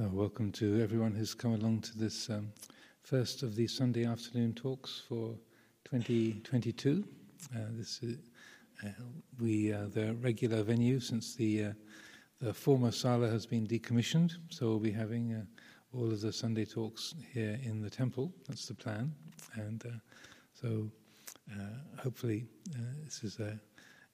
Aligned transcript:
Uh, 0.00 0.08
welcome 0.08 0.50
to 0.50 0.80
everyone 0.80 1.12
who's 1.12 1.34
come 1.34 1.52
along 1.52 1.78
to 1.78 1.98
this 1.98 2.30
um, 2.30 2.50
first 3.02 3.42
of 3.42 3.54
the 3.54 3.66
Sunday 3.66 4.06
afternoon 4.06 4.54
talks 4.54 5.02
for 5.06 5.34
2022. 5.84 7.04
Uh, 7.54 7.58
this 7.72 8.02
is, 8.02 8.16
uh, 8.82 8.88
we 9.38 9.70
uh, 9.70 9.88
the 9.92 10.14
regular 10.22 10.62
venue 10.62 10.98
since 10.98 11.34
the 11.34 11.64
uh, 11.64 11.72
the 12.40 12.54
former 12.54 12.90
sala 12.90 13.28
has 13.28 13.44
been 13.44 13.66
decommissioned, 13.66 14.32
so 14.48 14.68
we'll 14.68 14.78
be 14.78 14.90
having 14.90 15.34
uh, 15.34 15.42
all 15.94 16.06
of 16.06 16.22
the 16.22 16.32
Sunday 16.32 16.64
talks 16.64 17.14
here 17.30 17.60
in 17.62 17.82
the 17.82 17.90
temple. 17.90 18.32
That's 18.48 18.66
the 18.66 18.74
plan, 18.74 19.12
and 19.56 19.84
so 20.54 20.88
hopefully 22.02 22.46
this 23.04 23.22
is 23.22 23.40
a, 23.40 23.60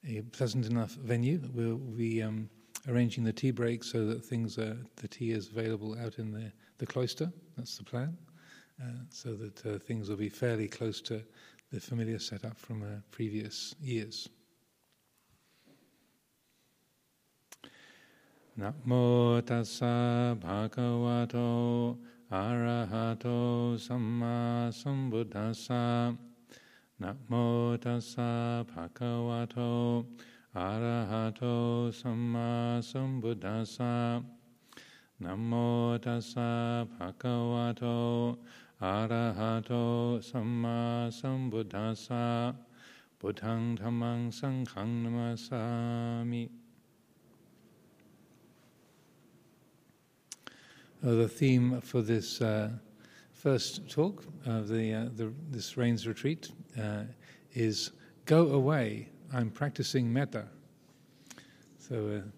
a, 0.05 0.23
pleasant 0.23 0.67
enough 0.67 0.91
venue. 0.95 1.41
We'll 1.55 1.77
be 1.77 2.21
um, 2.21 2.51
arranging 2.89 3.25
the 3.25 3.33
tea 3.33 3.51
break 3.51 3.85
so 3.85 4.07
that 4.07 4.25
things 4.25 4.59
are, 4.59 4.77
the 4.97 5.09
tea 5.09 5.33
is 5.33 5.49
available 5.49 5.97
out 5.99 6.19
in 6.19 6.33
the, 6.33 6.51
the 6.79 6.87
cloister. 6.87 7.31
That's 7.57 7.77
the 7.77 7.85
plan. 7.85 8.17
Uh, 8.83 8.87
so 9.11 9.35
that 9.35 9.67
uh, 9.67 9.79
things 9.79 10.09
will 10.09 10.17
be 10.17 10.29
fairly 10.29 10.69
close 10.69 11.01
to 11.03 11.23
the 11.73 11.81
familiar 11.81 12.19
setup 12.19 12.57
from 12.59 12.83
uh, 12.83 13.01
previous 13.11 13.75
years. 13.81 14.29
Namo 18.59 19.41
tassa 19.43 20.37
bhagavato 20.41 21.97
arahato 22.33 23.79
samma 23.79 24.73
sambuddhassa 24.73 26.17
Namo 27.01 27.79
tassa 27.79 28.65
bhagavato 28.65 30.05
samma 31.93 32.83
sambuddhassa 32.83 34.25
namo 35.23 35.99
tassa 36.01 36.87
bhagavato. 36.99 38.39
Arahato 38.81 40.19
samma 40.21 41.09
sambuddhassa 41.13 42.57
buddhang 43.21 43.79
dhammang 43.79 44.33
sanghang 44.33 45.05
namasami. 45.05 46.49
Uh, 51.05 51.15
the 51.15 51.29
theme 51.29 51.81
for 51.81 52.03
this 52.03 52.41
uh, 52.41 52.71
first 53.33 53.89
talk 53.89 54.25
of 54.47 54.67
the, 54.67 54.93
uh, 54.93 55.05
the, 55.15 55.33
this 55.51 55.77
rains 55.77 56.09
retreat 56.09 56.51
uh, 56.77 57.05
is 57.55 57.93
go 58.25 58.49
away 58.49 59.09
I'm 59.33 59.51
practicing 59.51 60.11
metta. 60.11 60.47
So 61.79 62.23
uh, 62.25 62.29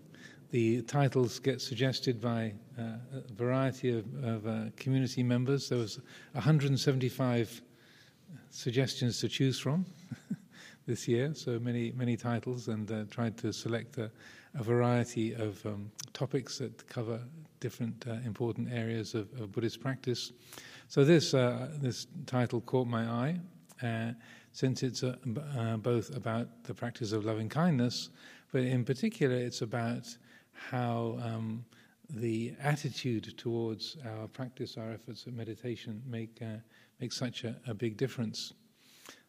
the 0.50 0.82
titles 0.82 1.38
get 1.38 1.60
suggested 1.60 2.20
by 2.20 2.54
uh, 2.78 2.82
a 3.14 3.32
variety 3.34 3.96
of, 3.96 4.04
of 4.24 4.46
uh, 4.46 4.64
community 4.76 5.22
members. 5.22 5.68
There 5.68 5.78
was 5.78 6.00
175 6.32 7.62
suggestions 8.50 9.20
to 9.20 9.28
choose 9.28 9.58
from 9.60 9.86
this 10.86 11.06
year, 11.06 11.32
so 11.34 11.60
many 11.60 11.92
many 11.92 12.16
titles, 12.16 12.66
and 12.68 12.90
uh, 12.90 13.04
tried 13.10 13.36
to 13.38 13.52
select 13.52 13.98
a, 13.98 14.10
a 14.54 14.62
variety 14.62 15.32
of 15.34 15.64
um, 15.66 15.90
topics 16.12 16.58
that 16.58 16.86
cover 16.88 17.20
different 17.60 18.04
uh, 18.08 18.14
important 18.24 18.72
areas 18.72 19.14
of, 19.14 19.28
of, 19.40 19.52
Buddhist 19.52 19.80
practice. 19.80 20.32
So 20.88 21.04
this 21.04 21.34
uh, 21.34 21.68
this 21.80 22.08
title 22.26 22.60
caught 22.62 22.88
my 22.88 23.04
eye 23.04 23.40
since 24.60 24.82
it's 24.82 25.02
uh, 25.02 25.16
uh, 25.58 25.78
both 25.78 26.14
about 26.14 26.64
the 26.64 26.74
practice 26.74 27.12
of 27.12 27.24
loving 27.24 27.48
kindness, 27.48 28.10
but 28.52 28.60
in 28.60 28.84
particular, 28.84 29.34
it's 29.34 29.62
about 29.62 30.06
how 30.52 31.18
um, 31.22 31.64
the 32.10 32.52
attitude 32.60 33.38
towards 33.38 33.96
our 34.06 34.28
practice, 34.28 34.76
our 34.76 34.92
efforts 34.92 35.26
at 35.26 35.32
meditation, 35.32 36.02
make 36.06 36.42
uh, 36.42 36.58
make 37.00 37.10
such 37.10 37.44
a, 37.44 37.56
a, 37.66 37.72
big 37.72 37.96
difference. 37.96 38.52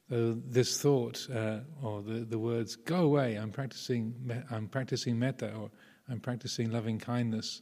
So 0.10 0.34
this 0.46 0.82
thought, 0.82 1.26
uh, 1.34 1.60
or 1.82 2.02
the, 2.02 2.26
the 2.26 2.38
words 2.38 2.76
"go 2.76 3.04
away," 3.04 3.36
I'm 3.36 3.52
practicing, 3.52 4.14
I'm 4.52 4.67
practicing 4.67 5.17
metta, 5.17 5.54
or 5.54 5.72
I'm 6.10 6.20
practicing 6.20 6.72
loving 6.72 7.00
kindness. 7.00 7.61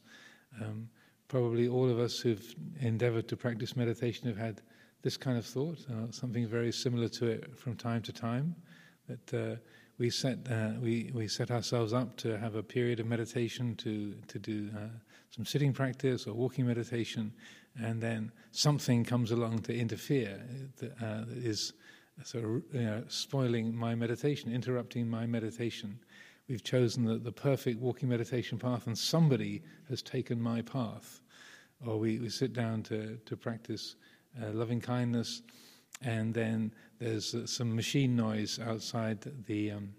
Um, 0.60 0.90
probably 1.28 1.68
all 1.68 1.88
of 1.88 2.00
us 2.00 2.20
who've 2.20 2.56
endeavored 2.80 3.28
to 3.28 3.38
practice 3.38 3.76
meditation 3.76 4.28
have 4.28 4.38
had 4.38 4.64
this 5.02 5.18
kind 5.18 5.38
of 5.38 5.46
thought, 5.46 5.78
uh, 5.90 6.12
something 6.12 6.48
very 6.48 6.72
similar 6.72 7.08
to 7.10 7.28
it 7.28 7.58
from 7.58 7.76
time 7.76 8.02
to 8.04 8.14
time, 8.14 8.56
that 9.08 9.34
uh, 9.34 9.56
we 9.98 10.10
set 10.10 10.38
uh, 10.50 10.72
we 10.82 11.12
we 11.14 11.28
set 11.28 11.52
ourselves 11.52 11.94
up 11.94 12.16
to 12.18 12.38
have 12.38 12.56
a 12.56 12.64
period 12.64 13.00
of 13.00 13.06
meditation 13.06 13.76
to 13.76 14.14
to 14.28 14.40
do 14.40 14.70
uh, 14.76 14.88
some 15.30 15.46
sitting 15.46 15.74
practice 15.74 16.28
or 16.28 16.34
walking 16.34 16.66
meditation, 16.66 17.32
and 17.82 18.02
then 18.02 18.32
something 18.52 19.04
comes 19.04 19.32
along 19.32 19.60
to 19.60 19.76
interfere 19.76 20.42
that, 20.78 20.92
uh, 21.02 21.26
that 21.26 21.38
is 21.38 21.74
sort 22.24 22.44
of 22.44 22.62
you 22.74 22.82
know, 22.82 23.04
spoiling 23.08 23.76
my 23.76 23.96
meditation, 23.96 24.54
interrupting 24.54 25.10
my 25.10 25.26
meditation. 25.26 26.00
We've 26.48 26.64
chosen 26.64 27.06
the, 27.06 27.18
the 27.18 27.32
perfect 27.32 27.80
walking 27.80 28.10
meditation 28.10 28.58
path, 28.58 28.88
and 28.88 28.98
somebody 28.98 29.62
has 29.88 30.02
taken 30.02 30.42
my 30.42 30.62
path. 30.62 31.22
Or 31.86 31.98
we, 31.98 32.20
we 32.20 32.30
sit 32.30 32.54
down 32.54 32.84
to, 32.84 33.18
to 33.26 33.38
practice 33.38 33.96
uh, 34.42 34.52
loving 34.52 34.80
kindness, 34.80 35.42
and 36.02 36.34
then 36.34 36.74
there's 37.00 37.34
uh, 37.34 37.46
some 37.46 37.76
machine 37.76 38.16
noise 38.16 38.60
outside 38.60 39.20
the 39.46 39.72
um, 39.72 39.94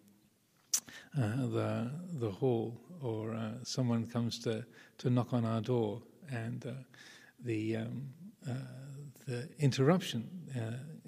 uh, 1.18 1.36
the 1.36 1.90
the 2.14 2.30
hall, 2.30 2.80
or 3.02 3.34
uh, 3.34 3.52
someone 3.62 4.06
comes 4.06 4.38
to 4.38 4.64
to 4.98 5.10
knock 5.10 5.32
on 5.32 5.44
our 5.44 5.60
door, 5.60 6.02
and 6.30 6.66
uh, 6.66 6.70
the 7.44 7.76
um, 7.76 8.08
the 9.26 9.48
interruption 9.58 10.28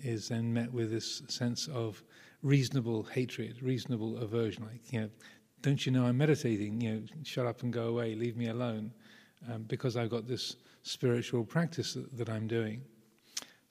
is 0.02 0.28
then 0.28 0.52
met 0.52 0.72
with 0.72 0.90
this 0.90 1.22
sense 1.28 1.68
of 1.68 2.02
reasonable 2.42 3.02
hatred, 3.04 3.62
reasonable 3.62 4.18
aversion, 4.18 4.64
like 4.64 4.92
you 4.92 5.00
know. 5.00 5.10
Don't 5.60 5.86
you 5.86 5.92
know 5.92 6.06
I'm 6.06 6.18
meditating? 6.18 6.80
You 6.80 6.90
know, 6.90 7.02
shut 7.22 7.46
up 7.46 7.62
and 7.62 7.72
go 7.72 7.86
away. 7.86 8.16
Leave 8.16 8.36
me 8.36 8.48
alone, 8.48 8.92
um, 9.48 9.62
because 9.62 9.96
I've 9.96 10.10
got 10.10 10.26
this 10.26 10.56
spiritual 10.82 11.44
practice 11.44 11.94
that, 11.94 12.18
that 12.18 12.28
I'm 12.28 12.48
doing. 12.48 12.82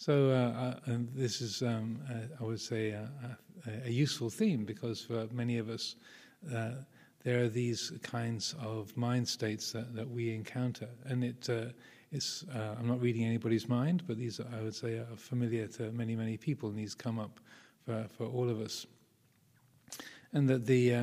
So 0.02 0.32
uh, 0.32 0.92
uh, 0.92 0.98
this 1.14 1.42
is, 1.42 1.62
um, 1.62 2.00
uh, 2.10 2.44
I 2.44 2.44
would 2.44 2.60
say, 2.60 2.90
a, 2.90 3.08
a, 3.86 3.92
useful 3.92 4.32
theme 4.32 4.66
because 4.66 5.00
for 5.04 5.28
many 5.32 5.60
of 5.60 5.70
us, 5.70 5.96
uh, 6.52 6.72
there 7.24 7.44
are 7.44 7.48
these 7.48 7.94
kinds 8.02 8.56
of 8.60 8.98
mind 8.98 9.28
states 9.28 9.72
that, 9.74 9.94
that 9.94 10.10
we 10.10 10.34
encounter, 10.34 10.88
and 11.06 11.24
it. 11.24 11.48
Uh, 11.48 11.66
it's, 12.12 12.44
uh, 12.56 12.76
I'm 12.80 12.88
not 12.88 13.00
reading 13.00 13.26
anybody's 13.26 13.70
mind, 13.70 14.02
but 14.08 14.18
these, 14.18 14.40
I 14.40 14.64
would 14.64 14.74
say, 14.74 14.98
are 14.98 15.06
familiar 15.16 15.68
to 15.68 15.92
many, 15.92 16.16
many 16.16 16.36
people, 16.36 16.70
and 16.70 16.80
these 16.80 16.96
come 16.96 17.20
up 17.20 17.40
for, 17.86 18.08
for 18.18 18.26
all 18.26 18.50
of 18.50 18.60
us. 18.60 18.88
And 20.34 20.50
that 20.50 20.66
the 20.66 20.96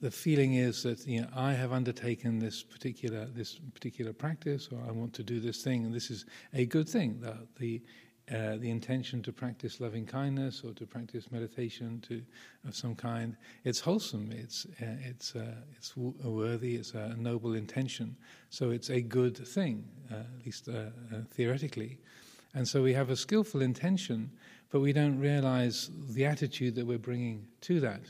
the 0.00 0.10
feeling 0.10 0.54
is 0.54 0.82
that 0.82 1.06
you 1.06 1.22
know 1.22 1.28
I 1.34 1.52
have 1.52 1.72
undertaken 1.72 2.38
this 2.38 2.62
particular 2.62 3.26
this 3.26 3.60
particular 3.74 4.12
practice, 4.12 4.68
or 4.72 4.82
I 4.86 4.90
want 4.90 5.12
to 5.14 5.22
do 5.22 5.40
this 5.40 5.62
thing, 5.62 5.84
and 5.84 5.94
this 5.94 6.10
is 6.10 6.24
a 6.54 6.66
good 6.66 6.88
thing. 6.88 7.20
The 7.20 7.36
the, 7.58 7.82
uh, 8.30 8.56
the 8.58 8.70
intention 8.70 9.22
to 9.22 9.32
practice 9.32 9.80
loving 9.80 10.06
kindness 10.06 10.62
or 10.64 10.72
to 10.74 10.86
practice 10.86 11.32
meditation 11.32 12.00
to 12.08 12.22
of 12.66 12.76
some 12.76 12.94
kind, 12.94 13.36
it's 13.64 13.80
wholesome. 13.80 14.30
It's 14.32 14.66
uh, 14.80 14.96
it's 15.02 15.36
uh, 15.36 15.54
it's 15.76 15.96
worthy. 15.96 16.76
It's 16.76 16.94
a 16.94 17.16
noble 17.18 17.54
intention. 17.54 18.16
So 18.48 18.70
it's 18.70 18.90
a 18.90 19.00
good 19.02 19.36
thing, 19.36 19.84
uh, 20.10 20.14
at 20.38 20.46
least 20.46 20.68
uh, 20.68 20.72
uh, 20.72 21.22
theoretically. 21.30 21.98
And 22.54 22.66
so 22.66 22.82
we 22.82 22.94
have 22.94 23.10
a 23.10 23.16
skillful 23.16 23.62
intention, 23.62 24.30
but 24.70 24.80
we 24.80 24.92
don't 24.92 25.20
realize 25.20 25.90
the 26.08 26.24
attitude 26.24 26.74
that 26.76 26.86
we're 26.86 26.98
bringing 26.98 27.46
to 27.62 27.80
that. 27.80 28.02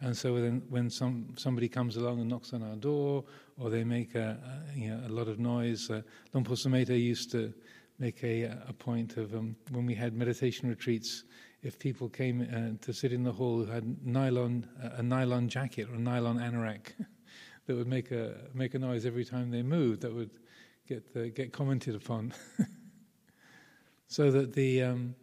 And 0.00 0.16
so 0.16 0.34
then 0.34 0.62
when 0.68 0.90
some, 0.90 1.28
somebody 1.36 1.68
comes 1.68 1.96
along 1.96 2.20
and 2.20 2.28
knocks 2.28 2.52
on 2.52 2.62
our 2.62 2.76
door, 2.76 3.24
or 3.58 3.70
they 3.70 3.82
make 3.82 4.14
a, 4.14 4.38
a 4.74 4.78
you 4.78 4.90
know, 4.90 5.06
a 5.06 5.08
lot 5.08 5.28
of 5.28 5.38
noise, 5.38 5.90
uh, 5.90 6.02
Luang 6.34 6.44
Por 6.44 6.56
used 6.94 7.30
to 7.32 7.52
make 7.98 8.22
a, 8.22 8.42
a 8.68 8.72
point 8.74 9.16
of 9.16 9.34
um, 9.34 9.56
when 9.70 9.86
we 9.86 9.94
had 9.94 10.12
meditation 10.12 10.68
retreats, 10.68 11.24
if 11.62 11.78
people 11.78 12.10
came 12.10 12.42
uh, 12.42 12.84
to 12.84 12.92
sit 12.92 13.12
in 13.12 13.22
the 13.22 13.32
hall 13.32 13.64
who 13.64 13.70
had 13.70 14.06
nylon, 14.06 14.68
a 14.96 15.02
nylon 15.02 15.48
jacket 15.48 15.88
or 15.90 15.94
a 15.94 15.98
nylon 15.98 16.38
anorak 16.38 16.92
that 17.66 17.74
would 17.74 17.88
make 17.88 18.10
a, 18.10 18.34
make 18.52 18.74
a 18.74 18.78
noise 18.78 19.06
every 19.06 19.24
time 19.24 19.50
they 19.50 19.62
moved, 19.62 20.02
that 20.02 20.14
would 20.14 20.30
get, 20.86 21.04
uh, 21.16 21.24
get 21.34 21.54
commented 21.54 21.94
upon. 21.94 22.34
so 24.08 24.30
that 24.30 24.52
the... 24.52 24.82
Um, 24.82 25.14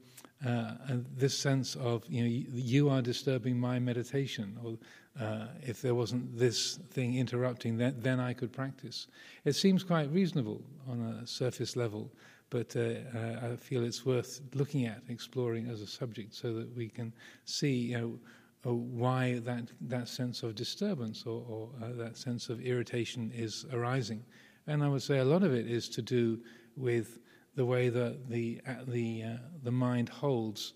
uh, 0.46 0.76
this 1.16 1.38
sense 1.38 1.76
of 1.76 2.04
you 2.10 2.24
know 2.24 2.46
you, 2.54 2.90
are 2.90 3.02
disturbing 3.02 3.58
my 3.58 3.80
meditation, 3.80 4.58
or 4.64 4.78
uh, 5.24 5.48
if 5.62 5.82
there 5.82 5.96
wasn't 5.96 6.38
this 6.38 6.80
thing 6.92 7.16
interrupting, 7.16 7.78
then, 7.78 7.96
then 8.00 8.20
I 8.20 8.34
could 8.34 8.52
practice. 8.52 9.08
It 9.46 9.54
seems 9.54 9.84
quite 9.84 10.12
reasonable 10.12 10.62
on 10.88 11.02
a 11.02 11.28
surface 11.28 11.76
level, 11.76 12.12
but 12.50 12.76
uh, 12.76 12.80
uh 12.80 13.52
I 13.54 13.56
feel 13.56 13.84
it's 13.84 14.06
worth 14.06 14.42
looking 14.54 14.86
at, 14.86 15.02
exploring 15.08 15.68
as 15.70 15.82
a 15.82 15.88
subject, 15.88 16.34
so 16.34 16.54
that 16.54 16.76
we 16.76 16.90
can 16.90 17.14
see 17.46 17.74
you 17.74 17.98
know 17.98 18.20
uh, 18.66 18.74
why 18.74 19.40
that 19.40 19.72
that 19.82 20.10
sense 20.10 20.44
of 20.44 20.56
disturbance 20.56 21.24
or, 21.26 21.46
or 21.48 21.70
uh, 21.82 21.94
that 21.94 22.18
sense 22.18 22.50
of 22.50 22.60
irritation 22.62 23.32
is 23.34 23.66
arising, 23.72 24.24
And 24.68 24.84
I 24.84 24.90
would 24.90 25.04
say 25.04 25.20
a 25.20 25.26
lot 25.26 25.44
of 25.44 25.54
it 25.54 25.68
is 25.68 25.90
to 25.90 26.02
do 26.02 26.40
with 26.76 27.20
the 27.56 27.66
way 27.66 27.90
that 27.90 28.30
the, 28.30 28.60
uh, 28.68 28.76
the, 28.88 29.24
uh, 29.24 29.38
the 29.64 29.72
mind 29.72 30.10
holds 30.10 30.74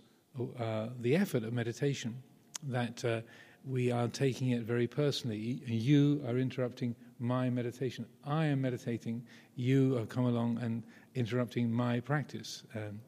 uh, 0.59 0.89
the 0.99 1.15
effort 1.15 1.43
of 1.43 1.53
meditation, 1.53 2.15
that 2.63 3.03
uh, 3.03 3.21
we 3.65 3.91
are 3.91 4.07
taking 4.07 4.51
it 4.51 4.63
very 4.63 4.87
personally. 4.87 5.61
You 5.65 6.23
are 6.27 6.37
interrupting 6.37 6.95
my 7.19 7.49
meditation. 7.49 8.05
I 8.23 8.45
am 8.45 8.61
meditating. 8.61 9.23
You 9.55 9.93
have 9.95 10.09
come 10.09 10.25
along 10.25 10.59
and 10.59 10.83
interrupting 11.15 11.71
my 11.71 11.99
practice. 11.99 12.63
Um, 12.75 13.01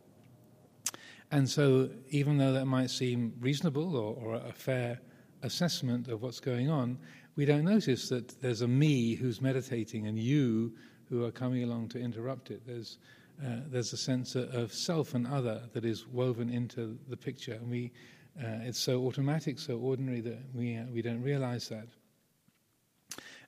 and 1.31 1.47
so, 1.47 1.89
even 2.09 2.37
though 2.37 2.53
that 2.53 2.65
might 2.65 2.89
seem 2.89 3.33
reasonable 3.39 3.95
or, 3.95 4.15
or, 4.15 4.35
a 4.35 4.51
fair 4.51 4.99
assessment 5.43 6.07
of 6.07 6.23
what's 6.23 6.39
going 6.39 6.71
on, 6.71 6.97
we 7.35 7.45
don't 7.45 7.65
notice 7.65 8.09
that 8.09 8.41
there's 8.41 8.61
a 8.61 8.67
me 8.67 9.13
who's 9.13 9.39
meditating 9.39 10.07
and 10.07 10.17
you 10.17 10.73
who 11.07 11.23
are 11.23 11.31
coming 11.31 11.63
along 11.63 11.89
to 11.89 11.99
interrupt 11.99 12.49
it. 12.49 12.65
There's, 12.65 12.97
uh, 13.43 13.61
there's 13.67 13.93
a 13.93 13.97
sense 13.97 14.35
of 14.35 14.73
self 14.73 15.13
and 15.13 15.25
other 15.25 15.61
that 15.73 15.85
is 15.85 16.07
woven 16.07 16.49
into 16.49 16.97
the 17.07 17.17
picture, 17.17 17.53
and 17.53 17.69
we, 17.69 17.91
uh, 18.39 18.63
it's 18.63 18.79
so 18.79 19.05
automatic, 19.05 19.59
so 19.59 19.77
ordinary 19.77 20.21
that 20.21 20.39
we, 20.53 20.75
uh, 20.75 20.83
we 20.93 21.01
don't 21.01 21.21
realize 21.21 21.69
that. 21.69 21.87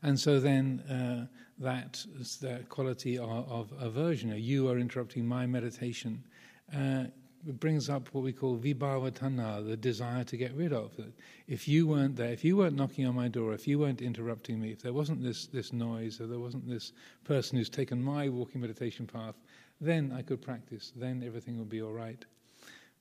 And 0.03 0.19
so 0.19 0.39
then 0.39 0.79
uh, 0.89 1.27
that, 1.59 2.03
that 2.41 2.69
quality 2.69 3.17
of, 3.17 3.29
of 3.29 3.73
aversion, 3.79 4.33
you 4.37 4.69
are 4.69 4.79
interrupting 4.79 5.25
my 5.27 5.45
meditation, 5.45 6.23
uh, 6.75 7.05
brings 7.43 7.89
up 7.89 8.07
what 8.11 8.23
we 8.23 8.31
call 8.31 8.57
vibhava 8.57 9.11
tanha, 9.11 9.65
the 9.67 9.77
desire 9.77 10.23
to 10.23 10.37
get 10.37 10.53
rid 10.53 10.73
of. 10.73 10.91
If 11.47 11.67
you 11.67 11.87
weren't 11.87 12.15
there, 12.15 12.31
if 12.31 12.45
you 12.45 12.57
weren't 12.57 12.75
knocking 12.75 13.05
on 13.07 13.15
my 13.15 13.27
door, 13.27 13.53
if 13.53 13.67
you 13.67 13.79
weren't 13.79 14.01
interrupting 14.01 14.61
me, 14.61 14.71
if 14.71 14.81
there 14.81 14.93
wasn't 14.93 15.23
this, 15.23 15.47
this 15.47 15.73
noise, 15.73 16.21
or 16.21 16.27
there 16.27 16.39
wasn't 16.39 16.67
this 16.67 16.93
person 17.23 17.57
who's 17.57 17.69
taken 17.69 18.01
my 18.01 18.29
walking 18.29 18.61
meditation 18.61 19.07
path, 19.07 19.35
then 19.81 20.13
I 20.15 20.21
could 20.21 20.41
practice, 20.41 20.93
then 20.95 21.23
everything 21.25 21.57
would 21.57 21.69
be 21.69 21.81
all 21.81 21.91
right. 21.91 22.23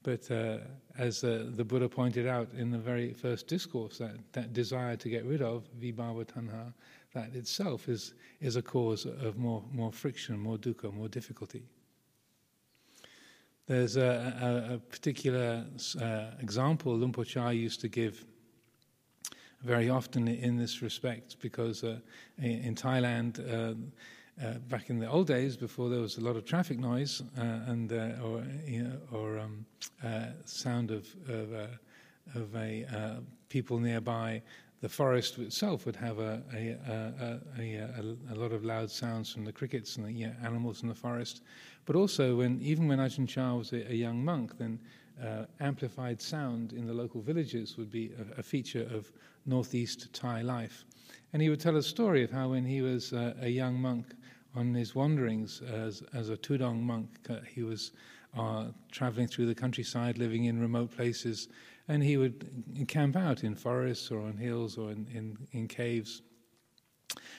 But 0.03 0.31
uh, 0.31 0.59
as 0.99 1.23
uh, 1.23 1.51
the 1.55 1.65
Buddha 1.65 1.89
pointed 1.89 2.27
out 2.27 2.49
in 2.57 2.71
the 2.71 2.79
very 2.79 3.13
first 3.13 3.47
discourse, 3.47 3.99
that, 3.99 4.17
that 4.33 4.55
desire 4.55 4.97
to 4.97 5.09
get 5.11 5.27
rid 5.27 5.43
of, 5.43 5.69
vibhava 5.79 6.25
tanha, 6.25 6.73
that 7.13 7.35
itself 7.35 7.89
is, 7.89 8.15
is 8.41 8.57
a 8.57 8.63
cause 8.63 9.05
of 9.05 9.37
more, 9.37 9.63
more 9.73 9.93
friction, 9.93 10.39
more 10.39 10.57
dukkha, 10.57 10.93
more 10.93 11.09
difficulty. 11.09 11.65
There's 13.67 13.97
a, 13.97 14.71
a, 14.71 14.75
a 14.75 14.79
particular 14.79 15.67
uh, 16.01 16.31
example 16.41 16.97
Luang 16.97 17.13
Por 17.13 17.25
Chah 17.25 17.51
used 17.51 17.81
to 17.83 17.89
give 17.89 18.25
very 19.63 19.91
often 19.91 20.27
in 20.27 20.57
this 20.57 20.81
respect 20.81 21.37
because 21.41 21.85
uh, 21.85 21.99
in 22.39 22.75
Thailand, 22.75 23.39
uh, 24.43 24.55
back 24.69 24.89
in 24.91 24.99
the 24.99 25.09
old 25.09 25.27
days, 25.27 25.57
before 25.57 25.89
there 25.89 26.01
was 26.01 26.17
a 26.17 26.21
lot 26.21 26.37
of 26.37 26.45
traffic 26.45 26.79
noise 26.79 27.23
uh, 27.39 27.43
and 27.67 27.93
uh, 27.93 28.25
or 28.25 28.43
you 28.67 28.85
know, 28.85 28.97
or 29.13 29.39
um, 29.39 29.67
uh, 30.03 30.27
sound 30.45 30.91
of 30.91 31.07
of, 31.29 31.53
uh, 31.53 31.67
of 32.35 32.55
a 32.57 32.85
uh, 32.85 33.21
people 33.49 33.79
nearby, 33.79 34.41
the 34.81 34.89
forest 34.89 35.39
itself 35.39 35.85
would 35.85 35.97
have 35.97 36.19
a 36.19 36.43
a, 36.55 36.79
a, 36.89 37.41
a, 37.59 38.33
a, 38.33 38.35
lot 38.35 38.53
of 38.53 38.65
loud 38.65 38.91
sounds 38.91 39.31
from 39.31 39.45
the 39.45 39.53
crickets 39.53 39.97
and 39.97 40.07
the 40.07 40.25
animals 40.43 40.83
in 40.83 40.89
the 40.89 40.95
forest. 40.95 41.43
But 41.85 41.97
also, 41.97 42.37
when 42.37 42.61
even 42.63 42.89
when 42.89 42.99
Ajahn 42.99 43.29
Chah 43.29 43.55
was 43.55 43.73
a, 43.73 43.95
young 43.95 44.25
monk, 44.25 44.57
then 44.57 44.79
amplified 45.61 46.23
sound 46.23 46.73
in 46.73 46.87
the 46.87 46.95
local 46.95 47.21
villages 47.21 47.77
would 47.77 47.91
be 47.91 48.13
a, 48.39 48.43
feature 48.43 48.89
of 48.91 49.13
northeast 49.45 50.11
Thai 50.15 50.41
life. 50.41 50.87
And 51.35 51.43
he 51.43 51.51
would 51.51 51.61
tell 51.61 51.77
a 51.77 51.83
story 51.83 52.25
of 52.25 52.31
how 52.31 52.51
when 52.51 52.65
he 52.65 52.81
was 52.81 53.13
a 53.13 53.49
young 53.49 53.79
monk 53.79 54.07
on 54.55 54.75
his 54.75 54.95
wanderings 54.95 55.63
as, 55.63 56.03
as 56.13 56.29
a 56.31 56.37
Tudong 56.37 56.81
monk. 56.81 57.09
Uh, 57.29 57.37
he 57.47 57.63
was 57.63 57.93
uh, 58.37 58.67
traveling 58.91 59.27
through 59.27 59.47
the 59.47 59.55
countryside, 59.55 60.19
living 60.19 60.45
in 60.45 60.61
remote 60.61 60.95
places, 60.97 61.49
and 61.89 62.03
he 62.03 62.17
would 62.17 62.49
camp 62.89 63.17
out 63.17 63.43
in 63.45 63.55
forests 63.55 64.11
or 64.11 64.21
on 64.21 64.37
hills 64.37 64.79
or 64.79 64.91
in, 64.91 65.07
in, 65.13 65.39
in 65.53 65.69
caves 65.69 66.23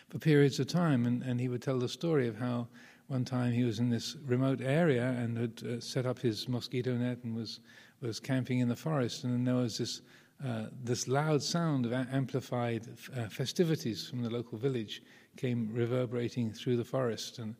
for 0.09 0.19
periods 0.19 0.59
of 0.59 0.67
time. 0.67 1.05
And, 1.05 1.23
and 1.23 1.39
he 1.39 1.47
would 1.47 1.61
tell 1.61 1.79
the 1.79 1.87
story 1.87 2.27
of 2.27 2.37
how 2.37 2.67
one 3.07 3.25
time 3.25 3.51
he 3.51 3.63
was 3.63 3.79
in 3.79 3.89
this 3.89 4.17
remote 4.25 4.61
area 4.61 5.15
and 5.17 5.37
had 5.37 5.63
uh, 5.63 5.79
set 5.79 6.05
up 6.05 6.19
his 6.19 6.47
mosquito 6.47 6.93
net 6.95 7.19
and 7.23 7.35
was, 7.35 7.59
was 8.01 8.19
camping 8.19 8.59
in 8.59 8.69
the 8.69 8.75
forest, 8.75 9.23
and 9.23 9.47
there 9.47 9.55
was 9.55 9.77
this. 9.77 10.01
Uh, 10.43 10.65
this 10.83 11.07
loud 11.07 11.39
sound 11.39 11.85
of 11.85 11.93
amplified 11.93 12.87
uh, 13.15 13.27
festivities 13.29 14.07
from 14.07 14.23
the 14.23 14.29
local 14.31 14.57
village, 14.57 15.03
came 15.37 15.69
reverberating 15.73 16.51
through 16.51 16.77
the 16.77 16.83
forest, 16.83 17.39
and 17.39 17.55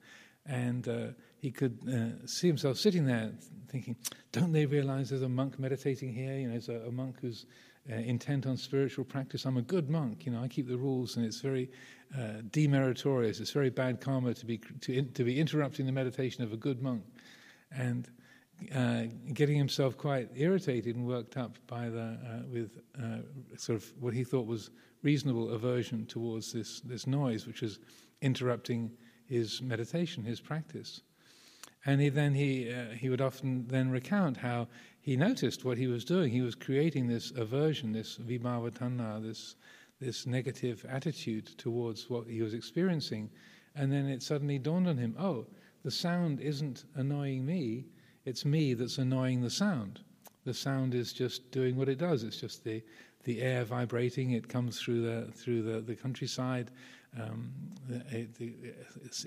and 0.46 0.88
uh, 0.88 1.08
he 1.38 1.52
could 1.52 1.78
uh, 1.88 2.26
see 2.26 2.48
himself 2.48 2.78
sitting 2.78 3.06
there, 3.06 3.32
thinking, 3.68 3.96
"Don't 4.32 4.52
they 4.52 4.66
realize 4.66 5.10
there's 5.10 5.22
a 5.22 5.30
monk 5.30 5.60
meditating 5.60 6.14
here? 6.14 6.38
You 6.38 6.48
know, 6.48 6.52
there's 6.52 6.70
a, 6.70 6.88
a 6.88 6.92
monk 6.92 7.18
who's 7.22 7.46
uh, 7.92 7.96
intent 7.96 8.46
on 8.46 8.58
spiritual 8.58 9.06
practice. 9.06 9.46
I'm 9.46 9.58
a 9.58 9.62
good 9.62 9.90
monk. 9.90 10.26
You 10.26 10.34
know, 10.34 10.42
I 10.42 10.48
keep 10.48 10.68
the 10.68 10.78
rules, 10.78 11.18
and 11.18 11.26
it's 11.26 11.42
very 11.42 11.70
uh, 12.16 12.42
demeritorious. 12.50 13.40
It's 13.40 13.52
very 13.52 13.70
bad 13.70 14.02
karma 14.02 14.34
to 14.34 14.46
be 14.46 14.60
to, 14.82 15.02
to 15.02 15.24
be 15.24 15.40
interrupting 15.40 15.86
the 15.86 15.92
meditation 15.92 16.44
of 16.44 16.54
a 16.54 16.58
good 16.58 16.82
monk, 16.82 17.04
and." 17.72 18.10
Uh, 18.76 19.06
getting 19.34 19.58
himself 19.58 19.98
quite 19.98 20.30
irritated 20.36 20.96
and 20.96 21.08
worked 21.08 21.36
up 21.36 21.58
by 21.66 21.90
the 21.90 22.16
uh, 22.24 22.48
with 22.48 22.78
uh, 23.02 23.18
sort 23.58 23.76
of 23.76 23.92
what 24.00 24.14
he 24.14 24.24
thought 24.24 24.46
was 24.46 24.70
reasonable 25.04 25.52
aversion 25.52 26.06
towards 26.06 26.54
this, 26.54 26.80
this 26.82 27.08
noise, 27.08 27.48
which 27.48 27.62
was 27.62 27.80
interrupting 28.22 28.92
his 29.26 29.62
meditation, 29.62 30.24
his 30.24 30.40
practice. 30.40 31.02
And 31.86 32.00
he, 32.00 32.10
then 32.10 32.34
he, 32.34 32.72
uh, 32.72 32.92
he 32.92 33.10
would 33.10 33.22
often 33.22 33.66
then 33.68 33.90
recount 33.90 34.38
how 34.38 34.68
he 35.00 35.18
noticed 35.18 35.66
what 35.66 35.78
he 35.78 35.88
was 35.88 36.06
doing. 36.06 36.32
He 36.32 36.42
was 36.42 36.54
creating 36.54 37.08
this 37.08 37.32
aversion, 37.32 37.92
this 37.92 38.18
vibhava 38.18 39.24
this, 39.24 39.56
this 40.00 40.28
negative 40.28 40.86
attitude 40.88 41.58
towards 41.58 42.10
what 42.10 42.28
he 42.28 42.42
was 42.42 42.54
experiencing. 42.54 43.32
And 43.76 43.92
then 43.92 44.06
it 44.06 44.22
suddenly 44.22 44.60
dawned 44.60 44.88
on 44.88 44.98
him 44.98 45.16
oh, 45.18 45.48
the 45.84 45.92
sound 45.92 46.40
isn't 46.40 46.86
annoying 46.96 47.46
me, 47.46 47.86
it's 48.26 48.46
me 48.46 48.76
that's 48.76 49.00
annoying 49.00 49.42
the 49.42 49.50
sound. 49.50 50.02
The 50.44 50.54
sound 50.54 50.94
is 50.94 51.14
just 51.14 51.50
doing 51.52 51.76
what 51.76 51.90
it 51.90 51.98
does, 51.98 52.24
it's 52.24 52.40
just 52.40 52.64
the, 52.64 52.84
the 53.24 53.42
air 53.42 53.64
vibrating. 53.64 54.32
It 54.32 54.48
comes 54.48 54.80
through 54.80 55.02
the 55.02 55.32
through 55.32 55.64
the, 55.64 55.82
the 55.82 55.96
countryside. 55.96 56.72
Um, 57.20 57.52
it, 57.90 58.30
it, 58.40 58.76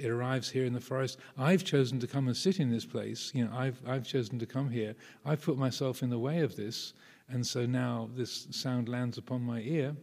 it, 0.01 0.09
arrives 0.09 0.49
here 0.49 0.65
in 0.65 0.73
the 0.73 0.81
forest. 0.81 1.19
I've 1.37 1.65
chosen 1.65 2.01
to 2.01 2.07
come 2.07 2.29
and 2.29 2.37
sit 2.37 2.59
in 2.59 2.71
this 2.71 2.87
place. 2.87 3.31
You 3.35 3.45
know, 3.45 3.53
I've 3.55 3.79
I've 3.87 4.07
chosen 4.07 4.39
to 4.39 4.47
come 4.47 4.71
here. 4.71 4.95
I've 5.27 5.43
put 5.43 5.59
myself 5.59 6.03
in 6.03 6.09
the 6.09 6.19
way 6.19 6.41
of 6.41 6.57
this, 6.57 6.95
and 7.29 7.47
so 7.47 7.67
now 7.67 8.09
this 8.17 8.47
sound 8.51 8.89
lands 8.89 9.19
upon 9.19 9.43
my 9.43 9.61
ear. 9.61 9.95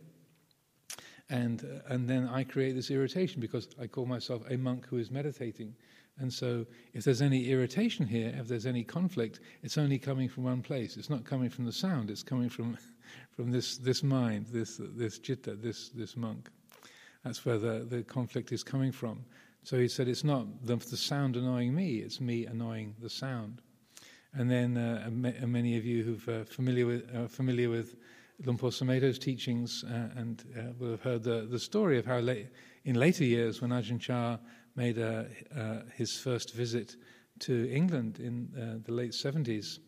And 1.29 1.81
and 1.87 2.07
then 2.07 2.27
I 2.27 2.43
create 2.43 2.73
this 2.73 2.91
irritation 2.91 3.41
because 3.41 3.67
I 3.79 3.87
call 3.87 4.05
myself 4.05 4.43
a 4.49 4.57
monk 4.57 4.85
who 4.87 4.97
is 4.97 5.09
meditating. 5.09 5.73
And 6.19 6.31
so, 6.31 6.65
if 6.93 7.03
there's 7.03 7.21
any 7.21 7.49
irritation 7.49 8.05
here, 8.05 8.33
if 8.37 8.47
there's 8.47 8.65
any 8.65 8.83
conflict, 8.83 9.39
it's 9.63 9.77
only 9.77 9.97
coming 9.97 10.29
from 10.29 10.43
one 10.43 10.61
place. 10.61 10.97
It's 10.97 11.09
not 11.09 11.25
coming 11.25 11.49
from 11.49 11.65
the 11.65 11.71
sound, 11.71 12.11
it's 12.11 12.23
coming 12.23 12.49
from 12.49 12.77
from 13.35 13.51
this, 13.51 13.77
this 13.77 14.03
mind, 14.03 14.47
this, 14.47 14.79
this 14.79 15.19
citta, 15.19 15.55
this, 15.55 15.89
this 15.89 16.15
monk. 16.15 16.49
That's 17.23 17.45
where 17.45 17.57
the, 17.57 17.85
the 17.89 18.03
conflict 18.03 18.51
is 18.51 18.63
coming 18.63 18.91
from. 18.91 19.23
So 19.63 19.77
he 19.77 19.87
said, 19.87 20.07
it's 20.07 20.23
not 20.23 20.47
the, 20.65 20.75
the 20.75 20.97
sound 20.97 21.35
annoying 21.35 21.73
me, 21.73 21.97
it's 21.97 22.19
me 22.19 22.45
annoying 22.45 22.95
the 22.99 23.09
sound. 23.09 23.61
And 24.33 24.49
then 24.49 24.77
uh, 24.77 25.09
many 25.45 25.77
of 25.77 25.85
you 25.85 26.03
who 26.03 26.31
are 26.31 26.41
uh, 26.41 26.45
familiar 26.45 26.85
with, 26.85 27.15
uh, 27.15 27.27
familiar 27.27 27.69
with 27.69 27.95
Luang 28.43 28.57
Por 28.57 28.71
Sumedho's 28.71 29.19
teachings 29.19 29.83
uh, 29.83 30.09
and 30.15 30.43
uh, 30.57 30.61
will 30.79 30.91
have 30.91 31.01
heard 31.01 31.23
the, 31.23 31.47
the 31.49 31.59
story 31.59 31.99
of 31.99 32.05
how 32.05 32.17
in 32.85 32.95
later 32.95 33.23
years 33.23 33.61
when 33.61 33.71
Ajahn 33.71 33.99
Chah 33.99 34.37
made 34.75 34.99
uh, 34.99 35.23
his 35.95 36.17
first 36.17 36.53
visit 36.53 36.95
to 37.39 37.69
England 37.71 38.19
in 38.19 38.81
the 38.85 38.91
late 38.91 39.11
70s, 39.11 39.79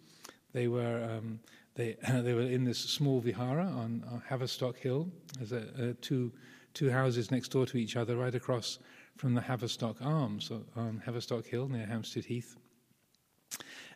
they 0.54 0.68
were 0.68 1.04
um, 1.04 1.40
they, 1.75 1.96
they 2.10 2.34
were 2.34 2.42
in 2.42 2.63
this 2.63 2.80
small 2.80 3.20
vihara 3.20 3.66
on, 3.66 4.22
Haverstock 4.30 4.78
Hill. 4.78 5.10
There's 5.38 5.52
a, 5.52 5.94
two, 5.96 6.32
two 6.74 6.90
houses 6.92 7.32
next 7.32 7.50
door 7.50 7.66
to 7.68 7.78
each 7.78 7.96
other, 7.96 8.16
right 8.16 8.36
across 8.36 8.80
from 9.18 9.34
the 9.34 9.42
Haverstock 9.42 9.98
Arms 10.02 10.52
on 10.75 11.02
Haverstock 11.06 11.46
Hill 11.46 11.68
near 11.68 11.86
Hampstead 11.86 12.25
Heath. 12.25 12.58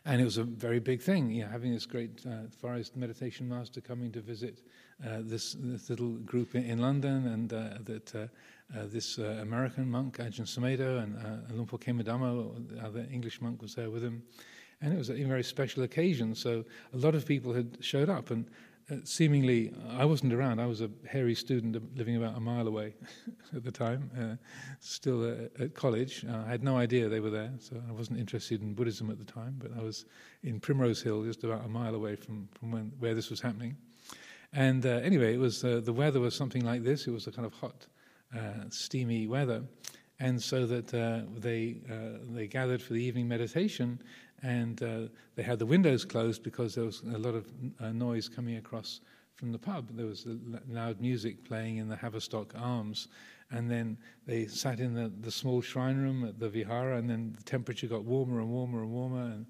And 0.04 0.20
it 0.20 0.24
was 0.24 0.38
a 0.38 0.44
very 0.44 0.78
big 0.78 1.02
thing, 1.02 1.30
you 1.30 1.44
know, 1.44 1.50
having 1.50 1.72
this 1.72 1.84
great 1.84 2.24
uh, 2.26 2.48
forest 2.60 2.96
meditation 2.96 3.48
master 3.48 3.80
coming 3.80 4.12
to 4.12 4.20
visit 4.20 4.62
uh, 4.62 4.62
this, 5.00 5.56
this, 5.58 5.90
little 5.90 6.12
group 6.18 6.54
in, 6.54 6.78
London, 6.78 7.26
and 7.26 7.52
uh, 7.52 7.68
that 7.84 8.14
uh, 8.14 8.18
uh, 8.76 8.86
this 8.86 9.18
uh, 9.18 9.38
American 9.40 9.90
monk, 9.90 10.18
Ajahn 10.18 10.46
Sumedho, 10.46 11.02
and 11.02 11.16
uh, 11.18 12.02
Dhamma, 12.04 12.68
the 12.68 12.84
other 12.84 13.06
English 13.12 13.40
monk, 13.40 13.62
was 13.62 13.74
there 13.74 13.90
with 13.90 14.02
him 14.02 14.22
and 14.80 14.92
it 14.92 14.96
was 14.96 15.10
a 15.10 15.24
very 15.24 15.42
special 15.42 15.82
occasion. 15.82 16.34
So 16.34 16.64
a 16.92 16.96
lot 16.96 17.14
of 17.14 17.26
people 17.26 17.52
had 17.52 17.78
showed 17.80 18.08
up, 18.08 18.30
and 18.30 18.48
uh, 18.90 18.96
seemingly, 19.04 19.72
I 19.90 20.04
wasn't 20.04 20.32
around. 20.32 20.60
I 20.60 20.66
was 20.66 20.80
a 20.80 20.90
hairy 21.06 21.34
student 21.34 21.96
living 21.96 22.16
about 22.16 22.36
a 22.36 22.40
mile 22.40 22.66
away 22.66 22.94
at 23.54 23.64
the 23.64 23.72
time, 23.72 24.10
uh, 24.18 24.36
still 24.80 25.24
uh, 25.24 25.62
at 25.62 25.74
college. 25.74 26.24
Uh, 26.24 26.44
I 26.46 26.50
had 26.50 26.62
no 26.62 26.76
idea 26.76 27.08
they 27.08 27.20
were 27.20 27.30
there, 27.30 27.52
so 27.58 27.82
I 27.88 27.92
wasn't 27.92 28.18
interested 28.18 28.62
in 28.62 28.74
Buddhism 28.74 29.10
at 29.10 29.18
the 29.18 29.30
time. 29.30 29.56
But 29.58 29.72
I 29.76 29.82
was 29.82 30.06
in 30.42 30.60
Primrose 30.60 31.02
Hill, 31.02 31.24
just 31.24 31.44
about 31.44 31.64
a 31.64 31.68
mile 31.68 31.94
away 31.94 32.16
from, 32.16 32.48
from 32.58 32.70
when, 32.70 32.92
where 32.98 33.14
this 33.14 33.30
was 33.30 33.40
happening. 33.40 33.76
And 34.52 34.84
uh, 34.86 35.00
anyway, 35.02 35.34
it 35.34 35.38
was 35.38 35.62
uh, 35.62 35.80
the 35.84 35.92
weather 35.92 36.20
was 36.20 36.34
something 36.34 36.64
like 36.64 36.82
this. 36.82 37.06
It 37.06 37.10
was 37.10 37.26
a 37.26 37.32
kind 37.32 37.46
of 37.46 37.52
hot, 37.52 37.86
steamy 38.70 39.26
weather, 39.26 39.62
and 40.20 40.42
so 40.42 40.66
that 40.66 40.88
they 41.40 41.76
they 42.30 42.46
gathered 42.46 42.82
for 42.82 42.94
the 42.94 43.02
evening 43.02 43.28
meditation 43.28 44.00
and 44.42 44.82
uh, 44.82 45.00
they 45.34 45.42
had 45.42 45.58
the 45.58 45.66
windows 45.66 46.04
closed 46.04 46.42
because 46.42 46.74
there 46.74 46.84
was 46.84 47.02
a 47.14 47.18
lot 47.18 47.34
of 47.34 47.46
uh, 47.80 47.90
noise 47.90 48.28
coming 48.28 48.56
across 48.56 49.00
from 49.34 49.52
the 49.52 49.58
pub. 49.58 49.88
There 49.92 50.06
was 50.06 50.26
loud 50.68 51.00
music 51.00 51.44
playing 51.44 51.78
in 51.78 51.88
the 51.88 51.96
Haverstock 51.96 52.50
Arms, 52.60 53.08
and 53.50 53.70
then 53.70 53.96
they 54.26 54.46
sat 54.46 54.80
in 54.80 54.94
the, 54.94 55.12
the 55.20 55.30
small 55.30 55.60
shrine 55.60 55.96
room 55.96 56.24
at 56.24 56.38
the 56.38 56.48
Vihara, 56.48 56.98
and 56.98 57.08
then 57.08 57.34
the 57.36 57.42
temperature 57.44 57.86
got 57.86 58.04
warmer 58.04 58.40
and 58.40 58.48
warmer 58.48 58.82
and 58.82 58.90
warmer, 58.90 59.22
and 59.22 59.46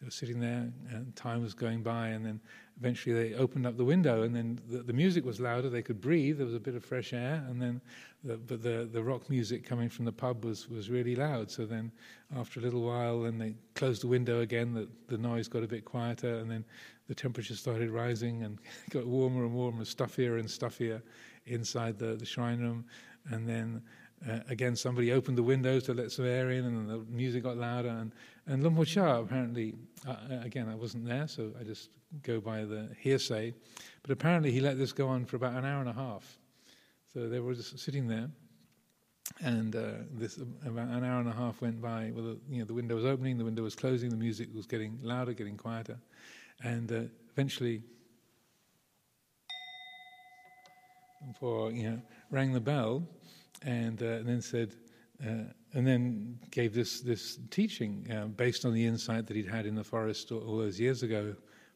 they 0.00 0.06
were 0.06 0.10
sitting 0.10 0.40
there, 0.40 0.70
and 0.90 1.14
time 1.14 1.42
was 1.42 1.54
going 1.54 1.82
by, 1.82 2.08
and 2.08 2.24
then 2.24 2.40
eventually 2.78 3.14
they 3.14 3.34
opened 3.34 3.66
up 3.66 3.76
the 3.76 3.84
window, 3.84 4.22
and 4.22 4.34
then 4.34 4.60
the, 4.68 4.78
the 4.78 4.92
music 4.92 5.24
was 5.24 5.40
louder. 5.40 5.68
They 5.68 5.82
could 5.82 6.00
breathe. 6.00 6.38
There 6.38 6.46
was 6.46 6.54
a 6.54 6.60
bit 6.60 6.74
of 6.74 6.84
fresh 6.84 7.12
air, 7.12 7.44
and 7.48 7.60
then 7.60 7.80
the, 8.24 8.36
but 8.36 8.62
the 8.62 8.88
the 8.90 9.02
rock 9.02 9.28
music 9.30 9.64
coming 9.64 9.88
from 9.88 10.04
the 10.04 10.12
pub 10.12 10.44
was 10.44 10.68
was 10.68 10.90
really 10.90 11.14
loud. 11.14 11.50
So 11.50 11.66
then, 11.66 11.92
after 12.36 12.60
a 12.60 12.62
little 12.62 12.82
while, 12.82 13.22
then 13.22 13.38
they 13.38 13.54
closed 13.74 14.02
the 14.02 14.08
window 14.08 14.40
again. 14.40 14.74
The 14.74 14.88
the 15.08 15.18
noise 15.18 15.48
got 15.48 15.62
a 15.62 15.68
bit 15.68 15.84
quieter, 15.84 16.36
and 16.36 16.50
then 16.50 16.64
the 17.08 17.14
temperature 17.14 17.54
started 17.54 17.90
rising 17.90 18.42
and 18.42 18.58
got 18.90 19.06
warmer 19.06 19.44
and 19.44 19.54
warmer, 19.54 19.84
stuffier 19.84 20.38
and 20.38 20.48
stuffier 20.48 21.02
inside 21.46 21.98
the, 21.98 22.14
the 22.16 22.26
shrine 22.26 22.60
room, 22.60 22.84
and 23.30 23.48
then. 23.48 23.82
Uh, 24.24 24.38
again, 24.50 24.76
somebody 24.76 25.10
opened 25.10 25.36
the 25.36 25.42
windows 25.42 25.82
to 25.82 25.92
let 25.92 26.12
some 26.12 26.24
air 26.24 26.52
in, 26.52 26.64
and 26.64 26.88
the 26.88 26.98
music 27.10 27.42
got 27.42 27.56
louder. 27.56 27.88
And, 27.88 28.12
and 28.46 28.62
Luang 28.62 28.74
Por 28.74 28.84
Chah, 28.84 29.20
apparently, 29.20 29.74
uh, 30.06 30.16
again, 30.42 30.68
I 30.68 30.74
wasn't 30.74 31.06
there, 31.06 31.28
so 31.28 31.52
I 31.58 31.62
just 31.62 31.90
go 32.22 32.40
by 32.40 32.64
the 32.64 32.88
hearsay. 32.98 33.54
But 34.02 34.10
apparently, 34.10 34.50
he 34.50 34.60
let 34.60 34.78
this 34.78 34.92
go 34.92 35.08
on 35.08 35.24
for 35.24 35.36
about 35.36 35.54
an 35.54 35.64
hour 35.64 35.80
and 35.80 35.88
a 35.88 35.92
half. 35.92 36.38
So 37.12 37.28
they 37.28 37.38
were 37.38 37.54
just 37.54 37.78
sitting 37.78 38.08
there, 38.08 38.28
and 39.40 39.76
uh, 39.76 39.92
this 40.12 40.38
about 40.66 40.88
an 40.88 41.04
hour 41.04 41.20
and 41.20 41.28
a 41.28 41.32
half 41.32 41.60
went 41.60 41.80
by. 41.80 42.10
Well, 42.14 42.24
the, 42.24 42.38
you 42.50 42.58
know, 42.58 42.64
the 42.64 42.74
window 42.74 42.96
was 42.96 43.04
opening, 43.04 43.38
the 43.38 43.44
window 43.44 43.62
was 43.62 43.76
closing, 43.76 44.10
the 44.10 44.16
music 44.16 44.48
was 44.54 44.66
getting 44.66 44.98
louder, 45.02 45.32
getting 45.32 45.56
quieter, 45.56 45.98
and 46.64 46.90
uh, 46.90 47.00
eventually, 47.32 47.82
for 51.38 51.70
you 51.70 51.90
know, 51.90 52.02
rang 52.30 52.52
the 52.52 52.60
bell, 52.60 53.06
and, 53.62 54.02
uh, 54.02 54.06
and 54.06 54.28
then 54.28 54.42
said. 54.42 54.74
Uh, 55.24 55.44
and 55.74 55.86
then 55.86 56.38
gave 56.50 56.74
this 56.74 57.00
this 57.00 57.38
teaching 57.50 58.10
uh, 58.10 58.26
based 58.26 58.64
on 58.64 58.74
the 58.74 58.84
insight 58.84 59.26
that 59.26 59.36
he'd 59.36 59.46
had 59.46 59.66
in 59.66 59.74
the 59.74 59.84
forest 59.84 60.32
all, 60.32 60.58
those 60.58 60.80
years 60.80 61.02
ago 61.02 61.34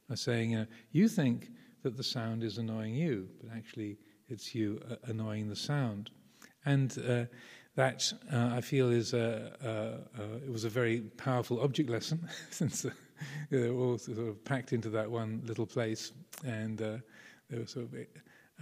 by 0.09 0.15
saying, 0.15 0.51
you, 0.51 0.67
you 0.93 1.09
think 1.09 1.51
that 1.83 1.97
the 1.97 2.03
sound 2.03 2.43
is 2.43 2.59
annoying 2.59 2.95
you, 2.95 3.29
but 3.41 3.51
actually 3.57 3.99
it's 4.29 4.55
you 4.55 4.81
uh, 4.91 4.97
annoying 5.05 5.49
the 5.49 5.57
sound. 5.57 6.11
And 6.65 6.97
uh, 7.09 7.25
that 7.77 8.13
uh, 8.33 8.51
I 8.55 8.61
feel 8.61 8.91
is 8.91 9.15
a, 9.15 9.53
a, 9.63 10.21
a, 10.21 10.37
it 10.37 10.51
was 10.51 10.65
a 10.65 10.69
very 10.69 11.01
powerful 11.01 11.61
object 11.61 11.89
lesson 11.91 12.29
since 12.51 12.85
uh, 12.85 12.91
they 13.51 13.71
were 13.71 13.81
all 13.81 13.99
sort 13.99 14.19
of 14.19 14.45
packed 14.45 14.73
into 14.73 14.91
that 14.91 15.11
one 15.11 15.43
little 15.47 15.67
place, 15.67 16.13
and 16.45 16.83
uh, 16.83 16.97
they 17.49 17.59
were 17.59 17.67
sort 17.67 17.87
of 17.87 17.95
uh, 17.95 18.05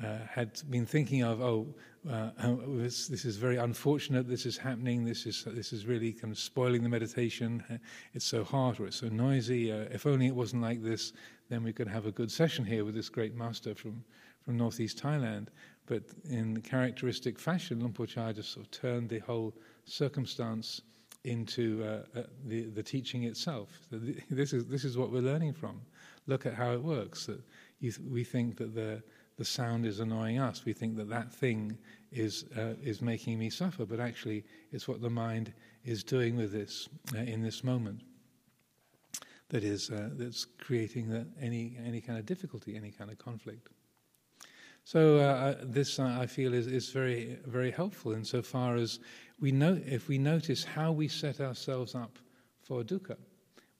had 0.00 0.60
been 0.70 0.86
thinking 0.86 1.22
of, 1.22 1.40
oh, 1.40 1.74
uh, 2.10 2.30
this, 2.68 3.08
this, 3.08 3.24
is 3.24 3.36
very 3.36 3.56
unfortunate. 3.56 4.28
This 4.28 4.46
is 4.46 4.56
happening. 4.56 5.04
This 5.04 5.26
is 5.26 5.44
this 5.44 5.72
is 5.72 5.86
really 5.86 6.12
kind 6.12 6.32
of 6.32 6.38
spoiling 6.38 6.82
the 6.82 6.88
meditation. 6.88 7.62
It's 8.14 8.24
so 8.24 8.44
hot 8.44 8.80
or 8.80 8.86
it's 8.86 8.96
so 8.96 9.08
noisy. 9.08 9.72
Uh, 9.72 9.86
if 9.90 10.06
only 10.06 10.26
it 10.26 10.34
wasn't 10.34 10.62
like 10.62 10.82
this, 10.82 11.12
then 11.48 11.62
we 11.62 11.72
could 11.72 11.88
have 11.88 12.06
a 12.06 12.12
good 12.12 12.30
session 12.30 12.64
here 12.64 12.84
with 12.84 12.94
this 12.94 13.08
great 13.08 13.34
master 13.34 13.74
from 13.74 14.04
from 14.44 14.56
northeast 14.56 15.02
Thailand. 15.02 15.48
But 15.86 16.02
in 16.28 16.60
characteristic 16.60 17.38
fashion, 17.38 17.80
Luang 17.80 17.92
Por 17.92 18.06
Chah 18.06 18.32
just 18.32 18.52
sort 18.52 18.66
of 18.66 18.70
turned 18.70 19.08
the 19.08 19.20
whole 19.20 19.54
circumstance 19.84 20.82
into 21.24 21.82
uh, 21.82 22.18
uh, 22.18 22.22
the 22.46 22.64
the 22.64 22.82
teaching 22.82 23.24
itself. 23.24 23.68
So 23.90 23.98
th- 23.98 24.18
this 24.30 24.52
is 24.52 24.66
this 24.66 24.84
is 24.84 24.96
what 24.98 25.10
we're 25.10 25.22
learning 25.32 25.54
from. 25.54 25.80
Look 26.26 26.46
at 26.46 26.54
how 26.54 26.72
it 26.72 26.82
works. 26.82 27.26
That 27.26 27.40
th- 27.80 27.98
we 27.98 28.24
think 28.24 28.56
that 28.58 28.74
the 28.74 29.02
the 29.36 29.44
sound 29.44 29.84
is 29.84 30.00
annoying 30.00 30.38
us. 30.38 30.64
We 30.64 30.72
think 30.72 30.96
that 30.96 31.08
that 31.08 31.32
thing 31.32 31.76
is 32.12 32.44
uh, 32.56 32.74
is 32.82 33.02
making 33.02 33.38
me 33.38 33.50
suffer, 33.50 33.84
but 33.84 34.00
actually, 34.00 34.44
it's 34.70 34.86
what 34.86 35.00
the 35.00 35.10
mind 35.10 35.52
is 35.84 36.04
doing 36.04 36.36
with 36.36 36.52
this 36.52 36.88
uh, 37.14 37.18
in 37.18 37.42
this 37.42 37.64
moment. 37.64 38.02
That 39.48 39.64
is 39.64 39.90
uh, 39.90 40.10
that's 40.12 40.44
creating 40.44 41.08
the, 41.08 41.26
any 41.40 41.76
any 41.84 42.00
kind 42.00 42.18
of 42.18 42.26
difficulty, 42.26 42.76
any 42.76 42.90
kind 42.90 43.10
of 43.10 43.18
conflict. 43.18 43.68
So 44.84 45.18
uh, 45.18 45.56
this 45.62 45.98
uh, 45.98 46.16
I 46.20 46.26
feel 46.26 46.54
is, 46.54 46.66
is 46.66 46.90
very 46.90 47.38
very 47.46 47.70
helpful 47.70 48.12
insofar 48.12 48.76
as 48.76 49.00
we 49.40 49.50
know 49.50 49.80
if 49.84 50.08
we 50.08 50.18
notice 50.18 50.62
how 50.62 50.92
we 50.92 51.08
set 51.08 51.40
ourselves 51.40 51.94
up 51.94 52.18
for 52.62 52.84
dukkha, 52.84 53.16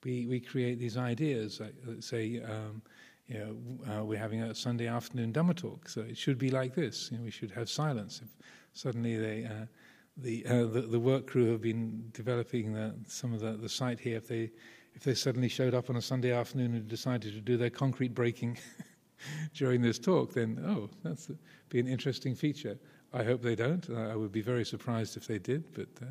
we 0.03 0.27
we 0.27 0.41
create 0.41 0.81
these 0.81 0.97
ideas. 0.97 1.61
Like, 1.61 1.75
say. 2.01 2.43
Um, 2.43 2.83
you 3.29 3.39
know, 3.39 3.93
uh, 3.93 4.05
we're 4.05 4.19
having 4.19 4.43
a 4.43 4.55
Sunday 4.55 4.87
afternoon 4.87 5.33
Dhamma 5.33 5.57
talk, 5.57 5.89
so 5.89 6.03
it 6.03 6.17
should 6.17 6.39
be 6.39 6.51
like 6.51 6.75
this. 6.75 7.11
You 7.11 7.19
know, 7.19 7.25
we 7.25 7.31
should 7.31 7.51
have 7.53 7.71
silence. 7.71 8.21
If 8.23 8.29
suddenly 8.73 9.17
they, 9.17 9.45
uh, 9.45 9.67
the, 10.17 10.47
uh, 10.47 10.65
the, 10.67 10.83
the 10.83 11.01
work 11.01 11.27
crew 11.27 11.51
have 11.53 11.63
been 11.63 12.11
developing 12.13 12.75
the, 12.75 12.95
some 13.07 13.33
of 13.33 13.41
the, 13.41 13.53
the 13.53 13.69
site 13.69 14.01
here, 14.01 14.17
if 14.19 14.29
they 14.29 14.51
if 14.95 15.03
they 15.03 15.15
suddenly 15.15 15.49
showed 15.49 15.75
up 15.75 15.91
on 15.91 15.97
a 15.97 16.03
Sunday 16.03 16.33
afternoon 16.33 16.75
and 16.75 16.87
decided 16.87 17.35
to 17.35 17.41
do 17.41 17.57
their 17.57 17.71
concrete 17.71 18.15
breaking 18.15 18.59
during 19.55 19.83
this 19.83 19.99
talk, 19.99 20.33
then 20.35 20.63
oh, 20.67 20.89
that's 21.03 21.31
be 21.69 21.81
an 21.81 21.89
interesting 21.89 22.35
feature. 22.35 22.79
I 23.13 23.25
hope 23.25 23.43
they 23.43 23.57
don't. 23.57 23.89
I 23.91 24.17
would 24.17 24.33
be 24.33 24.41
very 24.41 24.65
surprised 24.65 25.17
if 25.17 25.27
they 25.27 25.39
did, 25.39 25.65
but 25.73 25.89
uh, 26.03 26.07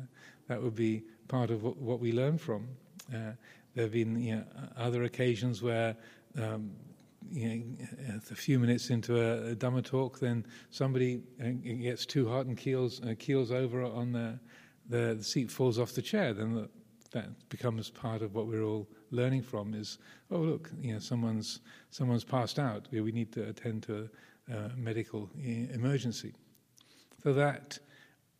that 0.48 0.62
would 0.62 0.74
be 0.74 1.02
part 1.28 1.50
of 1.50 1.62
what, 1.62 1.76
what 1.76 2.00
we 2.00 2.12
learn 2.12 2.38
from. 2.38 2.68
Uh, 3.12 3.32
there 3.74 3.84
have 3.84 3.92
been 3.92 4.20
you 4.20 4.36
know, 4.36 4.44
other 4.76 5.04
occasions 5.04 5.62
where 5.62 5.96
um, 6.40 6.70
you 7.30 7.48
know, 7.48 8.20
a 8.30 8.34
few 8.34 8.58
minutes 8.58 8.90
into 8.90 9.20
a, 9.20 9.52
a 9.52 9.56
Dhamma 9.56 9.84
talk, 9.84 10.18
then 10.20 10.46
somebody 10.70 11.22
uh, 11.40 11.50
gets 11.82 12.06
too 12.06 12.28
hot 12.28 12.46
and 12.46 12.56
keels 12.56 13.00
uh, 13.02 13.14
keels 13.18 13.50
over 13.50 13.82
on 13.84 14.12
the, 14.12 14.38
the, 14.88 15.14
the 15.16 15.24
seat, 15.24 15.50
falls 15.50 15.78
off 15.78 15.92
the 15.92 16.02
chair. 16.02 16.32
Then 16.32 16.54
the, 16.54 16.68
that 17.12 17.48
becomes 17.48 17.90
part 17.90 18.22
of 18.22 18.34
what 18.34 18.46
we're 18.46 18.64
all 18.64 18.88
learning 19.10 19.42
from. 19.42 19.74
Is 19.74 19.98
oh 20.30 20.38
look, 20.38 20.70
you 20.80 20.92
know, 20.92 20.98
someone's 20.98 21.60
someone's 21.90 22.24
passed 22.24 22.58
out. 22.58 22.88
We, 22.90 23.00
we 23.00 23.12
need 23.12 23.32
to 23.32 23.48
attend 23.48 23.84
to 23.84 24.08
a, 24.50 24.56
a 24.56 24.76
medical 24.76 25.30
emergency. 25.42 26.34
So 27.22 27.32
that 27.32 27.78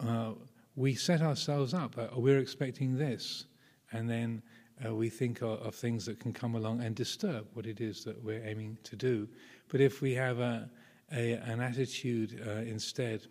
uh, 0.00 0.32
we 0.76 0.94
set 0.94 1.22
ourselves 1.22 1.72
up. 1.72 1.96
Uh, 1.96 2.08
we're 2.16 2.38
expecting 2.38 2.96
this, 2.98 3.46
and 3.92 4.10
then 4.10 4.42
uh, 4.84 4.94
we 4.94 5.08
think 5.08 5.42
of, 5.42 5.60
of, 5.62 5.74
things 5.74 6.04
that 6.06 6.18
can 6.18 6.32
come 6.32 6.54
along 6.54 6.82
and 6.82 6.94
disturb 6.94 7.46
what 7.54 7.66
it 7.66 7.80
is 7.80 8.04
that 8.04 8.22
we're 8.24 8.42
aiming 8.44 8.76
to 8.82 8.96
do. 8.96 9.28
But 9.68 9.80
if 9.80 10.00
we 10.02 10.14
have 10.14 10.40
a, 10.40 10.68
a 11.12 11.32
an 11.32 11.60
attitude 11.60 12.42
uh, 12.46 12.50
instead 12.62 13.26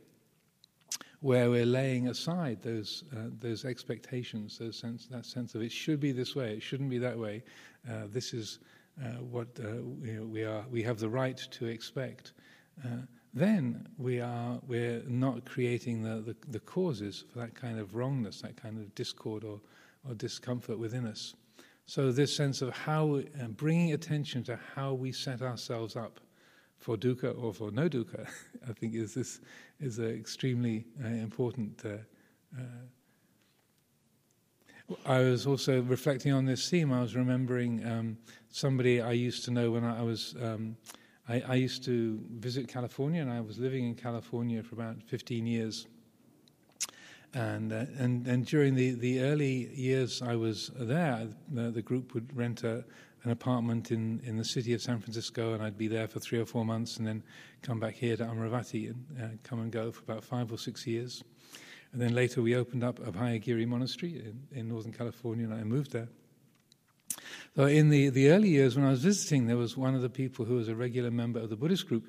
where 1.19 1.49
we're 1.49 1.65
laying 1.65 2.07
aside 2.07 2.61
those 2.61 3.03
uh, 3.15 3.29
those 3.39 3.65
expectations, 3.65 4.57
those 4.57 4.77
sense, 4.77 5.07
that 5.07 5.25
sense 5.25 5.55
of 5.55 5.61
it 5.61 5.71
should 5.71 5.99
be 5.99 6.11
this 6.11 6.35
way, 6.35 6.53
it 6.53 6.63
shouldn't 6.63 6.89
be 6.89 6.99
that 6.99 7.17
way. 7.17 7.43
Uh, 7.89 8.03
this 8.07 8.33
is 8.33 8.59
uh, 9.03 9.07
what 9.19 9.47
uh, 9.59 9.73
you 10.01 10.19
know, 10.19 10.25
we 10.25 10.43
are. 10.43 10.63
We 10.71 10.83
have 10.83 10.99
the 10.99 11.09
right 11.09 11.37
to 11.37 11.65
expect. 11.65 12.33
then 13.33 13.87
we 13.97 14.21
are 14.21 14.59
we're 14.67 15.01
not 15.07 15.43
creating 15.43 16.03
the, 16.03 16.21
the, 16.21 16.35
the 16.49 16.59
causes 16.59 17.25
for 17.31 17.39
that 17.39 17.55
kind 17.55 17.79
of 17.79 17.95
wrongness, 17.95 18.41
that 18.41 18.55
kind 18.55 18.77
of 18.77 18.93
discord 18.95 19.43
or 19.43 19.59
or 20.07 20.13
discomfort 20.15 20.77
within 20.79 21.05
us. 21.05 21.35
So, 21.85 22.11
this 22.11 22.35
sense 22.35 22.61
of 22.61 22.69
how, 22.69 23.21
uh, 23.41 23.47
bringing 23.47 23.93
attention 23.93 24.43
to 24.45 24.57
how 24.75 24.93
we 24.93 25.11
set 25.11 25.41
ourselves 25.41 25.95
up 25.95 26.21
for 26.77 26.97
dukkha 26.97 27.41
or 27.41 27.53
for 27.53 27.71
no 27.71 27.89
dukkha, 27.89 28.27
I 28.69 28.73
think 28.73 28.95
is 28.95 29.13
this 29.13 29.41
is 29.79 29.99
an 29.99 30.11
extremely 30.11 30.85
uh, 31.03 31.07
important. 31.07 31.81
Uh, 31.85 31.97
uh, 32.57 32.85
I 35.05 35.19
was 35.19 35.47
also 35.47 35.81
reflecting 35.81 36.33
on 36.33 36.45
this 36.45 36.69
theme. 36.69 36.91
I 36.91 37.01
was 37.01 37.15
remembering 37.15 37.85
um, 37.85 38.17
somebody 38.49 39.01
I 39.01 39.13
used 39.13 39.45
to 39.45 39.51
know 39.51 39.71
when 39.71 39.83
I, 39.83 40.01
was. 40.01 40.35
Um, 40.41 40.75
I, 41.27 41.41
I, 41.47 41.55
used 41.55 41.85
to 41.85 42.19
visit 42.31 42.67
California, 42.67 43.21
and 43.21 43.31
I 43.31 43.39
was 43.39 43.57
living 43.57 43.85
in 43.87 43.95
California 43.95 44.61
for 44.61 44.75
about 44.75 45.01
15 45.03 45.45
years. 45.47 45.87
And, 47.33 47.73
uh, 47.73 47.85
and, 47.97 48.27
and 48.27 48.45
during 48.45 48.75
the, 48.75 48.91
the 48.91 49.21
early 49.21 49.73
years 49.73 50.21
I 50.21 50.35
was 50.35 50.69
there, 50.75 51.27
the, 51.51 51.71
the 51.71 51.81
group 51.81 52.13
would 52.13 52.35
rent 52.35 52.63
a, 52.63 52.85
an 53.23 53.31
apartment 53.31 53.91
in, 53.91 54.21
in 54.23 54.37
the 54.37 54.45
city 54.45 54.73
of 54.73 54.81
San 54.81 54.99
Francisco, 54.99 55.53
and 55.53 55.63
I'd 55.63 55.77
be 55.77 55.87
there 55.87 56.07
for 56.07 56.19
three 56.19 56.39
or 56.39 56.45
four 56.45 56.63
months, 56.63 56.97
and 56.97 57.07
then 57.07 57.23
come 57.63 57.79
back 57.79 57.95
here 57.95 58.15
to 58.17 58.23
Amaravati 58.23 58.89
and 58.89 59.05
uh, 59.19 59.27
come 59.43 59.61
and 59.61 59.71
go 59.71 59.91
for 59.91 60.03
about 60.03 60.23
five 60.23 60.51
or 60.51 60.57
six 60.57 60.85
years. 60.85 61.23
And 61.91 62.01
then 62.01 62.13
later 62.13 62.41
we 62.41 62.55
opened 62.55 62.83
up 62.83 62.99
Abhayagiri 62.99 63.67
Monastery 63.67 64.19
in, 64.19 64.59
in 64.59 64.69
Northern 64.69 64.93
California, 64.93 65.45
and 65.45 65.53
I 65.53 65.63
moved 65.63 65.91
there. 65.91 66.09
So 67.55 67.65
in 67.65 67.89
the, 67.89 68.09
the 68.09 68.29
early 68.29 68.49
years 68.49 68.75
when 68.75 68.85
I 68.85 68.89
was 68.89 69.03
visiting, 69.03 69.47
there 69.47 69.57
was 69.57 69.77
one 69.77 69.95
of 69.95 70.01
the 70.01 70.09
people 70.09 70.45
who 70.45 70.55
was 70.55 70.69
a 70.69 70.75
regular 70.75 71.11
member 71.11 71.39
of 71.39 71.49
the 71.49 71.55
Buddhist 71.55 71.87
group. 71.87 72.05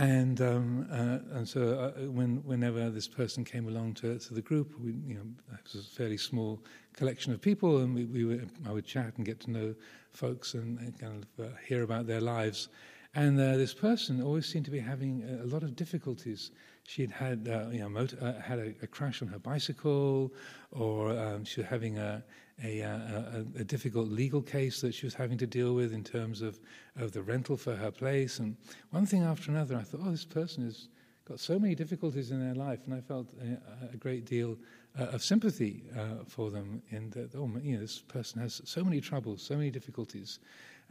And, 0.00 0.40
um, 0.40 0.86
uh, 0.90 1.36
and 1.36 1.46
so 1.46 1.78
uh, 1.78 2.06
when, 2.06 2.36
whenever 2.46 2.88
this 2.88 3.06
person 3.06 3.44
came 3.44 3.68
along 3.68 3.94
to, 3.96 4.18
to 4.18 4.32
the 4.32 4.40
group, 4.40 4.72
we, 4.80 4.92
you 4.92 5.14
know, 5.14 5.26
it 5.52 5.72
was 5.74 5.86
a 5.86 5.90
fairly 5.90 6.16
small 6.16 6.58
collection 6.94 7.34
of 7.34 7.42
people, 7.42 7.78
and 7.80 7.94
we, 7.94 8.06
we 8.06 8.24
were, 8.24 8.40
I 8.66 8.72
would 8.72 8.86
chat 8.86 9.12
and 9.18 9.26
get 9.26 9.40
to 9.40 9.50
know 9.50 9.74
folks 10.10 10.54
and, 10.54 10.78
and 10.78 10.98
kind 10.98 11.26
of 11.38 11.44
uh, 11.44 11.48
hear 11.68 11.82
about 11.82 12.06
their 12.06 12.22
lives. 12.22 12.70
And 13.14 13.38
uh, 13.38 13.58
this 13.58 13.74
person 13.74 14.22
always 14.22 14.46
seemed 14.46 14.64
to 14.64 14.70
be 14.70 14.78
having 14.78 15.22
a 15.42 15.46
lot 15.46 15.62
of 15.62 15.76
difficulties 15.76 16.50
she'd 16.90 17.10
had 17.10 17.48
uh, 17.48 17.68
you 17.70 17.80
know 17.80 17.88
motor, 17.88 18.18
uh, 18.20 18.40
had 18.40 18.58
a, 18.58 18.74
a, 18.82 18.86
crash 18.86 19.22
on 19.22 19.28
her 19.28 19.38
bicycle, 19.38 20.32
or 20.72 21.10
um, 21.16 21.44
she 21.44 21.60
was 21.60 21.68
having 21.68 21.98
a 21.98 22.22
a, 22.64 22.80
a 22.80 23.46
a, 23.58 23.64
difficult 23.64 24.08
legal 24.08 24.42
case 24.42 24.80
that 24.80 24.92
she 24.92 25.06
was 25.06 25.14
having 25.14 25.38
to 25.38 25.46
deal 25.46 25.74
with 25.74 25.92
in 25.92 26.02
terms 26.02 26.42
of 26.42 26.58
of 26.96 27.12
the 27.12 27.22
rental 27.22 27.56
for 27.56 27.76
her 27.76 27.90
place, 27.90 28.40
and 28.40 28.56
one 28.90 29.06
thing 29.06 29.22
after 29.22 29.50
another. 29.50 29.76
I 29.76 29.82
thought, 29.82 30.00
oh, 30.04 30.10
this 30.10 30.24
person 30.24 30.64
has 30.64 30.88
got 31.24 31.38
so 31.38 31.58
many 31.58 31.76
difficulties 31.76 32.32
in 32.32 32.40
their 32.40 32.54
life, 32.54 32.80
and 32.86 32.94
I 32.94 33.00
felt 33.00 33.28
a, 33.40 33.94
a 33.94 33.96
great 33.96 34.24
deal 34.24 34.58
uh, 34.98 35.04
of 35.04 35.22
sympathy 35.22 35.84
uh, 35.96 36.24
for 36.26 36.50
them. 36.50 36.82
In 36.90 37.10
that, 37.10 37.36
oh, 37.36 37.48
you 37.62 37.74
know, 37.74 37.80
this 37.80 38.00
person 38.00 38.42
has 38.42 38.60
so 38.64 38.82
many 38.82 39.00
troubles, 39.00 39.42
so 39.42 39.56
many 39.56 39.70
difficulties, 39.70 40.40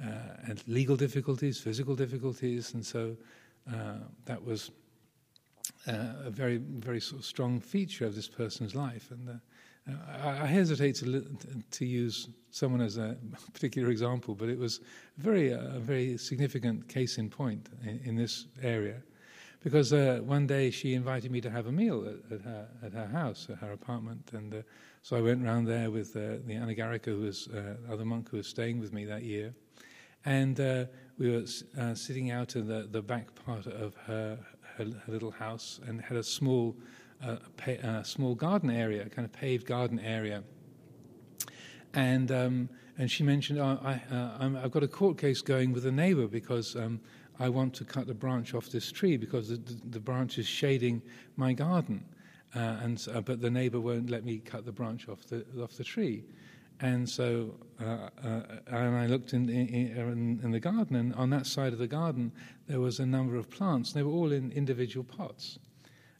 uh, 0.01 0.47
and 0.47 0.63
legal 0.65 0.95
difficulties, 0.95 1.59
physical 1.59 1.95
difficulties, 1.95 2.73
and 2.73 2.85
so 2.85 3.17
uh, 3.69 3.97
that 4.25 4.41
was 4.41 4.71
uh, 5.87 6.25
a 6.25 6.29
very, 6.29 6.57
very 6.57 6.99
sort 6.99 7.21
of 7.21 7.25
strong 7.25 7.59
feature 7.59 8.05
of 8.05 8.15
this 8.15 8.27
person's 8.27 8.75
life. 8.75 9.11
And 9.11 9.29
uh, 9.29 9.93
I, 10.21 10.43
I, 10.43 10.45
hesitate 10.45 10.95
to, 10.95 11.25
to 11.71 11.85
use 11.85 12.29
someone 12.51 12.81
as 12.81 12.97
a 12.97 13.17
particular 13.53 13.89
example, 13.89 14.35
but 14.35 14.49
it 14.49 14.59
was 14.59 14.81
very, 15.17 15.53
uh, 15.53 15.77
a 15.77 15.79
very 15.79 16.17
significant 16.17 16.87
case 16.89 17.17
in 17.17 17.29
point 17.29 17.69
in, 17.83 18.01
in 18.03 18.15
this 18.15 18.47
area. 18.61 19.01
Because 19.63 19.91
uh, 19.91 20.19
one 20.23 20.47
day 20.47 20.69
she 20.69 20.93
invited 20.93 21.31
me 21.31 21.41
to 21.41 21.49
have 21.49 21.67
a 21.67 21.71
meal 21.71 22.05
at, 22.05 22.31
at, 22.31 22.41
her, 22.41 22.67
at 22.83 22.93
her 22.93 23.07
house, 23.07 23.47
at 23.49 23.57
her 23.59 23.71
apartment, 23.71 24.31
and 24.33 24.53
uh, 24.53 24.61
so 25.01 25.15
I 25.15 25.21
went 25.21 25.43
round 25.43 25.67
there 25.67 25.91
with 25.91 26.13
the 26.13 26.41
Anagarika, 26.47 27.05
who 27.05 27.21
was 27.21 27.45
the 27.45 27.77
other 27.89 28.03
monk 28.03 28.29
who 28.29 28.37
was 28.37 28.47
staying 28.47 28.79
with 28.79 28.91
me 28.93 29.05
that 29.05 29.23
year, 29.23 29.53
and 30.25 30.57
we 31.17 31.31
were 31.31 31.45
sitting 31.93 32.31
out 32.31 32.55
in 32.57 32.67
the, 32.67 32.87
the 32.91 33.01
back 33.01 33.33
part 33.45 33.65
of 33.65 33.95
her 34.07 34.37
her, 34.79 34.85
her 35.05 35.11
little 35.11 35.31
house 35.31 35.79
and 35.85 36.01
had 36.01 36.17
a 36.17 36.23
small, 36.23 36.75
uh, 37.23 37.37
pa- 37.57 37.87
uh, 37.87 38.03
small 38.03 38.33
garden 38.33 38.71
area, 38.71 39.03
a 39.05 39.09
kind 39.09 39.25
of 39.25 39.31
paved 39.31 39.65
garden 39.65 39.99
area. 39.99 40.43
And 41.93 42.31
um, 42.31 42.69
and 42.99 43.09
she 43.09 43.23
mentioned, 43.23 43.59
oh, 43.59 43.79
I, 43.81 44.01
uh, 44.13 44.59
I've 44.61 44.71
got 44.71 44.83
a 44.83 44.87
court 44.87 45.17
case 45.17 45.41
going 45.41 45.71
with 45.71 45.85
a 45.85 45.91
neighbor 45.91 46.27
because 46.27 46.75
um, 46.75 46.99
I 47.39 47.47
want 47.47 47.73
to 47.75 47.85
cut 47.85 48.09
a 48.09 48.13
branch 48.13 48.53
off 48.53 48.69
this 48.69 48.91
tree 48.91 49.15
because 49.15 49.47
the, 49.47 49.61
the 49.89 50.01
branch 50.01 50.37
is 50.37 50.45
shading 50.45 51.01
my 51.37 51.53
garden. 51.53 52.03
Uh, 52.53 52.59
and 52.81 53.07
uh, 53.13 53.21
but 53.21 53.39
the 53.39 53.49
neighbor 53.49 53.79
won't 53.79 54.09
let 54.09 54.25
me 54.25 54.39
cut 54.39 54.65
the 54.65 54.71
branch 54.71 55.07
off 55.07 55.25
the 55.27 55.45
off 55.63 55.73
the 55.77 55.83
tree. 55.83 56.25
And 56.81 57.09
so, 57.09 57.55
uh, 57.81 58.09
uh, 58.23 58.41
and 58.67 58.95
I 58.95 59.07
looked 59.07 59.33
in, 59.33 59.49
in, 59.49 60.39
in, 60.41 60.51
the 60.51 60.59
garden, 60.59 60.95
and 60.95 61.13
on 61.15 61.29
that 61.31 61.45
side 61.45 61.73
of 61.73 61.79
the 61.79 61.87
garden, 61.87 62.31
there 62.67 62.79
was 62.79 62.99
a 62.99 63.05
number 63.05 63.35
of 63.35 63.49
plants. 63.49 63.91
They 63.91 64.03
were 64.03 64.11
all 64.11 64.31
in 64.31 64.51
individual 64.53 65.03
pots. 65.03 65.59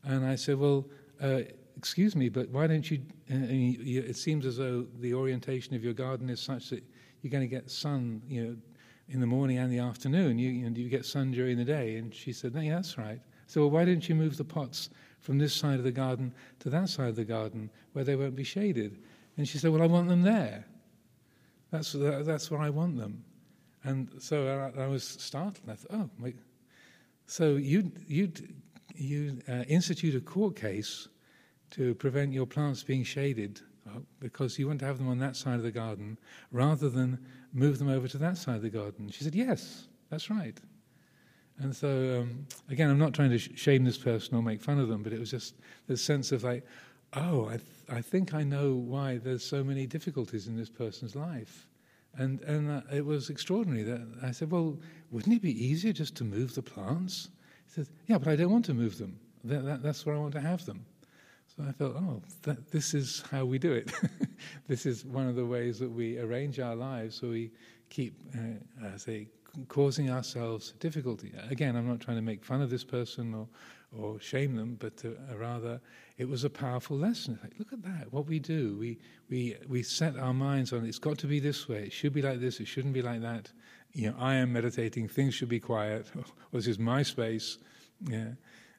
And 0.03 0.25
I 0.25 0.35
said, 0.35 0.57
Well, 0.57 0.85
uh, 1.21 1.41
excuse 1.77 2.13
me, 2.13 2.27
but 2.27 2.49
why 2.49 2.67
don't 2.67 2.89
you, 2.89 3.01
uh, 3.31 3.35
you, 3.35 4.01
It 4.01 4.17
seems 4.17 4.45
as 4.45 4.57
though 4.57 4.85
the 4.99 5.13
orientation 5.13 5.75
of 5.75 5.83
your 5.83 5.93
garden 5.93 6.29
is 6.29 6.41
such 6.41 6.69
that 6.71 6.83
you're 7.21 7.31
going 7.31 7.47
to 7.47 7.55
get 7.55 7.71
sun, 7.71 8.21
you 8.27 8.43
know, 8.43 8.55
in 9.07 9.21
the 9.21 9.27
morning 9.27 9.57
and 9.57 9.71
the 9.71 9.79
afternoon. 9.79 10.37
You, 10.37 10.49
you, 10.49 10.69
know, 10.69 10.75
you 10.75 10.89
get 10.89 11.05
sun 11.05 11.31
during 11.31 11.57
the 11.57 11.65
day. 11.65 11.95
And 11.95 12.13
she 12.13 12.33
said, 12.33 12.53
No, 12.53 12.59
yeah, 12.59 12.75
that's 12.75 12.97
right. 12.97 13.19
So, 13.47 13.61
well, 13.61 13.71
why 13.71 13.85
don't 13.85 14.07
you 14.07 14.13
move 14.13 14.35
the 14.35 14.43
pots 14.43 14.89
from 15.21 15.37
this 15.37 15.53
side 15.53 15.79
of 15.79 15.83
the 15.83 15.91
garden 15.91 16.33
to 16.59 16.69
that 16.69 16.89
side 16.89 17.09
of 17.09 17.15
the 17.15 17.25
garden 17.25 17.69
where 17.93 18.03
they 18.03 18.15
won't 18.15 18.35
be 18.35 18.43
shaded? 18.43 18.99
And 19.39 19.47
she 19.47 19.57
said, 19.57 19.71
Well, 19.71 19.81
I 19.81 19.85
want 19.85 20.09
them 20.09 20.21
there. 20.21 20.65
That's, 21.71 21.93
that's 21.93 22.51
where 22.51 22.59
I 22.59 22.69
want 22.69 22.97
them. 22.97 23.23
And 23.85 24.09
so 24.19 24.73
I, 24.77 24.81
I 24.81 24.87
was 24.87 25.05
startled. 25.05 25.61
I 25.65 25.75
thought, 25.75 26.09
Oh. 26.21 26.31
So 27.25 27.55
you 27.55 27.89
you 28.05 28.33
you 28.95 29.39
uh, 29.47 29.63
institute 29.69 30.13
a 30.13 30.19
court 30.19 30.57
case 30.57 31.07
to 31.71 31.95
prevent 31.95 32.33
your 32.33 32.45
plants 32.45 32.83
being 32.83 33.05
shaded 33.05 33.61
uh, 33.87 33.99
because 34.19 34.59
you 34.59 34.67
want 34.67 34.79
to 34.81 34.85
have 34.85 34.97
them 34.97 35.07
on 35.07 35.19
that 35.19 35.37
side 35.37 35.55
of 35.55 35.63
the 35.63 35.71
garden 35.71 36.17
rather 36.51 36.89
than 36.89 37.17
move 37.53 37.79
them 37.79 37.87
over 37.87 38.09
to 38.09 38.17
that 38.17 38.37
side 38.37 38.57
of 38.57 38.61
the 38.61 38.69
garden. 38.69 39.09
She 39.09 39.23
said, 39.23 39.35
Yes, 39.35 39.87
that's 40.09 40.29
right. 40.29 40.59
And 41.59 41.73
so, 41.75 42.21
um, 42.21 42.45
again, 42.69 42.89
I'm 42.89 42.99
not 42.99 43.13
trying 43.13 43.31
to 43.31 43.37
sh- 43.37 43.51
shame 43.55 43.83
this 43.85 43.97
person 43.97 44.35
or 44.35 44.41
make 44.41 44.61
fun 44.61 44.79
of 44.79 44.87
them, 44.87 45.03
but 45.03 45.11
it 45.11 45.19
was 45.19 45.31
just 45.31 45.55
the 45.87 45.97
sense 45.97 46.31
of 46.31 46.43
like, 46.43 46.65
oh, 47.13 47.47
I, 47.47 47.57
th- 47.57 47.63
I 47.89 48.01
think 48.01 48.33
I 48.33 48.43
know 48.43 48.73
why 48.73 49.17
there's 49.17 49.43
so 49.43 49.63
many 49.63 49.85
difficulties 49.85 50.47
in 50.47 50.55
this 50.55 50.69
person's 50.69 51.15
life. 51.15 51.67
And, 52.15 52.41
and 52.41 52.69
uh, 52.69 52.81
it 52.91 53.05
was 53.05 53.29
extraordinary 53.29 53.83
that 53.83 54.01
I 54.23 54.31
said, 54.31 54.51
well, 54.51 54.77
wouldn't 55.11 55.35
it 55.35 55.41
be 55.41 55.65
easier 55.65 55.93
just 55.93 56.15
to 56.15 56.23
move 56.23 56.55
the 56.55 56.61
plants? 56.61 57.29
He 57.67 57.73
said, 57.73 57.87
yeah, 58.07 58.17
but 58.17 58.27
I 58.29 58.35
don't 58.35 58.51
want 58.51 58.65
to 58.65 58.73
move 58.73 58.97
them. 58.97 59.19
That, 59.43 59.63
that, 59.65 59.83
that's 59.83 60.05
where 60.05 60.15
I 60.15 60.19
want 60.19 60.33
to 60.33 60.41
have 60.41 60.65
them. 60.65 60.85
So 61.55 61.63
I 61.67 61.71
felt, 61.71 61.95
oh, 61.95 62.21
that, 62.43 62.71
this 62.71 62.93
is 62.93 63.23
how 63.31 63.45
we 63.45 63.57
do 63.57 63.73
it. 63.73 63.91
this 64.67 64.85
is 64.85 65.05
one 65.05 65.27
of 65.27 65.35
the 65.35 65.45
ways 65.45 65.79
that 65.79 65.89
we 65.89 66.19
arrange 66.19 66.59
our 66.59 66.75
lives 66.75 67.15
so 67.15 67.29
we 67.29 67.51
keep, 67.89 68.19
uh, 68.35 68.87
I 68.93 68.97
say, 68.97 69.27
causing 69.67 70.09
ourselves 70.09 70.73
difficulty. 70.79 71.33
Again, 71.49 71.75
I'm 71.75 71.87
not 71.87 71.99
trying 71.99 72.17
to 72.17 72.23
make 72.23 72.43
fun 72.43 72.61
of 72.61 72.69
this 72.69 72.83
person 72.83 73.33
or, 73.33 73.47
or 73.97 74.19
shame 74.19 74.55
them, 74.55 74.77
but 74.79 74.97
to, 74.97 75.17
uh, 75.31 75.37
rather 75.37 75.81
it 76.17 76.27
was 76.27 76.43
a 76.43 76.49
powerful 76.49 76.97
lesson. 76.97 77.39
Like, 77.41 77.53
look 77.57 77.73
at 77.73 77.81
that, 77.83 78.11
what 78.11 78.27
we 78.27 78.39
do. 78.39 78.77
We, 78.79 78.99
we, 79.29 79.55
we 79.67 79.83
set 79.83 80.17
our 80.17 80.33
minds 80.33 80.73
on 80.73 80.85
it's 80.85 80.99
got 80.99 81.17
to 81.19 81.27
be 81.27 81.39
this 81.39 81.67
way, 81.67 81.83
it 81.83 81.93
should 81.93 82.13
be 82.13 82.21
like 82.21 82.39
this, 82.39 82.59
it 82.59 82.67
shouldn't 82.67 82.93
be 82.93 83.01
like 83.01 83.21
that. 83.21 83.51
You 83.93 84.11
know, 84.11 84.15
I 84.19 84.35
am 84.35 84.53
meditating, 84.53 85.07
things 85.07 85.33
should 85.33 85.49
be 85.49 85.59
quiet, 85.59 86.07
or, 86.15 86.23
this 86.53 86.67
is 86.67 86.77
my 86.77 87.03
space, 87.03 87.57
yeah, 88.07 88.29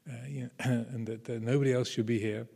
uh, 0.09 0.26
yeah, 0.28 0.46
and 0.61 1.06
that 1.06 1.28
uh, 1.28 1.38
nobody 1.40 1.72
else 1.72 1.88
should 1.88 2.06
be 2.06 2.18
here. 2.18 2.46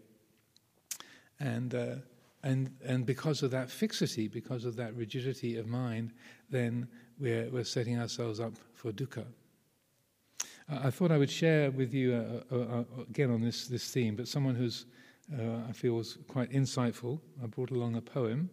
And, 1.40 1.74
uh, 1.74 1.96
and, 2.44 2.77
and 2.85 3.07
because 3.07 3.42
of 3.42 3.50
that 3.50 3.70
fixity, 3.70 4.29
because 4.29 4.64
of 4.64 4.77
that 4.77 4.94
rigidity 4.94 5.57
of 5.57 5.66
mind, 5.66 6.12
then 6.50 6.88
we're, 7.18 7.48
we're 7.50 7.64
setting 7.64 7.98
ourselves 7.98 8.40
up 8.40 8.53
for 8.74 8.92
dukkha. 8.92 9.24
I 10.68 10.90
thought 10.90 11.11
I 11.11 11.18
would 11.18 11.31
share 11.31 11.70
with 11.70 11.92
you 11.92 12.14
uh, 12.14 12.55
uh, 12.55 12.59
uh, 12.59 12.85
again 13.09 13.31
on 13.31 13.42
this, 13.42 13.68
this 13.68 13.90
theme, 13.90 14.16
but 14.16 14.27
someone 14.29 14.55
who's 14.55 14.87
uh, 15.33 15.68
I 15.68 15.72
feel 15.72 15.94
was 15.94 16.18
quite 16.29 16.50
insightful. 16.50 17.20
I 17.42 17.46
brought 17.46 17.70
along 17.70 17.96
a 17.96 18.00
poem, 18.00 18.50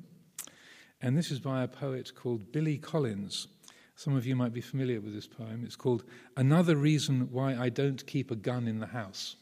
and 1.01 1.17
this 1.17 1.31
is 1.31 1.39
by 1.39 1.63
a 1.63 1.67
poet 1.67 2.13
called 2.15 2.51
Billy 2.51 2.77
Collins. 2.77 3.47
Some 3.95 4.15
of 4.15 4.25
you 4.25 4.35
might 4.35 4.53
be 4.53 4.61
familiar 4.61 4.99
with 4.99 5.13
this 5.13 5.27
poem. 5.27 5.63
It's 5.65 5.75
called 5.75 6.03
Another 6.37 6.75
Reason 6.75 7.27
Why 7.31 7.55
I 7.55 7.69
Don't 7.69 8.05
Keep 8.07 8.31
a 8.31 8.35
Gun 8.35 8.67
in 8.67 8.79
the 8.79 8.87
House. 8.87 9.35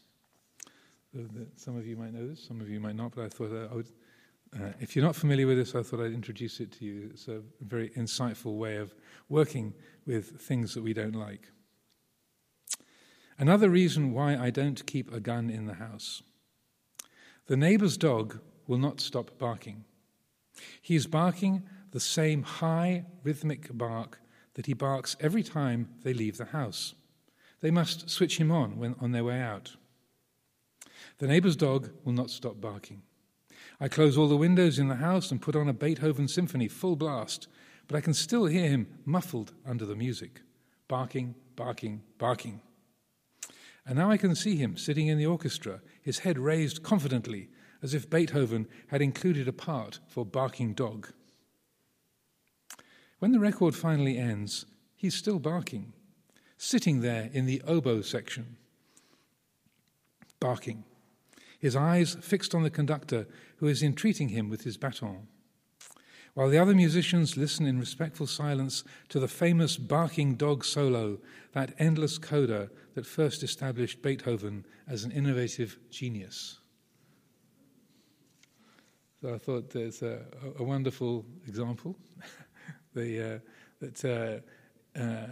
Some 1.56 1.76
of 1.76 1.86
you 1.86 1.96
might 1.96 2.12
know 2.12 2.28
this, 2.28 2.44
some 2.46 2.60
of 2.60 2.68
you 2.68 2.78
might 2.78 2.96
not, 2.96 3.14
but 3.14 3.24
I 3.24 3.28
thought 3.28 3.68
I 3.70 3.74
would. 3.74 3.88
Uh, 4.54 4.72
if 4.80 4.96
you're 4.96 5.04
not 5.04 5.14
familiar 5.14 5.46
with 5.46 5.56
this, 5.56 5.74
I 5.74 5.82
thought 5.82 6.00
I'd 6.00 6.12
introduce 6.12 6.58
it 6.60 6.72
to 6.72 6.84
you. 6.84 7.10
It's 7.12 7.28
a 7.28 7.40
very 7.60 7.90
insightful 7.90 8.56
way 8.56 8.76
of 8.76 8.94
working 9.28 9.74
with 10.06 10.40
things 10.40 10.74
that 10.74 10.82
we 10.82 10.92
don't 10.92 11.14
like. 11.14 11.52
Another 13.38 13.70
reason 13.70 14.12
why 14.12 14.36
I 14.36 14.50
don't 14.50 14.84
keep 14.86 15.12
a 15.12 15.20
gun 15.20 15.50
in 15.50 15.66
the 15.66 15.74
house. 15.74 16.22
The 17.46 17.56
neighbor's 17.56 17.96
dog 17.96 18.40
will 18.66 18.78
not 18.78 19.00
stop 19.00 19.38
barking. 19.38 19.84
He 20.82 20.96
is 20.96 21.06
barking 21.06 21.62
the 21.92 22.00
same 22.00 22.42
high, 22.42 23.06
rhythmic 23.22 23.68
bark 23.76 24.20
that 24.54 24.66
he 24.66 24.74
barks 24.74 25.16
every 25.20 25.42
time 25.42 25.88
they 26.02 26.12
leave 26.12 26.36
the 26.36 26.46
house. 26.46 26.94
They 27.60 27.70
must 27.70 28.10
switch 28.10 28.38
him 28.38 28.50
on 28.50 28.78
when 28.78 28.94
on 29.00 29.12
their 29.12 29.24
way 29.24 29.40
out. 29.40 29.76
The 31.18 31.26
neighbor's 31.26 31.56
dog 31.56 31.90
will 32.04 32.12
not 32.12 32.30
stop 32.30 32.60
barking. 32.60 33.02
I 33.80 33.88
close 33.88 34.18
all 34.18 34.28
the 34.28 34.36
windows 34.36 34.78
in 34.78 34.88
the 34.88 34.96
house 34.96 35.30
and 35.30 35.40
put 35.40 35.56
on 35.56 35.68
a 35.68 35.72
Beethoven 35.72 36.28
symphony 36.28 36.68
full 36.68 36.96
blast, 36.96 37.48
but 37.88 37.96
I 37.96 38.02
can 38.02 38.12
still 38.12 38.44
hear 38.44 38.68
him 38.68 38.86
muffled 39.06 39.54
under 39.64 39.86
the 39.86 39.96
music, 39.96 40.42
barking, 40.86 41.34
barking, 41.56 42.02
barking. 42.18 42.60
And 43.86 43.96
now 43.96 44.10
I 44.10 44.18
can 44.18 44.34
see 44.34 44.56
him 44.56 44.76
sitting 44.76 45.06
in 45.06 45.16
the 45.16 45.24
orchestra, 45.24 45.80
his 46.02 46.18
head 46.18 46.38
raised 46.38 46.82
confidently, 46.82 47.48
as 47.82 47.94
if 47.94 48.10
Beethoven 48.10 48.68
had 48.88 49.00
included 49.00 49.48
a 49.48 49.52
part 49.52 50.00
for 50.06 50.26
Barking 50.26 50.74
Dog. 50.74 51.08
When 53.18 53.32
the 53.32 53.40
record 53.40 53.74
finally 53.74 54.18
ends, 54.18 54.66
he's 54.94 55.14
still 55.14 55.38
barking, 55.38 55.94
sitting 56.58 57.00
there 57.00 57.30
in 57.32 57.46
the 57.46 57.62
oboe 57.66 58.02
section, 58.02 58.58
barking, 60.38 60.84
his 61.60 61.76
eyes 61.76 62.16
fixed 62.22 62.54
on 62.54 62.62
the 62.62 62.70
conductor 62.70 63.26
who 63.60 63.66
is 63.66 63.82
entreating 63.82 64.30
him 64.30 64.48
with 64.48 64.64
his 64.64 64.76
baton. 64.76 65.28
While 66.34 66.48
the 66.48 66.58
other 66.58 66.74
musicians 66.74 67.36
listen 67.36 67.66
in 67.66 67.78
respectful 67.78 68.26
silence 68.26 68.84
to 69.10 69.20
the 69.20 69.28
famous 69.28 69.76
barking 69.76 70.36
dog 70.36 70.64
solo, 70.64 71.18
that 71.52 71.74
endless 71.78 72.16
coda 72.18 72.70
that 72.94 73.04
first 73.04 73.42
established 73.42 74.00
Beethoven 74.00 74.64
as 74.88 75.04
an 75.04 75.12
innovative 75.12 75.78
genius. 75.90 76.58
So 79.20 79.34
I 79.34 79.38
thought 79.38 79.70
there's 79.70 80.00
a, 80.00 80.24
a 80.58 80.62
wonderful 80.62 81.26
example. 81.46 81.96
the, 82.94 83.34
uh, 83.34 83.38
that 83.80 84.42
uh, 84.96 84.98
uh, 84.98 85.26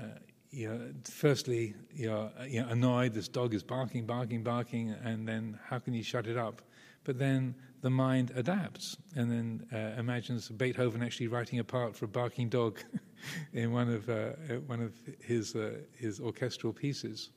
you 0.50 0.68
know, 0.68 0.92
firstly, 1.04 1.74
you're, 1.94 2.30
you're 2.46 2.66
annoyed, 2.66 3.14
this 3.14 3.28
dog 3.28 3.54
is 3.54 3.62
barking, 3.62 4.04
barking, 4.04 4.42
barking, 4.42 4.90
and 5.02 5.26
then 5.26 5.58
how 5.64 5.78
can 5.78 5.94
you 5.94 6.02
shut 6.02 6.26
it 6.26 6.36
up? 6.36 6.60
But 7.04 7.18
then 7.18 7.54
the 7.80 7.90
mind 7.90 8.32
adapts 8.34 8.96
and 9.14 9.30
then 9.30 9.66
uh, 9.72 9.98
imagines 9.98 10.48
Beethoven 10.48 11.02
actually 11.02 11.28
writing 11.28 11.58
a 11.58 11.64
part 11.64 11.94
for 11.94 12.06
a 12.06 12.08
barking 12.08 12.48
dog 12.48 12.80
in 13.52 13.72
one 13.72 13.88
of, 13.88 14.08
uh, 14.08 14.30
one 14.66 14.80
of 14.80 14.92
his, 15.20 15.54
uh, 15.54 15.78
his 15.94 16.20
orchestral 16.20 16.72
pieces. 16.72 17.30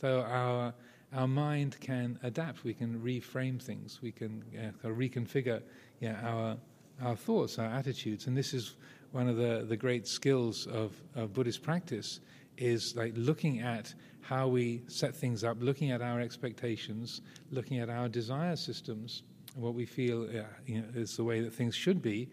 So 0.00 0.22
our, 0.22 0.74
our 1.14 1.28
mind 1.28 1.76
can 1.80 2.18
adapt, 2.22 2.64
we 2.64 2.74
can 2.74 3.00
reframe 3.00 3.62
things, 3.62 4.00
we 4.02 4.12
can 4.12 4.42
reconfigure 4.84 5.62
yeah, 6.00 6.20
our, 6.22 6.56
our 7.02 7.16
thoughts, 7.16 7.58
our 7.58 7.66
attitudes. 7.66 8.26
And 8.26 8.36
this 8.36 8.52
is 8.52 8.76
one 9.12 9.28
of 9.28 9.36
the, 9.36 9.64
the 9.68 9.76
great 9.76 10.06
skills 10.06 10.66
of, 10.66 10.92
of 11.14 11.32
Buddhist 11.32 11.62
practice 11.62 12.20
is 12.56 12.96
like 12.96 13.12
looking 13.16 13.60
at 13.60 13.94
how 14.20 14.48
we 14.48 14.82
set 14.88 15.14
things 15.14 15.44
up, 15.44 15.56
looking 15.60 15.92
at 15.92 16.02
our 16.02 16.20
expectations, 16.20 17.20
looking 17.50 17.78
at 17.78 17.88
our 17.88 18.08
desire 18.08 18.56
systems, 18.56 19.22
what 19.56 19.74
we 19.74 19.86
feel 19.86 20.28
you 20.66 20.80
know, 20.80 20.88
is 20.94 21.16
the 21.16 21.24
way 21.24 21.40
that 21.40 21.52
things 21.52 21.74
should 21.74 22.02
be, 22.02 22.28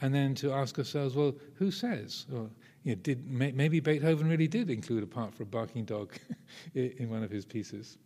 and 0.00 0.14
then 0.14 0.34
to 0.36 0.52
ask 0.52 0.78
ourselves, 0.78 1.14
well, 1.16 1.34
who 1.54 1.70
says? 1.70 2.26
Or, 2.32 2.48
you 2.84 2.94
know, 2.94 3.00
did 3.02 3.28
may, 3.28 3.52
maybe 3.52 3.80
Beethoven 3.80 4.28
really 4.28 4.46
did 4.46 4.70
include 4.70 5.02
a 5.02 5.06
part 5.06 5.34
for 5.34 5.42
a 5.42 5.46
barking 5.46 5.84
dog 5.84 6.12
in 6.74 7.10
one 7.10 7.24
of 7.24 7.30
his 7.30 7.44
pieces? 7.44 7.98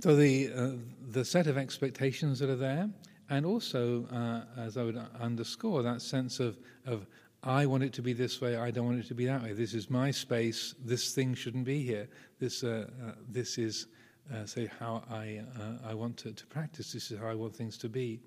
So 0.00 0.16
the 0.16 0.50
uh, 0.52 0.70
the 1.10 1.24
set 1.24 1.46
of 1.46 1.56
expectations 1.56 2.40
that 2.40 2.50
are 2.50 2.56
there, 2.56 2.90
and 3.30 3.46
also, 3.46 4.06
uh, 4.06 4.60
as 4.60 4.76
I 4.76 4.82
would 4.82 5.00
underscore, 5.20 5.84
that 5.84 6.02
sense 6.02 6.40
of 6.40 6.58
of 6.86 7.06
I 7.42 7.66
want 7.66 7.82
it 7.82 7.92
to 7.94 8.02
be 8.02 8.12
this 8.12 8.40
way, 8.40 8.56
I 8.56 8.70
don't 8.70 8.86
want 8.86 9.00
it 9.00 9.08
to 9.08 9.14
be 9.14 9.26
that 9.26 9.42
way. 9.42 9.52
This 9.52 9.74
is 9.74 9.90
my 9.90 10.10
space. 10.12 10.74
This 10.84 11.12
thing 11.12 11.34
shouldn't 11.34 11.64
be 11.64 11.82
here. 11.82 12.08
This 12.38 12.62
uh, 12.62 12.86
uh 13.04 13.12
this 13.28 13.58
is 13.58 13.86
uh, 14.32 14.46
say 14.46 14.70
how 14.78 15.02
I 15.10 15.42
uh, 15.58 15.88
I 15.88 15.94
want 15.94 16.16
to, 16.18 16.32
to 16.32 16.46
practice. 16.46 16.92
This 16.92 17.10
is 17.10 17.18
how 17.18 17.26
I 17.26 17.34
want 17.34 17.56
things 17.56 17.76
to 17.78 17.88
be. 17.88 18.20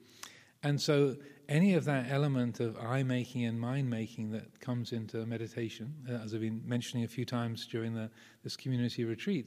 And 0.63 0.81
so, 0.81 1.15
any 1.47 1.75
of 1.75 1.85
that 1.85 2.07
element 2.09 2.59
of 2.59 2.75
I 2.77 3.03
making 3.03 3.45
and 3.45 3.59
mind 3.59 3.87
making 3.87 4.31
that 4.31 4.59
comes 4.59 4.93
into 4.93 5.23
meditation, 5.25 5.93
as 6.09 6.33
I've 6.33 6.41
been 6.41 6.63
mentioning 6.65 7.05
a 7.05 7.07
few 7.07 7.23
times 7.23 7.67
during 7.67 7.93
the, 7.93 8.09
this 8.43 8.57
community 8.57 9.05
retreat, 9.05 9.45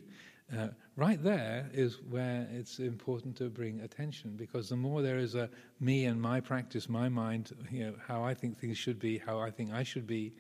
uh, 0.57 0.69
right 0.97 1.23
there 1.23 1.69
is 1.75 1.99
where 2.09 2.49
it's 2.51 2.79
important 2.79 3.37
to 3.37 3.51
bring 3.51 3.81
attention 3.81 4.35
because 4.37 4.69
the 4.69 4.77
more 4.77 5.03
there 5.03 5.19
is 5.19 5.35
a 5.35 5.51
me 5.79 6.07
and 6.07 6.21
my 6.21 6.41
practice, 6.41 6.89
my 6.89 7.09
mind, 7.09 7.53
you 7.71 7.85
know, 7.85 7.95
how 8.07 8.25
I 8.25 8.35
think 8.35 8.59
things 8.59 8.79
should 8.79 8.99
be, 8.99 9.19
how 9.19 9.39
I 9.41 9.51
think 9.51 9.73
I 9.73 9.83
should 9.83 10.07
be, 10.07 10.33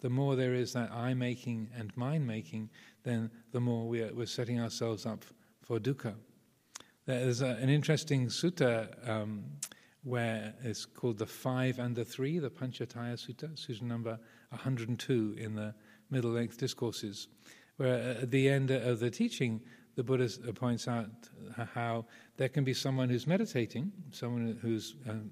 the 0.00 0.10
more 0.10 0.36
there 0.36 0.54
is 0.54 0.72
that 0.74 0.92
I 0.92 1.14
making 1.14 1.68
and 1.76 1.96
mind 1.96 2.26
making, 2.26 2.70
then 3.02 3.30
the 3.52 3.60
more 3.60 3.88
we 3.88 4.02
are, 4.02 4.14
we're 4.14 4.26
setting 4.26 4.60
ourselves 4.60 5.04
up 5.04 5.24
for 5.62 5.78
dukkha. 5.80 6.14
There's 7.06 7.40
a, 7.40 7.56
an 7.60 7.68
interesting 7.68 8.26
sutta 8.26 9.08
um, 9.08 9.44
where 10.04 10.54
it's 10.62 10.84
called 10.84 11.18
the 11.18 11.26
Five 11.26 11.80
and 11.80 11.96
the 11.96 12.04
Three, 12.04 12.38
the 12.38 12.50
Pañcattaya 12.50 13.14
Sutta, 13.14 13.50
sutta 13.56 13.82
number 13.82 14.18
102 14.50 15.36
in 15.38 15.54
the 15.56 15.74
Middle 16.10 16.30
Length 16.30 16.58
Discourses 16.58 17.26
where 17.76 18.18
at 18.20 18.30
the 18.30 18.48
end 18.48 18.70
of 18.70 19.00
the 19.00 19.10
teaching, 19.10 19.60
the 19.96 20.02
Buddha 20.02 20.28
points 20.52 20.88
out 20.88 21.08
how 21.74 22.06
there 22.36 22.48
can 22.48 22.64
be 22.64 22.74
someone 22.74 23.08
who's 23.08 23.26
meditating, 23.26 23.92
someone 24.10 24.58
whose 24.60 24.96
um, 25.08 25.30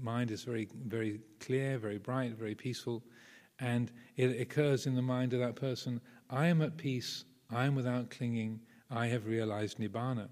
mind 0.00 0.30
is 0.30 0.44
very, 0.44 0.68
very 0.86 1.20
clear, 1.40 1.78
very 1.78 1.98
bright, 1.98 2.32
very 2.36 2.54
peaceful, 2.54 3.02
and 3.60 3.92
it 4.16 4.40
occurs 4.40 4.86
in 4.86 4.94
the 4.94 5.02
mind 5.02 5.32
of 5.32 5.40
that 5.40 5.56
person 5.56 6.00
I 6.30 6.46
am 6.46 6.62
at 6.62 6.76
peace, 6.76 7.24
I 7.50 7.66
am 7.66 7.74
without 7.74 8.10
clinging, 8.10 8.60
I 8.90 9.06
have 9.06 9.26
realized 9.26 9.78
Nibbana. 9.78 10.28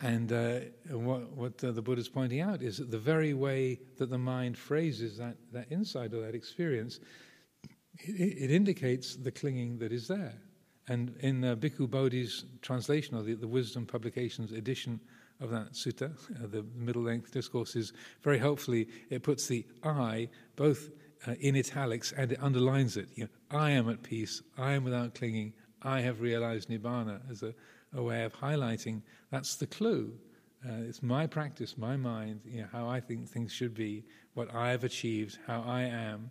And 0.00 0.30
uh, 0.30 0.60
what, 0.90 1.30
what 1.32 1.64
uh, 1.64 1.72
the 1.72 1.80
Buddha 1.80 2.02
is 2.02 2.08
pointing 2.08 2.40
out 2.40 2.60
is 2.60 2.76
that 2.78 2.90
the 2.90 2.98
very 2.98 3.32
way 3.32 3.80
that 3.96 4.10
the 4.10 4.18
mind 4.18 4.58
phrases 4.58 5.16
that, 5.16 5.36
that 5.52 5.72
insight 5.72 6.12
or 6.12 6.20
that 6.20 6.34
experience 6.34 7.00
it, 8.00 8.44
it 8.44 8.50
indicates 8.50 9.16
the 9.16 9.30
clinging 9.30 9.78
that 9.78 9.92
is 9.92 10.08
there. 10.08 10.34
And 10.88 11.16
in 11.20 11.44
uh, 11.44 11.56
Bhikkhu 11.56 11.90
Bodhi's 11.90 12.44
translation, 12.62 13.16
or 13.16 13.22
the, 13.22 13.34
the 13.34 13.48
Wisdom 13.48 13.86
Publications 13.86 14.52
edition 14.52 15.00
of 15.40 15.50
that 15.50 15.72
sutta, 15.72 16.12
uh, 16.42 16.46
the 16.46 16.64
middle 16.74 17.02
length 17.02 17.32
discourses, 17.32 17.92
very 18.22 18.38
helpfully, 18.38 18.88
it 19.10 19.22
puts 19.22 19.46
the 19.46 19.66
I 19.82 20.28
both 20.54 20.90
uh, 21.26 21.32
in 21.40 21.56
italics 21.56 22.12
and 22.16 22.32
it 22.32 22.42
underlines 22.42 22.96
it. 22.96 23.08
You 23.14 23.24
know, 23.24 23.58
I 23.58 23.70
am 23.70 23.88
at 23.88 24.02
peace, 24.02 24.42
I 24.56 24.72
am 24.72 24.84
without 24.84 25.14
clinging, 25.14 25.52
I 25.82 26.00
have 26.00 26.20
realized 26.20 26.68
Nibbana 26.68 27.20
as 27.30 27.42
a, 27.42 27.52
a 27.94 28.02
way 28.02 28.24
of 28.24 28.32
highlighting 28.32 29.02
that's 29.30 29.56
the 29.56 29.66
clue. 29.66 30.12
Uh, 30.64 30.82
it's 30.88 31.02
my 31.02 31.26
practice, 31.26 31.76
my 31.76 31.96
mind, 31.96 32.40
you 32.44 32.62
know, 32.62 32.68
how 32.72 32.88
I 32.88 33.00
think 33.00 33.28
things 33.28 33.52
should 33.52 33.74
be, 33.74 34.04
what 34.34 34.52
I 34.54 34.70
have 34.70 34.84
achieved, 34.84 35.38
how 35.46 35.62
I 35.66 35.82
am 35.82 36.30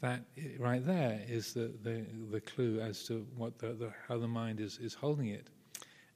that 0.00 0.24
right 0.58 0.84
there 0.84 1.20
is 1.26 1.54
the, 1.54 1.72
the, 1.82 2.04
the 2.30 2.40
clue 2.40 2.80
as 2.80 3.04
to 3.04 3.26
what 3.36 3.58
the, 3.58 3.68
the, 3.68 3.92
how 4.08 4.18
the 4.18 4.28
mind 4.28 4.60
is, 4.60 4.78
is 4.78 4.94
holding 4.94 5.28
it. 5.28 5.48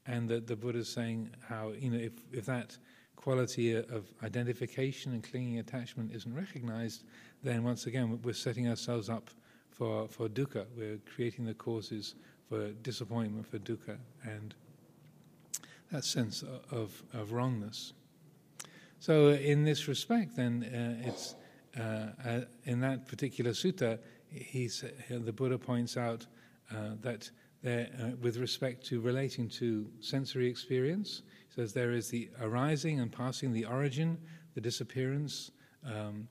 And 0.06 0.28
that 0.28 0.46
the 0.46 0.56
Buddha 0.56 0.80
is 0.80 0.88
saying 0.88 1.30
how, 1.48 1.72
you 1.78 1.90
know, 1.90 1.98
if, 1.98 2.12
if 2.32 2.46
that 2.46 2.76
quality 3.16 3.74
of 3.74 4.06
identification 4.22 5.12
and 5.12 5.22
clinging 5.22 5.58
attachment 5.58 6.12
isn't 6.12 6.34
recognized, 6.34 7.04
then 7.42 7.62
once 7.62 7.86
again 7.86 8.20
we're 8.22 8.32
setting 8.32 8.68
ourselves 8.68 9.08
up 9.08 9.30
for, 9.70 10.08
for 10.08 10.28
dukkha. 10.28 10.66
We're 10.76 10.98
creating 11.14 11.44
the 11.44 11.54
causes 11.54 12.14
for 12.48 12.70
disappointment, 12.82 13.46
for 13.46 13.58
dukkha, 13.58 13.98
and 14.24 14.54
that 15.92 16.04
sense 16.04 16.42
of, 16.70 17.02
of 17.12 17.32
wrongness. 17.32 17.92
So, 18.98 19.30
in 19.30 19.64
this 19.64 19.88
respect, 19.88 20.36
then, 20.36 20.64
uh, 20.64 21.08
it's 21.08 21.34
uh, 21.78 21.82
uh, 22.24 22.40
in 22.64 22.80
that 22.80 23.06
particular 23.06 23.52
sutta, 23.52 23.98
he's, 24.28 24.84
the 25.08 25.32
Buddha 25.32 25.58
points 25.58 25.96
out 25.96 26.26
uh, 26.70 26.90
that 27.00 27.30
there, 27.62 27.88
uh, 28.00 28.16
with 28.20 28.38
respect 28.38 28.84
to 28.86 29.00
relating 29.00 29.48
to 29.48 29.86
sensory 30.00 30.48
experience, 30.48 31.22
he 31.48 31.54
says 31.54 31.72
there 31.72 31.92
is 31.92 32.08
the 32.08 32.30
arising 32.40 33.00
and 33.00 33.12
passing, 33.12 33.52
the 33.52 33.66
origin, 33.66 34.18
the 34.54 34.60
disappearance, 34.60 35.50
um, 35.84 36.26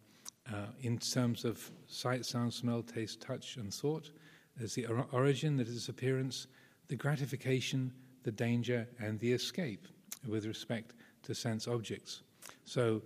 uh, 0.52 0.66
in 0.82 0.98
terms 0.98 1.46
of 1.46 1.70
sight, 1.88 2.26
sound, 2.26 2.54
smell, 2.54 2.82
taste, 2.82 3.22
touch, 3.22 3.58
and 3.58 3.74
thought. 3.74 4.10
There's 4.58 4.74
the 4.74 4.88
or- 4.88 5.08
origin, 5.12 5.56
the 5.56 5.64
disappearance, 5.64 6.48
the 6.88 6.96
gratification, 6.96 7.94
the 8.24 8.32
danger, 8.32 8.88
and 9.00 9.20
the 9.20 9.32
escape 9.32 9.88
with 10.28 10.46
respect 10.46 10.96
to 11.24 11.36
sense 11.36 11.68
objects. 11.68 12.24
So 12.66 13.04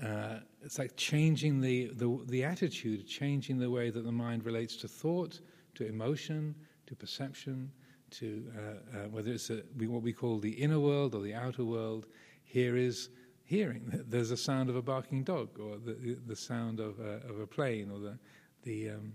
uh, 0.00 0.38
it's 0.62 0.78
like 0.78 0.96
changing 0.96 1.60
the, 1.60 1.88
the, 1.94 2.18
the 2.26 2.44
attitude, 2.44 3.06
changing 3.06 3.58
the 3.58 3.70
way 3.70 3.90
that 3.90 4.04
the 4.04 4.12
mind 4.12 4.44
relates 4.44 4.76
to 4.76 4.88
thought, 4.88 5.40
to 5.74 5.86
emotion, 5.86 6.54
to 6.86 6.94
perception, 6.94 7.70
to 8.10 8.44
uh, 8.56 8.60
uh, 8.60 9.08
whether 9.08 9.32
it's 9.32 9.50
a, 9.50 9.62
what 9.86 10.02
we 10.02 10.12
call 10.12 10.38
the 10.38 10.50
inner 10.50 10.80
world 10.80 11.14
or 11.14 11.20
the 11.20 11.34
outer 11.34 11.64
world. 11.64 12.06
Here 12.44 12.76
is 12.76 13.10
hearing. 13.44 14.02
There's 14.08 14.30
a 14.30 14.36
sound 14.36 14.70
of 14.70 14.76
a 14.76 14.82
barking 14.82 15.24
dog, 15.24 15.58
or 15.58 15.76
the, 15.78 16.18
the 16.26 16.36
sound 16.36 16.80
of 16.80 16.98
a, 17.00 17.20
of 17.28 17.40
a 17.40 17.46
plane, 17.46 17.90
or 17.90 17.98
the, 17.98 18.18
the 18.62 18.90
um, 18.90 19.12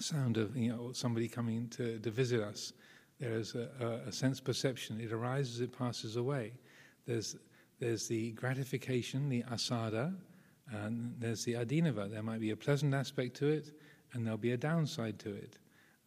sound 0.00 0.36
of 0.36 0.56
you 0.56 0.70
know, 0.70 0.92
somebody 0.92 1.28
coming 1.28 1.68
to, 1.70 1.98
to 1.98 2.10
visit 2.10 2.40
us. 2.40 2.72
There 3.18 3.32
is 3.32 3.54
a, 3.54 4.02
a 4.06 4.12
sense 4.12 4.40
perception. 4.40 5.00
It 5.00 5.12
arises, 5.12 5.60
it 5.60 5.76
passes 5.76 6.16
away. 6.16 6.52
There's 7.06 7.36
there's 7.78 8.08
the 8.08 8.32
gratification, 8.32 9.28
the 9.28 9.42
assada, 9.44 10.14
and 10.70 11.14
there's 11.18 11.44
the 11.44 11.54
adinava. 11.54 12.10
There 12.10 12.22
might 12.22 12.40
be 12.40 12.50
a 12.50 12.56
pleasant 12.56 12.94
aspect 12.94 13.36
to 13.36 13.48
it, 13.48 13.72
and 14.12 14.24
there'll 14.24 14.38
be 14.38 14.52
a 14.52 14.56
downside 14.56 15.18
to 15.20 15.34
it. 15.34 15.58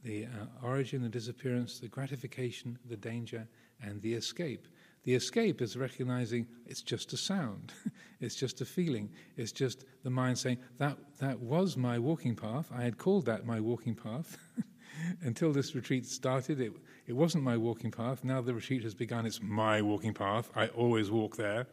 The 0.04 0.26
uh, 0.26 0.66
origin, 0.66 1.02
the 1.04 1.10
disappearance, 1.10 1.80
the 1.80 1.88
gratification, 1.88 2.80
the 2.86 2.98
danger, 2.98 3.48
and 3.82 4.02
the 4.02 4.14
escape. 4.14 4.68
The 5.04 5.16
escape 5.16 5.62
is 5.62 5.78
recognizing 5.78 6.48
it's 6.66 6.82
just 6.82 7.14
a 7.14 7.18
sound, 7.18 7.74
it's 8.20 8.36
just 8.36 8.62
a 8.62 8.66
feeling, 8.66 9.10
it's 9.38 9.52
just 9.52 9.86
the 10.04 10.10
mind 10.10 10.38
saying, 10.38 10.58
that, 10.78 10.98
that 11.20 11.40
was 11.40 11.78
my 11.78 12.00
walking 12.00 12.36
path. 12.36 12.70
I 12.76 12.84
had 12.84 12.98
called 12.98 13.26
that 13.26 13.46
my 13.46 13.60
walking 13.60 13.96
path. 13.96 14.38
Until 15.22 15.52
this 15.52 15.76
retreat 15.76 16.06
started, 16.06 16.60
it, 16.60 16.74
it 17.08 17.14
wasn't 17.14 17.44
my 17.44 17.58
walking 17.58 17.92
path. 17.92 18.24
Now 18.24 18.42
the 18.42 18.54
retreat 18.54 18.84
has 18.84 18.94
begun, 18.94 19.26
it's 19.26 19.42
my 19.42 19.82
walking 19.82 20.14
path. 20.14 20.50
I 20.56 20.68
always 20.68 21.10
walk 21.12 21.36
there. 21.38 21.68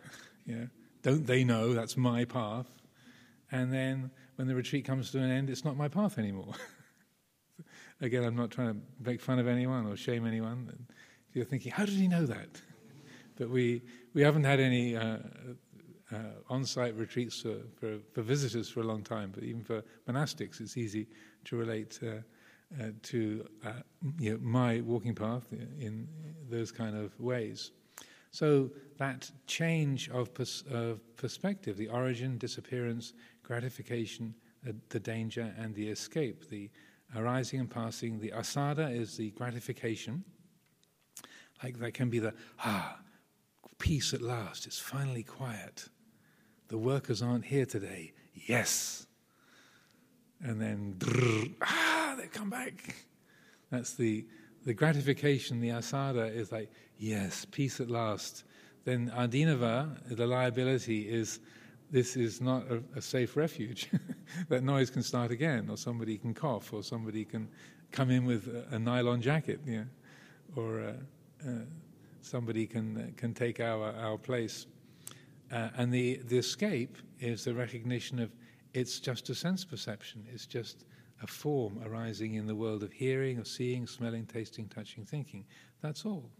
Don't 1.02 1.26
they 1.26 1.44
know 1.44 1.74
that's 1.74 1.96
my 1.96 2.24
path? 2.24 2.66
And 3.52 3.72
then 3.72 4.10
when 4.36 4.48
the 4.48 4.54
retreat 4.54 4.84
comes 4.84 5.10
to 5.12 5.18
an 5.18 5.30
end, 5.30 5.50
it's 5.50 5.64
not 5.64 5.76
my 5.76 5.88
path 5.88 6.18
anymore. 6.18 6.54
Again, 8.00 8.24
I'm 8.24 8.36
not 8.36 8.50
trying 8.50 8.74
to 8.74 8.80
make 9.00 9.20
fun 9.20 9.38
of 9.38 9.46
anyone 9.46 9.86
or 9.86 9.96
shame 9.96 10.26
anyone. 10.26 10.86
You're 11.32 11.44
thinking, 11.44 11.72
how 11.72 11.84
did 11.84 11.94
he 11.94 12.08
know 12.08 12.26
that? 12.26 12.60
But 13.36 13.50
we, 13.50 13.82
we 14.14 14.22
haven't 14.22 14.44
had 14.44 14.60
any 14.60 14.96
uh, 14.96 15.18
uh, 16.12 16.16
on 16.48 16.64
site 16.64 16.96
retreats 16.96 17.40
for, 17.42 17.56
for, 17.78 17.98
for, 18.12 18.22
visitors 18.22 18.68
for 18.68 18.80
a 18.80 18.84
long 18.84 19.02
time, 19.02 19.32
but 19.34 19.44
even 19.44 19.62
for 19.62 19.82
monastics, 20.08 20.60
it's 20.60 20.76
easy 20.76 21.06
to 21.44 21.56
relate 21.56 21.98
uh, 22.02 22.20
uh 22.80 22.90
to 23.02 23.46
uh, 23.64 23.72
you 24.18 24.32
know, 24.32 24.38
my 24.42 24.80
walking 24.80 25.14
path 25.14 25.52
in 25.52 26.08
those 26.48 26.72
kind 26.72 26.96
of 26.96 27.18
ways. 27.20 27.72
So 28.30 28.70
that 28.98 29.30
change 29.46 30.10
of, 30.10 30.34
pers- 30.34 30.64
of 30.70 31.00
perspective, 31.16 31.78
the 31.78 31.88
origin, 31.88 32.36
disappearance, 32.36 33.14
gratification, 33.42 34.34
uh, 34.68 34.72
the 34.90 35.00
danger, 35.00 35.54
and 35.58 35.74
the 35.74 35.88
escape, 35.88 36.50
the 36.50 36.70
arising 37.14 37.60
and 37.60 37.70
passing. 37.70 38.20
The 38.20 38.32
assada 38.32 38.94
is 38.94 39.16
the 39.16 39.30
gratification. 39.30 40.22
Like 41.62 41.78
that 41.78 41.94
can 41.94 42.10
be 42.10 42.18
the, 42.18 42.34
ah, 42.62 42.98
peace 43.78 44.12
at 44.12 44.20
last, 44.20 44.66
it's 44.66 44.78
finally 44.78 45.22
quiet. 45.22 45.88
The 46.68 46.78
workers 46.78 47.22
aren't 47.22 47.46
here 47.46 47.64
today. 47.64 48.12
Yes. 48.34 49.06
And 50.42 50.60
then, 50.60 50.96
drrr, 50.98 51.54
ah, 51.62 51.95
they've 52.16 52.32
come 52.32 52.50
back. 52.50 52.94
That's 53.70 53.94
the, 53.94 54.26
the 54.64 54.74
gratification, 54.74 55.60
the 55.60 55.70
assada 55.70 56.34
is 56.34 56.52
like, 56.52 56.70
yes, 56.98 57.46
peace 57.50 57.80
at 57.80 57.90
last. 57.90 58.44
Then 58.84 59.10
adinava, 59.16 60.16
the 60.16 60.26
liability, 60.26 61.08
is 61.08 61.40
this 61.90 62.16
is 62.16 62.40
not 62.40 62.64
a, 62.70 62.82
a 62.96 63.02
safe 63.02 63.36
refuge. 63.36 63.90
that 64.48 64.62
noise 64.62 64.90
can 64.90 65.02
start 65.02 65.30
again, 65.30 65.68
or 65.70 65.76
somebody 65.76 66.16
can 66.18 66.34
cough, 66.34 66.72
or 66.72 66.82
somebody 66.82 67.24
can 67.24 67.48
come 67.92 68.10
in 68.10 68.24
with 68.24 68.46
a, 68.48 68.74
a 68.74 68.78
nylon 68.78 69.20
jacket, 69.20 69.60
yeah, 69.66 69.84
or 70.54 70.80
uh, 70.80 71.48
uh, 71.48 71.52
somebody 72.20 72.66
can 72.66 72.96
uh, 72.96 73.06
can 73.16 73.34
take 73.34 73.60
our 73.60 73.92
our 73.96 74.18
place. 74.18 74.66
Uh, 75.52 75.70
and 75.76 75.92
the 75.92 76.20
the 76.28 76.38
escape 76.38 76.96
is 77.20 77.44
the 77.44 77.54
recognition 77.54 78.18
of 78.18 78.30
it's 78.74 79.00
just 79.00 79.30
a 79.30 79.34
sense 79.34 79.64
perception. 79.64 80.24
It's 80.32 80.46
just 80.46 80.84
a 81.22 81.26
form 81.26 81.80
arising 81.84 82.34
in 82.34 82.46
the 82.46 82.54
world 82.54 82.82
of 82.82 82.92
hearing, 82.92 83.38
of 83.38 83.46
seeing, 83.46 83.86
smelling, 83.86 84.26
tasting, 84.26 84.68
touching, 84.68 85.04
thinking. 85.04 85.44
That's 85.80 86.04
all. 86.04 86.30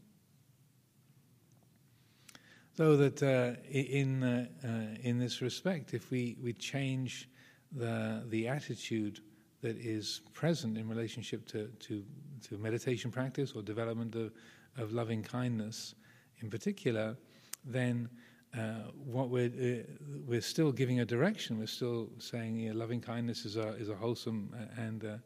So 2.77 2.97
that 2.99 3.23
uh, 3.23 3.59
in 3.71 4.23
uh, 4.23 4.47
uh, 4.63 4.69
in 5.03 5.19
this 5.19 5.41
respect, 5.41 5.95
if 5.95 6.11
we, 6.11 6.37
we 6.43 6.53
change 6.53 7.29
the 7.73 8.25
the 8.29 8.49
attitude 8.49 9.21
that 9.63 9.77
is 9.79 10.21
present 10.33 10.77
in 10.77 10.89
relationship 10.89 11.47
to, 11.49 11.69
to, 11.81 12.05
to 12.49 12.59
meditation 12.59 13.11
practice 13.11 13.53
or 13.57 13.63
development 13.63 14.15
of, 14.15 14.33
of 14.77 14.93
loving 14.93 15.23
kindness 15.23 15.95
in 16.41 16.51
particular, 16.51 17.17
then 17.65 18.09
uh, 18.55 18.91
what 19.05 19.31
we're 19.31 19.47
uh, 19.47 19.83
we're 20.27 20.41
still 20.41 20.73
giving 20.73 21.01
a 21.01 21.05
direction. 21.05 21.59
We're 21.59 21.67
still 21.67 22.11
saying 22.19 22.69
know, 22.69 22.75
loving 22.75 23.01
kindness 23.01 23.45
is 23.45 23.57
a 23.57 23.69
is 23.77 23.89
a 23.89 23.95
wholesome 23.95 24.55
and 24.77 25.05
uh, 25.05 25.17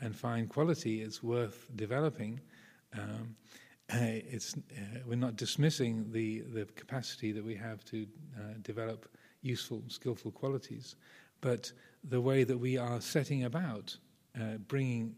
and 0.00 0.16
fine 0.16 0.46
quality. 0.46 1.02
It's 1.02 1.22
worth 1.22 1.68
developing. 1.76 2.40
Um, 2.94 3.36
uh, 3.90 3.96
it's, 4.00 4.54
uh, 4.54 4.98
we're 5.06 5.16
not 5.16 5.36
dismissing 5.36 6.06
the, 6.12 6.40
the 6.40 6.66
capacity 6.66 7.32
that 7.32 7.42
we 7.42 7.54
have 7.54 7.82
to 7.86 8.06
uh, 8.36 8.42
develop 8.60 9.08
useful, 9.40 9.82
skillful 9.88 10.30
qualities, 10.30 10.96
but 11.40 11.72
the 12.04 12.20
way 12.20 12.44
that 12.44 12.58
we 12.58 12.76
are 12.76 13.00
setting 13.00 13.44
about 13.44 13.96
uh, 14.38 14.58
bringing 14.66 15.14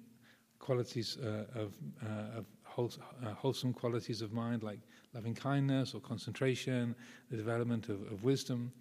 qualities 0.60 1.18
uh, 1.18 1.46
of, 1.54 1.74
uh, 2.04 2.38
of 2.38 2.46
wholesome 2.70 3.72
qualities 3.72 4.22
of 4.22 4.32
mind, 4.32 4.62
like 4.62 4.80
loving 5.14 5.34
kindness 5.34 5.94
or 5.94 6.00
concentration, 6.00 6.94
the 7.30 7.36
development 7.36 7.88
of, 7.88 8.00
of 8.12 8.24
wisdom, 8.24 8.72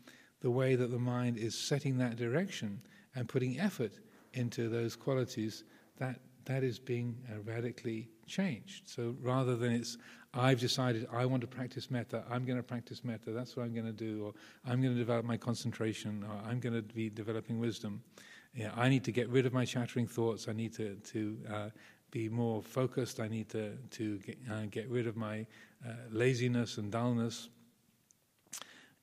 the 0.41 0.49
way 0.49 0.75
that 0.75 0.91
the 0.91 0.99
mind 0.99 1.37
is 1.37 1.57
setting 1.57 1.97
that 1.97 2.15
direction 2.15 2.81
and 3.15 3.27
putting 3.27 3.59
effort 3.59 3.91
into 4.33 4.69
those 4.69 4.95
qualities, 4.95 5.63
that 5.97 6.19
that 6.45 6.63
is 6.63 6.79
being 6.79 7.15
uh, 7.29 7.39
radically 7.41 8.09
changed. 8.25 8.89
So 8.89 9.15
rather 9.21 9.55
than 9.55 9.71
it's, 9.71 9.97
I've 10.33 10.59
decided 10.59 11.07
I 11.11 11.25
want 11.25 11.41
to 11.41 11.47
practice 11.47 11.91
metta, 11.91 12.23
I'm 12.29 12.43
going 12.43 12.57
to 12.57 12.63
practice 12.63 13.03
metta, 13.03 13.31
that's 13.31 13.55
what 13.55 13.63
I'm 13.63 13.73
going 13.73 13.85
to 13.85 13.91
do, 13.91 14.25
or 14.25 14.33
I'm 14.65 14.81
going 14.81 14.93
to 14.93 14.99
develop 14.99 15.25
my 15.25 15.37
concentration, 15.37 16.25
or 16.27 16.49
I'm 16.49 16.59
going 16.59 16.75
to 16.75 16.81
be 16.81 17.09
developing 17.09 17.59
wisdom. 17.59 18.01
I 18.75 18.89
need 18.89 19.03
to 19.03 19.11
get 19.11 19.29
rid 19.29 19.45
of 19.45 19.53
my 19.53 19.63
chattering 19.63 20.07
thoughts, 20.07 20.47
I 20.47 20.53
need 20.53 20.73
to, 20.73 20.95
to 20.95 21.37
uh, 21.53 21.69
be 22.11 22.29
more 22.29 22.61
focused, 22.61 23.19
I 23.19 23.27
need 23.27 23.49
to, 23.49 23.77
to 23.91 24.17
get, 24.19 24.37
uh, 24.51 24.65
get 24.69 24.89
rid 24.89 25.07
of 25.07 25.15
my 25.15 25.45
uh, 25.85 25.93
laziness 26.11 26.77
and 26.77 26.91
dullness. 26.91 27.49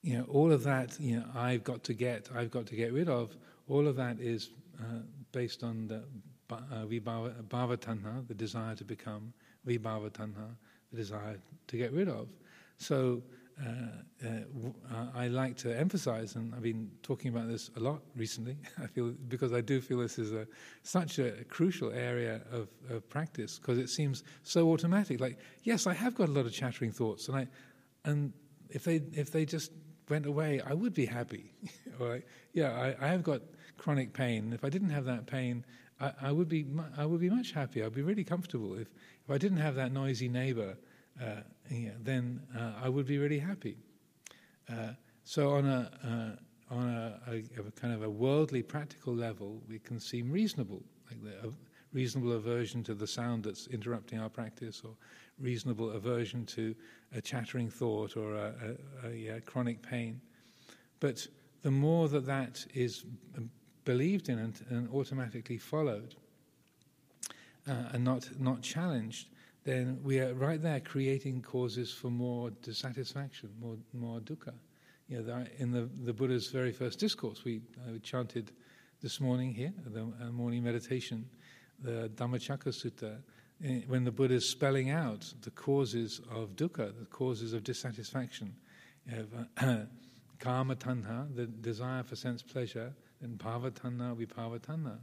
You 0.02 0.18
know, 0.18 0.24
all 0.28 0.52
of 0.52 0.62
that, 0.64 0.98
you 1.00 1.16
know, 1.16 1.24
I've 1.34 1.64
got 1.64 1.82
to 1.84 1.94
get, 1.94 2.28
I've 2.34 2.50
got 2.50 2.66
to 2.66 2.76
get 2.76 2.92
rid 2.92 3.08
of, 3.08 3.36
all 3.68 3.86
of 3.88 3.96
that 3.96 4.20
is 4.20 4.50
uh, 4.80 5.00
based 5.32 5.62
on 5.64 5.88
the 5.88 6.02
uh, 6.50 6.84
vibhava 6.84 7.76
tanha, 7.76 8.26
the 8.28 8.34
desire 8.34 8.74
to 8.76 8.84
become, 8.84 9.32
vibhava 9.66 10.10
tanha, 10.10 10.56
the 10.92 10.96
desire 10.96 11.38
to 11.66 11.76
get 11.76 11.92
rid 11.92 12.08
of. 12.08 12.28
So 12.78 13.22
Uh, 13.58 13.68
uh, 14.22 14.28
uh, 14.92 15.06
I 15.14 15.28
like 15.28 15.56
to 15.58 15.74
emphasize, 15.78 16.36
and 16.36 16.54
I've 16.54 16.62
been 16.62 16.90
talking 17.02 17.34
about 17.34 17.48
this 17.48 17.70
a 17.76 17.80
lot 17.80 18.02
recently. 18.14 18.58
I 18.82 18.86
feel 18.86 19.14
because 19.28 19.52
I 19.54 19.62
do 19.62 19.80
feel 19.80 19.98
this 19.98 20.18
is 20.18 20.32
a 20.32 20.46
such 20.82 21.18
a, 21.18 21.44
crucial 21.48 21.90
area 21.90 22.42
of, 22.52 22.68
of 22.90 23.08
practice 23.08 23.58
because 23.58 23.78
it 23.78 23.88
seems 23.88 24.24
so 24.42 24.70
automatic. 24.70 25.20
Like, 25.20 25.38
yes, 25.62 25.86
I 25.86 25.94
have 25.94 26.14
got 26.14 26.28
a 26.28 26.32
lot 26.32 26.44
of 26.44 26.52
chattering 26.52 26.92
thoughts, 26.92 27.28
and 27.28 27.36
I, 27.36 27.48
and 28.04 28.32
if 28.68 28.84
they 28.84 28.96
if 29.12 29.32
they 29.32 29.46
just 29.46 29.72
went 30.10 30.26
away, 30.26 30.60
I 30.60 30.74
would 30.74 30.92
be 30.92 31.06
happy. 31.06 31.52
or 32.00 32.08
like, 32.10 32.26
yeah, 32.52 32.72
I, 32.72 33.06
I 33.06 33.08
have 33.08 33.22
got 33.22 33.40
chronic 33.78 34.12
pain. 34.12 34.52
If 34.52 34.64
I 34.64 34.68
didn't 34.68 34.90
have 34.90 35.06
that 35.06 35.26
pain, 35.26 35.64
I, 36.00 36.12
I, 36.20 36.32
would 36.32 36.48
be 36.48 36.66
I 36.96 37.06
would 37.06 37.20
be 37.20 37.30
much 37.30 37.52
happier. 37.52 37.86
I'd 37.86 37.94
be 37.94 38.02
really 38.02 38.24
comfortable 38.24 38.74
if, 38.74 38.88
if 39.24 39.30
I 39.30 39.38
didn't 39.38 39.58
have 39.58 39.74
that 39.76 39.92
noisy 39.92 40.28
neighbor. 40.28 40.76
Uh, 41.20 41.40
yeah, 41.70 41.90
then 42.02 42.40
uh, 42.56 42.72
I 42.82 42.88
would 42.88 43.06
be 43.06 43.18
really 43.18 43.38
happy. 43.38 43.76
Uh, 44.70 44.90
so 45.24 45.50
on 45.50 45.66
a 45.66 45.90
uh, 46.04 46.74
on 46.74 46.88
a, 46.88 47.20
a, 47.30 47.60
a, 47.60 47.70
kind 47.72 47.94
of 47.94 48.02
a 48.02 48.10
worldly, 48.10 48.62
practical 48.62 49.14
level, 49.14 49.62
we 49.68 49.78
can 49.78 50.00
seem 50.00 50.32
reasonable, 50.32 50.82
like 51.08 51.22
the 51.22 51.52
reasonable 51.92 52.32
aversion 52.32 52.82
to 52.82 52.94
the 52.94 53.06
sound 53.06 53.44
that's 53.44 53.68
interrupting 53.68 54.18
our 54.18 54.28
practice, 54.28 54.82
or 54.84 54.90
reasonable 55.38 55.90
aversion 55.90 56.44
to 56.46 56.74
a 57.14 57.20
chattering 57.20 57.70
thought 57.70 58.16
or 58.16 58.34
a, 58.34 58.76
a 59.04 59.40
chronic 59.42 59.80
pain. 59.80 60.20
But 60.98 61.26
the 61.62 61.70
more 61.70 62.08
that 62.08 62.26
that 62.26 62.66
is 62.74 63.04
believed 63.84 64.28
in 64.28 64.38
and, 64.38 64.60
and 64.70 64.90
automatically 64.90 65.58
followed 65.58 66.14
uh, 67.68 67.90
and 67.92 68.04
not, 68.04 68.28
not 68.38 68.62
challenged, 68.62 69.28
then 69.66 69.98
we 70.04 70.20
are 70.20 70.32
right 70.32 70.62
there 70.62 70.78
creating 70.78 71.42
causes 71.42 71.92
for 71.92 72.08
more 72.08 72.50
dissatisfaction, 72.62 73.50
more, 73.60 73.76
more 73.92 74.20
dukkha. 74.20 74.54
You 75.08 75.22
know, 75.22 75.44
in 75.58 75.72
the, 75.72 75.90
the 76.04 76.12
Buddha's 76.12 76.50
very 76.52 76.70
first 76.70 77.00
discourse, 77.00 77.44
we, 77.44 77.62
uh, 77.84 77.98
chanted 78.00 78.52
this 79.02 79.20
morning 79.20 79.52
here, 79.52 79.72
the 79.84 80.02
uh, 80.02 80.30
morning 80.30 80.62
meditation, 80.62 81.28
the 81.82 82.08
Dhammacakka 82.14 82.68
Sutta, 82.68 83.18
eh, 83.64 83.80
when 83.88 84.04
the 84.04 84.12
Buddha 84.12 84.34
is 84.34 84.48
spelling 84.48 84.90
out 84.90 85.32
the 85.42 85.50
causes 85.50 86.20
of 86.30 86.54
dukkha, 86.54 86.96
the 86.96 87.06
causes 87.06 87.52
of 87.52 87.64
dissatisfaction. 87.64 88.54
You 89.08 89.16
have, 89.16 89.48
uh, 89.68 89.76
tanha, 90.38 91.34
the 91.34 91.46
desire 91.46 92.04
for 92.04 92.14
sense 92.14 92.40
pleasure, 92.40 92.94
and 93.20 93.36
bhavatanha, 93.36 94.14
vibhavatanha. 94.14 94.98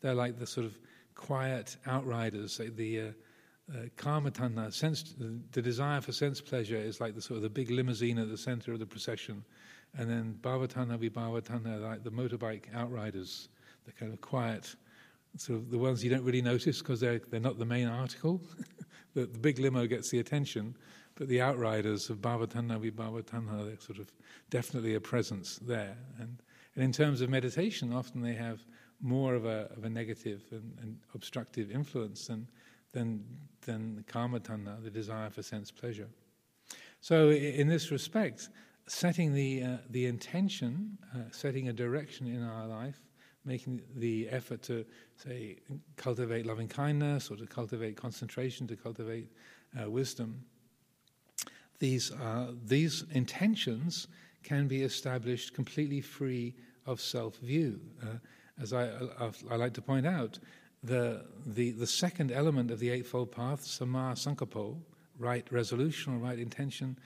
They're 0.00 0.14
like 0.14 0.38
the 0.38 0.46
sort 0.46 0.64
of 0.64 0.78
quiet 1.14 1.76
outriders, 1.86 2.58
like 2.58 2.76
the 2.76 3.00
uh, 3.00 3.04
uh, 3.74 4.70
sense, 4.70 5.14
the, 5.52 5.62
desire 5.62 6.00
for 6.00 6.12
sense 6.12 6.40
pleasure 6.40 6.76
is 6.76 7.00
like 7.00 7.14
the 7.14 7.22
sort 7.22 7.36
of 7.36 7.42
the 7.42 7.50
big 7.50 7.70
limousine 7.70 8.18
at 8.18 8.30
the 8.30 8.38
center 8.38 8.72
of 8.72 8.78
the 8.78 8.86
procession. 8.86 9.44
And 9.96 10.10
then 10.10 10.38
bhavatanha, 10.40 10.98
vibhavatanha, 10.98 11.80
like 11.80 12.04
the 12.04 12.10
motorbike 12.10 12.74
outriders, 12.74 13.48
the 13.84 13.92
kind 13.92 14.12
of 14.12 14.20
quiet, 14.20 14.74
sort 15.36 15.58
of 15.58 15.70
the 15.70 15.78
ones 15.78 16.04
you 16.04 16.10
don't 16.10 16.24
really 16.24 16.42
notice 16.42 16.78
because 16.78 17.00
they're, 17.00 17.20
they're 17.30 17.40
not 17.40 17.58
the 17.58 17.64
main 17.64 17.88
article. 17.88 18.40
the, 19.14 19.26
the, 19.26 19.38
big 19.38 19.58
limo 19.58 19.86
gets 19.86 20.10
the 20.10 20.18
attention, 20.18 20.76
but 21.14 21.28
the 21.28 21.40
outriders 21.40 22.10
of 22.10 22.18
Bhavatanha, 22.18 22.90
Vibhavatanha, 22.90 23.66
they're 23.66 23.80
sort 23.80 23.98
of 23.98 24.12
definitely 24.50 24.94
a 24.94 25.00
presence 25.00 25.58
there. 25.62 25.96
And, 26.18 26.42
and 26.74 26.84
in 26.84 26.92
terms 26.92 27.20
of 27.20 27.30
meditation, 27.30 27.92
often 27.92 28.22
they 28.22 28.34
have 28.34 28.60
more 29.00 29.34
of 29.34 29.44
a, 29.44 29.68
of 29.76 29.84
a 29.84 29.90
negative 29.90 30.42
and, 30.50 30.76
and 30.80 30.98
obstructive 31.14 31.70
influence 31.70 32.26
than, 32.26 32.48
than, 32.92 33.24
than 33.66 33.96
the 33.96 34.02
kama 34.02 34.40
the 34.40 34.90
desire 34.90 35.30
for 35.30 35.42
sense 35.42 35.70
pleasure. 35.70 36.08
So, 37.00 37.30
in 37.30 37.68
this 37.68 37.90
respect, 37.90 38.48
setting 38.88 39.32
the, 39.34 39.62
uh, 39.62 39.76
the 39.90 40.06
intention, 40.06 40.98
uh, 41.14 41.30
setting 41.30 41.68
a 41.68 41.72
direction 41.72 42.26
in 42.26 42.42
our 42.42 42.66
life, 42.66 43.00
making 43.44 43.82
the 43.96 44.28
effort 44.30 44.62
to, 44.62 44.84
say, 45.16 45.58
cultivate 45.96 46.46
loving 46.46 46.68
kindness 46.68 47.30
or 47.30 47.36
to 47.36 47.46
cultivate 47.46 47.96
concentration, 47.96 48.66
to 48.66 48.76
cultivate 48.76 49.30
uh, 49.80 49.90
wisdom, 49.90 50.44
these, 51.78 52.10
uh, 52.12 52.52
these 52.64 53.04
intentions 53.12 54.08
can 54.42 54.66
be 54.66 54.82
established 54.82 55.54
completely 55.54 56.00
free 56.00 56.54
of 56.86 57.00
self 57.00 57.36
view. 57.38 57.80
Uh, 58.02 58.18
as 58.60 58.72
I, 58.72 58.86
I, 59.20 59.30
I, 59.50 59.56
like 59.56 59.74
to 59.74 59.82
point 59.82 60.06
out, 60.06 60.38
the, 60.86 61.24
the, 61.44 61.72
the 61.72 61.86
second 61.86 62.30
element 62.32 62.70
of 62.70 62.78
the 62.78 62.90
Eightfold 62.90 63.32
Path, 63.32 63.62
Samma 63.62 64.14
Sankappo, 64.14 64.76
right 65.18 65.46
resolution 65.50 66.14
or 66.14 66.18
right 66.18 66.38
intention, 66.38 66.98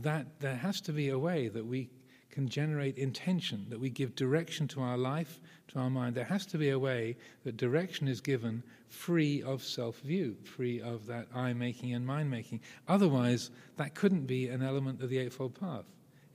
that 0.00 0.40
there 0.40 0.56
has 0.56 0.80
to 0.82 0.92
be 0.92 1.10
a 1.10 1.18
way 1.18 1.48
that 1.48 1.64
we 1.64 1.90
can 2.30 2.48
generate 2.48 2.96
intention, 2.96 3.66
that 3.68 3.80
we 3.80 3.90
give 3.90 4.14
direction 4.14 4.68
to 4.68 4.80
our 4.80 4.96
life, 4.96 5.40
to 5.68 5.78
our 5.78 5.90
mind. 5.90 6.14
There 6.14 6.24
has 6.24 6.46
to 6.46 6.58
be 6.58 6.70
a 6.70 6.78
way 6.78 7.16
that 7.44 7.56
direction 7.56 8.08
is 8.08 8.20
given 8.20 8.62
free 8.88 9.42
of 9.42 9.62
self 9.62 9.98
view, 10.00 10.36
free 10.44 10.80
of 10.80 11.06
that 11.06 11.26
I 11.34 11.52
making 11.52 11.92
and 11.92 12.06
mind 12.06 12.30
making. 12.30 12.60
Otherwise, 12.88 13.50
that 13.76 13.94
couldn't 13.94 14.26
be 14.26 14.48
an 14.48 14.62
element 14.62 15.02
of 15.02 15.10
the 15.10 15.18
Eightfold 15.18 15.58
Path. 15.58 15.84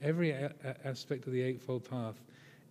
Every 0.02 0.30
a- 0.30 0.52
aspect 0.84 1.26
of 1.26 1.32
the 1.32 1.42
Eightfold 1.42 1.88
Path 1.88 2.20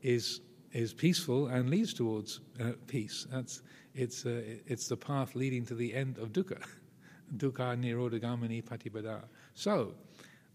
is, 0.03 0.41
is 0.75 0.93
peaceful 0.93 1.47
and 1.47 1.69
leads 1.69 1.93
towards 1.93 2.41
uh, 2.59 2.71
peace. 2.87 3.25
That's, 3.31 3.61
it's, 3.93 4.25
uh, 4.25 4.41
it's 4.67 4.87
the 4.87 4.97
path 4.97 5.33
leading 5.33 5.65
to 5.67 5.75
the 5.75 5.93
end 5.93 6.17
of 6.17 6.33
dukkha. 6.33 6.61
dukkha 7.37 7.79
nirodhagamini 7.79 8.63
patipada. 8.63 9.21
So, 9.53 9.93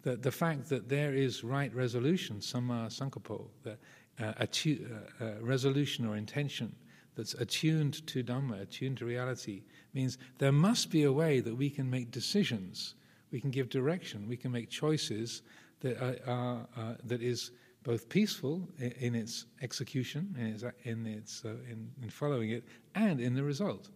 the, 0.02 0.16
the 0.16 0.30
fact 0.30 0.68
that 0.68 0.88
there 0.88 1.14
is 1.14 1.42
right 1.42 1.74
resolution, 1.74 2.36
samma 2.36 2.88
sankappo, 2.88 3.46
the, 3.62 3.78
uh, 4.20 4.34
attu- 4.34 4.86
uh, 4.90 5.24
uh, 5.24 5.32
resolution 5.40 6.06
or 6.06 6.16
intention 6.16 6.74
that's 7.16 7.34
attuned 7.34 8.06
to 8.06 8.22
Dhamma, 8.22 8.60
attuned 8.62 8.98
to 8.98 9.06
reality, 9.06 9.62
means 9.94 10.18
there 10.38 10.52
must 10.52 10.90
be 10.90 11.04
a 11.04 11.12
way 11.12 11.40
that 11.40 11.54
we 11.54 11.70
can 11.70 11.88
make 11.88 12.10
decisions, 12.10 12.94
we 13.32 13.40
can 13.40 13.50
give 13.50 13.68
direction, 13.68 14.28
we 14.28 14.36
can 14.36 14.52
make 14.52 14.68
choices 14.68 15.42
that, 15.80 15.98
are, 16.26 16.66
that 17.04 17.22
is 17.22 17.52
both 17.82 18.08
peaceful 18.08 18.68
in, 18.78 19.14
its 19.14 19.46
execution, 19.62 20.34
in 20.38 20.46
its, 20.46 20.64
in, 20.84 21.06
its 21.06 21.44
uh, 21.44 21.50
in, 21.70 21.90
in, 22.02 22.10
following 22.10 22.50
it, 22.50 22.64
and 22.94 23.20
in 23.20 23.34
the 23.34 23.42
result. 23.42 23.88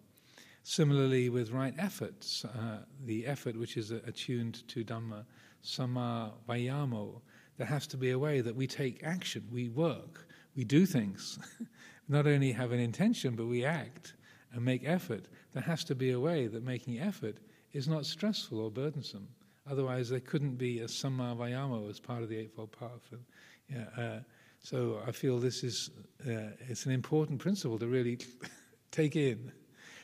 Similarly, 0.62 1.28
with 1.28 1.50
right 1.50 1.74
efforts, 1.76 2.44
uh, 2.44 2.78
the 3.04 3.26
effort 3.26 3.56
which 3.56 3.76
is 3.76 3.90
attuned 3.90 4.66
to 4.68 4.84
Dhamma, 4.84 5.24
samma 5.62 6.32
vayamo, 6.48 7.20
there 7.58 7.66
has 7.66 7.86
to 7.88 7.96
be 7.96 8.10
a 8.10 8.18
way 8.18 8.40
that 8.40 8.56
we 8.56 8.66
take 8.66 9.04
action, 9.04 9.46
we 9.52 9.68
work, 9.68 10.26
we 10.56 10.64
do 10.64 10.86
things. 10.86 11.38
Not 12.08 12.26
only 12.26 12.52
have 12.52 12.72
an 12.72 12.80
intention, 12.80 13.36
but 13.36 13.46
we 13.46 13.64
act 13.64 14.14
and 14.52 14.64
make 14.64 14.82
effort. 14.86 15.26
There 15.52 15.62
has 15.62 15.84
to 15.84 15.94
be 15.94 16.12
a 16.12 16.20
way 16.20 16.46
that 16.46 16.62
making 16.62 17.00
effort 17.00 17.38
is 17.72 17.88
not 17.88 18.06
stressful 18.06 18.60
or 18.60 18.70
burdensome. 18.70 19.28
Otherwise, 19.70 20.10
there 20.10 20.20
couldn't 20.20 20.56
be 20.56 20.80
a 20.80 20.84
samma 20.84 21.36
vayamo 21.36 21.88
as 21.88 21.98
part 21.98 22.22
of 22.22 22.28
the 22.28 22.36
Eightfold 22.36 22.72
Path. 22.72 23.08
And, 23.12 23.24
yeah, 23.68 23.84
uh, 23.96 24.20
so 24.60 25.00
I 25.06 25.12
feel 25.12 25.38
this 25.38 25.62
is 25.62 25.90
uh, 26.26 26.56
it's 26.68 26.86
an 26.86 26.92
important 26.92 27.38
principle 27.38 27.78
to 27.78 27.86
really 27.86 28.18
take 28.90 29.16
in, 29.16 29.52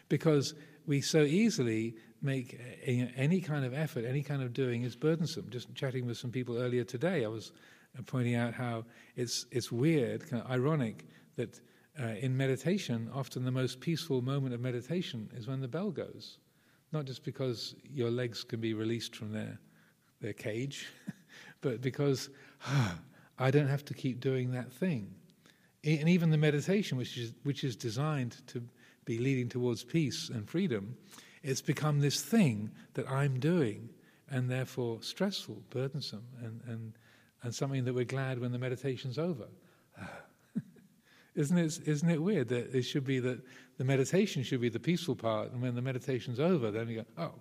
because 0.08 0.54
we 0.86 1.00
so 1.00 1.22
easily 1.22 1.94
make 2.22 2.60
any 2.82 3.40
kind 3.40 3.64
of 3.64 3.72
effort, 3.72 4.04
any 4.04 4.22
kind 4.22 4.42
of 4.42 4.52
doing 4.52 4.82
is 4.82 4.94
burdensome. 4.94 5.48
Just 5.50 5.74
chatting 5.74 6.06
with 6.06 6.18
some 6.18 6.30
people 6.30 6.58
earlier 6.58 6.84
today, 6.84 7.24
I 7.24 7.28
was 7.28 7.52
uh, 7.98 8.02
pointing 8.02 8.34
out 8.34 8.54
how 8.54 8.84
it's 9.16 9.46
it's 9.50 9.72
weird, 9.72 10.28
kind 10.28 10.42
of 10.42 10.50
ironic 10.50 11.06
that 11.36 11.60
uh, 12.00 12.06
in 12.20 12.36
meditation, 12.36 13.10
often 13.14 13.44
the 13.44 13.50
most 13.50 13.80
peaceful 13.80 14.22
moment 14.22 14.54
of 14.54 14.60
meditation 14.60 15.30
is 15.34 15.46
when 15.46 15.60
the 15.60 15.68
bell 15.68 15.90
goes, 15.90 16.38
not 16.92 17.04
just 17.04 17.24
because 17.24 17.74
your 17.90 18.10
legs 18.10 18.44
can 18.44 18.60
be 18.60 18.74
released 18.74 19.16
from 19.16 19.32
their 19.32 19.58
their 20.20 20.34
cage, 20.34 20.88
but 21.60 21.80
because 21.80 22.30
ah, 22.66 22.98
I 23.40 23.50
don't 23.50 23.68
have 23.68 23.84
to 23.86 23.94
keep 23.94 24.20
doing 24.20 24.52
that 24.52 24.70
thing. 24.70 25.14
And 25.82 26.08
even 26.08 26.30
the 26.30 26.38
meditation, 26.38 26.98
which 26.98 27.16
is 27.16 27.32
which 27.42 27.64
is 27.64 27.74
designed 27.74 28.36
to 28.48 28.62
be 29.06 29.18
leading 29.18 29.48
towards 29.48 29.82
peace 29.82 30.28
and 30.28 30.48
freedom, 30.48 30.96
it's 31.42 31.62
become 31.62 32.00
this 32.00 32.20
thing 32.20 32.70
that 32.94 33.10
I'm 33.10 33.40
doing 33.40 33.88
and 34.30 34.48
therefore 34.48 35.02
stressful, 35.02 35.62
burdensome, 35.70 36.24
and, 36.42 36.60
and, 36.66 36.92
and 37.42 37.54
something 37.54 37.84
that 37.84 37.94
we're 37.94 38.04
glad 38.04 38.38
when 38.38 38.52
the 38.52 38.58
meditation's 38.58 39.18
over. 39.18 39.48
isn't, 41.34 41.58
it, 41.58 41.80
isn't 41.86 42.08
it 42.08 42.22
weird 42.22 42.48
that 42.48 42.74
it 42.74 42.82
should 42.82 43.04
be 43.04 43.18
that 43.18 43.40
the 43.78 43.84
meditation 43.84 44.42
should 44.42 44.60
be 44.60 44.68
the 44.68 44.78
peaceful 44.78 45.16
part, 45.16 45.50
and 45.50 45.60
when 45.60 45.74
the 45.74 45.82
meditation's 45.82 46.38
over, 46.38 46.70
then 46.70 46.88
you 46.88 46.96
go, 46.96 47.06
oh, 47.18 47.34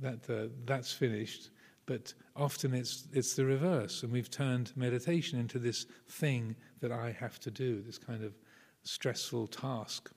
that, 0.00 0.30
uh, 0.30 0.48
that's 0.64 0.92
finished. 0.92 1.50
But 1.86 2.12
often 2.34 2.74
it's, 2.74 3.06
it's 3.12 3.34
the 3.34 3.44
reverse, 3.44 4.02
and 4.02 4.12
we've 4.12 4.30
turned 4.30 4.72
meditation 4.76 5.38
into 5.38 5.58
this 5.58 5.86
thing 6.08 6.56
that 6.80 6.92
I 6.92 7.12
have 7.12 7.38
to 7.40 7.50
do, 7.50 7.80
this 7.80 7.98
kind 7.98 8.24
of 8.24 8.34
stressful 8.82 9.46
task 9.46 10.10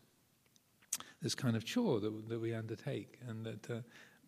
this 1.21 1.35
kind 1.35 1.55
of 1.55 1.65
chore 1.65 1.99
that, 1.99 2.29
that 2.29 2.39
we 2.39 2.53
undertake, 2.53 3.19
and 3.27 3.45
that, 3.45 3.69
uh, 3.69 3.79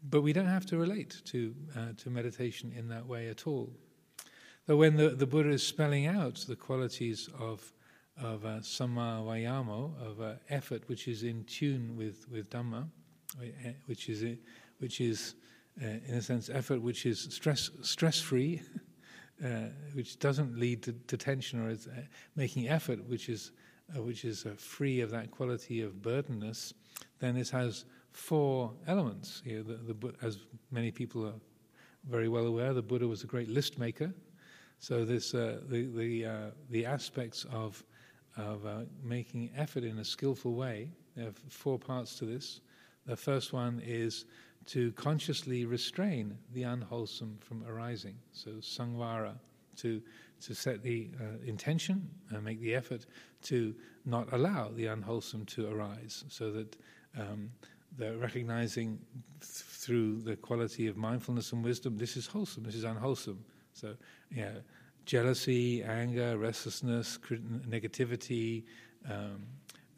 but 0.09 0.21
we 0.21 0.33
don't 0.33 0.47
have 0.47 0.65
to 0.67 0.77
relate 0.77 1.21
to 1.25 1.55
uh, 1.77 1.93
to 1.97 2.09
meditation 2.09 2.73
in 2.75 2.87
that 2.89 3.05
way 3.05 3.29
at 3.29 3.47
all. 3.47 3.71
Though 4.65 4.77
when 4.77 4.95
the, 4.95 5.09
the 5.09 5.25
Buddha 5.25 5.49
is 5.49 5.65
spelling 5.65 6.07
out 6.07 6.43
the 6.47 6.55
qualities 6.55 7.29
of 7.39 7.71
of 8.21 8.45
uh, 8.45 8.59
samma 8.59 9.23
vayamo, 9.23 9.93
of 10.01 10.21
uh, 10.21 10.33
effort 10.49 10.83
which 10.87 11.07
is 11.07 11.23
in 11.23 11.43
tune 11.45 11.95
with 11.95 12.27
with 12.29 12.49
Dhamma, 12.49 12.87
eh, 13.41 13.71
which 13.85 14.09
is 14.09 14.37
which 14.79 14.99
is 14.99 15.35
uh, 15.81 15.85
in 16.07 16.15
a 16.15 16.21
sense 16.21 16.49
effort 16.49 16.81
which 16.81 17.05
is 17.05 17.27
stress 17.31 17.69
stress 17.81 18.19
free. 18.19 18.61
Uh, 19.43 19.69
which 19.93 20.19
doesn't 20.19 20.55
lead 20.59 20.83
to, 20.83 20.93
to 21.07 21.17
tension 21.17 21.65
or 21.65 21.71
is 21.71 21.87
uh, 21.87 22.01
making 22.35 22.69
effort, 22.69 23.03
which 23.09 23.27
is 23.27 23.51
uh, 23.95 23.99
which 24.03 24.23
is 24.23 24.45
uh, 24.45 24.51
free 24.55 25.01
of 25.01 25.09
that 25.09 25.31
quality 25.31 25.81
of 25.81 25.99
burdenness, 25.99 26.75
then 27.17 27.33
this 27.33 27.49
has 27.49 27.85
four 28.11 28.71
elements. 28.85 29.41
You 29.43 29.57
know, 29.57 29.63
the, 29.63 29.93
the, 29.93 30.13
as 30.21 30.37
many 30.69 30.91
people 30.91 31.25
are 31.25 31.33
very 32.07 32.27
well 32.27 32.45
aware, 32.45 32.71
the 32.71 32.83
Buddha 32.83 33.07
was 33.07 33.23
a 33.23 33.27
great 33.27 33.49
list 33.49 33.79
maker. 33.79 34.13
So 34.77 35.05
this, 35.05 35.33
uh, 35.33 35.61
the, 35.67 35.87
the, 35.87 36.51
the 36.69 36.85
aspects 36.85 37.43
of, 37.51 37.83
of 38.37 38.63
making 39.03 39.49
effort 39.57 39.83
in 39.83 39.97
a 39.97 40.05
skillful 40.05 40.53
way, 40.53 40.91
there 41.15 41.29
are 41.29 41.33
four 41.49 41.79
parts 41.79 42.13
to 42.19 42.25
this. 42.25 42.61
The 43.07 43.17
first 43.17 43.53
one 43.53 43.81
is 43.83 44.25
to 44.67 44.91
consciously 44.93 45.65
restrain 45.65 46.37
the 46.53 46.63
unwholesome 46.63 47.37
from 47.39 47.63
arising. 47.67 48.15
So 48.31 48.51
samvara, 48.61 49.33
to 49.77 50.01
to 50.41 50.55
set 50.55 50.81
the 50.81 51.09
uh, 51.19 51.23
intention 51.45 52.09
and 52.29 52.43
make 52.43 52.59
the 52.61 52.73
effort 52.73 53.05
to 53.43 53.75
not 54.05 54.33
allow 54.33 54.69
the 54.69 54.87
unwholesome 54.87 55.45
to 55.45 55.69
arise, 55.69 56.23
so 56.29 56.51
that 56.51 56.75
um, 57.17 57.51
the 57.97 58.17
recognizing 58.17 58.99
th- 59.39 59.51
through 59.51 60.21
the 60.21 60.35
quality 60.35 60.87
of 60.87 60.97
mindfulness 60.97 61.51
and 61.51 61.63
wisdom, 61.63 61.97
this 61.97 62.17
is 62.17 62.25
wholesome, 62.25 62.63
this 62.63 62.75
is 62.75 62.83
unwholesome. 62.83 63.43
So, 63.73 63.95
yeah, 64.31 64.51
jealousy, 65.05 65.83
anger, 65.83 66.37
restlessness, 66.37 67.19
negativity, 67.69 68.63
um, 69.09 69.43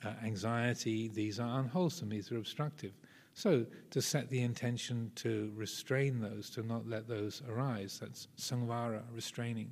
uh, 0.03 0.13
anxiety, 0.23 1.07
these 1.07 1.39
are 1.39 1.59
unwholesome, 1.59 2.09
these 2.09 2.31
are 2.31 2.37
obstructive. 2.37 2.91
So, 3.35 3.65
to 3.89 4.01
set 4.01 4.29
the 4.29 4.41
intention 4.41 5.11
to 5.15 5.51
restrain 5.55 6.19
those, 6.19 6.49
to 6.51 6.61
not 6.61 6.87
let 6.87 7.07
those 7.07 7.41
arise, 7.49 7.99
that's 7.99 8.27
samvara, 8.37 9.01
restraining. 9.11 9.71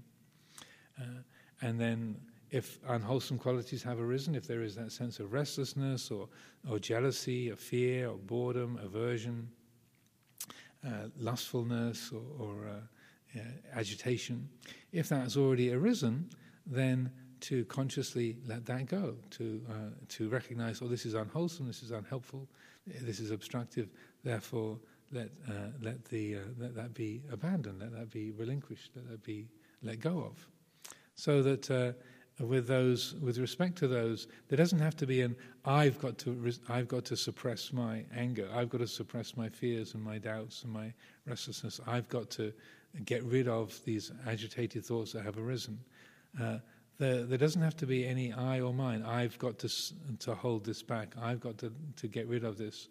Uh, 1.00 1.22
and 1.62 1.80
then, 1.80 2.16
if 2.50 2.80
unwholesome 2.88 3.38
qualities 3.38 3.84
have 3.84 4.00
arisen, 4.00 4.34
if 4.36 4.48
there 4.48 4.64
is 4.64 4.76
that 4.76 4.92
sense 4.92 5.20
of 5.20 5.32
restlessness 5.32 6.10
or, 6.10 6.28
or 6.70 6.80
jealousy 6.80 7.52
or 7.52 7.56
fear 7.56 8.10
or 8.10 8.18
boredom, 8.18 8.80
aversion, 8.84 9.48
uh, 10.86 11.08
lustfulness 11.18 12.12
or, 12.12 12.46
or 12.46 12.68
uh, 12.68 13.40
agitation, 13.74 14.50
if 14.92 15.08
that 15.10 15.22
has 15.22 15.38
already 15.38 15.72
arisen, 15.72 16.28
then 16.66 17.12
to 17.42 17.64
consciously 17.66 18.38
let 18.48 18.66
that 18.66 18.86
go, 18.86 19.16
to, 19.32 19.62
uh, 19.70 19.74
to 20.10 20.30
recognize, 20.30 20.82
oh, 20.82 20.88
this 20.88 21.06
is 21.06 21.14
unwholesome, 21.14 21.68
this 21.68 21.84
is 21.84 21.92
unhelpful, 21.92 22.48
this 23.02 23.20
is 23.20 23.32
obstructive, 23.32 23.90
therefore 24.24 24.80
let, 25.12 25.30
uh, 25.50 25.72
let, 25.82 26.06
the, 26.06 26.38
uh, 26.38 26.40
let 26.58 26.76
that 26.76 26.94
be 26.94 27.22
abandoned, 27.32 27.80
let 27.80 27.92
that 27.92 28.12
be 28.12 28.32
relinquished, 28.32 28.92
let 28.96 29.10
that 29.10 29.24
be 29.24 29.48
let 29.84 30.00
go 30.00 30.20
of. 30.20 30.48
So 31.16 31.42
that 31.44 31.70
uh, 31.70 31.92
with 32.44 32.68
those, 32.68 33.16
with 33.16 33.38
respect 33.38 33.78
to 33.80 33.88
those, 33.88 34.28
there 34.48 34.58
doesn't 34.58 34.80
have 34.80 34.96
to 34.98 35.06
be 35.06 35.22
an 35.22 35.36
I've 35.66 36.00
got 36.00 36.18
to 36.20 36.32
res- 36.34 36.62
I've 36.70 36.88
got 36.88 37.06
to 37.06 37.18
suppress 37.18 37.74
my 37.74 38.06
anger, 38.16 38.48
I've 38.54 38.70
got 38.70 38.80
to 38.80 38.88
suppress 38.88 39.36
my 39.38 39.50
fears 39.50 39.94
and 39.94 40.04
my 40.04 40.18
doubts 40.18 40.64
and 40.64 40.72
my 40.72 40.94
restlessness. 41.26 41.80
I've 41.86 42.08
got 42.10 42.30
to 42.32 42.54
get 43.06 43.24
rid 43.24 43.48
of 43.48 43.80
these 43.86 44.12
agitated 44.28 44.86
thoughts 44.86 45.14
that 45.14 45.24
have 45.24 45.38
arisen. 45.38 45.80
There, 47.02 47.24
there, 47.24 47.40
doesn't 47.40 47.64
have 47.64 47.76
to 47.78 47.88
be 47.88 48.06
any 48.06 48.32
I 48.32 48.60
or 48.60 48.76
mine. 48.76 49.02
I've 49.02 49.36
got 49.40 49.58
to 49.58 49.70
to 50.20 50.36
hold 50.36 50.64
this 50.64 50.84
back. 50.84 51.16
I've 51.20 51.40
got 51.40 51.58
to 51.58 51.74
to 51.96 52.08
get 52.08 52.28
rid 52.28 52.44
of 52.44 52.60
this. 52.60 52.90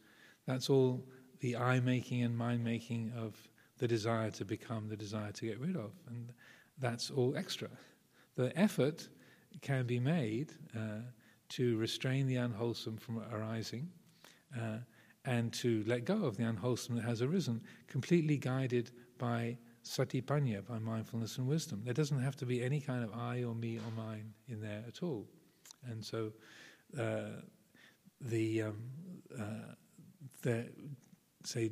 That's 0.49 0.69
all 0.69 1.07
the 1.39 1.55
I 1.57 1.79
making 1.79 2.25
and 2.25 2.37
mind 2.37 2.65
making 2.65 3.13
of 3.17 3.37
the 3.79 3.87
desire 3.87 4.33
to 4.33 4.45
become, 4.45 4.89
the 4.89 4.97
desire 4.97 5.31
to 5.31 5.47
get 5.47 5.61
rid 5.61 5.77
of, 5.77 5.93
and 6.09 6.33
that's 6.81 7.13
all 7.13 7.37
extra. 7.37 7.69
The 8.35 8.51
effort 8.59 9.09
can 9.63 9.87
be 9.87 10.01
made 10.01 10.55
uh, 10.77 11.03
to 11.51 11.77
restrain 11.77 12.27
the 12.27 12.37
unwholesome 12.37 12.97
from 12.97 13.23
arising 13.33 13.89
uh, 14.61 14.79
and 15.25 15.53
to 15.53 15.85
let 15.87 16.05
go 16.05 16.25
of 16.25 16.37
the 16.37 16.43
unwholesome 16.43 16.97
that 16.97 17.05
has 17.05 17.23
arisen, 17.23 17.61
completely 17.87 18.39
guided 18.39 18.91
by 19.19 19.57
satipanya, 19.85 20.67
by 20.67 20.79
mindfulness 20.79 21.39
and 21.39 21.47
wisdom. 21.47 21.83
There 21.85 21.95
doesn't 21.95 22.21
have 22.21 22.37
to 22.37 22.47
be 22.47 22.63
any 22.63 22.81
kind 22.81 23.05
of 23.05 23.13
I 23.15 23.43
or 23.45 23.55
me 23.55 23.79
or 23.79 23.91
mine 23.97 24.33
in 24.49 24.61
there 24.61 24.85
at 24.87 25.03
all. 25.03 25.27
And 25.87 26.05
so 26.05 26.33
uh, 26.99 27.41
the, 28.21 28.63
um, 28.63 28.83
uh, 29.39 29.75
the, 30.43 30.67
say, 31.45 31.71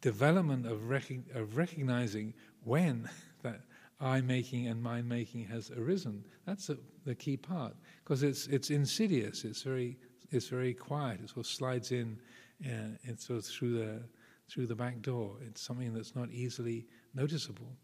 development 0.00 0.66
of, 0.66 0.88
rec- 0.88 1.34
of 1.34 1.56
recognizing 1.56 2.34
when 2.64 3.08
that 3.42 3.60
I 4.00 4.20
making 4.20 4.66
and 4.66 4.82
mind 4.82 5.08
making 5.08 5.44
has 5.46 5.70
arisen. 5.70 6.24
That's 6.46 6.68
a, 6.68 6.76
the 7.04 7.14
key 7.14 7.36
part 7.36 7.74
because 8.04 8.22
it's 8.22 8.46
it's 8.48 8.70
insidious. 8.70 9.44
It's 9.44 9.62
very 9.62 9.96
it's 10.30 10.48
very 10.48 10.74
quiet. 10.74 11.20
It 11.22 11.30
sort 11.30 11.38
of 11.38 11.46
slides 11.46 11.92
in. 11.92 12.18
Uh, 12.64 12.96
it's 13.04 13.26
sort 13.26 13.38
of 13.38 13.46
through 13.46 13.78
the 13.78 14.02
through 14.48 14.66
the 14.66 14.74
back 14.74 15.00
door. 15.00 15.36
It's 15.46 15.62
something 15.62 15.94
that's 15.94 16.14
not 16.14 16.30
easily 16.30 16.86
noticeable. 17.16 17.76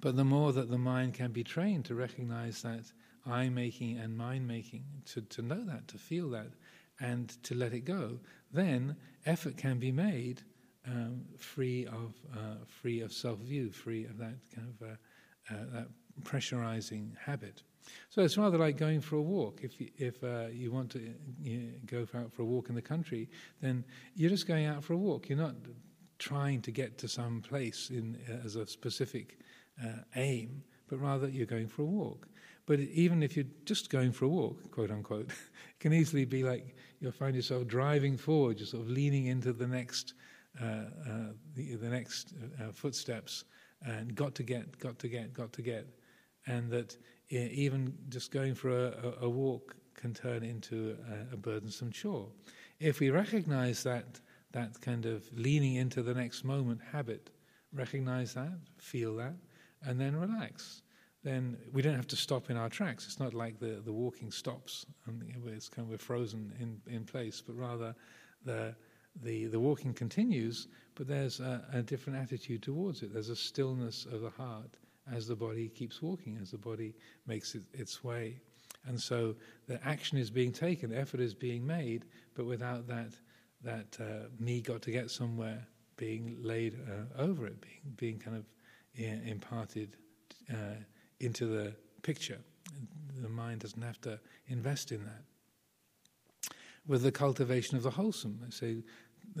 But 0.00 0.16
the 0.16 0.24
more 0.24 0.52
that 0.52 0.70
the 0.70 0.78
mind 0.78 1.14
can 1.14 1.32
be 1.32 1.42
trained 1.42 1.84
to 1.86 1.94
recognize 1.94 2.62
that 2.62 2.92
I 3.26 3.48
making 3.48 3.98
and 3.98 4.16
mind 4.16 4.46
making, 4.46 4.84
to, 5.06 5.22
to 5.22 5.42
know 5.42 5.64
that, 5.64 5.88
to 5.88 5.98
feel 5.98 6.30
that, 6.30 6.52
and 7.00 7.28
to 7.42 7.54
let 7.54 7.72
it 7.72 7.80
go, 7.80 8.20
then 8.52 8.96
effort 9.26 9.56
can 9.56 9.78
be 9.78 9.92
made 9.92 10.42
um, 10.86 11.22
free 11.36 11.86
of 11.86 12.14
uh, 12.32 12.64
free 12.66 13.00
of 13.00 13.12
self 13.12 13.40
view, 13.40 13.70
free 13.72 14.04
of 14.04 14.18
that 14.18 14.36
kind 14.54 14.68
of 14.68 14.88
uh, 14.88 14.92
uh, 15.50 15.64
that 15.72 15.88
pressurizing 16.22 17.10
habit. 17.18 17.62
So 18.08 18.22
it's 18.22 18.36
rather 18.38 18.58
like 18.58 18.76
going 18.76 19.00
for 19.00 19.16
a 19.16 19.22
walk. 19.22 19.60
If 19.62 19.80
you, 19.80 19.90
if 19.96 20.22
uh, 20.24 20.46
you 20.52 20.72
want 20.72 20.90
to 20.90 21.14
you 21.42 21.58
know, 21.58 21.70
go 21.86 22.06
out 22.18 22.32
for 22.32 22.42
a 22.42 22.44
walk 22.44 22.68
in 22.68 22.74
the 22.74 22.82
country, 22.82 23.28
then 23.60 23.84
you're 24.14 24.30
just 24.30 24.46
going 24.46 24.66
out 24.66 24.82
for 24.82 24.92
a 24.92 24.96
walk. 24.96 25.28
You're 25.28 25.38
not 25.38 25.54
trying 26.18 26.62
to 26.62 26.70
get 26.70 26.98
to 26.98 27.08
some 27.08 27.40
place 27.40 27.90
in, 27.90 28.18
uh, 28.28 28.44
as 28.44 28.56
a 28.56 28.66
specific 28.66 29.38
uh, 29.84 30.00
aim, 30.16 30.62
but 30.88 31.00
rather 31.00 31.28
you're 31.28 31.46
going 31.46 31.68
for 31.68 31.82
a 31.82 31.86
walk. 31.86 32.28
But 32.66 32.80
even 32.80 33.22
if 33.22 33.36
you're 33.36 33.46
just 33.64 33.90
going 33.90 34.12
for 34.12 34.24
a 34.24 34.28
walk, 34.28 34.70
quote 34.70 34.90
unquote, 34.90 35.28
it 35.30 35.80
can 35.80 35.92
easily 35.92 36.24
be 36.24 36.42
like 36.42 36.76
you'll 37.00 37.12
find 37.12 37.36
yourself 37.36 37.66
driving 37.66 38.16
forward, 38.16 38.58
just 38.58 38.72
sort 38.72 38.82
of 38.82 38.90
leaning 38.90 39.26
into 39.26 39.52
the 39.52 39.66
next 39.66 40.14
uh, 40.60 40.64
uh, 40.64 41.32
the, 41.54 41.74
the, 41.74 41.88
next 41.88 42.32
uh, 42.58 42.72
footsteps 42.72 43.44
and 43.82 44.14
got 44.14 44.34
to 44.34 44.42
get, 44.42 44.78
got 44.78 44.98
to 44.98 45.06
get, 45.06 45.34
got 45.34 45.52
to 45.52 45.60
get. 45.60 45.86
And 46.46 46.70
that 46.70 46.96
even 47.28 47.92
just 48.08 48.30
going 48.30 48.54
for 48.54 48.70
a, 48.70 49.14
a 49.20 49.28
walk 49.28 49.76
can 49.94 50.14
turn 50.14 50.42
into 50.42 50.96
a, 51.10 51.34
a, 51.34 51.36
burdensome 51.36 51.90
chore. 51.90 52.28
If 52.80 53.00
we 53.00 53.10
recognize 53.10 53.82
that, 53.82 54.20
that 54.56 54.80
kind 54.80 55.04
of 55.04 55.22
leaning 55.36 55.74
into 55.74 56.02
the 56.02 56.14
next 56.14 56.42
moment 56.42 56.80
habit, 56.92 57.28
recognize 57.74 58.32
that, 58.32 58.58
feel 58.78 59.14
that, 59.16 59.34
and 59.82 60.00
then 60.00 60.16
relax, 60.16 60.82
then 61.22 61.58
we 61.74 61.82
don't 61.82 61.94
have 61.94 62.06
to 62.06 62.16
stop 62.16 62.48
in 62.48 62.56
our 62.56 62.70
tracks. 62.70 63.04
It's 63.04 63.20
not 63.20 63.34
like 63.34 63.60
the, 63.60 63.82
the 63.84 63.92
walking 63.92 64.30
stops 64.30 64.86
and 65.04 65.22
it's 65.46 65.68
kind 65.68 65.84
of 65.84 65.90
we're 65.90 65.98
frozen 65.98 66.54
in, 66.58 66.80
in 66.92 67.04
place, 67.04 67.42
but 67.46 67.54
rather 67.56 67.94
the 68.44 68.74
the, 69.22 69.46
the 69.46 69.58
walking 69.58 69.94
continues, 69.94 70.68
but 70.94 71.08
there's 71.08 71.40
a, 71.40 71.64
a, 71.72 71.82
different 71.82 72.18
attitude 72.18 72.62
towards 72.62 73.02
it. 73.02 73.14
There's 73.14 73.30
a 73.30 73.36
stillness 73.36 74.04
of 74.04 74.20
the 74.20 74.28
heart 74.28 74.76
as 75.10 75.26
the 75.26 75.34
body 75.34 75.68
keeps 75.68 76.02
walking, 76.02 76.38
as 76.42 76.50
the 76.50 76.58
body 76.58 76.92
makes 77.26 77.54
it, 77.54 77.62
its 77.72 78.04
way. 78.04 78.38
And 78.86 79.00
so 79.00 79.34
the 79.68 79.82
action 79.86 80.18
is 80.18 80.28
being 80.28 80.52
taken, 80.52 80.92
effort 80.92 81.20
is 81.20 81.32
being 81.32 81.66
made, 81.66 82.04
but 82.34 82.44
without 82.44 82.86
that, 82.88 83.14
that 83.62 83.96
uh, 84.00 84.28
me 84.38 84.60
got 84.60 84.82
to 84.82 84.90
get 84.90 85.10
somewhere 85.10 85.66
being 85.96 86.36
laid 86.40 86.78
uh, 86.88 87.20
over 87.20 87.46
it, 87.46 87.60
being, 87.60 87.94
being 87.96 88.18
kind 88.18 88.36
of 88.36 88.44
imparted 89.26 89.96
uh, 90.50 90.76
into 91.20 91.46
the 91.46 91.74
picture. 92.02 92.38
The 93.22 93.28
mind 93.28 93.60
doesn't 93.60 93.82
have 93.82 94.00
to 94.02 94.18
invest 94.48 94.92
in 94.92 95.04
that 95.04 95.22
with 96.86 97.02
the 97.02 97.12
cultivation 97.12 97.76
of 97.76 97.82
the 97.82 97.90
wholesome. 97.90 98.40
I 98.46 98.50
say 98.50 98.82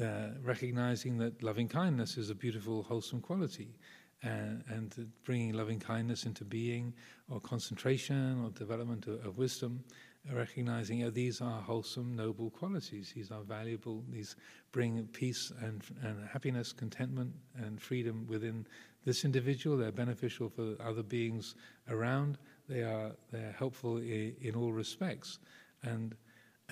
uh, 0.02 0.30
recognizing 0.42 1.16
that 1.18 1.42
loving 1.42 1.68
kindness 1.68 2.16
is 2.16 2.30
a 2.30 2.34
beautiful, 2.34 2.82
wholesome 2.82 3.20
quality, 3.20 3.76
uh, 4.24 4.58
and 4.68 5.10
bringing 5.24 5.52
loving 5.52 5.78
kindness 5.78 6.24
into 6.24 6.44
being, 6.44 6.92
or 7.30 7.40
concentration, 7.40 8.42
or 8.44 8.50
development 8.50 9.06
of, 9.06 9.24
of 9.24 9.38
wisdom, 9.38 9.84
recognizing 10.32 11.04
oh, 11.04 11.10
these 11.10 11.40
are 11.40 11.60
wholesome, 11.60 12.14
noble 12.14 12.50
qualities. 12.50 13.12
These 13.14 13.30
are 13.30 13.42
valuable. 13.42 14.04
These 14.10 14.36
bring 14.72 15.06
peace 15.12 15.52
and, 15.62 15.82
and 16.02 16.28
happiness, 16.28 16.72
contentment, 16.72 17.32
and 17.56 17.80
freedom 17.80 18.26
within 18.28 18.66
this 19.04 19.24
individual. 19.24 19.76
They're 19.76 19.92
beneficial 19.92 20.48
for 20.48 20.76
other 20.80 21.02
beings 21.02 21.54
around. 21.88 22.38
They 22.68 22.82
are 22.82 23.12
they're 23.30 23.54
helpful 23.56 23.98
in, 23.98 24.34
in 24.40 24.54
all 24.54 24.72
respects, 24.72 25.38
and 25.82 26.14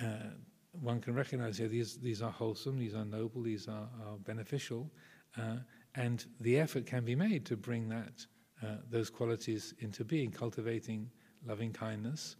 uh, 0.03 0.31
one 0.81 0.99
can 0.99 1.13
recognize 1.13 1.57
here 1.57 1.67
these, 1.67 1.97
these 1.97 2.21
are 2.21 2.31
wholesome, 2.31 2.77
these 2.77 2.95
are 2.95 3.05
noble, 3.05 3.41
these 3.41 3.67
are, 3.67 3.87
are 4.05 4.17
beneficial, 4.25 4.91
uh, 5.37 5.57
and 5.95 6.25
the 6.41 6.59
effort 6.59 6.85
can 6.85 7.05
be 7.05 7.15
made 7.15 7.45
to 7.45 7.55
bring 7.55 7.87
that 7.89 8.25
uh, 8.63 8.77
those 8.89 9.09
qualities 9.09 9.73
into 9.79 10.03
being, 10.03 10.31
cultivating 10.31 11.09
loving 11.45 11.71
kindness. 11.71 12.35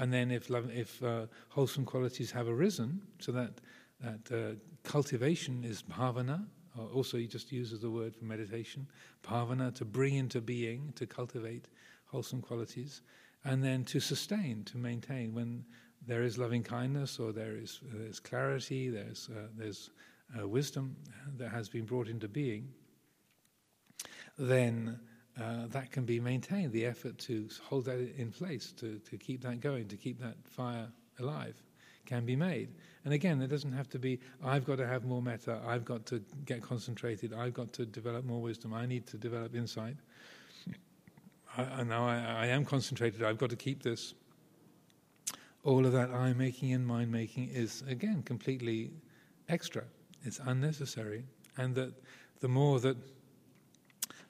And 0.00 0.12
then, 0.12 0.30
if, 0.30 0.50
love, 0.50 0.70
if 0.74 1.00
uh, 1.02 1.26
wholesome 1.50 1.84
qualities 1.84 2.32
have 2.32 2.48
arisen, 2.48 3.02
so 3.20 3.30
that 3.32 3.60
that 4.00 4.32
uh, 4.32 4.54
cultivation 4.82 5.64
is 5.64 5.82
bhavana. 5.82 6.46
also, 6.94 7.18
he 7.18 7.26
just 7.26 7.52
uses 7.52 7.80
the 7.80 7.90
word 7.90 8.16
for 8.16 8.24
meditation, 8.24 8.86
bhavana 9.22 9.74
to 9.74 9.84
bring 9.84 10.14
into 10.14 10.40
being, 10.40 10.92
to 10.96 11.06
cultivate 11.06 11.68
wholesome 12.06 12.40
qualities, 12.40 13.02
and 13.44 13.62
then 13.62 13.84
to 13.84 14.00
sustain, 14.00 14.64
to 14.64 14.78
maintain. 14.78 15.34
When 15.34 15.64
there 16.06 16.22
is 16.22 16.38
loving 16.38 16.62
kindness 16.62 17.18
or 17.18 17.32
there 17.32 17.56
is 17.56 17.80
uh, 17.84 17.98
there's 17.98 18.20
clarity, 18.20 18.88
there's, 18.88 19.28
uh, 19.30 19.48
there's 19.54 19.90
uh, 20.38 20.48
wisdom 20.48 20.96
that 21.36 21.50
has 21.50 21.68
been 21.68 21.84
brought 21.84 22.08
into 22.08 22.28
being, 22.28 22.68
then 24.38 24.98
uh, 25.38 25.66
that 25.68 25.90
can 25.90 26.04
be 26.04 26.20
maintained. 26.20 26.72
The 26.72 26.86
effort 26.86 27.18
to 27.18 27.48
hold 27.62 27.84
that 27.86 27.98
in 28.16 28.30
place, 28.30 28.72
to, 28.72 28.98
to 28.98 29.16
keep 29.16 29.42
that 29.42 29.60
going, 29.60 29.88
to 29.88 29.96
keep 29.96 30.18
that 30.20 30.36
fire 30.44 30.88
alive, 31.18 31.62
can 32.06 32.24
be 32.24 32.36
made. 32.36 32.68
And 33.04 33.14
again, 33.14 33.40
it 33.42 33.48
doesn't 33.48 33.72
have 33.72 33.88
to 33.90 33.98
be, 33.98 34.20
I've 34.42 34.64
got 34.64 34.76
to 34.76 34.86
have 34.86 35.04
more 35.04 35.22
metta, 35.22 35.60
I've 35.66 35.84
got 35.84 36.06
to 36.06 36.22
get 36.44 36.62
concentrated, 36.62 37.32
I've 37.32 37.54
got 37.54 37.72
to 37.74 37.86
develop 37.86 38.24
more 38.24 38.40
wisdom, 38.40 38.74
I 38.74 38.86
need 38.86 39.06
to 39.08 39.16
develop 39.16 39.54
insight. 39.54 39.96
I, 41.56 41.82
now 41.82 42.06
I, 42.06 42.16
I 42.16 42.46
am 42.46 42.64
concentrated, 42.64 43.22
I've 43.22 43.38
got 43.38 43.50
to 43.50 43.56
keep 43.56 43.82
this 43.82 44.14
all 45.64 45.84
of 45.84 45.92
that 45.92 46.10
I 46.10 46.32
making 46.32 46.72
and 46.72 46.86
mind 46.86 47.12
making 47.12 47.50
is, 47.50 47.82
again, 47.86 48.22
completely 48.22 48.90
extra. 49.48 49.84
It's 50.24 50.40
unnecessary. 50.44 51.24
And 51.56 51.74
that 51.74 51.92
the 52.40 52.48
more 52.48 52.80
that 52.80 52.96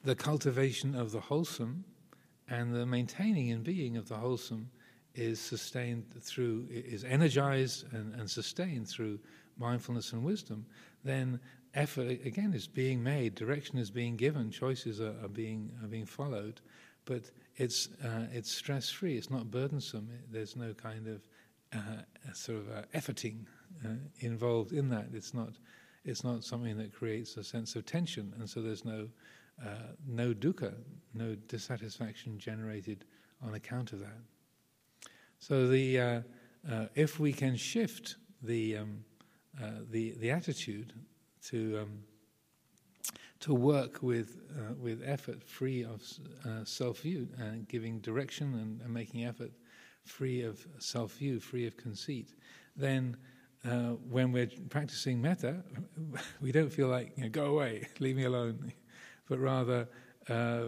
the 0.05 0.15
cultivation 0.15 0.95
of 0.95 1.13
the 1.13 1.21
wholesome 1.21 1.85
and 2.49 2.75
the 2.75 2.87
maintaining 2.87 3.51
and 3.51 3.63
being 3.63 3.97
of 3.97 4.09
the 4.09 4.17
wholesome 4.17 4.71
is 5.15 5.41
sustained 5.41 6.05
through, 6.21 6.67
is 6.71 7.05
energized 7.05 7.93
and, 7.93 8.15
and 8.15 8.31
sustained 8.31 8.89
through 8.89 9.19
mindfulness 9.59 10.13
and 10.13 10.25
wisdom, 10.25 10.65
then 11.05 11.39
effort 11.75 12.09
again 12.25 12.53
is 12.53 12.67
being 12.67 13.03
made, 13.03 13.35
direction 13.35 13.79
is 13.79 13.91
being 13.91 14.17
given, 14.17 14.51
choices 14.51 15.01
are, 15.01 15.15
are 15.23 15.29
being 15.29 15.71
are 15.83 15.89
being 15.89 16.07
followed, 16.07 16.61
but 17.05 17.31
it's 17.57 17.89
uh, 18.05 18.27
it's 18.33 18.51
stress 18.51 18.91
free. 18.91 19.17
It's 19.17 19.31
not 19.31 19.51
burdensome. 19.51 20.09
There's 20.31 20.57
no 20.57 20.73
kind 20.75 21.07
of 21.07 21.27
uh, 21.73 22.33
sort 22.33 22.59
of 22.59 22.71
uh, 22.71 22.83
efforting 22.95 23.45
uh, 23.85 23.89
involved 24.21 24.73
in 24.73 24.89
that. 24.91 25.09
It's 25.13 25.35
not 25.35 25.51
it's 26.05 26.25
not 26.25 26.45
something 26.45 26.77
that 26.79 26.93
creates 26.93 27.37
a 27.37 27.45
sense 27.45 27.77
of 27.77 27.85
tension, 27.85 28.33
and 28.39 28.49
so 28.49 28.63
there's 28.63 28.85
no 28.85 29.09
uh, 29.65 29.95
no 30.07 30.33
dukkha, 30.33 30.75
no 31.15 31.35
dissatisfaction 31.49 32.39
generated 32.39 33.05
on 33.43 33.55
account 33.55 33.93
of 33.93 34.01
that. 34.01 34.21
So 35.39 35.69
the 35.69 36.01
uh, 36.01 36.21
uh, 36.71 36.87
if 36.95 37.19
we 37.19 37.33
can 37.33 37.57
shift 37.57 38.17
the 38.43 38.79
um, 38.79 39.05
the 39.91 40.13
the 40.19 40.31
attitude 40.31 40.93
to 41.47 41.81
um, 41.83 42.03
to 43.41 43.55
work 43.55 44.03
with 44.03 44.39
uh, 44.55 44.75
with 44.75 45.03
effort 45.05 45.43
free 45.43 45.83
of 45.83 46.03
uh, 46.45 46.65
self 46.65 47.01
view 47.01 47.29
and 47.39 47.67
giving 47.69 47.99
direction 48.01 48.55
and, 48.55 48.81
and, 48.83 48.93
making 48.93 49.25
effort 49.25 49.51
free 50.05 50.43
of 50.43 50.67
self 50.79 51.13
view, 51.13 51.41
free 51.41 51.67
of 51.67 51.77
conceit, 51.77 52.35
then 52.77 53.17
uh, 53.65 53.95
when 54.09 54.31
we're 54.33 54.51
practicing 54.69 55.21
metta, 55.21 55.63
we 56.41 56.53
don't 56.53 56.71
feel 56.71 56.89
like 56.89 57.13
you 57.17 57.25
know, 57.25 57.29
go 57.31 57.47
away, 57.47 57.89
leave 57.99 58.17
me 58.17 58.25
alone, 58.25 58.73
but 59.31 59.39
rather 59.39 59.89
uh, 60.29 60.65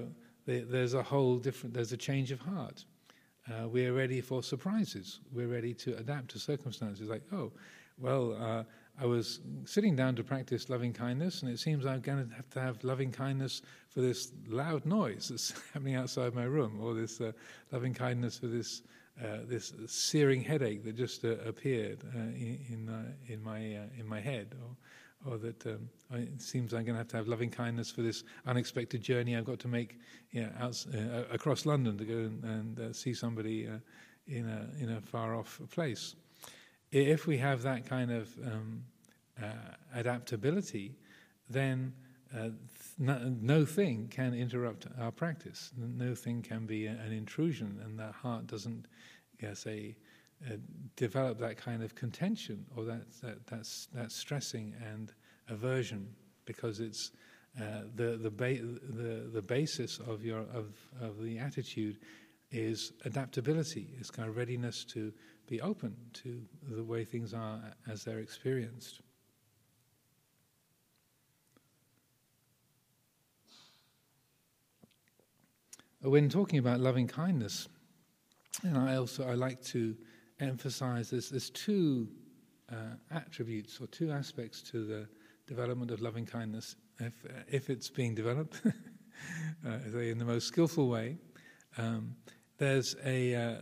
there's 0.47 0.95
a 0.95 1.03
whole 1.03 1.37
different, 1.37 1.75
there's 1.75 1.93
a 1.93 1.97
change 1.97 2.31
of 2.31 2.41
heart. 2.41 2.85
Uh, 3.51 3.67
we're 3.69 3.93
ready 3.93 4.21
for 4.21 4.43
surprises. 4.43 5.19
We're 5.33 5.49
ready 5.49 5.75
to 5.75 5.97
adapt 5.97 6.31
to 6.31 6.39
circumstances. 6.39 7.09
Like, 7.09 7.25
oh, 7.33 7.51
well, 7.99 8.37
uh, 8.41 8.63
I 9.01 9.07
was 9.07 9.41
sitting 9.65 9.97
down 9.97 10.15
to 10.17 10.23
practice 10.25 10.71
loving 10.71 10.93
kindness, 10.93 11.43
and 11.43 11.51
it 11.51 11.59
seems 11.59 11.85
I'm 11.85 12.01
going 12.01 12.29
to 12.29 12.35
have 12.35 12.49
to 12.51 12.61
have 12.61 12.85
loving 12.85 13.11
kindness 13.11 13.63
for 13.89 14.01
this 14.01 14.33
loud 14.49 14.87
noise 14.87 15.29
that's 15.29 15.53
happening 15.73 15.97
outside 15.97 16.33
my 16.35 16.45
room, 16.45 16.79
or 16.81 16.95
this 16.95 17.21
uh, 17.21 17.33
loving 17.73 17.95
kindness 17.95 18.39
for 18.39 18.47
this 18.47 18.83
uh, 19.23 19.39
this 19.45 19.75
searing 19.87 20.43
headache 20.43 20.85
that 20.85 20.97
just 20.97 21.25
uh, 21.25 21.37
appeared 21.47 21.99
uh, 22.15 22.19
in 22.19 23.15
in, 23.27 23.43
my 23.43 23.59
in 23.99 24.07
my 24.07 24.21
head, 24.21 24.55
or 24.63 24.77
or 25.29 25.39
that 25.39 25.67
um, 25.67 25.89
it 26.13 26.43
seems 26.43 26.73
I'm 26.73 26.85
going 26.85 26.95
to 26.95 26.99
have 26.99 27.09
to 27.09 27.17
have 27.17 27.29
loving 27.29 27.51
kindness 27.51 27.91
for 27.91 28.03
this 28.03 28.25
unexpected 28.47 29.03
journey 29.03 29.37
I've 29.37 29.45
got 29.45 29.61
to 29.61 29.69
make 29.69 29.99
you 30.31 30.43
know, 30.43 30.51
out, 30.61 30.85
across 31.31 31.67
London 31.67 31.97
to 31.99 32.05
go 32.05 32.15
and, 32.15 32.79
and 32.79 32.97
see 32.97 33.15
somebody 33.15 33.69
in 34.27 34.49
a 34.49 34.83
in 34.83 34.91
a 34.91 35.01
far 35.01 35.35
off 35.35 35.61
place 35.71 36.15
if 36.93 37.27
we 37.27 37.39
have 37.39 37.63
that 37.63 37.87
kind 37.87 38.11
of 38.13 38.29
um, 38.45 38.85
uh, 39.43 39.47
adaptability, 39.95 40.95
then 41.49 41.93
uh, 42.37 42.51
no, 42.99 43.35
no, 43.41 43.65
thing 43.65 44.09
can 44.11 44.35
interrupt 44.35 44.87
our 45.01 45.11
practice. 45.11 45.71
No 45.77 46.15
thing 46.15 46.43
can 46.43 46.67
be 46.67 46.87
an 46.87 47.13
intrusion, 47.13 47.81
and 47.85 47.99
the 47.99 48.13
heart 48.13 48.47
doesn't, 48.47 48.87
yeah, 49.43 49.55
say, 49.55 49.97
uh, 50.51 50.57
develop 50.97 51.39
that 51.39 51.57
kind 51.57 51.83
of 51.83 51.95
contention 51.95 52.65
or 52.77 52.85
that 52.85 53.03
that 53.23 53.47
that's 53.47 53.89
that 53.95 54.11
stressing 54.11 54.75
and 54.85 55.13
aversion 55.49 56.09
because 56.45 56.81
it's 56.81 57.13
uh, 57.61 57.83
the 57.95 58.17
the, 58.17 58.31
ba- 58.31 58.59
the 58.59 59.31
the 59.33 59.43
basis 59.43 59.99
of 59.99 60.25
your 60.25 60.41
of 60.55 60.75
of 61.01 61.23
the 61.23 61.39
attitude 61.39 61.99
is 62.51 62.93
adaptability. 63.05 63.89
It's 63.99 64.11
kind 64.11 64.29
of 64.29 64.37
readiness 64.37 64.85
to 64.93 65.13
be 65.49 65.61
open 65.61 65.97
to 66.15 66.41
the 66.71 66.85
way 66.85 67.05
things 67.05 67.35
are 67.35 67.61
as 67.91 68.05
they're 68.05 68.19
experienced. 68.21 69.01
When 76.01 76.29
talking 76.29 76.59
about 76.59 76.81
loving 76.81 77.07
kindness, 77.07 77.69
and 78.63 78.77
I 78.77 78.97
also 78.97 79.27
I 79.27 79.35
like 79.35 79.63
to 79.67 79.95
emphasize 80.43 81.11
there's, 81.11 81.31
there's 81.31 81.51
two 81.51 82.09
uh, 82.71 82.97
attributes 83.11 83.81
or 83.81 83.87
two 83.89 84.11
aspects 84.11 84.63
to 84.63 84.85
the 84.85 85.09
development 85.47 85.91
of 85.91 86.01
loving 86.01 86.27
kindness 86.27 86.77
if, 86.99 87.25
if 87.49 87.71
it's 87.71 87.91
being 87.91 88.15
developed 88.15 88.61
uh, 89.67 89.99
in 89.99 90.19
the 90.19 90.25
most 90.25 90.47
skillful 90.47 90.89
way. 90.89 91.17
Um, 91.79 92.17
there's 92.59 92.95
a 93.05 93.35
uh, 93.35 93.55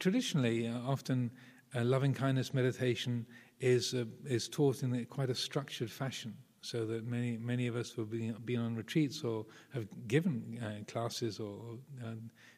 traditionally 0.00 0.66
uh, 0.66 0.78
often 0.80 1.30
uh, 1.74 1.84
loving 1.84 2.14
kindness 2.14 2.52
meditation 2.54 3.26
is 3.60 3.94
uh, 3.94 4.04
is 4.24 4.48
taught 4.48 4.82
in 4.82 5.04
quite 5.06 5.30
a 5.30 5.34
structured 5.34 5.90
fashion, 5.90 6.34
so 6.60 6.84
that 6.86 7.06
many 7.06 7.36
many 7.36 7.66
of 7.66 7.76
us 7.76 7.90
who 7.90 8.02
have 8.02 8.10
been, 8.10 8.34
been 8.44 8.60
on 8.60 8.74
retreats 8.74 9.22
or 9.22 9.46
have 9.72 9.86
given 10.08 10.58
uh, 10.64 10.90
classes 10.90 11.38
or 11.38 11.78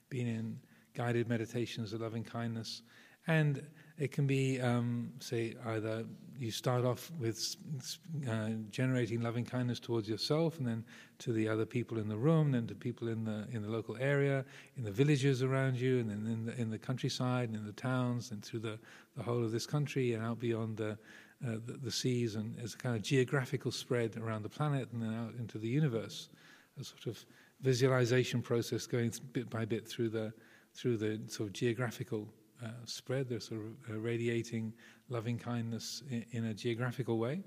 been 0.09 0.27
in 0.27 0.59
guided 0.95 1.29
meditations 1.29 1.93
of 1.93 2.01
loving 2.01 2.25
kindness, 2.25 2.83
and 3.27 3.63
it 3.99 4.13
can 4.13 4.27
be, 4.27 4.61
um, 4.61 5.13
say, 5.21 5.55
either 5.67 6.05
you 6.39 6.51
start 6.51 6.85
off 6.85 7.11
with 7.19 7.57
uh, 8.29 8.51
generating 8.71 9.23
loving 9.23 9.45
kindness 9.45 9.81
towards 9.81 10.09
yourself, 10.09 10.59
and 10.59 10.67
then 10.67 10.85
to 11.19 11.33
the 11.33 11.49
other 11.49 11.65
people 11.65 11.99
in 11.99 12.09
the 12.09 12.17
room, 12.17 12.53
then 12.53 12.67
to 12.67 12.75
people 12.75 13.09
in 13.09 13.25
the 13.25 13.47
in 13.51 13.63
the 13.63 13.71
local 13.71 13.97
area, 13.99 14.45
in 14.77 14.85
the 14.85 14.91
villages 14.91 15.43
around 15.43 15.77
you, 15.77 15.99
and 15.99 16.11
then 16.11 16.27
in 16.31 16.45
the, 16.45 16.61
in 16.61 16.71
the 16.71 16.79
countryside, 16.79 17.49
and 17.49 17.57
in 17.57 17.65
the 17.65 17.73
towns, 17.73 18.33
and 18.33 18.45
through 18.45 18.61
the, 18.61 18.79
the 19.17 19.23
whole 19.23 19.43
of 19.43 19.51
this 19.51 19.67
country, 19.67 20.13
and 20.13 20.23
out 20.23 20.39
beyond 20.39 20.77
the, 20.77 20.91
uh, 21.47 21.57
the, 21.65 21.79
the 21.83 21.91
seas, 21.91 22.35
and 22.35 22.59
as 22.61 22.75
a 22.75 22.77
kind 22.77 22.95
of 22.95 23.03
geographical 23.03 23.71
spread 23.71 24.17
around 24.19 24.43
the 24.43 24.49
planet, 24.49 24.89
and 24.93 25.03
then 25.03 25.15
out 25.15 25.33
into 25.39 25.57
the 25.57 25.69
universe, 25.69 26.29
a 26.79 26.85
sort 26.85 27.07
of 27.07 27.25
visualization 27.63 28.43
process 28.43 28.87
going 28.87 29.11
bit 29.33 29.49
by 29.49 29.65
bit 29.65 29.89
through 29.89 30.11
the 30.11 30.33
through 30.75 30.99
the 30.99 31.19
sort 31.27 31.49
of 31.49 31.55
geographical 31.55 32.29
uh, 32.65 32.69
spread, 32.85 33.29
they're 33.29 33.41
sort 33.41 33.61
of 33.61 33.67
uh, 33.91 33.99
radiating 33.99 34.73
loving 35.09 35.39
kindness 35.39 36.03
in, 36.11 36.25
in, 36.33 36.45
a 36.47 36.55
geographical 36.55 37.19
way. 37.19 37.43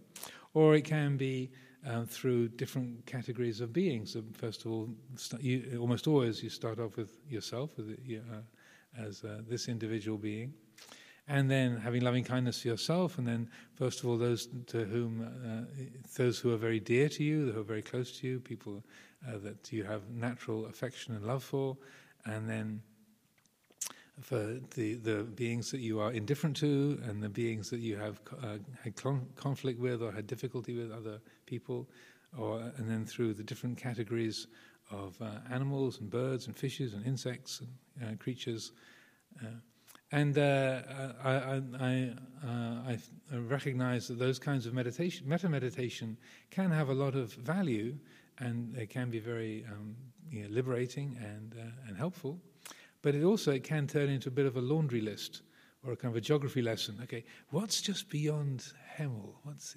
Or 0.53 0.75
it 0.75 0.83
can 0.83 1.17
be 1.17 1.51
um, 1.85 2.05
through 2.05 2.49
different 2.49 3.05
categories 3.05 3.61
of 3.61 3.73
beings. 3.73 4.13
So 4.13 4.23
first 4.33 4.65
of 4.65 4.71
all, 4.71 4.89
st- 5.15 5.41
you, 5.41 5.79
almost 5.79 6.07
always 6.07 6.43
you 6.43 6.49
start 6.49 6.79
off 6.79 6.95
with 6.95 7.17
yourself 7.27 7.71
with, 7.77 7.89
uh, 7.91 8.41
as 8.97 9.23
uh, 9.23 9.41
this 9.47 9.67
individual 9.67 10.17
being. 10.17 10.53
And 11.27 11.49
then 11.49 11.77
having 11.77 12.01
loving 12.01 12.23
kindness 12.23 12.61
for 12.63 12.69
yourself, 12.69 13.19
and 13.19 13.27
then 13.27 13.49
first 13.75 13.99
of 13.99 14.09
all 14.09 14.17
those 14.17 14.47
to 14.67 14.85
whom, 14.85 15.21
uh, 15.21 15.71
those 16.17 16.39
who 16.39 16.51
are 16.51 16.57
very 16.57 16.79
dear 16.79 17.07
to 17.09 17.23
you, 17.23 17.51
who 17.51 17.59
are 17.59 17.63
very 17.63 17.83
close 17.83 18.11
to 18.19 18.27
you, 18.27 18.39
people 18.39 18.83
that 19.27 19.71
you 19.71 19.83
have 19.83 20.09
natural 20.09 20.65
affection 20.65 21.13
and 21.15 21.23
love 21.25 21.43
for, 21.43 21.77
and 22.25 22.49
then 22.49 22.81
for 24.21 24.59
the, 24.75 24.95
the 24.95 25.23
beings 25.23 25.71
that 25.71 25.79
you 25.79 25.99
are 25.99 26.11
indifferent 26.11 26.55
to 26.57 26.99
and 27.03 27.21
the 27.21 27.29
beings 27.29 27.69
that 27.69 27.79
you 27.79 27.95
have 27.97 28.19
uh, 28.43 28.57
had 28.83 28.95
conflict 29.35 29.79
with 29.79 30.01
or 30.01 30.11
had 30.11 30.27
difficulty 30.27 30.75
with 30.75 30.91
other 30.91 31.19
people, 31.45 31.89
or 32.37 32.59
and 32.77 32.89
then 32.89 33.05
through 33.05 33.33
the 33.33 33.43
different 33.43 33.77
categories 33.77 34.47
of 34.91 35.19
uh, 35.21 35.25
animals 35.51 35.99
and 35.99 36.09
birds 36.09 36.47
and 36.47 36.57
fishes 36.57 36.93
and 36.93 37.05
insects 37.05 37.61
and 38.01 38.13
uh, 38.13 38.15
creatures. 38.23 38.71
Uh, 39.41 39.47
and 40.11 40.37
uh, 40.39 40.81
I, 41.23 41.31
I, 41.31 41.61
I, 41.79 42.13
uh, 42.43 42.49
I, 42.49 42.99
recognize 43.31 44.07
that 44.07 44.17
those 44.17 44.39
kinds 44.39 44.65
of 44.65 44.73
meditation, 44.73 45.29
metta 45.29 45.47
meditation, 45.47 46.17
can 46.49 46.71
have 46.71 46.89
a 46.89 46.93
lot 46.93 47.13
of 47.13 47.31
value, 47.33 47.95
and 48.39 48.73
they 48.73 48.87
can 48.87 49.11
be 49.11 49.19
very 49.19 49.65
um, 49.71 49.95
you 50.31 50.43
know, 50.43 50.49
liberating 50.49 51.15
and 51.21 51.53
and 51.87 51.95
helpful. 51.95 52.39
But 53.01 53.15
it 53.15 53.23
also 53.23 53.51
it 53.51 53.63
can 53.63 53.87
turn 53.87 54.09
into 54.09 54.29
a 54.29 54.31
bit 54.31 54.45
of 54.45 54.57
a 54.57 54.61
laundry 54.61 55.01
list 55.01 55.41
or 55.85 55.93
a 55.93 55.95
kind 55.95 56.11
of 56.11 56.17
a 56.17 56.21
geography 56.21 56.61
lesson. 56.61 56.99
Okay, 57.03 57.23
what's 57.51 57.81
just 57.81 58.09
beyond 58.09 58.73
Hemel? 58.97 59.35
What's 59.43 59.75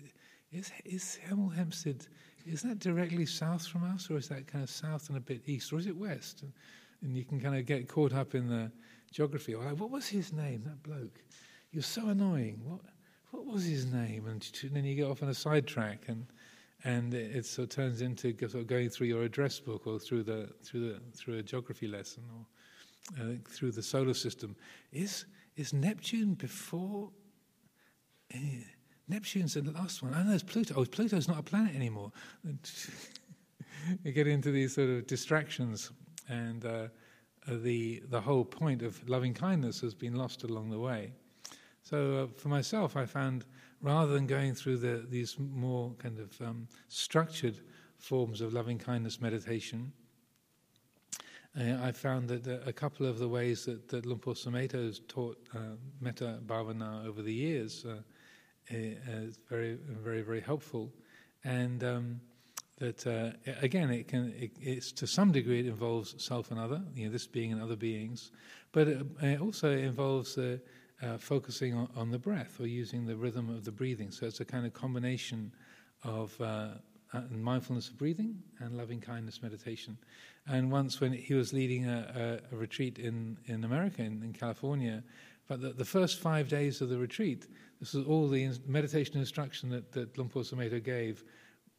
is 0.50 0.70
is 0.84 1.18
Hemel 1.28 1.54
Hempstead? 1.54 2.06
Is 2.44 2.62
that 2.62 2.80
directly 2.80 3.26
south 3.26 3.66
from 3.66 3.84
us, 3.84 4.10
or 4.10 4.16
is 4.16 4.28
that 4.28 4.46
kind 4.46 4.64
of 4.64 4.70
south 4.70 5.08
and 5.08 5.16
a 5.16 5.20
bit 5.20 5.42
east, 5.46 5.72
or 5.72 5.78
is 5.78 5.86
it 5.86 5.96
west? 5.96 6.42
And, 6.42 6.52
and 7.02 7.16
you 7.16 7.24
can 7.24 7.40
kind 7.40 7.56
of 7.56 7.66
get 7.66 7.88
caught 7.88 8.12
up 8.12 8.34
in 8.34 8.48
the 8.48 8.70
geography. 9.12 9.54
Or 9.54 9.64
like, 9.64 9.78
what 9.78 9.90
was 9.90 10.08
his 10.08 10.32
name? 10.32 10.62
That 10.64 10.82
bloke. 10.82 11.20
You're 11.70 11.82
so 11.82 12.08
annoying. 12.08 12.60
What 12.64 12.80
what 13.30 13.46
was 13.46 13.64
his 13.64 13.86
name? 13.86 14.26
And, 14.26 14.46
and 14.62 14.76
then 14.76 14.84
you 14.84 14.94
get 14.94 15.06
off 15.06 15.22
on 15.22 15.28
a 15.28 15.34
sidetrack 15.34 16.04
and 16.08 16.26
and 16.84 17.14
it, 17.14 17.46
sort 17.46 17.70
of 17.70 17.76
turns 17.76 18.02
into 18.02 18.36
sort 18.40 18.54
of 18.54 18.66
going 18.66 18.88
through 18.88 19.06
your 19.06 19.22
address 19.22 19.60
book 19.60 19.86
or 19.86 19.98
through 19.98 20.24
the 20.24 20.48
through 20.64 20.92
the 20.92 21.00
through 21.16 21.38
a 21.38 21.42
geography 21.42 21.86
lesson 21.86 22.24
or 22.34 22.44
uh, 23.20 23.34
through 23.48 23.72
the 23.72 23.82
solar 23.82 24.14
system. 24.14 24.56
Is, 24.92 25.24
is 25.56 25.72
Neptune 25.72 26.34
before? 26.34 27.10
Uh, 28.34 28.38
Neptune's 29.08 29.54
the 29.54 29.62
last 29.72 30.02
one. 30.02 30.14
I 30.14 30.22
know 30.22 30.32
it's 30.32 30.42
Pluto. 30.42 30.74
Oh, 30.76 30.84
Pluto's 30.84 31.28
not 31.28 31.38
a 31.38 31.42
planet 31.42 31.74
anymore. 31.74 32.12
you 34.04 34.12
get 34.12 34.26
into 34.26 34.50
these 34.50 34.74
sort 34.74 34.88
of 34.88 35.06
distractions, 35.06 35.90
and 36.28 36.64
uh, 36.64 36.86
the 37.46 38.02
the 38.08 38.20
whole 38.20 38.44
point 38.44 38.82
of 38.82 39.06
loving 39.08 39.34
kindness 39.34 39.80
has 39.80 39.94
been 39.94 40.14
lost 40.14 40.44
along 40.44 40.70
the 40.70 40.78
way. 40.78 41.12
So 41.82 42.24
uh, 42.24 42.26
for 42.38 42.48
myself, 42.48 42.96
I 42.96 43.04
found 43.06 43.44
rather 43.80 44.12
than 44.12 44.26
going 44.26 44.54
through 44.54 44.78
the, 44.78 45.04
these 45.08 45.36
more 45.38 45.92
kind 45.98 46.18
of 46.18 46.40
um, 46.40 46.68
structured 46.88 47.58
forms 47.98 48.40
of 48.40 48.52
loving 48.52 48.78
kindness 48.78 49.20
meditation, 49.20 49.92
Uh, 51.58 51.76
I 51.82 51.92
found 51.92 52.28
that 52.28 52.48
uh, 52.48 52.58
a 52.64 52.72
couple 52.72 53.04
of 53.04 53.18
the 53.18 53.28
ways 53.28 53.66
that, 53.66 53.88
that 53.88 54.06
Luang 54.06 54.20
Por 54.20 54.34
Sumedho 54.34 54.86
has 54.86 55.00
taught 55.06 55.36
uh, 55.54 55.76
metta 56.00 56.38
bhavana 56.46 57.06
over 57.06 57.20
the 57.20 57.32
years 57.32 57.84
uh, 57.84 57.96
is 58.70 59.38
very, 59.50 59.78
very, 60.02 60.22
very 60.22 60.40
helpful. 60.40 60.90
And 61.44 61.84
um, 61.84 62.20
that 62.78 63.06
uh, 63.06 63.32
again, 63.60 63.90
it 63.90 64.08
can, 64.08 64.32
it, 64.38 64.52
it's 64.60 64.92
to 64.92 65.06
some 65.06 65.30
degree 65.30 65.60
it 65.60 65.66
involves 65.66 66.14
self 66.22 66.50
and 66.50 66.58
other, 66.58 66.80
you 66.94 67.06
know, 67.06 67.12
this 67.12 67.26
being 67.26 67.52
and 67.52 67.60
other 67.60 67.76
beings, 67.76 68.30
but 68.72 68.88
it, 68.88 69.06
it 69.20 69.40
also 69.40 69.70
involves 69.72 70.38
uh, 70.38 70.56
focusing 71.18 71.74
on, 71.74 71.88
on, 71.96 72.10
the 72.10 72.18
breath 72.18 72.60
or 72.60 72.66
using 72.66 73.04
the 73.04 73.16
rhythm 73.16 73.50
of 73.50 73.64
the 73.64 73.72
breathing. 73.72 74.10
So 74.10 74.24
it's 74.24 74.40
a 74.40 74.44
kind 74.44 74.64
of 74.64 74.72
combination 74.72 75.52
of 76.02 76.34
and 77.12 77.42
mindfulness 77.42 77.88
of 77.88 77.98
breathing 77.98 78.42
and 78.60 78.76
loving 78.76 79.00
kindness 79.00 79.42
meditation. 79.42 79.98
And 80.46 80.72
once, 80.72 81.00
when 81.00 81.12
he 81.12 81.34
was 81.34 81.52
leading 81.52 81.88
a, 81.88 82.40
a, 82.52 82.54
a 82.54 82.58
retreat 82.58 82.98
in, 82.98 83.38
in 83.46 83.64
America, 83.64 84.02
in, 84.02 84.22
in 84.22 84.32
California, 84.32 85.02
but 85.48 85.60
the, 85.60 85.70
the, 85.70 85.84
first 85.84 86.20
five 86.20 86.48
days 86.48 86.80
of 86.80 86.88
the 86.88 86.96
retreat, 86.96 87.46
this 87.80 87.94
was 87.94 88.06
all 88.06 88.28
the 88.28 88.50
meditation 88.66 89.18
instruction 89.18 89.68
that, 89.70 89.92
that 89.92 90.16
Luang 90.16 90.30
Por 90.30 90.42
Sumedho 90.42 90.82
gave 90.82 91.24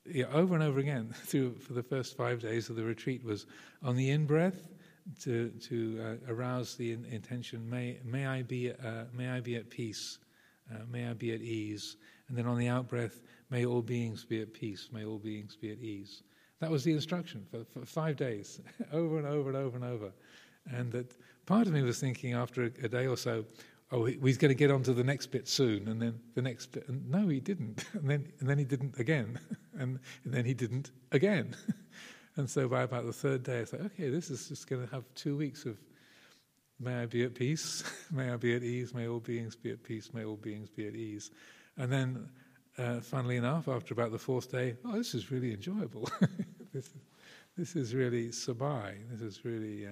you 0.06 0.24
know, 0.24 0.30
over 0.32 0.54
and 0.54 0.64
over 0.64 0.80
again 0.80 1.10
through, 1.14 1.56
for 1.56 1.74
the 1.74 1.84
first 1.84 2.16
five 2.16 2.40
days 2.42 2.70
of 2.70 2.76
the 2.76 2.84
retreat 2.84 3.24
was 3.24 3.46
on 3.82 3.96
the 3.96 4.10
in 4.10 4.26
breath 4.26 4.70
to, 5.22 5.50
to 5.62 6.20
uh, 6.28 6.32
arouse 6.32 6.76
the 6.76 6.92
in, 6.92 7.06
intention, 7.06 7.70
may, 7.70 8.00
may, 8.04 8.26
I 8.26 8.42
be, 8.42 8.72
uh, 8.72 9.06
may 9.14 9.30
I 9.30 9.40
be 9.40 9.56
at 9.56 9.70
peace, 9.70 10.20
uh, 10.72 10.80
may 10.90 11.08
I 11.08 11.14
be 11.14 11.34
at 11.34 11.42
ease. 11.42 11.98
And 12.30 12.38
then 12.38 12.48
on 12.48 12.58
the 12.58 12.68
out 12.68 12.88
breath, 12.88 13.22
May 13.54 13.68
all 13.68 13.84
beings 13.84 14.26
be 14.26 14.42
at 14.42 14.52
peace. 14.52 14.90
May 14.92 15.06
all 15.06 15.20
beings 15.20 15.56
be 15.56 15.72
at 15.72 15.78
ease. 15.78 16.24
That 16.60 16.72
was 16.72 16.84
the 16.84 16.92
instruction 16.92 17.46
for, 17.52 17.64
for 17.66 17.86
five 17.86 18.16
days, 18.16 18.60
over 18.92 19.20
and 19.20 19.28
over 19.28 19.50
and 19.50 19.58
over 19.58 19.76
and 19.76 19.86
over. 19.86 20.12
And 20.72 20.92
that 20.92 21.16
part 21.46 21.68
of 21.68 21.74
me 21.74 21.84
was 21.84 22.00
thinking 22.00 22.34
after 22.34 22.64
a, 22.64 22.72
a 22.84 22.88
day 22.88 23.06
or 23.06 23.16
so, 23.16 23.46
oh, 23.92 24.06
he's 24.06 24.40
going 24.40 24.50
to 24.50 24.56
get 24.56 24.72
on 24.72 24.82
to 24.84 24.94
the 24.94 25.04
next 25.04 25.28
bit 25.28 25.48
soon, 25.48 25.88
and 25.88 26.02
then 26.02 26.20
the 26.34 26.42
next 26.42 26.72
bit. 26.72 26.88
And 26.88 27.08
no, 27.12 27.28
he 27.28 27.40
didn't. 27.40 27.86
And 27.94 28.10
then, 28.10 28.34
and 28.40 28.50
then 28.50 28.58
he 28.58 28.66
didn't 28.66 28.98
again. 29.00 29.40
And, 29.76 30.00
and 30.24 30.34
then 30.34 30.46
he 30.46 30.54
didn't 30.54 30.92
again. 31.12 31.56
and 32.38 32.48
so 32.48 32.68
by 32.68 32.84
about 32.84 33.06
the 33.06 33.14
third 33.14 33.42
day, 33.42 33.62
I 33.62 33.66
thought, 33.66 33.82
okay, 33.82 34.10
this 34.10 34.30
is 34.32 34.48
just 34.48 34.68
going 34.68 34.86
to 34.88 34.94
have 34.94 35.04
two 35.16 35.36
weeks 35.36 35.66
of 35.66 35.78
may 36.84 37.02
I 37.02 37.06
be 37.06 37.24
at 37.24 37.36
peace, 37.36 37.84
may 38.12 38.32
I 38.32 38.36
be 38.38 38.56
at 38.56 38.64
ease, 38.64 38.94
may 38.94 39.08
all 39.08 39.20
beings 39.20 39.56
be 39.56 39.72
at 39.72 39.84
peace, 39.84 40.14
may 40.14 40.26
all 40.26 40.36
beings 40.36 40.70
be 40.70 40.88
at 40.88 40.96
ease. 40.96 41.32
And 41.78 41.92
then 41.92 42.30
uh, 42.78 43.00
funnily 43.00 43.38
enough, 43.38 43.68
after 43.68 43.94
about 43.94 44.12
the 44.12 44.18
fourth 44.18 44.52
day, 44.52 44.76
oh, 44.86 44.98
this 44.98 45.14
is 45.14 45.32
really 45.32 45.54
enjoyable. 45.54 46.10
this, 46.74 46.90
this 47.58 47.76
is 47.76 47.94
really 47.94 48.30
sabai. 48.30 48.96
This 49.12 49.22
is 49.22 49.46
really, 49.46 49.88
uh, 49.88 49.92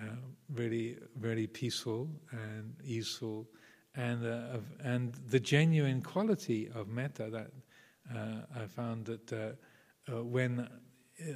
uh, 0.00 0.14
really, 0.54 0.98
really 1.20 1.46
peaceful 1.46 2.08
and 2.30 2.74
easeful, 2.84 3.48
and 3.94 4.24
uh, 4.24 4.58
and 4.82 5.14
the 5.28 5.40
genuine 5.40 6.00
quality 6.00 6.70
of 6.74 6.88
metta 6.88 7.28
that 7.28 7.50
uh, 8.16 8.62
I 8.62 8.66
found 8.66 9.06
that 9.06 9.32
uh, 9.32 10.22
when 10.22 10.68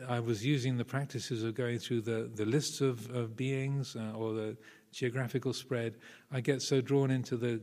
I 0.09 0.21
was 0.21 0.45
using 0.45 0.77
the 0.77 0.85
practices 0.85 1.43
of 1.43 1.55
going 1.55 1.79
through 1.79 2.03
the, 2.03 2.31
the 2.35 2.47
lists 2.47 2.81
of, 2.81 3.11
of 3.15 3.37
beings 3.37 3.95
or 3.95 4.33
the 4.33 4.57
geographical 4.97 5.53
spread, 5.53 5.97
I 6.33 6.41
get 6.41 6.63
so 6.63 6.81
drawn 6.81 7.11
into 7.11 7.37
the, 7.37 7.61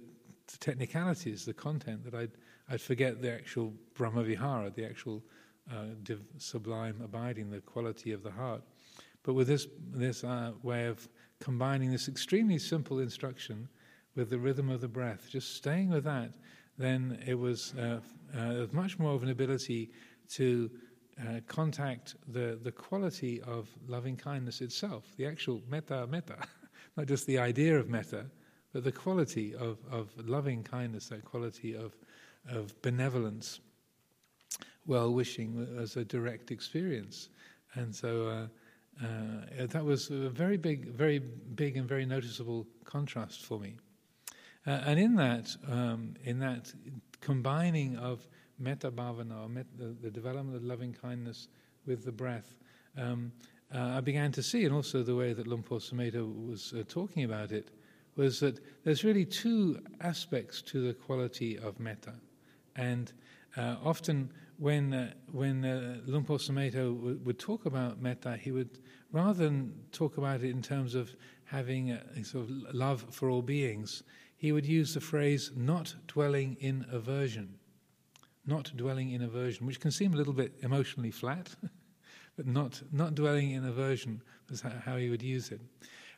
technicalities, 0.60 1.46
the 1.46 1.54
content, 1.54 2.04
that 2.04 2.14
I'd 2.14 2.32
I'd 2.70 2.82
forget 2.82 3.22
the 3.22 3.32
actual 3.32 3.74
Brahmavihara, 3.96 4.74
the 4.74 4.86
actual 4.86 5.22
uh, 5.72 5.96
div- 6.04 6.24
sublime 6.38 7.02
abiding, 7.04 7.50
the 7.50 7.62
quality 7.62 8.12
of 8.12 8.24
the 8.24 8.32
heart. 8.32 8.62
But 9.24 9.34
with 9.34 9.48
this, 9.48 9.68
this 9.92 10.24
uh, 10.24 10.52
way 10.64 10.86
of 10.86 11.08
combining 11.40 11.92
this 11.92 12.08
extremely 12.08 12.60
simple 12.60 13.00
instruction 13.00 13.68
with 14.16 14.30
the 14.30 14.38
rhythm 14.38 14.70
of 14.70 14.82
the 14.82 14.88
breath, 14.88 15.28
just 15.30 15.56
staying 15.56 15.90
with 15.90 16.04
that, 16.06 16.36
then 16.78 17.22
it 17.26 17.36
was 17.36 17.74
uh, 17.76 18.00
uh 18.36 18.66
much 18.72 18.98
more 18.98 19.14
of 19.14 19.24
an 19.24 19.30
ability 19.30 19.92
to 20.28 20.70
uh, 21.22 21.40
contact 21.48 22.16
the, 22.28 22.60
the 22.64 22.72
quality 22.72 23.42
of 23.42 23.70
loving 23.88 24.18
kindness 24.18 24.62
itself, 24.62 25.06
the 25.18 25.26
actual 25.26 25.62
metta 25.70 26.08
metta, 26.08 26.38
not 26.98 27.08
just 27.08 27.26
the 27.26 27.40
idea 27.40 27.78
of 27.78 27.90
metta, 27.90 28.26
but 28.74 28.84
the 28.84 28.92
quality 28.92 29.54
of, 29.56 29.78
of 29.92 30.10
loving 30.18 30.64
kindness, 30.64 31.10
that 31.10 31.24
quality 31.24 31.76
of 31.76 31.96
of 32.50 32.80
benevolence, 32.82 33.60
well 34.86 35.14
wishing 35.14 35.68
as 35.80 35.96
a 35.98 36.04
direct 36.04 36.52
experience. 36.52 37.30
And 37.76 37.94
so 37.94 38.28
uh, 38.28 39.06
uh, 39.06 39.66
that 39.68 39.84
was 39.84 40.10
a 40.10 40.30
very 40.30 40.58
big, 40.58 40.90
very 40.90 41.20
big 41.20 41.78
and 41.78 41.88
very 41.88 42.06
noticeable 42.06 42.68
contrast 42.84 43.46
for 43.46 43.60
me. 43.60 43.78
Uh, 44.66 44.82
and 44.86 45.00
in 45.00 45.16
that, 45.16 45.56
um, 45.70 46.14
in 46.24 46.40
that 46.40 46.74
combining 47.22 47.98
of 47.98 48.28
metta 48.60 48.92
bhavana, 48.92 49.50
met, 49.50 49.66
the, 49.78 49.96
the, 50.02 50.12
development 50.12 50.56
of 50.56 50.64
loving 50.64 50.94
kindness 50.94 51.48
with 51.86 52.06
the 52.06 52.12
breath, 52.12 52.56
um, 52.98 53.32
uh, 53.74 53.98
I 53.98 54.02
began 54.02 54.32
to 54.34 54.44
see, 54.44 54.66
and 54.66 54.74
also 54.74 55.04
the 55.04 55.16
way 55.16 55.34
that 55.34 55.48
Luang 55.48 55.64
Por 55.64 55.80
Sumedho 55.80 56.48
was 56.48 56.74
uh, 56.74 56.84
talking 56.88 57.24
about 57.24 57.52
it, 57.52 57.70
was 58.16 58.40
that 58.40 58.60
there's 58.84 59.04
really 59.04 59.26
two 59.26 59.80
aspects 60.02 60.62
to 60.62 60.88
the 60.88 60.94
quality 60.94 61.58
of 61.58 61.80
metta. 61.80 62.14
And 62.76 63.12
uh, 63.58 63.76
often, 63.84 64.32
when 64.58 64.94
uh, 64.94 65.14
when 65.32 65.66
uh, 65.66 65.98
Luang 66.06 66.24
Por 66.24 66.38
Sumedho 66.38 66.96
w- 66.96 67.20
would 67.24 67.40
talk 67.40 67.66
about 67.66 68.02
metta, 68.02 68.38
he 68.38 68.52
would 68.52 68.80
rather 69.12 69.44
than 69.46 69.74
talk 69.92 70.18
about 70.18 70.44
it 70.44 70.50
in 70.50 70.62
terms 70.62 70.96
of 70.96 71.16
having 71.46 71.92
a 71.92 72.24
sort 72.24 72.50
of 72.50 72.74
love 72.74 73.06
for 73.12 73.30
all 73.30 73.42
beings, 73.42 74.04
he 74.38 74.52
would 74.52 74.66
use 74.66 74.94
the 74.94 75.02
phrase 75.02 75.52
"not 75.56 75.96
dwelling 76.08 76.58
in 76.60 76.86
aversion." 76.92 77.58
Not 78.46 78.76
dwelling 78.76 79.12
in 79.12 79.22
aversion, 79.22 79.66
which 79.66 79.80
can 79.80 79.92
seem 79.92 80.14
a 80.14 80.18
little 80.18 80.34
bit 80.34 80.54
emotionally 80.62 81.12
flat, 81.12 81.56
but 82.36 82.48
not 82.48 82.82
not 82.92 83.16
dwelling 83.16 83.52
in 83.52 83.66
aversion 83.66 84.22
was 84.50 84.62
how 84.62 84.98
he 84.98 85.10
would 85.10 85.22
use 85.22 85.52
it, 85.52 85.62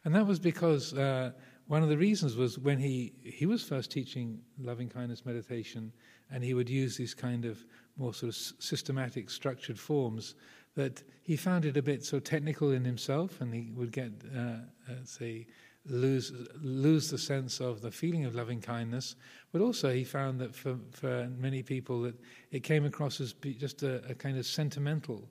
and 0.04 0.14
that 0.16 0.26
was 0.26 0.40
because 0.40 0.94
uh, 0.94 1.32
one 1.68 1.84
of 1.84 1.90
the 1.90 1.98
reasons 1.98 2.36
was 2.36 2.60
when 2.60 2.78
he 2.78 3.14
he 3.24 3.46
was 3.46 3.64
first 3.64 3.92
teaching 3.92 4.40
loving 4.60 4.90
kindness 4.90 5.26
meditation 5.26 5.92
and 6.32 6.44
he 6.44 6.54
would 6.54 6.70
use 6.70 6.98
these 6.98 7.14
kind 7.14 7.46
of 7.46 7.66
more 7.98 8.14
sort 8.14 8.30
of 8.30 8.36
systematic, 8.36 9.30
structured 9.30 9.80
forms. 9.80 10.36
That 10.76 11.04
he 11.24 11.38
found 11.38 11.64
it 11.66 11.78
a 11.78 11.82
bit 11.82 12.04
so 12.04 12.20
technical 12.20 12.72
in 12.72 12.84
himself, 12.84 13.40
and 13.40 13.54
he 13.54 13.72
would 13.76 13.92
get, 13.94 14.12
uh, 14.36 14.40
uh, 14.40 14.94
say, 15.06 15.48
lose 15.86 16.34
lose 16.62 17.10
the 17.10 17.18
sense 17.18 17.62
of 17.62 17.80
the 17.82 17.92
feeling 17.92 18.26
of 18.26 18.36
loving 18.36 18.60
kindness. 18.60 19.16
But 19.54 19.62
also, 19.62 19.94
he 19.94 20.04
found 20.04 20.40
that 20.42 20.54
for 20.54 20.78
for 20.92 21.30
many 21.38 21.64
people 21.64 22.02
that 22.02 22.16
it 22.52 22.64
came 22.64 22.86
across 22.86 23.22
as 23.22 23.34
just 23.58 23.84
a, 23.84 24.04
a 24.10 24.16
kind 24.16 24.38
of 24.38 24.46
sentimental, 24.46 25.30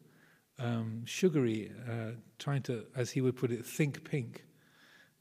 um, 0.58 1.02
sugary, 1.04 1.72
uh, 1.88 2.12
trying 2.38 2.62
to, 2.62 2.86
as 2.96 3.10
he 3.10 3.20
would 3.20 3.36
put 3.36 3.50
it, 3.50 3.64
think 3.64 4.04
pink, 4.04 4.44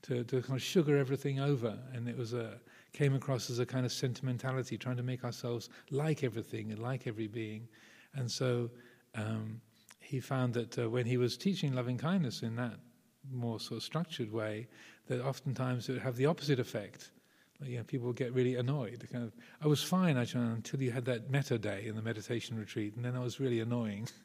to 0.03 0.23
to 0.25 0.41
kind 0.41 0.57
of 0.57 0.61
sugar 0.61 0.97
everything 0.97 1.39
over, 1.39 1.77
and 1.93 2.07
it 2.07 2.17
was 2.17 2.33
a 2.33 2.59
came 2.93 3.15
across 3.15 3.49
as 3.49 3.59
a 3.59 3.65
kind 3.65 3.85
of 3.85 3.91
sentimentality, 3.91 4.77
trying 4.77 4.97
to 4.97 5.03
make 5.03 5.23
ourselves 5.23 5.69
like 5.89 6.23
everything 6.23 6.71
and 6.71 6.79
like 6.79 7.07
every 7.07 7.27
being. 7.27 7.67
And 8.13 8.29
so 8.29 8.69
um, 9.15 9.59
he 9.99 10.19
found 10.19 10.53
that 10.53 10.77
uh, 10.77 10.89
when 10.89 11.05
he 11.05 11.17
was 11.17 11.35
teaching 11.35 11.73
loving 11.73 11.97
kindness 11.97 12.43
in 12.43 12.55
that 12.57 12.75
more 13.31 13.59
sort 13.59 13.77
of 13.77 13.83
structured 13.83 14.31
way, 14.31 14.67
that 15.07 15.21
oftentimes 15.21 15.89
it 15.89 15.93
would 15.93 16.01
have 16.01 16.15
the 16.15 16.27
opposite 16.27 16.59
effect. 16.59 17.11
You 17.61 17.77
know, 17.77 17.83
people 17.83 18.07
would 18.07 18.15
get 18.15 18.33
really 18.33 18.55
annoyed. 18.55 19.07
Kind 19.11 19.23
of, 19.23 19.33
I 19.61 19.67
was 19.67 19.81
fine 19.81 20.17
actually 20.17 20.45
until 20.45 20.81
you 20.81 20.91
had 20.91 21.05
that 21.05 21.31
metta 21.31 21.57
day 21.57 21.85
in 21.87 21.95
the 21.95 22.01
meditation 22.01 22.59
retreat, 22.59 22.95
and 22.95 23.03
then 23.03 23.15
I 23.15 23.19
was 23.19 23.39
really 23.39 23.59
annoying. 23.59 24.07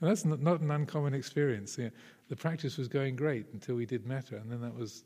and 0.00 0.10
that's 0.10 0.24
not, 0.24 0.40
not, 0.40 0.60
an 0.60 0.70
uncommon 0.70 1.14
experience. 1.14 1.78
You 1.78 1.84
know, 1.84 1.90
the 2.28 2.36
practice 2.36 2.76
was 2.76 2.88
going 2.88 3.16
great 3.16 3.46
until 3.52 3.76
we 3.76 3.86
did 3.86 4.06
metta, 4.06 4.36
and 4.36 4.50
then 4.50 4.60
that 4.60 4.74
was 4.74 5.04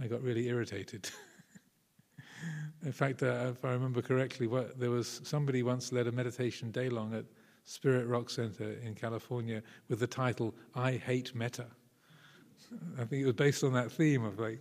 I 0.00 0.06
got 0.06 0.22
really 0.22 0.48
irritated. 0.48 1.10
In 2.84 2.92
fact, 2.92 3.22
uh, 3.22 3.50
if 3.50 3.64
I 3.64 3.72
remember 3.72 4.02
correctly, 4.02 4.46
what, 4.46 4.78
there 4.78 4.90
was 4.90 5.20
somebody 5.22 5.62
once 5.62 5.92
led 5.92 6.08
a 6.08 6.12
meditation 6.12 6.70
day 6.72 6.88
long 6.88 7.14
at 7.14 7.24
Spirit 7.64 8.08
Rock 8.08 8.28
Center 8.28 8.72
in 8.84 8.94
California 8.94 9.62
with 9.88 10.00
the 10.00 10.06
title 10.06 10.54
"I 10.74 10.92
Hate 10.92 11.34
Metta." 11.34 11.66
I 12.98 13.04
think 13.04 13.22
it 13.22 13.26
was 13.26 13.34
based 13.34 13.62
on 13.62 13.72
that 13.74 13.92
theme 13.92 14.24
of 14.24 14.38
like, 14.38 14.60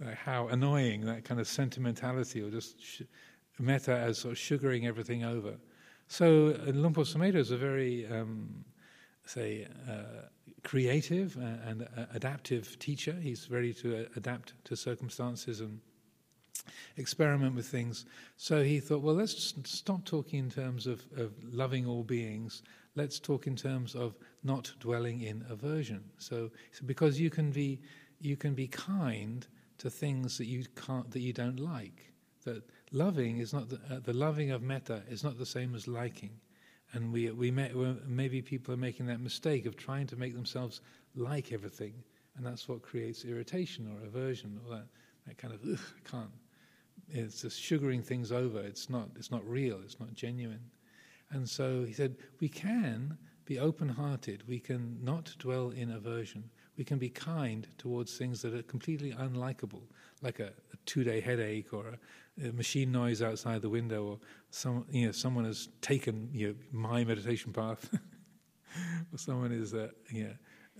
like 0.00 0.14
how 0.14 0.48
annoying 0.48 1.04
that 1.06 1.24
kind 1.24 1.40
of 1.40 1.48
sentimentality 1.48 2.42
or 2.42 2.50
just 2.50 2.80
sh- 2.82 3.02
metta 3.58 3.96
as 3.96 4.18
sort 4.18 4.32
of 4.32 4.38
sugaring 4.38 4.86
everything 4.86 5.24
over. 5.24 5.56
So 6.06 6.56
uh, 6.66 6.70
Luang 6.70 6.94
Por 6.94 7.04
Sumedho 7.04 7.36
is 7.36 7.50
a 7.50 7.56
very, 7.56 8.06
um, 8.06 8.64
say, 9.28 9.66
uh, 9.88 10.26
creative 10.64 11.36
and, 11.36 11.82
uh, 11.82 12.06
adaptive 12.14 12.78
teacher. 12.78 13.12
He's 13.12 13.50
ready 13.50 13.74
to 13.74 14.04
uh, 14.04 14.04
adapt 14.16 14.52
to 14.64 14.76
circumstances 14.76 15.60
and 15.60 15.80
experiment 16.96 17.54
with 17.54 17.66
things. 17.66 18.06
So 18.36 18.62
he 18.62 18.80
thought, 18.80 19.02
well, 19.02 19.14
let's 19.14 19.54
stop 19.64 20.04
talking 20.04 20.40
in 20.40 20.50
terms 20.50 20.86
of, 20.86 21.04
of 21.16 21.32
loving 21.52 21.86
all 21.86 22.02
beings. 22.02 22.62
let's 22.98 23.20
talk 23.20 23.46
in 23.46 23.56
terms 23.56 23.94
of 23.94 24.16
not 24.42 24.72
dwelling 24.80 25.22
in 25.22 25.44
aversion. 25.48 26.02
So, 26.18 26.50
so 26.72 26.84
because 26.84 27.20
you 27.20 27.30
can 27.30 27.50
be 27.50 27.80
you 28.20 28.36
can 28.36 28.54
be 28.54 28.66
kind 28.66 29.46
to 29.78 29.88
things 29.88 30.36
that 30.38 30.46
you 30.46 30.64
can't 30.74 31.10
that 31.12 31.20
you 31.20 31.32
don't 31.32 31.60
like. 31.60 32.12
That 32.44 32.62
loving 32.92 33.38
is 33.38 33.52
not 33.52 33.68
the, 33.68 33.80
uh, 33.90 34.00
the 34.02 34.12
loving 34.12 34.50
of 34.50 34.62
metta 34.62 35.02
is 35.08 35.22
not 35.22 35.38
the 35.38 35.46
same 35.46 35.74
as 35.74 35.86
liking, 35.86 36.32
and 36.92 37.12
we 37.12 37.30
we 37.30 37.50
may, 37.50 37.70
maybe 38.06 38.42
people 38.42 38.74
are 38.74 38.78
making 38.78 39.06
that 39.06 39.20
mistake 39.20 39.66
of 39.66 39.76
trying 39.76 40.06
to 40.08 40.16
make 40.16 40.34
themselves 40.34 40.80
like 41.14 41.52
everything, 41.52 41.94
and 42.36 42.46
that's 42.46 42.68
what 42.68 42.82
creates 42.82 43.24
irritation 43.24 43.88
or 43.92 44.06
aversion 44.06 44.58
or 44.64 44.76
that 44.76 44.86
that 45.26 45.38
kind 45.38 45.54
of 45.54 45.60
I 45.64 46.08
can't. 46.08 46.30
It's 47.10 47.42
just 47.42 47.60
sugaring 47.60 48.02
things 48.02 48.32
over. 48.32 48.60
It's 48.60 48.90
not. 48.90 49.08
It's 49.16 49.30
not 49.30 49.48
real. 49.48 49.80
It's 49.84 49.98
not 49.98 50.12
genuine. 50.14 50.70
And 51.30 51.48
so 51.48 51.84
he 51.84 51.92
said, 51.92 52.16
we 52.40 52.48
can 52.48 53.18
be 53.44 53.58
open 53.58 53.88
hearted, 53.88 54.46
we 54.46 54.58
can 54.58 54.98
not 55.02 55.34
dwell 55.38 55.70
in 55.70 55.90
aversion, 55.92 56.50
we 56.76 56.84
can 56.84 56.98
be 56.98 57.08
kind 57.08 57.66
towards 57.78 58.16
things 58.16 58.42
that 58.42 58.54
are 58.54 58.62
completely 58.62 59.12
unlikable, 59.12 59.82
like 60.22 60.40
a, 60.40 60.48
a 60.48 60.76
two 60.86 61.04
day 61.04 61.20
headache 61.20 61.72
or 61.72 61.86
a, 61.88 62.48
a, 62.48 62.52
machine 62.52 62.92
noise 62.92 63.22
outside 63.22 63.62
the 63.62 63.68
window, 63.68 64.04
or 64.04 64.18
some, 64.50 64.84
you 64.90 65.06
know, 65.06 65.12
someone 65.12 65.44
has 65.44 65.68
taken 65.80 66.28
you 66.32 66.48
know, 66.48 66.54
my 66.72 67.04
meditation 67.04 67.52
path, 67.52 67.88
or 69.12 69.18
someone 69.18 69.52
is 69.52 69.74
uh, 69.74 69.88
you 70.10 70.24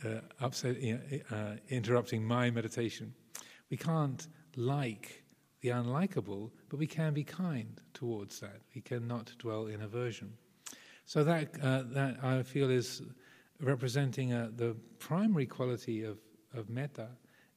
know, 0.05 0.11
uh, 0.11 0.21
upset, 0.41 0.81
you 0.81 0.95
know, 0.95 1.37
uh, 1.37 1.57
interrupting 1.69 2.25
my 2.25 2.51
meditation. 2.51 3.13
We 3.71 3.77
can't 3.77 4.27
like 4.57 5.25
the 5.61 5.71
unlikable, 5.71 6.51
but 6.69 6.79
we 6.79 6.87
can 6.87 7.15
be 7.15 7.25
kind 7.25 7.81
towards 7.95 8.41
that. 8.41 8.61
We 8.75 8.81
cannot 8.81 9.33
dwell 9.39 9.67
in 9.67 9.83
aversion. 9.83 10.33
So 11.05 11.25
that 11.25 11.49
uh, 11.63 11.83
that 11.93 12.23
I 12.23 12.43
feel 12.43 12.71
is 12.71 13.03
representing 13.61 14.33
uh, 14.33 14.51
the 14.55 14.77
primary 14.99 15.47
quality 15.47 16.05
of, 16.05 16.19
of 16.55 16.69
metta 16.69 17.09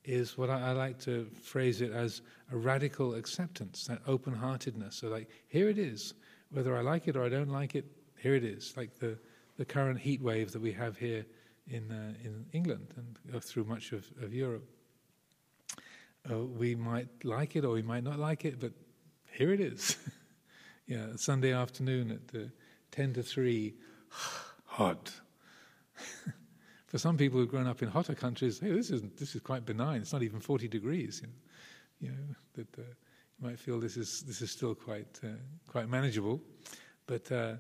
is 0.04 0.38
what 0.38 0.50
I, 0.50 0.70
I, 0.70 0.72
like 0.72 1.00
to 1.02 1.28
phrase 1.42 1.82
it 1.82 1.92
as 1.92 2.22
a 2.52 2.58
radical 2.58 3.16
acceptance, 3.16 3.86
that 3.86 4.00
open 4.08 4.34
heartedness. 4.34 4.96
So, 4.96 5.10
like, 5.10 5.30
here 5.48 5.70
it 5.70 5.78
is, 5.78 6.14
whether 6.50 6.76
I 6.76 6.82
like 6.82 7.08
it 7.08 7.16
or 7.16 7.24
I 7.24 7.30
don't 7.30 7.50
like 7.50 7.76
it, 7.76 7.86
here 8.18 8.36
it 8.36 8.44
is, 8.44 8.76
like 8.76 8.98
the, 9.00 9.18
the 9.58 9.66
current 9.66 10.00
heat 10.00 10.22
wave 10.22 10.52
that 10.52 10.62
we 10.62 10.72
have 10.74 10.98
here 10.98 11.26
in, 11.68 11.92
uh, 11.92 12.14
in 12.24 12.46
England 12.54 12.88
and 12.98 13.36
uh, 13.36 13.40
through 13.40 13.66
much 13.66 13.92
of, 13.92 14.10
of 14.22 14.34
Europe. 14.34 14.68
Uh, 16.30 16.40
we 16.40 16.76
might 16.76 17.08
like 17.24 17.56
it 17.56 17.66
or 17.66 17.72
we 17.72 17.82
might 17.82 18.04
not 18.04 18.20
like 18.20 18.46
it, 18.46 18.60
but 18.60 18.72
here 19.32 19.52
it 19.52 19.60
is. 19.60 19.98
yeah, 20.88 21.08
Sunday 21.16 21.54
afternoon 21.54 22.12
at 22.12 22.40
uh, 22.40 22.46
10 22.92 23.14
to 23.14 23.24
3, 23.24 23.74
hot. 24.66 25.12
For 26.92 26.98
some 26.98 27.16
people 27.16 27.40
who've 27.40 27.48
grown 27.48 27.68
up 27.68 27.82
in 27.82 27.88
hotter 27.88 28.14
countries, 28.14 28.60
hey, 28.60 28.74
this 28.74 28.90
is, 28.90 29.02
this 29.18 29.34
is 29.34 29.40
quite 29.40 29.66
benign. 29.66 30.02
It's 30.02 30.12
not 30.12 30.24
even 30.24 30.42
40 30.42 30.68
degrees. 30.68 31.22
You 31.24 31.30
know, 31.30 31.34
you 32.02 32.10
know 32.10 32.36
that 32.56 32.80
uh, 32.80 32.82
you 33.40 33.48
might 33.48 33.60
feel 33.60 33.80
this 33.80 33.96
is, 33.96 34.24
this 34.24 34.42
is 34.42 34.52
still 34.52 34.76
quite, 34.76 35.18
uh, 35.24 35.28
quite 35.68 35.88
manageable. 35.88 36.42
But 37.08 37.32
uh, 37.32 37.54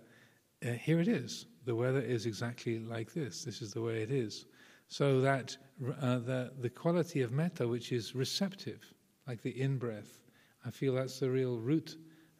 uh 0.65 0.71
here 0.73 0.99
it 0.99 1.07
is. 1.07 1.45
The 1.63 1.73
weather 1.73 2.01
is 2.01 2.25
exactly 2.25 2.79
like 2.79 3.13
this. 3.13 3.45
This 3.45 3.61
is 3.61 3.71
the 3.71 3.79
way 3.79 4.01
it 4.01 4.11
is. 4.11 4.47
So 4.89 5.21
that 5.21 5.55
uh, 6.01 6.17
the, 6.17 6.51
the 6.59 6.69
quality 6.69 7.21
of 7.21 7.31
metta, 7.31 7.65
which 7.65 7.93
is 7.93 8.13
receptive, 8.13 8.83
like 9.29 9.41
the 9.41 9.61
in 9.61 9.77
breath, 9.77 10.19
I 10.65 10.71
feel 10.71 10.95
that's 10.95 11.21
the 11.21 11.31
real 11.31 11.57
root, 11.57 11.95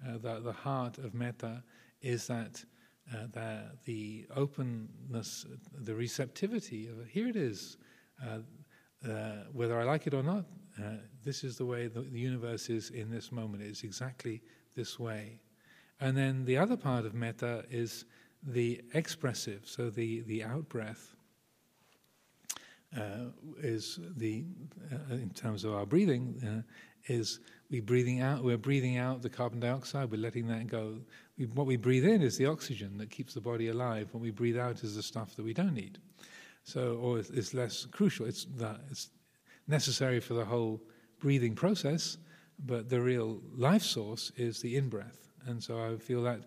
uh, 0.05 0.17
the, 0.17 0.41
the 0.41 0.51
heart 0.51 0.97
of 0.97 1.13
metta, 1.13 1.63
is 2.01 2.27
that, 2.27 2.65
uh, 3.13 3.27
the, 3.33 3.63
the 3.85 4.25
openness, 4.35 5.45
the 5.73 5.93
receptivity 5.93 6.87
of 6.87 7.07
here 7.07 7.27
it 7.27 7.35
is. 7.35 7.77
Uh, 8.23 8.39
uh, 9.07 9.45
whether 9.51 9.79
I 9.79 9.83
like 9.83 10.05
it 10.05 10.13
or 10.13 10.21
not, 10.21 10.45
uh, 10.79 10.97
this 11.23 11.43
is 11.43 11.57
the 11.57 11.65
way 11.65 11.87
the, 11.87 12.01
the 12.01 12.19
universe 12.19 12.69
is 12.69 12.91
in 12.91 13.09
this 13.09 13.31
moment. 13.31 13.63
It's 13.63 13.83
exactly 13.83 14.43
this 14.75 14.99
way. 14.99 15.39
And 15.99 16.15
then 16.15 16.45
the 16.45 16.57
other 16.57 16.77
part 16.77 17.05
of 17.05 17.13
metta 17.13 17.65
is 17.69 18.05
the 18.43 18.81
expressive, 18.93 19.61
so 19.65 19.89
the, 19.89 20.21
the 20.21 20.43
out 20.43 20.69
breath 20.69 21.15
uh, 22.97 23.29
is 23.61 23.99
the 24.17 24.43
uh, 24.91 25.13
in 25.13 25.29
terms 25.29 25.63
of 25.63 25.73
our 25.73 25.85
breathing 25.85 26.35
uh, 26.43 26.61
is 27.07 27.39
we 27.69 27.79
breathing 27.79 28.21
out 28.21 28.43
we're 28.43 28.57
breathing 28.57 28.97
out 28.97 29.21
the 29.21 29.29
carbon 29.29 29.59
dioxide 29.59 30.09
we're 30.11 30.19
letting 30.19 30.47
that 30.47 30.67
go 30.67 30.97
we, 31.37 31.45
what 31.47 31.65
we 31.65 31.77
breathe 31.77 32.05
in 32.05 32.21
is 32.21 32.37
the 32.37 32.45
oxygen 32.45 32.97
that 32.97 33.09
keeps 33.09 33.33
the 33.33 33.41
body 33.41 33.69
alive 33.69 34.07
what 34.11 34.21
we 34.21 34.31
breathe 34.31 34.57
out 34.57 34.83
is 34.83 34.95
the 34.95 35.03
stuff 35.03 35.35
that 35.35 35.43
we 35.43 35.53
don't 35.53 35.73
need 35.73 35.97
so 36.63 36.99
or 37.01 37.19
it's, 37.19 37.29
it's 37.29 37.53
less 37.53 37.85
crucial 37.91 38.25
it's 38.25 38.45
that 38.57 38.79
it's 38.89 39.09
necessary 39.67 40.19
for 40.19 40.33
the 40.33 40.45
whole 40.45 40.81
breathing 41.19 41.55
process 41.55 42.17
but 42.65 42.89
the 42.89 42.99
real 42.99 43.41
life 43.55 43.83
source 43.83 44.31
is 44.37 44.61
the 44.61 44.75
in 44.75 44.89
breath 44.89 45.29
and 45.47 45.61
so 45.63 45.83
i 45.83 45.97
feel 45.97 46.21
that 46.23 46.41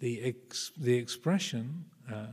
the 0.00 0.22
ex, 0.22 0.72
the 0.78 0.96
expression 0.96 1.84
uh, 2.12 2.26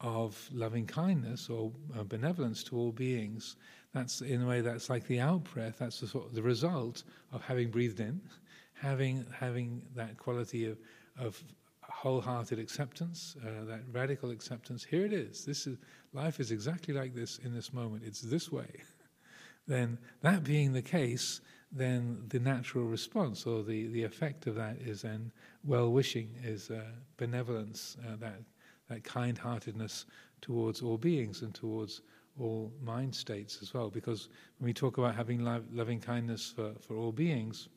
of 0.00 0.48
loving 0.52 0.86
kindness 0.86 1.48
or 1.48 1.72
uh, 1.98 2.04
benevolence 2.04 2.62
to 2.62 2.76
all 2.76 2.92
beings. 2.92 3.56
That's 3.98 4.20
in 4.20 4.42
a 4.42 4.46
way 4.46 4.60
that's 4.60 4.88
like 4.88 5.08
the 5.08 5.18
out 5.18 5.42
breath. 5.52 5.78
That's 5.78 5.98
the 5.98 6.06
sort 6.06 6.26
of 6.26 6.34
the 6.34 6.42
result 6.42 7.02
of 7.32 7.42
having 7.42 7.68
breathed 7.68 7.98
in, 7.98 8.20
having 8.74 9.26
having 9.36 9.82
that 9.96 10.16
quality 10.16 10.66
of 10.66 10.78
of 11.18 11.42
wholehearted 11.82 12.60
acceptance, 12.60 13.34
uh, 13.42 13.64
that 13.64 13.80
radical 13.90 14.30
acceptance. 14.30 14.84
Here 14.84 15.04
it 15.04 15.12
is. 15.12 15.44
This 15.44 15.66
is 15.66 15.78
life 16.12 16.38
is 16.38 16.52
exactly 16.52 16.94
like 16.94 17.12
this 17.12 17.38
in 17.38 17.52
this 17.52 17.72
moment. 17.72 18.04
It's 18.06 18.20
this 18.20 18.52
way. 18.52 18.70
then 19.66 19.98
that 20.20 20.44
being 20.44 20.72
the 20.72 20.82
case, 20.82 21.40
then 21.72 22.22
the 22.28 22.38
natural 22.38 22.84
response 22.84 23.46
or 23.46 23.64
the, 23.64 23.88
the 23.88 24.04
effect 24.04 24.46
of 24.46 24.54
that 24.54 24.76
is 24.76 25.02
then 25.02 25.32
well 25.64 25.90
wishing, 25.90 26.36
is 26.44 26.70
uh, 26.70 26.82
benevolence, 27.16 27.96
uh, 28.06 28.14
that 28.20 28.42
that 28.88 29.02
kind 29.02 29.36
heartedness 29.36 30.06
towards 30.40 30.82
all 30.82 30.98
beings 30.98 31.42
and 31.42 31.52
towards 31.52 32.00
all 32.40 32.72
mind 32.82 33.14
states 33.14 33.58
as 33.62 33.74
well. 33.74 33.90
Because 33.90 34.28
when 34.58 34.66
we 34.66 34.72
talk 34.72 34.98
about 34.98 35.14
having 35.14 35.44
loving 35.72 36.00
kindness 36.00 36.52
for, 36.54 36.72
for 36.80 36.96
all 36.96 37.12
beings, 37.12 37.68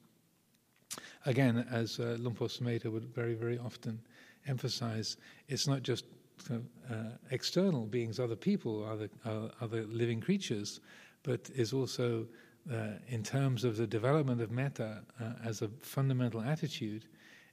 again, 1.26 1.66
as 1.72 1.99
uh, 1.99 2.18
Luang 2.20 2.36
Por 2.36 2.47
Sumedho 2.47 2.91
would 2.91 3.14
very, 3.14 3.34
very 3.34 3.57
often 3.57 3.99
emphasize, 4.47 5.18
it's 5.47 5.68
not 5.68 5.84
just 5.84 6.05
uh, 6.49 6.95
external 7.30 7.86
beings, 7.86 8.20
other 8.20 8.36
people, 8.36 8.86
other, 8.86 9.09
uh, 9.26 9.49
other 9.62 9.84
living 9.84 10.20
creatures, 10.20 10.80
but 11.24 11.49
is 11.53 11.72
also 11.72 12.26
uh, 12.72 12.93
in 13.07 13.24
terms 13.24 13.64
of 13.64 13.78
the 13.78 13.88
development 13.88 14.41
of 14.41 14.51
metta 14.51 15.03
uh, 15.20 15.34
as 15.43 15.62
a 15.62 15.70
fundamental 15.82 16.41
attitude 16.41 17.05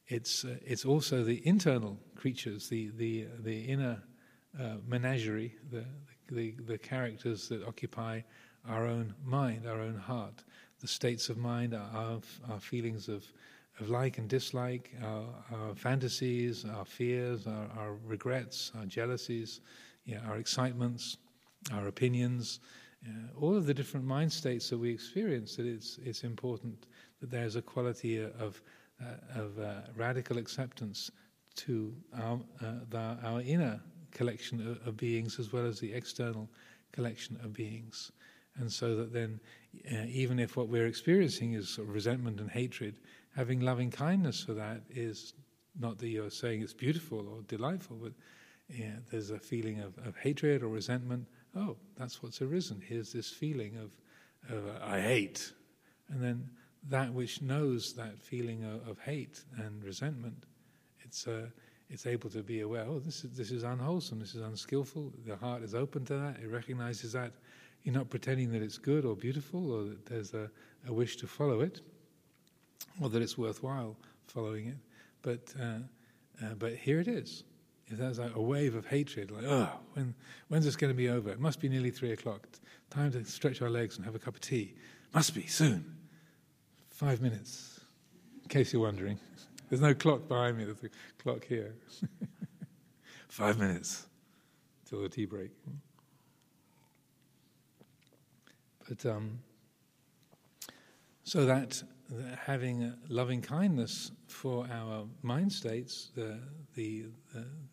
it's, 0.09 0.45
uh, 0.45 0.57
it's 0.65 0.85
also 0.85 1.23
the 1.23 1.47
internal 1.47 1.99
creatures, 2.17 2.69
the, 2.69 2.91
the, 2.97 3.27
the 3.41 3.61
inner 3.61 4.03
uh, 4.59 4.77
menagerie, 4.87 5.55
the, 5.71 5.81
the, 5.81 5.85
the 6.31 6.55
the 6.67 6.79
characters 6.79 7.49
that 7.49 7.65
occupy 7.67 8.21
our 8.69 8.87
own 8.87 9.15
mind, 9.25 9.67
our 9.67 9.81
own 9.81 9.97
heart, 9.97 10.45
the 10.81 10.89
states 10.89 11.29
of 11.29 11.39
mind, 11.39 11.75
our, 11.75 12.21
our 12.51 12.61
feelings 12.61 13.09
of, 13.09 13.25
of 13.81 13.89
like 13.89 14.19
and 14.19 14.29
dislike, 14.29 14.91
our, 15.03 15.25
our 15.53 15.75
fantasies, 15.75 16.65
our 16.65 16.85
fears, 16.85 17.47
our, 17.47 17.69
our 17.79 17.95
regrets, 18.05 18.73
our 18.79 18.85
jealousies, 18.85 19.61
yeah, 20.05 20.21
our 20.29 20.37
excitements, 20.37 21.17
our 21.73 21.87
opinions, 21.87 22.61
uh, 23.07 23.41
all 23.41 23.57
of 23.57 23.65
the 23.65 23.73
different 23.73 24.05
mind 24.05 24.31
states 24.31 24.69
that 24.69 24.79
we 24.79 24.91
experience, 24.91 25.57
that 25.57 25.67
it's, 25.67 25.99
it's 26.05 26.25
important 26.25 26.87
that 27.21 27.31
there's 27.31 27.57
a 27.57 27.63
quality 27.63 28.21
of 28.21 28.61
uh, 29.01 29.41
of 29.41 29.57
uh, 29.61 29.75
radical 29.95 30.39
acceptance 30.39 31.13
to 31.55 31.95
our, 32.21 32.41
uh, 32.61 32.73
the, 32.91 33.17
our 33.23 33.41
inner 33.43 33.81
collection 34.13 34.61
of, 34.61 34.87
of, 34.87 34.97
beings 34.97 35.39
as 35.39 35.53
well 35.53 35.67
as 35.67 35.81
the 35.81 35.93
external 35.93 36.49
collection 36.93 37.39
of 37.43 37.53
beings. 37.53 38.13
And 38.57 38.73
so 38.73 38.97
that 38.97 39.13
then, 39.13 39.41
uh, 39.93 40.07
even 40.09 40.39
if 40.39 40.57
what 40.57 40.69
we're 40.69 40.87
experiencing 40.87 41.55
is 41.55 41.69
sort 41.69 41.89
of 41.89 41.95
resentment 41.95 42.41
and 42.41 42.51
hatred, 42.51 42.97
having 43.37 43.61
loving 43.61 43.91
kindness 43.91 44.43
for 44.43 44.55
that 44.55 44.83
is 44.91 45.35
not 45.79 45.99
that 45.99 46.09
you're 46.09 46.31
saying 46.31 46.63
it's 46.63 46.73
beautiful 46.73 47.21
or 47.21 47.43
delightful, 47.47 47.97
but 48.03 48.13
yeah, 48.69 48.97
there's 49.11 49.31
a 49.31 49.39
feeling 49.39 49.81
of, 49.81 49.97
of 49.99 50.17
hatred 50.17 50.63
or 50.63 50.69
resentment. 50.69 51.27
Oh, 51.57 51.77
that's 51.97 52.23
what's 52.23 52.43
arisen. 52.43 52.83
Here's 52.85 53.13
this 53.13 53.31
feeling 53.31 53.77
of, 53.77 54.55
of 54.55 54.67
uh, 54.67 54.85
I 54.85 55.01
hate. 55.01 55.53
And 56.09 56.23
then 56.23 56.51
that 56.89 57.13
which 57.13 57.41
knows 57.43 57.95
that 57.95 58.19
feeling 58.19 58.65
of, 58.65 58.89
of 58.89 58.99
hate 58.99 59.43
and 59.57 59.83
resentment, 59.83 60.45
it's, 61.01 61.27
uh, 61.27 61.47
it's 61.91 62.07
able 62.07 62.29
to 62.31 62.43
be 62.43 62.61
aware, 62.61 62.85
oh, 62.87 62.99
this 62.99 63.25
is, 63.25 63.31
this 63.33 63.51
is 63.51 63.63
unwholesome, 63.63 64.21
this 64.21 64.35
is 64.35 64.43
unskillful. 64.43 65.13
The 65.27 65.37
heart 65.37 65.63
is 65.63 65.75
open 65.75 66.05
to 66.07 66.15
that, 66.15 66.37
it 66.43 66.49
recognizes 66.49 67.13
that. 67.13 67.33
You're 67.83 67.95
not 67.95 68.11
pretending 68.11 68.53
that 68.53 68.61
it's 68.61 68.77
good 68.77 69.05
or 69.05 69.17
beautiful 69.17 69.71
or 69.73 69.85
that 69.85 70.07
there's 70.07 70.35
a, 70.35 70.51
a 70.87 70.93
wish 70.93 71.17
to 71.19 71.27
follow 71.27 71.61
it 71.61 71.81
or 73.01 73.09
that 73.09 73.23
it's 73.23 73.39
worthwhile 73.39 73.97
following 74.27 74.67
it. 74.69 74.77
But, 75.23 75.55
uh, 75.61 76.45
uh, 76.45 76.55
but 76.59 76.75
here 76.75 77.01
it 77.01 77.09
is. 77.09 77.45
if 77.87 77.97
there's 77.99 78.19
like 78.19 78.35
a 78.35 78.43
wave 78.43 78.75
of 78.75 78.87
hatred, 78.87 79.31
like, 79.31 79.45
oh, 79.45 79.71
when, 79.95 80.15
when's 80.49 80.65
this 80.65 80.77
going 80.77 80.93
to 80.93 80.97
be 80.97 81.09
over? 81.09 81.31
It 81.31 81.41
must 81.41 81.61
be 81.61 81.69
nearly 81.69 81.91
three 81.91 82.13
o'clock. 82.13 82.47
Time 82.91 83.13
to 83.13 83.25
stretch 83.25 83.63
our 83.63 83.71
legs 83.71 83.97
and 83.97 84.05
have 84.05 84.15
a 84.15 84.19
cup 84.19 84.35
of 84.35 84.41
tea. 84.41 84.75
Must 85.15 85.35
be, 85.35 85.47
soon. 85.47 85.97
Five 86.91 87.23
minutes, 87.23 87.81
in 88.43 88.49
case 88.49 88.73
you're 88.73 88.83
wondering. 88.83 89.19
There's 89.69 89.83
no 89.83 89.95
clock 89.95 90.29
behind 90.29 90.57
me, 90.57 90.65
there's 90.65 90.83
a 90.83 91.23
clock 91.23 91.45
here. 91.45 91.75
Five 93.29 93.59
minutes 93.59 94.07
till 94.89 95.03
the 95.03 95.09
tea 95.09 95.27
break. 95.27 95.51
But 98.89 99.05
um, 99.05 99.41
so 101.23 101.45
that, 101.45 101.83
that 102.09 102.39
having 102.39 102.95
loving 103.09 103.43
kindness 103.43 104.13
for 104.29 104.67
our 104.73 105.07
mind 105.23 105.53
states, 105.53 106.11
the 106.15 106.41
the 106.75 107.05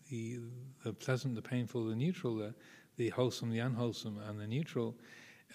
the, 0.09 0.39
the 0.83 0.93
pleasant, 0.93 1.35
the 1.35 1.41
painful, 1.41 1.85
the 1.85 1.95
neutral, 1.95 2.35
the, 2.35 2.53
the 2.97 3.09
wholesome, 3.09 3.49
the 3.49 3.59
unwholesome, 3.59 4.19
and 4.27 4.39
the 4.39 4.47
neutral, 4.47 4.95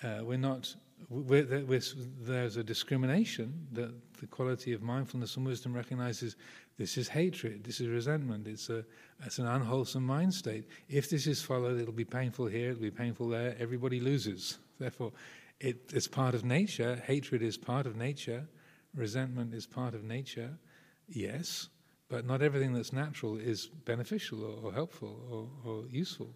uh, 0.03 0.21
we're 0.23 0.39
not. 0.39 0.75
We're, 1.09 1.65
we're, 1.65 1.81
there's 2.21 2.57
a 2.57 2.65
discrimination 2.65 3.67
that 3.73 3.93
the 4.21 4.27
quality 4.27 4.73
of 4.73 4.83
mindfulness 4.83 5.37
and 5.37 5.47
wisdom 5.47 5.73
recognizes 5.73 6.37
this 6.79 6.97
is 6.97 7.09
hatred, 7.09 7.65
this 7.65 7.81
is 7.81 7.89
resentment, 7.89 8.47
it's, 8.47 8.71
a, 8.71 8.85
it's 9.25 9.39
an 9.39 9.47
unwholesome 9.47 10.05
mind 10.05 10.33
state. 10.33 10.67
If 10.89 11.11
this 11.11 11.27
is 11.27 11.43
followed, 11.43 11.81
it'll 11.81 11.93
be 11.93 12.05
painful 12.05 12.47
here, 12.47 12.71
it'll 12.71 12.83
be 12.83 12.91
painful 12.91 13.29
there, 13.29 13.57
everybody 13.59 14.01
loses. 14.01 14.59
Therefore, 14.79 15.13
it, 15.61 15.91
it's 15.93 16.09
part 16.09 16.35
of 16.35 16.45
nature. 16.45 17.03
Hatred 17.07 17.43
is 17.43 17.59
part 17.59 17.87
of 17.87 17.97
nature. 17.97 18.49
Resentment 18.95 19.53
is 19.55 19.67
part 19.67 19.95
of 19.95 20.05
nature. 20.05 20.59
Yes, 21.07 21.69
but 22.09 22.25
not 22.25 22.41
everything 22.41 22.73
that's 22.73 22.93
natural 22.93 23.37
is 23.37 23.67
beneficial 23.67 24.43
or, 24.45 24.69
or 24.69 24.73
helpful 24.73 25.21
or, 25.65 25.71
or 25.71 25.85
useful. 25.87 26.35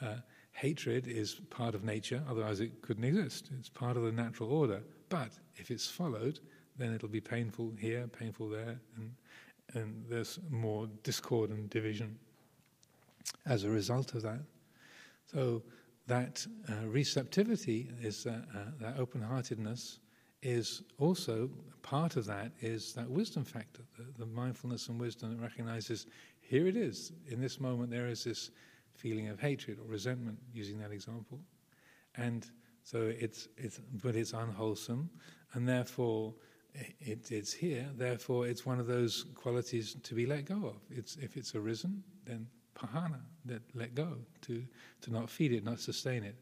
Uh, 0.00 0.16
hatred 0.52 1.06
is 1.06 1.40
part 1.50 1.74
of 1.74 1.82
nature, 1.82 2.22
otherwise 2.28 2.60
it 2.60 2.82
couldn't 2.82 3.04
exist. 3.04 3.50
It's 3.58 3.68
part 3.68 3.96
of 3.96 4.04
the 4.04 4.12
natural 4.12 4.52
order. 4.52 4.82
But 5.08 5.30
if 5.56 5.70
it's 5.70 5.88
followed, 5.88 6.40
then 6.78 6.94
it'll 6.94 7.08
be 7.08 7.20
painful 7.20 7.72
here, 7.78 8.06
painful 8.06 8.48
there, 8.48 8.78
and, 8.96 9.14
and 9.74 10.04
there's 10.08 10.38
more 10.50 10.88
discord 11.02 11.50
and 11.50 11.68
division 11.70 12.18
as 13.46 13.64
a 13.64 13.70
result 13.70 14.14
of 14.14 14.22
that. 14.22 14.40
So 15.26 15.62
that 16.06 16.46
uh, 16.68 16.86
receptivity 16.86 17.90
is 18.00 18.24
that, 18.24 18.44
uh, 18.54 18.70
that 18.80 18.98
open-heartedness 18.98 20.00
is 20.42 20.82
also 20.98 21.48
part 21.82 22.16
of 22.16 22.26
that 22.26 22.50
is 22.60 22.92
that 22.94 23.08
wisdom 23.08 23.44
factor, 23.44 23.82
the, 23.96 24.04
the, 24.18 24.26
mindfulness 24.26 24.88
and 24.88 25.00
wisdom 25.00 25.30
that 25.30 25.42
recognizes 25.42 26.06
here 26.40 26.66
it 26.66 26.76
is 26.76 27.12
in 27.28 27.40
this 27.40 27.60
moment 27.60 27.90
there 27.90 28.08
is 28.08 28.24
this 28.24 28.50
feeling 29.02 29.28
of 29.28 29.40
hatred 29.40 29.78
or 29.78 29.86
resentment, 29.98 30.38
using 30.52 30.78
that 30.78 30.92
example, 30.92 31.40
and 32.16 32.46
so 32.84 32.98
it's 33.24 33.48
it's 33.56 33.80
but 34.02 34.14
it's 34.14 34.32
unwholesome, 34.32 35.10
and 35.54 35.68
therefore 35.68 36.34
it, 37.00 37.30
it's 37.30 37.52
here. 37.52 37.86
Therefore, 37.96 38.46
it's 38.46 38.64
one 38.64 38.80
of 38.80 38.86
those 38.86 39.26
qualities 39.34 39.96
to 40.02 40.14
be 40.14 40.26
let 40.26 40.44
go 40.46 40.66
of. 40.66 40.76
It's 40.90 41.16
if 41.16 41.36
it's 41.36 41.54
arisen, 41.54 42.02
then 42.24 42.46
pahana, 42.74 43.20
that 43.44 43.62
let 43.74 43.94
go, 43.94 44.16
to, 44.42 44.64
to 45.02 45.12
not 45.12 45.28
feed 45.28 45.52
it, 45.52 45.64
not 45.64 45.80
sustain 45.80 46.24
it. 46.24 46.36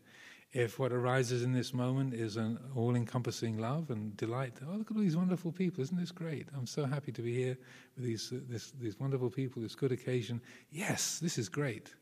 If 0.52 0.80
what 0.80 0.92
arises 0.92 1.44
in 1.44 1.52
this 1.52 1.72
moment 1.72 2.12
is 2.12 2.36
an 2.36 2.58
all 2.74 2.96
encompassing 2.96 3.58
love 3.58 3.90
and 3.90 4.16
delight, 4.16 4.54
oh, 4.66 4.76
look 4.76 4.90
at 4.90 4.96
all 4.96 5.02
these 5.02 5.16
wonderful 5.16 5.52
people, 5.52 5.82
isn't 5.82 5.96
this 5.96 6.10
great? 6.10 6.48
I'm 6.56 6.66
so 6.66 6.86
happy 6.86 7.12
to 7.12 7.22
be 7.22 7.34
here 7.34 7.56
with 7.96 8.04
these, 8.04 8.32
uh, 8.32 8.40
this, 8.48 8.72
these 8.72 8.98
wonderful 8.98 9.30
people, 9.30 9.62
this 9.62 9.76
good 9.76 9.92
occasion. 9.92 10.40
Yes, 10.70 11.20
this 11.20 11.38
is 11.38 11.48
great. 11.48 11.94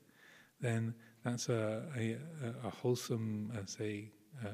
Then 0.60 0.94
that's 1.24 1.48
a, 1.48 1.84
a, 1.96 2.16
a 2.66 2.70
wholesome, 2.70 3.52
uh, 3.54 3.64
say, 3.66 4.10
uh, 4.44 4.48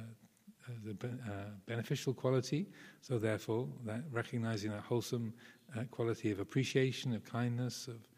the 0.83 1.09
uh, 1.09 1.31
beneficial 1.67 2.15
quality. 2.15 2.67
So, 3.01 3.19
therefore, 3.19 3.69
that 3.85 4.03
recognizing 4.11 4.71
that 4.71 4.81
wholesome 4.83 5.35
uh, 5.77 5.85
quality 5.91 6.31
of 6.31 6.41
appreciation, 6.41 7.15
of 7.15 7.25
kindness, 7.25 7.89
of, 7.89 8.09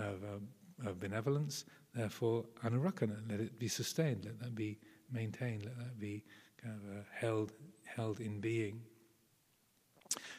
of 0.00 0.22
um, 0.24 0.48
of 0.84 1.00
benevolence. 1.00 1.64
Therefore, 1.94 2.44
anurakkhana, 2.64 3.30
let 3.30 3.40
it 3.40 3.58
be 3.58 3.68
sustained, 3.68 4.24
let 4.24 4.38
that 4.40 4.54
be 4.54 4.78
maintained, 5.12 5.64
let 5.64 5.76
that 5.78 5.98
be 5.98 6.24
kind 6.60 6.74
of 6.74 6.98
uh, 6.98 7.02
held, 7.12 7.52
held 7.84 8.20
in 8.20 8.40
being. 8.40 8.80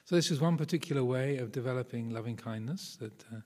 So 0.05 0.15
this 0.15 0.31
is 0.31 0.39
one 0.39 0.57
particular 0.57 1.03
way 1.03 1.37
of 1.37 1.51
developing 1.51 2.09
loving 2.09 2.35
kindness 2.35 2.97
that, 2.99 3.23
uh, 3.33 3.39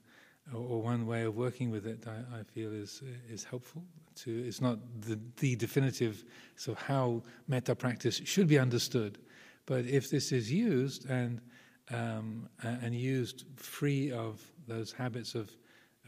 or, 0.54 0.82
one 0.82 1.06
way 1.06 1.24
of 1.24 1.36
working 1.36 1.70
with 1.70 1.86
it. 1.86 2.06
I, 2.08 2.40
I, 2.40 2.44
feel 2.44 2.74
is 2.74 3.02
is 3.30 3.44
helpful. 3.44 3.84
To 4.24 4.32
it's 4.48 4.62
not 4.62 4.80
the 5.02 5.20
the 5.38 5.56
definitive 5.56 6.24
so 6.56 6.74
how 6.74 7.24
metta 7.48 7.76
practice 7.76 8.22
should 8.26 8.48
be 8.48 8.60
understood, 8.60 9.20
but 9.66 9.86
if 9.86 10.10
this 10.10 10.32
is 10.32 10.52
used 10.52 11.10
and 11.10 11.42
um, 11.92 12.50
and 12.64 12.94
used 12.94 13.46
free 13.56 14.12
of 14.12 14.42
those 14.68 14.92
habits 14.92 15.36
of 15.36 15.50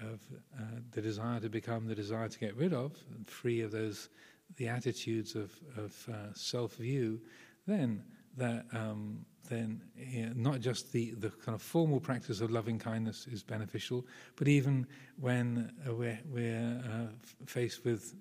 of 0.01 0.19
uh, 0.57 0.63
the 0.91 1.01
desire 1.01 1.39
to 1.39 1.49
become, 1.49 1.85
the 1.85 1.95
desire 1.95 2.27
to 2.27 2.39
get 2.39 2.55
rid 2.55 2.73
of, 2.73 2.97
free 3.27 3.61
of 3.61 3.71
those 3.71 4.09
the 4.57 4.67
attitudes 4.67 5.35
of, 5.35 5.51
of 5.77 6.09
uh, 6.11 6.33
self-view, 6.33 7.21
then 7.67 8.03
that 8.37 8.65
um, 8.73 9.25
then 9.49 9.81
know, 10.23 10.33
not 10.35 10.59
just 10.59 10.91
the, 10.91 11.11
the 11.11 11.29
kind 11.29 11.55
of 11.55 11.61
formal 11.61 11.99
practice 11.99 12.41
of 12.41 12.51
loving 12.51 12.79
kindness 12.79 13.27
is 13.31 13.43
beneficial, 13.43 14.05
but 14.35 14.47
even 14.47 14.87
when 15.19 15.71
uh, 15.87 15.93
we're, 15.93 16.19
we're 16.31 16.81
uh, 16.85 17.07
faced 17.45 17.83
with 17.83 18.15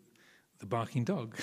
the 0.59 0.67
barking 0.67 1.05
dog, 1.05 1.37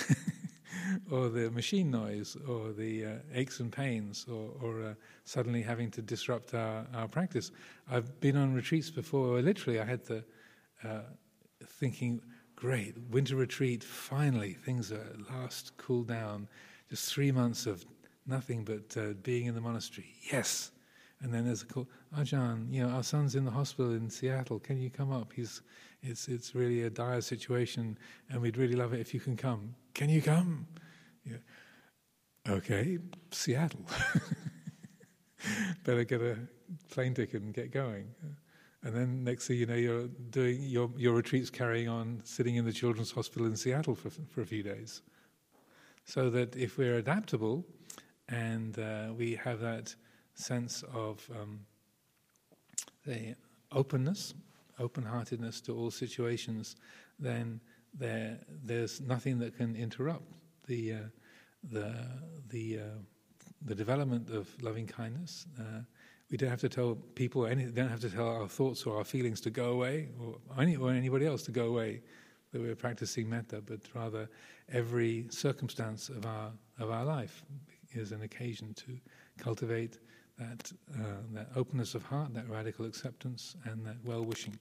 or 1.10 1.28
the 1.28 1.50
machine 1.50 1.90
noise, 1.90 2.36
or 2.46 2.72
the 2.72 3.04
uh, 3.04 3.10
aches 3.34 3.60
and 3.60 3.72
pains, 3.72 4.26
or, 4.30 4.50
or 4.60 4.82
uh, 4.82 4.94
suddenly 5.24 5.62
having 5.62 5.90
to 5.90 6.02
disrupt 6.02 6.54
our, 6.54 6.86
our 6.94 7.08
practice. 7.08 7.50
I've 7.90 8.20
been 8.20 8.36
on 8.36 8.54
retreats 8.54 8.90
before 8.90 9.40
literally 9.40 9.80
I 9.80 9.84
had 9.84 10.04
the 10.04 10.24
uh, 10.84 11.00
thinking, 11.64 12.20
great, 12.56 12.96
winter 13.10 13.36
retreat, 13.36 13.82
finally, 13.82 14.54
things 14.54 14.92
are 14.92 15.00
at 15.00 15.30
last 15.30 15.76
cool 15.76 16.04
down. 16.04 16.48
Just 16.90 17.12
three 17.12 17.32
months 17.32 17.66
of 17.66 17.84
nothing 18.28 18.64
but 18.64 18.96
uh, 18.96 19.14
being 19.22 19.46
in 19.46 19.54
the 19.54 19.60
monastery. 19.60 20.14
Yes. 20.30 20.70
And 21.20 21.34
then 21.34 21.46
there's 21.46 21.62
a 21.62 21.66
call, 21.66 21.88
Ajahn, 22.16 22.72
you 22.72 22.86
know, 22.86 22.90
our 22.90 23.02
son's 23.02 23.34
in 23.34 23.44
the 23.44 23.50
hospital 23.50 23.92
in 23.92 24.08
Seattle. 24.08 24.60
Can 24.60 24.80
you 24.80 24.88
come 24.88 25.10
up? 25.10 25.32
He's, 25.32 25.62
it's, 26.02 26.28
it's 26.28 26.54
really 26.54 26.82
a 26.82 26.90
dire 26.90 27.20
situation, 27.20 27.98
and 28.30 28.40
we'd 28.40 28.56
really 28.56 28.76
love 28.76 28.92
it 28.92 29.00
if 29.00 29.12
you 29.12 29.18
can 29.18 29.36
come. 29.36 29.74
Can 29.94 30.08
you 30.10 30.22
come? 30.22 30.66
Yeah. 31.24 31.38
Okay, 32.48 32.98
Seattle. 33.32 33.84
Better 35.84 36.04
get 36.04 36.22
a 36.22 36.36
plane 36.90 37.14
ticket 37.14 37.42
and 37.42 37.52
get 37.52 37.72
going. 37.72 38.06
And 38.84 38.94
then 38.94 39.24
next 39.24 39.48
thing 39.48 39.56
you 39.56 39.66
know, 39.66 39.74
you're 39.74 40.06
doing 40.30 40.62
your, 40.62 40.90
your 40.96 41.14
retreats 41.14 41.50
carrying 41.50 41.88
on, 41.88 42.20
sitting 42.24 42.54
in 42.56 42.64
the 42.64 42.72
children's 42.72 43.10
hospital 43.10 43.46
in 43.46 43.56
Seattle 43.56 43.96
for, 43.96 44.10
for 44.10 44.40
a 44.40 44.46
few 44.46 44.62
days. 44.62 45.02
So 46.04 46.30
that 46.30 46.56
if 46.56 46.78
we're 46.78 46.94
adaptable 46.94 47.66
and 48.28 48.78
uh, 48.78 49.12
we 49.16 49.34
have 49.36 49.60
that 49.60 49.94
sense 50.34 50.84
of 50.94 51.28
um, 51.40 51.60
the 53.06 53.34
openness, 53.72 54.34
open 54.78 55.04
heartedness 55.04 55.60
to 55.62 55.74
all 55.74 55.90
situations, 55.90 56.76
then 57.18 57.60
there, 57.98 58.38
there's 58.64 59.00
nothing 59.00 59.38
that 59.38 59.56
can 59.56 59.74
interrupt 59.74 60.24
the, 60.66 60.92
uh, 60.92 60.96
the, 61.70 61.94
the, 62.50 62.78
uh, 62.78 62.82
the 63.62 63.74
development 63.74 64.30
of 64.30 64.48
loving 64.62 64.86
kindness. 64.86 65.46
Uh, 65.58 65.80
we 66.30 66.36
don't 66.36 66.50
have 66.50 66.60
to 66.60 66.68
tell 66.68 66.94
people, 67.14 67.46
any, 67.46 67.64
don't 67.64 67.88
have 67.88 68.00
to 68.00 68.10
tell 68.10 68.28
our 68.28 68.48
thoughts 68.48 68.84
or 68.84 68.98
our 68.98 69.04
feelings 69.04 69.40
to 69.40 69.50
go 69.50 69.72
away, 69.72 70.08
or, 70.20 70.36
any, 70.60 70.76
or 70.76 70.90
anybody 70.90 71.26
else 71.26 71.42
to 71.44 71.50
go 71.50 71.66
away, 71.66 72.02
that 72.52 72.60
we're 72.60 72.76
practicing 72.76 73.28
metta, 73.28 73.62
but 73.64 73.80
rather 73.94 74.28
every 74.70 75.26
circumstance 75.30 76.08
of 76.10 76.26
our, 76.26 76.52
of 76.78 76.90
our 76.90 77.04
life 77.04 77.42
is 77.92 78.12
an 78.12 78.22
occasion 78.22 78.74
to 78.74 78.98
cultivate 79.38 79.98
that, 80.38 80.72
uh, 80.94 81.02
that 81.32 81.48
openness 81.56 81.94
of 81.94 82.04
heart, 82.04 82.32
that 82.34 82.48
radical 82.48 82.84
acceptance, 82.84 83.56
and 83.64 83.84
that 83.84 83.96
well 84.04 84.24
wishing. 84.24 84.58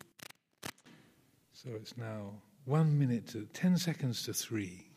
So 1.54 1.70
it's 1.76 1.98
now 1.98 2.34
one 2.66 2.98
minute 2.98 3.28
to 3.28 3.48
ten 3.54 3.78
seconds 3.78 4.24
to 4.24 4.34
three. 4.34 4.90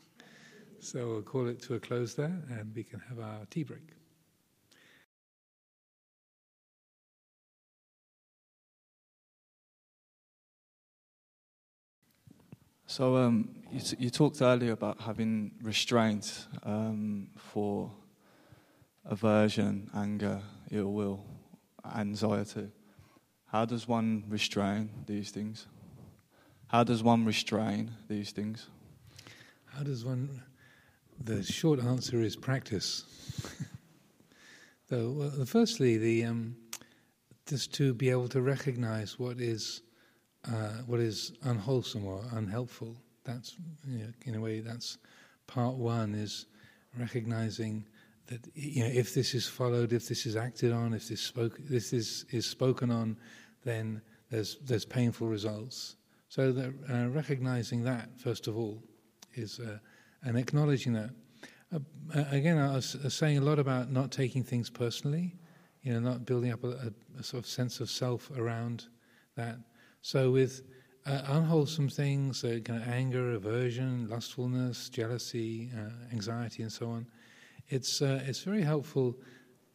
So 0.78 1.08
we'll 1.08 1.22
call 1.22 1.48
it 1.48 1.60
to 1.62 1.74
a 1.74 1.80
close 1.80 2.14
there, 2.14 2.40
and 2.50 2.72
we 2.74 2.82
can 2.82 3.00
have 3.08 3.18
our 3.18 3.46
tea 3.50 3.64
break. 3.64 3.90
So 12.86 13.16
um, 13.18 13.50
you, 13.70 13.78
t- 13.78 13.96
you, 14.00 14.10
talked 14.10 14.42
earlier 14.42 14.72
about 14.72 15.00
having 15.00 15.52
restraint 15.62 16.48
um, 16.64 17.28
for 17.36 17.92
aversion, 19.10 19.90
anger, 19.94 20.40
ill 20.70 20.92
will, 20.92 21.26
anxiety. 21.94 22.68
How 23.46 23.66
does 23.66 23.86
one 23.86 24.24
restrain 24.28 24.88
these 25.06 25.30
things? 25.30 25.66
how 26.70 26.84
does 26.84 27.02
one 27.02 27.24
restrain 27.24 27.90
these 28.06 28.30
things? 28.30 28.68
How 29.66 29.82
does 29.82 30.04
one? 30.04 30.40
The 31.24 31.42
short 31.42 31.80
answer 31.80 32.22
is 32.22 32.36
practice. 32.36 33.04
so, 34.88 35.10
well, 35.10 35.44
firstly, 35.46 35.98
the 35.98 36.26
um, 36.26 36.56
just 37.46 37.74
to 37.74 37.92
be 37.92 38.08
able 38.08 38.28
to 38.28 38.40
recognize 38.40 39.18
what 39.18 39.40
is 39.40 39.82
uh, 40.46 40.82
what 40.86 41.00
is 41.00 41.32
unwholesome 41.42 42.06
or 42.06 42.22
unhelpful. 42.34 42.96
That's 43.24 43.56
you 43.88 43.98
know, 43.98 44.12
in 44.26 44.34
a 44.36 44.40
way 44.40 44.60
that's 44.60 44.98
part 45.48 45.74
one 45.74 46.14
is 46.14 46.46
recognizing 46.96 47.84
that 48.30 48.48
you 48.54 48.82
know 48.82 48.90
if 48.90 49.12
this 49.12 49.34
is 49.34 49.46
followed, 49.46 49.92
if 49.92 50.08
this 50.08 50.24
is 50.24 50.36
acted 50.36 50.72
on, 50.72 50.94
if 50.94 51.08
this 51.08 51.20
spoke, 51.20 51.58
this 51.58 51.92
is 51.92 52.24
is 52.30 52.46
spoken 52.46 52.90
on, 52.90 53.18
then 53.64 54.00
there's 54.30 54.56
there's 54.64 54.84
painful 54.84 55.26
results. 55.26 55.96
So 56.28 56.72
uh, 56.88 57.08
recognizing 57.08 57.82
that 57.84 58.08
first 58.18 58.46
of 58.46 58.56
all 58.56 58.82
is 59.34 59.58
uh, 59.58 59.78
and 60.22 60.38
acknowledging 60.38 60.92
that. 60.94 61.10
Uh, 61.72 61.78
again, 62.30 62.58
I 62.58 62.74
was 62.74 62.96
saying 63.08 63.38
a 63.38 63.42
lot 63.42 63.58
about 63.58 63.92
not 63.92 64.10
taking 64.10 64.42
things 64.42 64.70
personally, 64.70 65.36
you 65.82 65.92
know, 65.92 66.00
not 66.00 66.26
building 66.26 66.52
up 66.52 66.64
a, 66.64 66.68
a, 66.68 67.20
a 67.20 67.22
sort 67.22 67.44
of 67.44 67.46
sense 67.46 67.80
of 67.80 67.90
self 67.90 68.30
around 68.36 68.86
that. 69.36 69.56
So 70.02 70.30
with 70.30 70.62
uh, 71.06 71.22
unwholesome 71.28 71.88
things, 71.88 72.44
uh, 72.44 72.58
kind 72.64 72.82
of 72.82 72.88
anger, 72.88 73.32
aversion, 73.32 74.08
lustfulness, 74.08 74.88
jealousy, 74.88 75.70
uh, 75.76 76.12
anxiety, 76.12 76.62
and 76.62 76.72
so 76.72 76.90
on, 76.90 77.06
it's 77.70 78.02
uh, 78.02 78.22
it's 78.26 78.42
very 78.42 78.62
helpful 78.62 79.16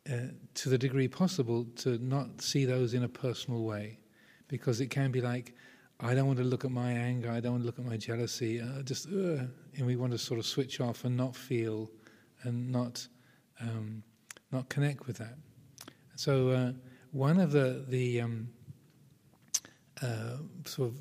uh, 0.09 0.27
to 0.53 0.69
the 0.69 0.77
degree 0.77 1.07
possible 1.07 1.65
to 1.77 1.97
not 1.97 2.41
see 2.41 2.65
those 2.65 2.93
in 2.93 3.03
a 3.03 3.09
personal 3.09 3.63
way, 3.63 3.99
because 4.47 4.81
it 4.81 4.87
can 4.91 5.11
be 5.11 5.21
like, 5.21 5.55
I 5.99 6.13
don't 6.13 6.27
want 6.27 6.39
to 6.39 6.45
look 6.45 6.65
at 6.65 6.71
my 6.71 6.91
anger, 6.91 7.31
I 7.31 7.39
don't 7.39 7.53
want 7.53 7.63
to 7.63 7.65
look 7.65 7.79
at 7.79 7.85
my 7.85 7.97
jealousy, 7.97 8.61
uh, 8.61 8.83
just 8.83 9.07
and 9.07 9.85
we 9.85 9.95
want 9.95 10.11
to 10.11 10.17
sort 10.17 10.39
of 10.39 10.45
switch 10.45 10.79
off 10.79 11.05
and 11.05 11.17
not 11.17 11.35
feel, 11.35 11.89
and 12.43 12.71
not 12.71 13.07
um, 13.61 14.03
not 14.51 14.69
connect 14.69 15.07
with 15.07 15.17
that. 15.17 15.37
So 16.15 16.73
one 17.11 17.39
of 17.39 17.51
the 17.51 17.85
the 17.87 18.21
um, 18.21 18.49
uh, 20.01 20.37
sort 20.65 20.89
of 20.89 20.95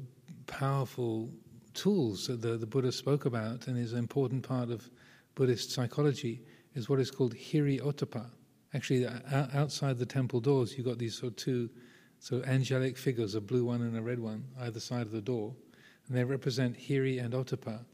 powerful 0.46 1.30
tools 1.74 2.28
that 2.28 2.40
the, 2.40 2.56
the 2.56 2.66
Buddha 2.66 2.92
spoke 2.92 3.24
about 3.26 3.66
and 3.66 3.76
is 3.76 3.92
an 3.92 3.98
important 3.98 4.44
part 4.44 4.70
of 4.70 4.88
Buddhist 5.34 5.72
psychology 5.72 6.40
is 6.74 6.88
what 6.88 7.00
is 7.00 7.10
called 7.10 7.34
hiri 7.34 7.80
ottappa. 7.80 8.26
Actually, 8.74 9.06
outside 9.54 9.98
the 9.98 10.06
temple 10.06 10.40
doors, 10.40 10.76
you've 10.76 10.86
got 10.86 10.98
these 10.98 11.16
sort 11.16 11.32
of 11.32 11.36
two 11.36 11.70
sort 12.18 12.42
of 12.42 12.48
angelic 12.48 12.96
figures, 12.96 13.34
a 13.34 13.40
blue 13.40 13.64
one 13.64 13.82
and 13.82 13.96
a 13.96 14.02
red 14.02 14.18
one, 14.18 14.44
either 14.60 14.80
side 14.80 15.02
of 15.02 15.12
the 15.12 15.20
door, 15.20 15.54
and 16.08 16.16
they 16.16 16.24
represent 16.24 16.76
hiri 16.76 17.22
and 17.22 17.34
ottappa. 17.34 17.84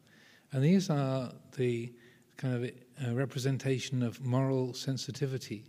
And 0.53 0.65
these 0.65 0.89
are 0.89 1.33
the 1.57 1.93
kind 2.37 2.65
of 2.65 2.71
uh, 3.07 3.15
representation 3.15 4.03
of 4.03 4.25
moral 4.25 4.73
sensitivity. 4.73 5.65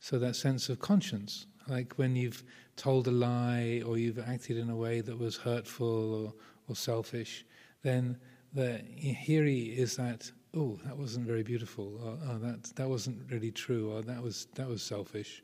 So 0.00 0.18
that 0.18 0.36
sense 0.36 0.68
of 0.68 0.80
conscience, 0.80 1.46
like 1.68 1.94
when 1.94 2.16
you've 2.16 2.42
told 2.76 3.06
a 3.06 3.12
lie 3.12 3.82
or 3.86 3.96
you've 3.96 4.18
acted 4.18 4.56
in 4.56 4.70
a 4.70 4.76
way 4.76 5.00
that 5.00 5.18
was 5.18 5.36
hurtful 5.36 6.14
or, 6.14 6.34
or 6.68 6.76
selfish, 6.76 7.44
then 7.82 8.18
the 8.52 8.80
hiri 8.98 9.76
is 9.76 9.96
that 9.96 10.30
oh 10.56 10.78
that 10.84 10.96
wasn't 10.96 11.26
very 11.26 11.42
beautiful 11.42 12.00
or 12.02 12.18
oh, 12.28 12.38
that 12.38 12.64
that 12.76 12.88
wasn't 12.88 13.18
really 13.30 13.52
true 13.52 13.92
or 13.92 14.02
that 14.02 14.22
was 14.22 14.46
that 14.54 14.68
was 14.68 14.82
selfish. 14.82 15.42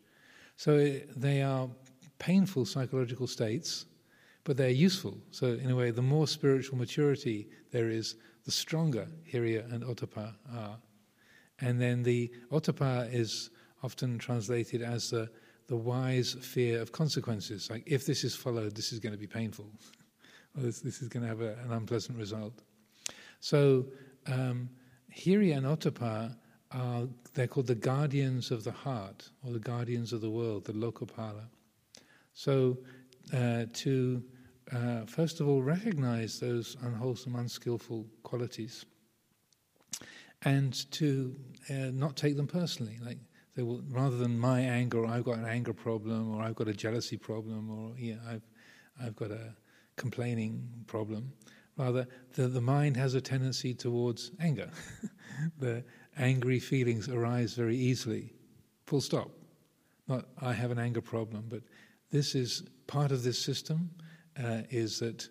So 0.56 0.76
it, 0.76 1.08
they 1.20 1.42
are 1.42 1.68
painful 2.18 2.64
psychological 2.64 3.26
states, 3.26 3.86
but 4.44 4.56
they're 4.56 4.70
useful. 4.70 5.18
So 5.30 5.46
in 5.46 5.70
a 5.70 5.76
way, 5.76 5.90
the 5.90 6.02
more 6.02 6.26
spiritual 6.26 6.78
maturity 6.78 7.48
there 7.70 7.88
is, 7.88 8.16
the 8.44 8.50
stronger 8.50 9.08
hiriya 9.30 9.72
and 9.72 9.82
ottappa 9.82 10.34
are. 10.54 10.78
And 11.60 11.80
then 11.80 12.02
the 12.02 12.30
ottappa 12.50 13.12
is 13.12 13.50
often 13.82 14.18
translated 14.18 14.82
as 14.82 15.10
the 15.10 15.30
the 15.68 15.76
wise 15.76 16.34
fear 16.34 16.82
of 16.82 16.92
consequences. 16.92 17.70
Like, 17.70 17.82
if 17.86 18.04
this 18.04 18.24
is 18.24 18.34
followed, 18.34 18.74
this 18.74 18.92
is 18.92 18.98
going 18.98 19.14
to 19.14 19.18
be 19.18 19.26
painful, 19.26 19.70
or 20.56 20.64
this, 20.64 20.80
this, 20.80 21.00
is 21.00 21.08
going 21.08 21.22
to 21.22 21.28
have 21.28 21.40
a, 21.40 21.54
an 21.64 21.72
unpleasant 21.72 22.18
result. 22.18 22.62
So, 23.40 23.86
um, 24.26 24.68
Hiri 25.14 25.56
and 25.56 25.66
ottappa 25.66 26.36
are 26.70 27.08
they're 27.34 27.46
called 27.46 27.66
the 27.66 27.74
guardians 27.74 28.50
of 28.50 28.64
the 28.64 28.72
heart 28.72 29.30
or 29.44 29.52
the 29.52 29.58
guardians 29.58 30.12
of 30.12 30.20
the 30.20 30.30
world, 30.30 30.64
the 30.64 30.72
Lokapala. 30.72 31.48
So, 32.34 32.78
uh, 33.32 33.66
to 33.72 34.22
uh, 34.72 35.04
first 35.06 35.40
of 35.40 35.48
all 35.48 35.62
recognize 35.62 36.40
those 36.40 36.76
unwholesome, 36.82 37.36
unskillful 37.36 38.06
qualities, 38.22 38.86
and 40.42 40.90
to 40.92 41.36
uh, 41.70 41.90
not 41.92 42.16
take 42.16 42.36
them 42.36 42.46
personally. 42.46 42.98
Like 43.04 43.18
they 43.54 43.62
will, 43.62 43.82
rather 43.90 44.16
than 44.16 44.38
my 44.38 44.60
anger, 44.60 45.04
I've 45.04 45.24
got 45.24 45.38
an 45.38 45.46
anger 45.46 45.74
problem, 45.74 46.34
or 46.34 46.42
I've 46.42 46.54
got 46.54 46.68
a 46.68 46.74
jealousy 46.74 47.18
problem, 47.18 47.70
or 47.70 47.94
yeah, 47.98 48.16
I've, 48.26 48.42
I've 49.00 49.16
got 49.16 49.30
a 49.30 49.54
complaining 49.96 50.66
problem. 50.86 51.32
Rather, 51.76 52.06
the, 52.34 52.48
the 52.48 52.60
mind 52.60 52.96
has 52.96 53.14
a 53.14 53.20
tendency 53.20 53.74
towards 53.74 54.30
anger. 54.40 54.70
the 55.58 55.82
angry 56.18 56.58
feelings 56.58 57.08
arise 57.08 57.54
very 57.54 57.76
easily. 57.76 58.32
Full 58.86 59.00
stop. 59.00 59.30
Not 60.08 60.26
I 60.40 60.52
have 60.52 60.70
an 60.70 60.78
anger 60.78 61.00
problem, 61.00 61.46
but 61.48 61.62
this 62.10 62.34
is 62.34 62.64
part 62.86 63.10
of 63.10 63.22
this 63.22 63.38
system 63.38 63.90
uh, 64.38 64.62
is 64.70 64.98
that 64.98 65.28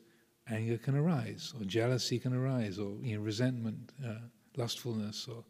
anger 0.50 0.78
can 0.78 0.96
arise, 0.96 1.54
or 1.60 1.66
jealousy 1.66 2.18
can 2.18 2.34
arise, 2.34 2.80
or 2.80 2.98
you 3.02 3.18
know, 3.18 3.22
resentment, 3.22 3.92
uh, 4.06 4.16
lustfulness, 4.58 5.28
or, 5.28 5.44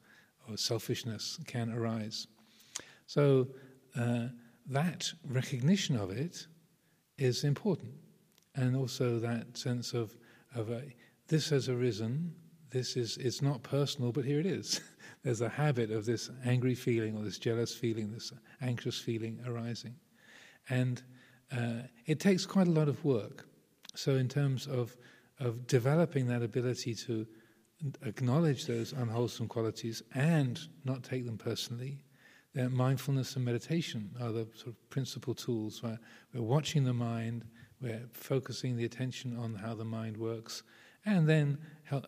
or 0.49 0.57
selfishness 0.57 1.39
can 1.47 1.71
arise. 1.71 2.27
So 3.07 3.47
uh, 3.97 4.27
that 4.67 5.11
recognition 5.29 5.95
of 5.95 6.11
it 6.11 6.47
is 7.17 7.43
important, 7.43 7.93
and 8.55 8.75
also 8.75 9.19
that 9.19 9.57
sense 9.57 9.93
of 9.93 10.15
of 10.55 10.69
a, 10.69 10.83
this 11.27 11.49
has 11.49 11.69
arisen. 11.69 12.33
This 12.69 12.95
is 12.95 13.17
it's 13.17 13.41
not 13.41 13.63
personal, 13.63 14.11
but 14.11 14.25
here 14.25 14.39
it 14.39 14.45
is. 14.45 14.81
There's 15.23 15.41
a 15.41 15.49
habit 15.49 15.91
of 15.91 16.05
this 16.05 16.29
angry 16.45 16.75
feeling 16.75 17.17
or 17.17 17.23
this 17.23 17.37
jealous 17.37 17.75
feeling, 17.75 18.11
this 18.11 18.31
anxious 18.61 18.97
feeling 18.97 19.39
arising, 19.45 19.95
and 20.69 21.01
uh, 21.55 21.83
it 22.05 22.19
takes 22.19 22.45
quite 22.45 22.67
a 22.67 22.71
lot 22.71 22.87
of 22.87 23.03
work. 23.03 23.45
So 23.95 24.15
in 24.15 24.29
terms 24.29 24.67
of 24.67 24.95
of 25.39 25.67
developing 25.67 26.27
that 26.27 26.43
ability 26.43 26.93
to 26.93 27.27
acknowledge 28.03 28.67
those 28.67 28.93
unwholesome 28.93 29.47
qualities 29.47 30.03
and 30.13 30.59
not 30.85 31.03
take 31.03 31.25
them 31.25 31.37
personally 31.37 32.03
uh, 32.59 32.69
mindfulness 32.69 33.35
and 33.35 33.45
meditation 33.45 34.11
are 34.19 34.31
the 34.31 34.47
sort 34.55 34.67
of 34.67 34.89
principal 34.89 35.33
tools 35.33 35.81
where 35.81 35.99
we're 36.33 36.41
watching 36.41 36.83
the 36.83 36.93
mind, 36.93 37.45
we're 37.81 38.07
focusing 38.13 38.77
the 38.77 38.85
attention 38.85 39.37
on 39.37 39.55
how 39.55 39.73
the 39.73 39.85
mind 39.85 40.17
works, 40.17 40.63
and 41.05 41.27
then 41.27 41.57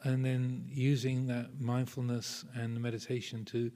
and 0.04 0.24
then 0.24 0.66
using 0.70 1.28
that 1.28 1.60
mindfulness 1.60 2.46
and 2.56 2.80
meditation 2.80 3.44
to 3.46 3.72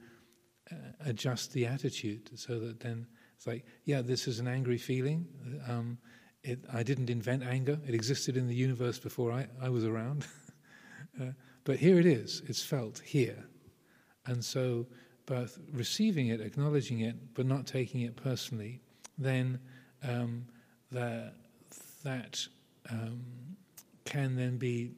uh, 0.72 0.76
adjust 1.06 1.52
the 1.54 1.66
attitude 1.66 2.30
so 2.36 2.60
that 2.60 2.80
then 2.80 3.06
it's 3.36 3.46
like, 3.46 3.66
yeah, 3.86 4.02
this 4.02 4.28
is 4.28 4.40
an 4.40 4.48
angry 4.48 4.78
feeling. 4.78 5.28
Um, 5.68 5.98
it, 6.44 6.60
I 6.74 6.82
didn't 6.84 7.10
invent 7.10 7.44
anger; 7.44 7.80
it 7.88 7.94
existed 7.94 8.38
in 8.38 8.48
the 8.48 8.56
universe 8.56 9.00
before 9.00 9.32
I, 9.32 9.48
I 9.62 9.70
was 9.70 9.86
around. 9.86 10.26
uh, 11.22 11.32
but 11.64 11.78
here 11.78 12.00
it 12.00 12.06
is; 12.06 12.42
it's 12.48 12.64
felt 12.64 13.00
here, 13.00 13.44
and 14.26 14.44
so 14.44 14.88
both 15.26 15.60
receiving 15.74 16.28
it, 16.28 16.42
acknowledging 16.42 17.02
it, 17.02 17.16
but 17.36 17.46
not 17.46 17.68
taking 17.68 18.02
it 18.02 18.16
personally, 18.16 18.82
then 19.18 19.60
um, 20.08 20.46
that, 20.92 21.34
that 22.04 22.46
um, 22.90 23.22
can 24.06 24.36
then 24.36 24.58
be 24.58 24.92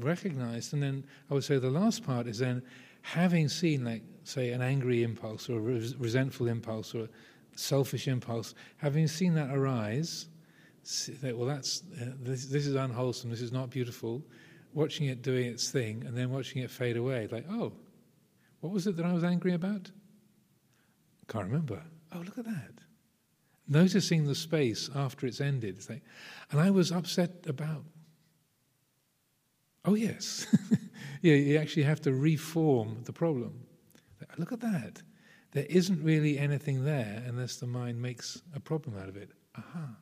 recognized. 0.00 0.72
And 0.72 0.82
then 0.82 1.04
I 1.30 1.34
would 1.34 1.44
say 1.44 1.58
the 1.58 1.70
last 1.70 2.04
part 2.04 2.26
is 2.26 2.38
then 2.38 2.62
having 3.02 3.48
seen, 3.48 3.84
like, 3.84 4.02
say, 4.24 4.50
an 4.50 4.62
angry 4.62 5.02
impulse 5.02 5.48
or 5.48 5.58
a 5.58 5.60
res- 5.60 5.96
resentful 5.96 6.48
impulse 6.48 6.94
or 6.94 7.04
a 7.04 7.08
selfish 7.54 8.08
impulse, 8.08 8.54
having 8.78 9.06
seen 9.06 9.34
that 9.34 9.54
arise, 9.54 10.26
that, 11.22 11.36
well, 11.36 11.46
that's, 11.46 11.82
uh, 12.00 12.06
this, 12.20 12.46
this 12.46 12.66
is 12.66 12.74
unwholesome, 12.74 13.30
this 13.30 13.40
is 13.40 13.52
not 13.52 13.70
beautiful, 13.70 14.22
watching 14.72 15.06
it 15.06 15.22
doing 15.22 15.46
its 15.46 15.70
thing, 15.70 16.04
and 16.06 16.16
then 16.16 16.30
watching 16.30 16.62
it 16.62 16.70
fade 16.70 16.96
away, 16.96 17.28
like, 17.30 17.44
oh, 17.50 17.72
what 18.60 18.72
was 18.72 18.86
it 18.86 18.96
that 18.96 19.04
I 19.04 19.12
was 19.12 19.24
angry 19.24 19.54
about? 19.54 19.90
Can't 21.28 21.46
remember. 21.46 21.82
Oh, 22.12 22.18
look 22.18 22.38
at 22.38 22.44
that. 22.44 22.83
Noticing 23.66 24.26
the 24.26 24.34
space 24.34 24.90
after 24.94 25.26
it's 25.26 25.40
ended. 25.40 25.76
It's 25.76 25.88
like, 25.88 26.02
and 26.50 26.60
I 26.60 26.70
was 26.70 26.92
upset 26.92 27.46
about. 27.46 27.84
Oh, 29.84 29.94
yes. 29.94 30.46
yeah, 31.22 31.34
you 31.34 31.58
actually 31.58 31.82
have 31.84 32.00
to 32.02 32.12
reform 32.12 33.02
the 33.04 33.12
problem. 33.12 33.66
Look 34.38 34.52
at 34.52 34.60
that. 34.60 35.02
There 35.52 35.66
isn't 35.68 36.02
really 36.02 36.38
anything 36.38 36.84
there 36.84 37.22
unless 37.26 37.56
the 37.56 37.66
mind 37.66 38.00
makes 38.00 38.42
a 38.54 38.60
problem 38.60 38.98
out 38.98 39.08
of 39.08 39.16
it. 39.16 39.30
Aha. 39.56 39.96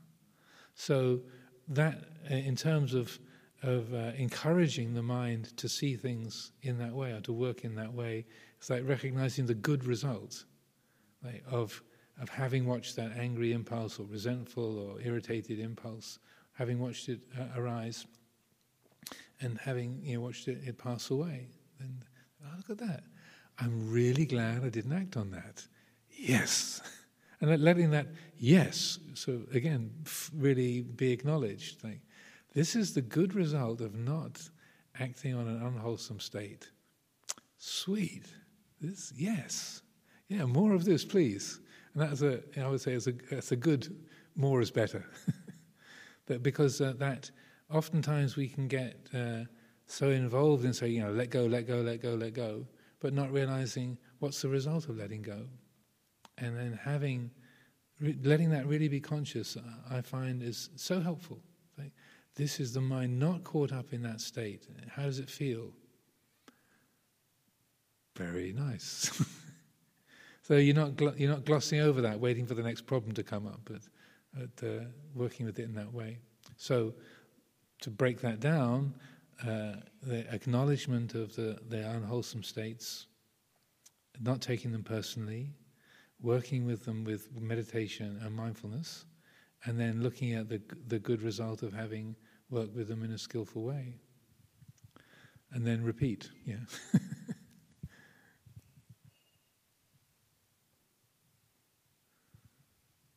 So, 0.75 1.21
that, 1.69 2.05
uh, 2.31 2.35
in 2.35 2.57
terms 2.57 2.95
of 2.95 3.19
of 3.63 3.95
uh, 3.95 4.11
encouraging 4.17 4.95
the 4.95 5.03
mind 5.03 5.57
to 5.57 5.69
see 5.69 5.95
things 5.95 6.53
in 6.63 6.79
that 6.79 6.93
way 6.93 7.13
or 7.13 7.21
to 7.21 7.33
work 7.33 7.65
in 7.65 7.77
that 7.77 7.93
way. 7.93 8.27
It's 8.59 8.71
like 8.71 8.87
recognizing 8.87 9.47
the 9.47 9.55
good 9.55 9.85
result 9.85 10.45
like, 11.25 11.45
of, 11.49 11.83
of 12.23 12.29
having 12.29 12.65
watched 12.65 12.95
that 12.95 13.11
angry 13.19 13.53
impulse 13.53 13.99
or 13.99 14.05
resentful 14.05 14.79
or 14.79 15.01
irritated 15.03 15.59
impulse, 15.59 16.21
having 16.53 16.79
watched 16.79 17.09
it 17.09 17.21
uh, 17.39 17.61
arise 17.61 18.07
and 19.41 19.59
having 19.59 20.01
you 20.05 20.15
know, 20.15 20.21
watched 20.21 20.47
it, 20.47 20.61
it 20.65 20.79
pass 20.79 21.11
away. 21.11 21.49
And 21.81 22.05
oh, 22.45 22.57
look 22.57 22.71
at 22.71 22.79
that. 22.79 23.03
I'm 23.59 23.91
really 23.91 24.25
glad 24.25 24.65
I 24.65 24.69
didn't 24.69 24.93
act 24.93 25.17
on 25.17 25.33
that. 25.33 25.67
Yes. 26.17 26.81
and 27.41 27.61
letting 27.61 27.91
that 27.91 28.07
yes, 28.39 29.01
so 29.15 29.41
again, 29.53 29.91
really 30.33 30.83
be 30.83 31.11
acknowledged. 31.11 31.83
Like, 31.83 32.03
this 32.55 32.77
is 32.77 32.95
the 32.95 33.03
good 33.03 33.35
result 33.35 33.81
of 33.81 33.97
not 33.97 34.41
acting 35.01 35.35
on 35.35 35.49
an 35.49 35.61
unwholesome 35.61 36.21
state. 36.21 36.71
Sweet. 37.59 38.27
This, 38.81 39.13
yes. 39.17 39.83
Yeah, 40.29 40.45
more 40.45 40.73
of 40.73 40.85
this, 40.85 41.05
please. 41.05 41.59
And 41.95 42.03
that's 42.03 42.23
a, 42.23 42.41
I 42.59 42.69
would 42.69 42.81
say, 42.81 42.93
it's 42.93 43.07
a, 43.07 43.15
it's 43.31 43.53
a 43.53 43.57
good, 43.57 43.95
more 44.35 44.61
is 44.61 44.71
better. 44.71 45.05
that 46.27 46.43
because 46.43 46.81
uh, 46.81 46.95
that 46.99 47.31
oftentimes 47.71 48.37
we 48.37 48.49
can 48.49 48.69
get 48.69 48.97
uh, 49.15 49.45
so 49.87 50.11
involved 50.11 50.65
in 50.65 50.73
saying, 50.73 50.95
you 50.95 51.03
know, 51.03 51.13
let 51.13 51.31
go, 51.31 51.45
let 51.45 51.67
go, 51.67 51.77
let 51.81 52.01
go, 52.01 52.15
let 52.15 52.35
go, 52.35 52.67
but 53.01 53.13
not 53.13 53.33
realizing 53.33 53.99
what's 54.21 54.41
the 54.41 54.49
result 54.49 54.89
of 54.89 54.97
letting 54.97 55.23
go. 55.23 55.47
And 56.39 56.57
then 56.57 56.79
having, 56.83 57.31
re- 58.01 58.19
letting 58.23 58.51
that 58.51 58.67
really 58.67 58.89
be 58.89 59.01
conscious, 59.01 59.57
I 59.91 60.01
find 60.01 60.43
is 60.43 60.71
so 60.77 61.01
helpful. 61.01 61.41
This 62.35 62.61
is 62.61 62.73
the 62.73 62.81
mind 62.81 63.19
not 63.19 63.45
caught 63.45 63.73
up 63.73 63.93
in 63.93 64.03
that 64.03 64.21
state. 64.21 64.67
How 64.89 65.03
does 65.03 65.19
it 65.19 65.29
feel? 65.29 65.73
Very 68.17 68.53
nice. 68.53 69.11
so 70.53 70.59
you're 70.59 70.75
not 70.75 70.97
gl- 70.97 71.19
you're 71.19 71.31
not 71.31 71.47
glossing 71.47 71.81
over 71.81 72.03
that, 72.03 72.21
waiting 72.21 72.45
for 72.45 72.53
the 72.53 72.63
next 72.63 72.83
problem 72.83 73.15
to 73.15 73.23
come 73.23 73.47
up, 73.47 73.61
but, 73.65 74.69
uh, 74.69 74.85
working 75.15 75.47
with 75.47 75.59
it 75.59 75.63
in 75.63 75.75
that 75.75 75.91
way. 75.91 76.19
So 76.59 76.93
to 77.81 77.91
break 77.91 78.21
that 78.21 78.39
down, 78.39 78.95
uh, 79.43 79.77
the 80.03 80.31
acknowledgement 80.31 81.15
of 81.15 81.35
the, 81.35 81.59
the 81.71 81.89
unwholesome 81.89 82.43
states, 82.43 83.07
not 84.21 84.43
taking 84.43 84.73
them 84.73 84.85
personally, 84.85 85.55
working 86.21 86.67
with 86.67 86.85
them 86.85 87.03
with 87.03 87.33
meditation 87.41 88.21
and 88.23 88.37
mindfulness, 88.37 89.07
and 89.65 89.81
then 89.81 90.03
looking 90.03 90.35
at 90.35 90.51
the, 90.51 90.61
the 90.87 90.99
good 90.99 91.23
result 91.23 91.63
of 91.63 91.73
having 91.73 92.15
worked 92.51 92.75
with 92.75 92.89
them 92.89 93.03
in 93.03 93.13
a 93.13 93.19
skillful 93.19 93.63
way. 93.63 93.95
And 95.53 95.67
then 95.67 95.83
repeat, 95.83 96.29
yeah. 96.45 96.57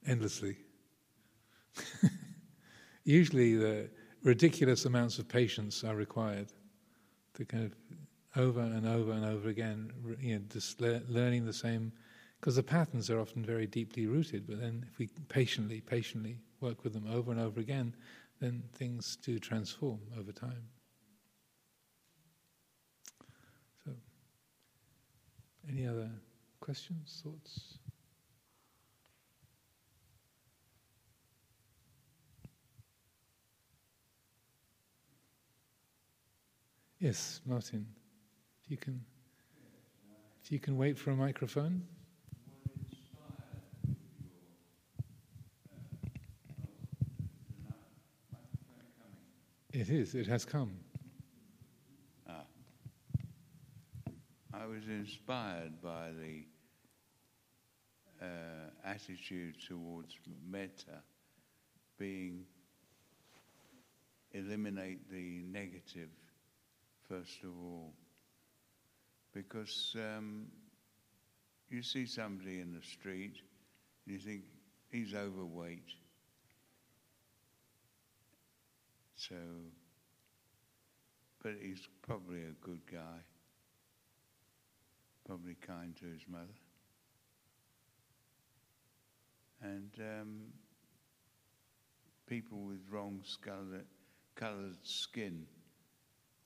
Endlessly. 0.06 0.58
Usually, 3.03 3.56
the 3.56 3.89
ridiculous 4.24 4.86
amounts 4.86 5.20
of 5.20 5.28
patience 5.28 5.84
are 5.84 5.95
required 5.95 6.47
to 7.34 7.45
kind 7.45 7.66
of 7.66 7.76
over 8.36 8.60
and 8.60 8.88
over 8.88 9.12
and 9.12 9.26
over 9.26 9.49
again, 9.49 9.91
you 10.20 10.36
know, 10.36 10.41
just 10.51 10.82
le- 10.82 11.01
learning 11.08 11.45
the 11.45 11.53
same 11.53 11.91
because 12.39 12.56
the 12.58 12.64
patterns 12.64 13.10
are 13.10 13.20
often 13.20 13.43
very 13.43 13.66
deeply 13.66 14.06
rooted. 14.08 14.45
But 14.47 14.60
then, 14.60 14.86
if 14.91 14.99
we 14.99 15.10
patiently, 15.30 15.82
patiently 15.82 16.38
work 16.60 16.84
with 16.84 16.93
them 16.93 17.08
over 17.12 17.32
and 17.32 17.39
over 17.39 17.60
again, 17.60 17.95
then 18.39 18.64
things 18.74 19.18
do 19.24 19.39
transform 19.39 19.99
over 20.20 20.32
time. 20.32 20.64
So, 23.84 23.91
any 25.70 25.88
other 25.88 26.10
questions, 26.60 27.24
thoughts? 27.24 27.78
Yes, 37.06 37.39
Martin. 37.45 37.86
If 38.64 38.72
you 38.72 38.78
can, 38.78 38.99
if 40.43 40.51
you 40.51 40.58
can 40.58 40.76
wait 40.76 40.97
for 40.97 41.12
a 41.12 41.16
microphone. 41.16 41.84
It 49.72 49.91
is, 49.91 50.16
it 50.16 50.26
has 50.26 50.45
come. 50.45 50.72
Ah. 52.28 52.41
I 54.51 54.66
was 54.66 54.88
inspired 54.88 55.80
by 55.84 56.10
the 56.20 56.47
uh, 58.20 58.72
attitude 58.84 59.58
towards 59.68 60.18
metta 60.49 61.03
being 61.99 62.45
eliminate 64.34 65.08
the 65.12 65.43
negative 65.51 66.10
first 67.10 67.43
of 67.43 67.49
all. 67.49 67.93
Because 69.34 69.95
um, 69.95 70.47
you 71.70 71.82
see 71.82 72.06
somebody 72.06 72.62
in 72.62 72.74
the 72.74 72.86
street 72.86 73.36
and 74.06 74.16
you 74.16 74.20
think 74.20 74.43
he's 74.91 75.14
overweight 75.14 75.89
So, 79.16 79.36
but 81.41 81.53
he's 81.62 81.88
probably 82.01 82.41
a 82.41 82.66
good 82.66 82.82
guy, 82.91 83.24
probably 85.26 85.56
kind 85.66 85.95
to 85.95 86.06
his 86.06 86.22
mother. 86.28 86.43
And 89.62 89.91
um, 89.99 90.41
people 92.28 92.60
with 92.60 92.82
wrong 92.91 93.22
coloured 94.36 94.78
skin 94.84 95.45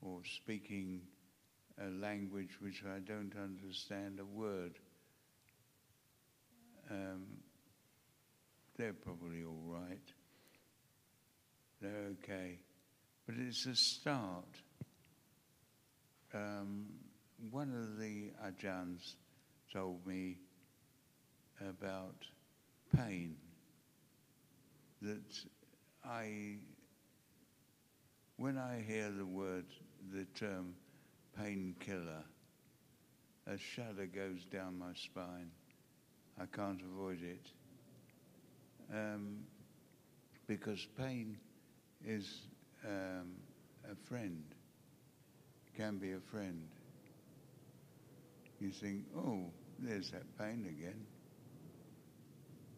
or 0.01 0.21
speaking 0.25 1.01
a 1.81 1.89
language 1.89 2.57
which 2.61 2.83
I 2.85 2.99
don't 2.99 3.33
understand 3.41 4.19
a 4.19 4.25
word, 4.25 4.79
um, 6.89 7.25
they're 8.77 8.93
probably 8.93 9.43
all 9.43 9.63
right. 9.65 10.13
They're 11.81 12.13
okay 12.23 12.59
but 13.29 13.37
it's 13.37 13.67
a 13.67 13.75
start. 13.75 14.57
Um, 16.33 16.87
one 17.51 17.71
of 17.75 17.99
the 17.99 18.31
ajahns 18.43 19.13
told 19.71 20.03
me 20.07 20.37
about 21.61 22.15
pain, 22.95 23.35
that 25.03 25.43
I, 26.03 26.55
when 28.37 28.57
I 28.57 28.83
hear 28.87 29.11
the 29.11 29.27
word, 29.27 29.65
the 30.13 30.25
term 30.37 30.73
painkiller, 31.37 32.23
a 33.47 33.57
shudder 33.57 34.05
goes 34.05 34.45
down 34.51 34.77
my 34.77 34.93
spine. 34.93 35.51
I 36.39 36.45
can't 36.45 36.81
avoid 36.81 37.19
it. 37.21 37.47
Um, 38.93 39.39
because 40.47 40.85
pain 40.97 41.37
is 42.05 42.41
um, 42.85 43.35
a 43.91 43.95
friend, 44.07 44.43
can 45.77 45.97
be 45.97 46.13
a 46.13 46.19
friend. 46.31 46.67
You 48.59 48.71
think, 48.71 49.03
oh, 49.15 49.45
there's 49.79 50.11
that 50.11 50.37
pain 50.37 50.65
again. 50.67 51.05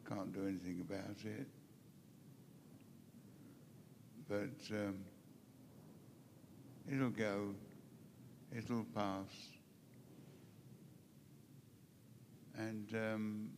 Can't 0.07 0.33
do 0.33 0.47
anything 0.47 0.81
about 0.81 1.15
it. 1.23 1.47
But 4.27 4.75
um, 4.75 4.95
it'll 6.91 7.09
go, 7.09 7.55
it'll 8.55 8.85
pass. 8.95 9.27
And 12.57 12.87
um, 12.93 13.49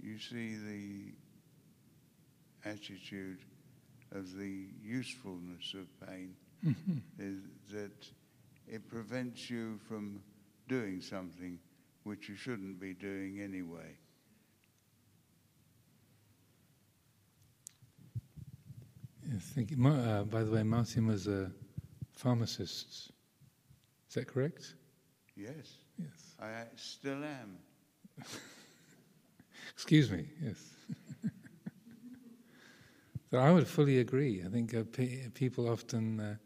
you 0.00 0.18
see 0.18 0.54
the 0.54 2.70
attitude 2.70 3.38
of 4.12 4.36
the 4.36 4.66
usefulness 4.82 5.74
of 5.74 6.08
pain 6.08 6.34
mm-hmm. 6.64 6.98
is 7.18 7.38
that 7.72 8.06
it 8.68 8.88
prevents 8.88 9.50
you 9.50 9.78
from 9.88 10.20
doing 10.68 11.00
something 11.00 11.58
which 12.04 12.28
you 12.28 12.36
shouldn't 12.36 12.80
be 12.80 12.94
doing 12.94 13.40
anyway. 13.40 13.96
Yes, 19.34 19.50
thank 19.52 19.72
you. 19.72 19.84
Uh, 19.84 20.22
by 20.22 20.44
the 20.44 20.50
way, 20.52 20.62
Martin 20.62 21.08
was 21.08 21.26
a 21.26 21.50
pharmacist. 22.12 23.10
Is 24.08 24.14
that 24.14 24.28
correct? 24.28 24.76
Yes. 25.34 25.78
Yes. 25.98 26.36
I 26.40 26.66
still 26.76 27.24
am. 27.24 27.58
Excuse 29.72 30.08
me, 30.08 30.28
yes. 30.40 30.58
but 33.32 33.40
I 33.40 33.50
would 33.50 33.66
fully 33.66 33.98
agree. 33.98 34.44
I 34.46 34.48
think 34.50 34.72
uh, 34.72 34.84
pe- 34.92 35.28
people 35.30 35.68
often, 35.68 36.20
uh, 36.20 36.36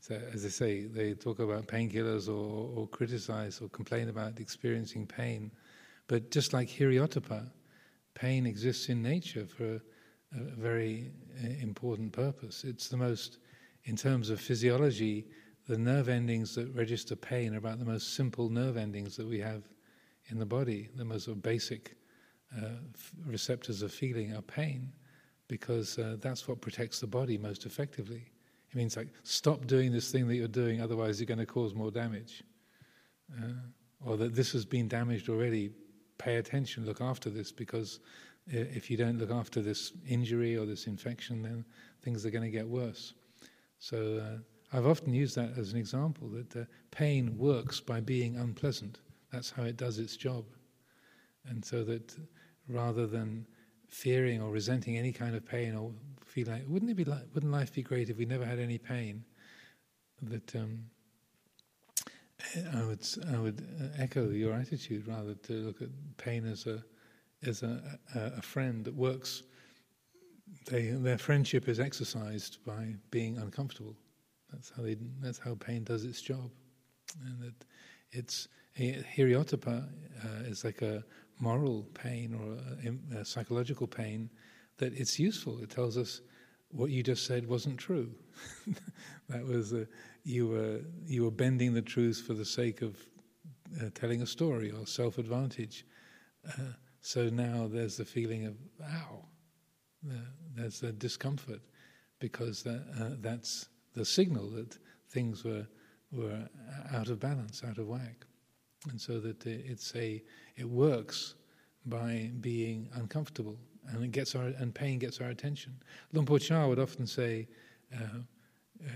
so 0.00 0.20
as 0.32 0.44
I 0.44 0.48
say, 0.48 0.86
they 0.86 1.14
talk 1.14 1.38
about 1.38 1.68
painkillers 1.68 2.26
or, 2.28 2.80
or 2.80 2.88
criticize 2.88 3.60
or 3.60 3.68
complain 3.68 4.08
about 4.08 4.40
experiencing 4.40 5.06
pain. 5.06 5.52
But 6.08 6.32
just 6.32 6.52
like 6.52 6.68
Hiri-ottappa, 6.68 7.48
pain 8.14 8.44
exists 8.44 8.88
in 8.88 9.02
nature 9.04 9.46
for 9.46 9.80
a, 10.36 10.60
very 10.60 11.10
uh, 11.42 11.48
important 11.60 12.12
purpose. 12.12 12.64
It's 12.64 12.88
the 12.88 12.96
most, 12.96 13.38
in 13.84 13.96
terms 13.96 14.30
of 14.30 14.40
physiology, 14.40 15.26
the 15.66 15.78
nerve 15.78 16.08
endings 16.08 16.54
that 16.54 16.74
register 16.74 17.16
pain 17.16 17.54
are 17.54 17.58
about 17.58 17.78
the 17.78 17.84
most 17.84 18.14
simple 18.14 18.48
nerve 18.48 18.76
endings 18.76 19.16
that 19.16 19.26
we 19.26 19.40
have 19.40 19.62
in 20.26 20.38
the 20.38 20.46
body. 20.46 20.88
The 20.96 21.04
most 21.04 21.28
basic 21.42 21.96
uh, 22.56 22.68
receptors 23.26 23.82
of 23.82 23.92
feeling 23.92 24.34
are 24.34 24.42
pain, 24.42 24.92
because 25.48 25.98
uh, 25.98 26.16
that's 26.20 26.46
what 26.46 26.60
protects 26.60 27.00
the 27.00 27.06
body 27.06 27.38
most 27.38 27.66
effectively. 27.66 28.30
It 28.70 28.76
means 28.76 28.96
like 28.96 29.08
stop 29.22 29.66
doing 29.66 29.92
this 29.92 30.10
thing 30.10 30.28
that 30.28 30.36
you're 30.36 30.48
doing, 30.48 30.80
otherwise 30.80 31.20
you're 31.20 31.26
going 31.26 31.38
to 31.38 31.46
cause 31.46 31.74
more 31.74 31.90
damage, 31.90 32.42
uh, 33.40 33.52
or 34.04 34.16
that 34.16 34.34
this 34.34 34.52
has 34.52 34.64
been 34.64 34.88
damaged 34.88 35.28
already. 35.28 35.70
Pay 36.16 36.36
attention, 36.36 36.86
look 36.86 37.00
after 37.00 37.28
this, 37.28 37.50
because 37.50 38.00
if 38.46 38.90
you 38.90 38.96
don't 38.96 39.18
look 39.18 39.30
after 39.30 39.62
this 39.62 39.92
injury 40.08 40.56
or 40.56 40.66
this 40.66 40.86
infection, 40.86 41.42
then 41.42 41.64
things 42.02 42.26
are 42.26 42.30
going 42.30 42.44
to 42.44 42.50
get 42.50 42.68
worse. 42.68 43.14
So 43.78 44.18
uh, 44.18 44.76
I've 44.76 44.86
often 44.86 45.14
used 45.14 45.36
that 45.36 45.56
as 45.56 45.72
an 45.72 45.78
example 45.78 46.28
that 46.30 46.56
uh, 46.56 46.64
pain 46.90 47.36
works 47.38 47.80
by 47.80 48.00
being 48.00 48.36
unpleasant. 48.36 48.98
That's 49.32 49.50
how 49.50 49.62
it 49.64 49.76
does 49.76 49.98
its 49.98 50.16
job. 50.16 50.44
And 51.46 51.64
so 51.64 51.84
that 51.84 52.14
rather 52.68 53.06
than 53.06 53.46
fearing 53.88 54.42
or 54.42 54.50
resenting 54.50 54.96
any 54.96 55.12
kind 55.12 55.36
of 55.36 55.46
pain 55.46 55.74
or 55.74 55.92
feeling 56.24 56.52
like, 56.52 56.64
wouldn't, 56.66 56.90
it 56.90 56.94
be 56.94 57.04
like, 57.04 57.22
wouldn't 57.34 57.52
life 57.52 57.72
be 57.72 57.82
great 57.82 58.10
if 58.10 58.16
we 58.16 58.24
never 58.24 58.44
had 58.44 58.58
any 58.58 58.78
pain? 58.78 59.24
That 60.22 60.54
um, 60.56 60.84
I 62.74 62.84
would, 62.84 63.06
I 63.32 63.38
would 63.38 63.66
uh, 63.80 64.02
echo 64.02 64.30
your 64.30 64.54
attitude 64.54 65.06
rather 65.06 65.34
to 65.34 65.52
look 65.52 65.82
at 65.82 65.88
pain 66.16 66.46
as 66.46 66.66
a, 66.66 66.82
as 67.46 67.62
a, 67.62 67.98
a, 68.14 68.42
friend 68.42 68.84
that 68.84 68.94
works. 68.94 69.42
They, 70.66 70.88
their 70.90 71.18
friendship 71.18 71.68
is 71.68 71.80
exercised 71.80 72.58
by 72.64 72.94
being 73.10 73.38
uncomfortable. 73.38 73.96
That's 74.52 74.72
how 74.76 74.82
they. 74.82 74.96
That's 75.20 75.38
how 75.38 75.54
pain 75.54 75.84
does 75.84 76.04
its 76.04 76.20
job, 76.20 76.50
and 77.24 77.40
that 77.42 77.64
it's 78.12 78.48
hiri-ottappa 78.78 79.88
uh, 80.24 80.28
is 80.44 80.64
like 80.64 80.82
a 80.82 81.04
moral 81.40 81.86
pain 81.94 82.34
or 82.34 83.16
a, 83.16 83.20
a, 83.20 83.24
psychological 83.24 83.86
pain 83.86 84.30
that 84.78 84.92
it's 84.94 85.18
useful. 85.18 85.60
It 85.60 85.70
tells 85.70 85.96
us 85.96 86.20
what 86.70 86.90
you 86.90 87.02
just 87.02 87.26
said 87.26 87.46
wasn't 87.46 87.78
true. 87.78 88.10
that 89.28 89.44
was 89.44 89.72
a, 89.72 89.86
you 90.24 90.48
were 90.48 90.80
you 91.06 91.24
were 91.24 91.30
bending 91.30 91.74
the 91.74 91.82
truth 91.82 92.22
for 92.26 92.34
the 92.34 92.44
sake 92.44 92.82
of 92.82 92.96
uh, 93.80 93.90
telling 93.94 94.22
a 94.22 94.26
story 94.26 94.70
or 94.70 94.86
self 94.86 95.18
advantage. 95.18 95.84
Uh, 96.46 96.72
so 97.04 97.28
now 97.28 97.68
there's 97.70 97.98
the 97.98 98.04
feeling 98.04 98.46
of 98.46 98.54
ow. 98.82 99.26
there's 100.56 100.82
a 100.82 100.90
discomfort 100.90 101.60
because 102.18 102.66
uh, 102.66 102.80
that's 103.20 103.66
the 103.92 104.06
signal 104.06 104.48
that 104.48 104.78
things 105.10 105.44
were 105.44 105.66
were 106.10 106.48
out 106.94 107.08
of 107.08 107.20
balance, 107.20 107.62
out 107.62 107.76
of 107.76 107.88
whack, 107.88 108.24
and 108.88 108.98
so 108.98 109.20
that 109.20 109.46
it's 109.46 109.94
a 109.94 110.22
it 110.56 110.64
works 110.64 111.34
by 111.84 112.30
being 112.40 112.88
uncomfortable, 112.94 113.58
and 113.88 114.02
it 114.02 114.10
gets 114.10 114.34
our 114.34 114.46
and 114.58 114.74
pain 114.74 114.98
gets 114.98 115.20
our 115.20 115.28
attention. 115.28 115.74
Luang 116.14 116.24
Por 116.24 116.38
Chah 116.38 116.66
would 116.66 116.78
often 116.78 117.06
say 117.06 117.46
uh, 117.94 118.20
uh, 118.82 118.90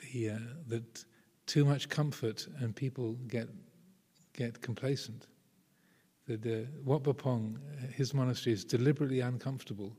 the, 0.00 0.30
uh, 0.30 0.38
that 0.66 1.04
too 1.46 1.64
much 1.64 1.88
comfort 1.88 2.48
and 2.58 2.74
people 2.74 3.12
get 3.28 3.48
get 4.32 4.60
complacent. 4.60 5.28
That 6.26 6.44
uh, 6.44 6.66
Wat 6.84 7.04
Pah 7.04 7.12
Pong, 7.12 7.58
his 7.94 8.12
monastery 8.12 8.52
is 8.52 8.64
deliberately 8.64 9.20
uncomfortable. 9.20 9.92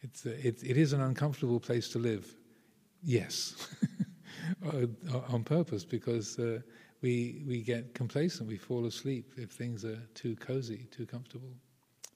It's, 0.00 0.24
it's, 0.26 0.62
it 0.62 0.76
is 0.76 0.92
an 0.92 1.00
uncomfortable 1.00 1.60
place 1.60 1.88
to 1.90 1.98
live 1.98 2.36
Yes, 3.02 3.68
on 5.28 5.42
purpose 5.42 5.84
because 5.84 6.38
uh, 6.38 6.60
we 7.00 7.42
we 7.48 7.62
get 7.62 7.94
complacent, 7.94 8.48
we 8.48 8.56
fall 8.56 8.86
asleep 8.86 9.32
if 9.36 9.50
things 9.50 9.84
are 9.84 9.98
too 10.14 10.36
cozy, 10.36 10.86
too 10.92 11.04
comfortable. 11.04 11.52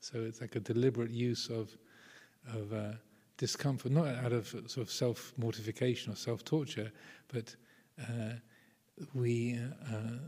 So 0.01 0.21
it's 0.21 0.41
like 0.41 0.55
a 0.55 0.61
deliberate 0.61 1.11
use 1.11 1.49
of 1.49 1.77
of 2.55 2.73
uh, 2.73 2.93
discomfort, 3.37 3.91
not 3.91 4.07
out 4.07 4.33
of 4.33 4.47
sort 4.47 4.79
of 4.79 4.91
self 4.91 5.33
mortification 5.37 6.13
or 6.13 6.17
self 6.17 6.45
torture, 6.45 6.93
but 7.33 7.57
uh, 8.01 8.35
we 9.13 9.59
uh, 9.93 10.19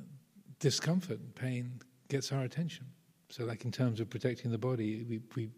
discomfort, 0.59 1.21
pain 1.37 1.81
gets 2.09 2.33
our 2.33 2.43
attention. 2.43 2.87
So, 3.31 3.45
like 3.45 3.65
in 3.65 3.73
terms 3.73 4.01
of 4.01 4.09
protecting 4.09 4.51
the 4.51 4.59
body, 4.59 5.05
we 5.09 5.21
we 5.37 5.51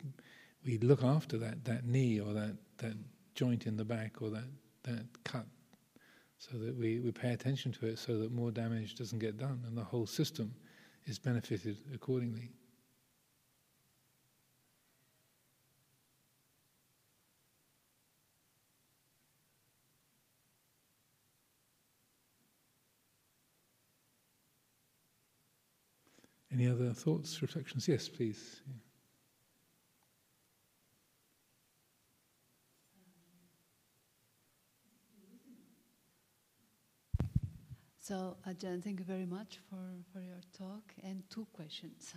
we 0.64 0.78
look 0.78 1.02
after 1.02 1.38
that 1.38 1.64
that 1.64 1.84
knee 1.84 2.20
or 2.20 2.32
that 2.32 2.56
that 2.78 2.94
joint 3.34 3.66
in 3.66 3.76
the 3.76 3.84
back 3.84 4.20
or 4.20 4.30
that 4.30 4.48
that 4.82 5.04
cut 5.24 5.46
so 6.38 6.56
that 6.56 6.74
we, 6.74 7.00
we 7.00 7.12
pay 7.12 7.32
attention 7.32 7.70
to 7.70 7.86
it 7.86 7.98
so 7.98 8.18
that 8.18 8.32
more 8.32 8.50
damage 8.50 8.94
doesn't 8.94 9.18
get 9.18 9.36
done 9.36 9.62
and 9.66 9.76
the 9.76 9.84
whole 9.84 10.06
system 10.06 10.54
is 11.04 11.18
benefited 11.18 11.76
accordingly. 11.94 12.50
Any 26.52 26.66
other 26.68 26.92
thoughts, 26.92 27.42
reflections? 27.42 27.86
Yes, 27.86 28.08
please. 28.08 28.60
Yeah. 28.66 28.74
So, 38.10 38.36
Ajahn, 38.44 38.82
thank 38.82 38.98
you 38.98 39.04
very 39.04 39.24
much 39.24 39.60
for, 39.70 39.76
for 40.12 40.20
your 40.20 40.40
talk. 40.58 40.82
And 41.04 41.22
two 41.30 41.46
questions. 41.52 42.12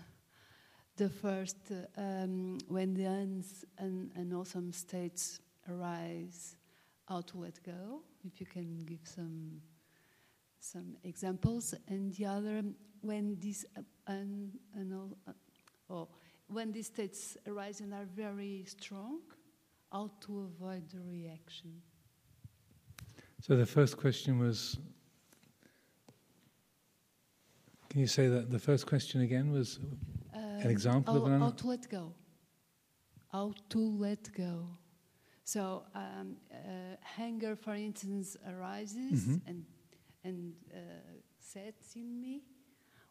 The 0.98 1.08
first, 1.08 1.58
um, 1.96 2.58
when 2.68 2.96
the 2.96 3.06
uns 3.06 3.64
and, 3.78 4.10
and 4.16 4.34
awesome 4.34 4.72
states 4.72 5.40
arise, 5.70 6.56
how 7.08 7.22
to 7.22 7.38
let 7.38 7.62
go? 7.64 8.02
If 8.24 8.40
you 8.40 8.48
can 8.48 8.86
give 8.86 9.02
some 9.04 9.62
some 10.64 10.96
examples. 11.04 11.76
And 11.88 12.14
the 12.14 12.26
other, 12.26 12.64
when 13.02 13.38
these 13.40 13.66
uh, 13.78 13.82
and, 14.08 14.52
and 14.76 14.94
all, 14.94 15.18
uh, 15.28 15.32
oh, 15.90 16.08
when 16.48 16.72
these 16.72 16.88
states 16.88 17.38
arise 17.48 17.82
and 17.82 17.94
are 17.94 18.08
very 18.16 18.64
strong, 18.66 19.20
how 19.92 20.10
to 20.22 20.50
avoid 20.50 20.90
the 20.90 21.02
reaction? 21.02 21.82
So 23.42 23.56
the 23.56 23.66
first 23.66 23.98
question 23.98 24.40
was 24.40 24.78
can 27.90 28.00
you 28.00 28.08
say 28.08 28.28
that 28.28 28.50
the 28.50 28.58
first 28.58 28.88
question 28.88 29.22
again 29.22 29.52
was 29.52 29.80
um, 30.34 30.42
an 30.62 30.70
example 30.72 31.14
how, 31.14 31.20
of 31.20 31.32
an 31.32 31.40
how 31.40 31.52
to 31.52 31.68
let 31.68 31.90
go? 31.90 32.14
How 33.32 33.54
to 33.70 33.80
let 33.80 34.34
go? 34.34 34.68
So 35.44 35.84
um, 35.94 36.38
uh, 36.52 36.96
anger, 37.22 37.56
for 37.56 37.76
instance, 37.76 38.38
arises 38.48 39.26
mm-hmm. 39.26 39.50
and 39.50 39.66
and 40.24 40.54
uh, 40.74 40.78
sets 41.40 41.96
in 41.96 42.20
me. 42.20 42.42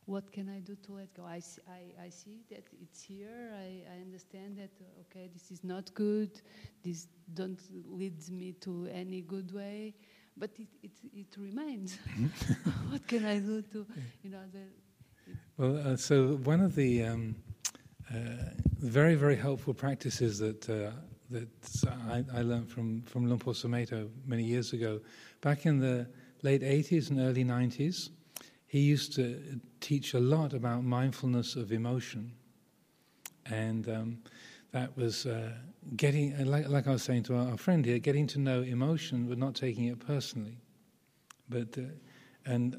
What 0.04 0.32
can 0.32 0.48
I 0.48 0.58
do 0.58 0.76
to 0.84 0.92
let 0.94 1.14
go? 1.14 1.24
I, 1.24 1.38
see, 1.38 1.60
I, 1.68 2.06
I 2.06 2.08
see 2.08 2.42
that 2.50 2.64
it's 2.80 3.02
here. 3.02 3.52
I, 3.56 3.84
I 3.94 4.00
understand 4.00 4.58
that 4.58 4.70
okay, 5.02 5.30
this 5.32 5.52
is 5.52 5.62
not 5.62 5.94
good. 5.94 6.40
This 6.82 7.06
don't 7.34 7.60
leads 7.88 8.30
me 8.30 8.52
to 8.62 8.88
any 8.92 9.20
good 9.20 9.54
way 9.54 9.94
but 10.36 10.50
it, 10.58 10.68
it, 10.82 10.90
it 11.14 11.36
remains. 11.38 11.98
what 12.88 13.06
can 13.06 13.24
I 13.24 13.38
do 13.38 13.62
to, 13.62 13.86
you 14.22 14.30
know, 14.30 14.42
the. 14.52 15.34
Well, 15.56 15.92
uh, 15.92 15.96
so 15.96 16.36
one 16.44 16.60
of 16.60 16.74
the 16.74 17.04
um, 17.04 17.36
uh, 18.10 18.16
very, 18.78 19.14
very 19.14 19.36
helpful 19.36 19.74
practices 19.74 20.38
that 20.38 20.68
uh, 20.68 20.90
that 21.30 21.48
I, 22.10 22.24
I, 22.34 22.42
learned 22.42 22.68
from 22.68 23.02
from 23.02 23.26
Luang 23.26 23.38
Por 23.38 23.54
Sumedho 23.54 24.08
many 24.26 24.42
years 24.42 24.72
ago, 24.72 25.00
back 25.40 25.66
in 25.66 25.78
the 25.78 26.06
late 26.42 26.62
80s 26.62 27.10
and 27.10 27.20
early 27.20 27.44
90s, 27.44 28.10
he 28.66 28.80
used 28.80 29.14
to 29.14 29.60
teach 29.80 30.14
a 30.14 30.20
lot 30.20 30.54
about 30.54 30.84
mindfulness 30.84 31.56
of 31.56 31.72
emotion, 31.72 32.32
and 33.46 33.88
um, 33.88 34.18
that 34.72 34.96
was 34.96 35.26
uh, 35.26 35.52
getting, 35.96 36.34
uh, 36.34 36.44
like, 36.46 36.68
like, 36.68 36.86
I 36.86 36.92
was 36.92 37.02
saying 37.02 37.24
to 37.24 37.36
our, 37.36 37.50
our, 37.50 37.56
friend 37.56 37.84
here, 37.84 37.98
getting 37.98 38.26
to 38.28 38.38
know 38.40 38.62
emotion 38.62 39.26
but 39.28 39.38
not 39.38 39.54
taking 39.54 39.86
it 39.86 39.98
personally. 39.98 40.58
But, 41.48 41.76
uh, 41.76 41.82
and 42.46 42.76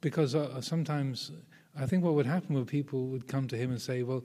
because 0.00 0.34
uh, 0.34 0.60
sometimes 0.60 1.30
I 1.78 1.86
think 1.86 2.02
what 2.02 2.14
would 2.14 2.26
happen 2.26 2.54
would 2.56 2.66
people 2.66 3.06
would 3.06 3.28
come 3.28 3.46
to 3.48 3.56
him 3.56 3.70
and 3.70 3.80
say, 3.80 4.02
well, 4.02 4.24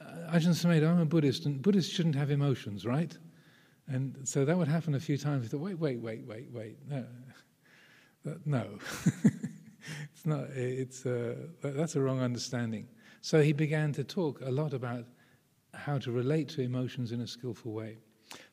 uh, 0.00 0.32
Ajahn 0.32 0.54
Sumedho, 0.54 0.88
I'm 0.88 1.00
a 1.00 1.04
Buddhist, 1.04 1.44
and 1.44 1.60
Buddhists 1.60 1.92
shouldn't 1.92 2.14
have 2.14 2.30
emotions, 2.30 2.86
right? 2.86 3.16
And 3.86 4.16
so 4.24 4.44
that 4.44 4.56
would 4.56 4.68
happen 4.68 4.94
a 4.94 5.00
few 5.00 5.18
times. 5.18 5.44
I 5.44 5.48
thought, 5.48 5.60
wait, 5.60 5.78
wait, 5.78 6.00
wait, 6.00 6.24
wait, 6.26 6.48
wait. 6.52 6.78
No. 6.88 7.04
No. 8.44 8.78
it's 10.12 10.24
not, 10.24 10.44
it's, 10.50 11.06
uh, 11.06 11.34
that's 11.62 11.96
a 11.96 12.00
wrong 12.00 12.20
understanding. 12.20 12.88
So 13.20 13.42
he 13.42 13.52
began 13.52 13.92
to 13.92 14.04
talk 14.04 14.40
a 14.42 14.50
lot 14.50 14.74
about 14.74 15.04
how 15.72 15.98
to 15.98 16.12
relate 16.12 16.48
to 16.50 16.62
emotions 16.62 17.12
in 17.12 17.20
a 17.20 17.26
skillful 17.26 17.72
way. 17.72 17.98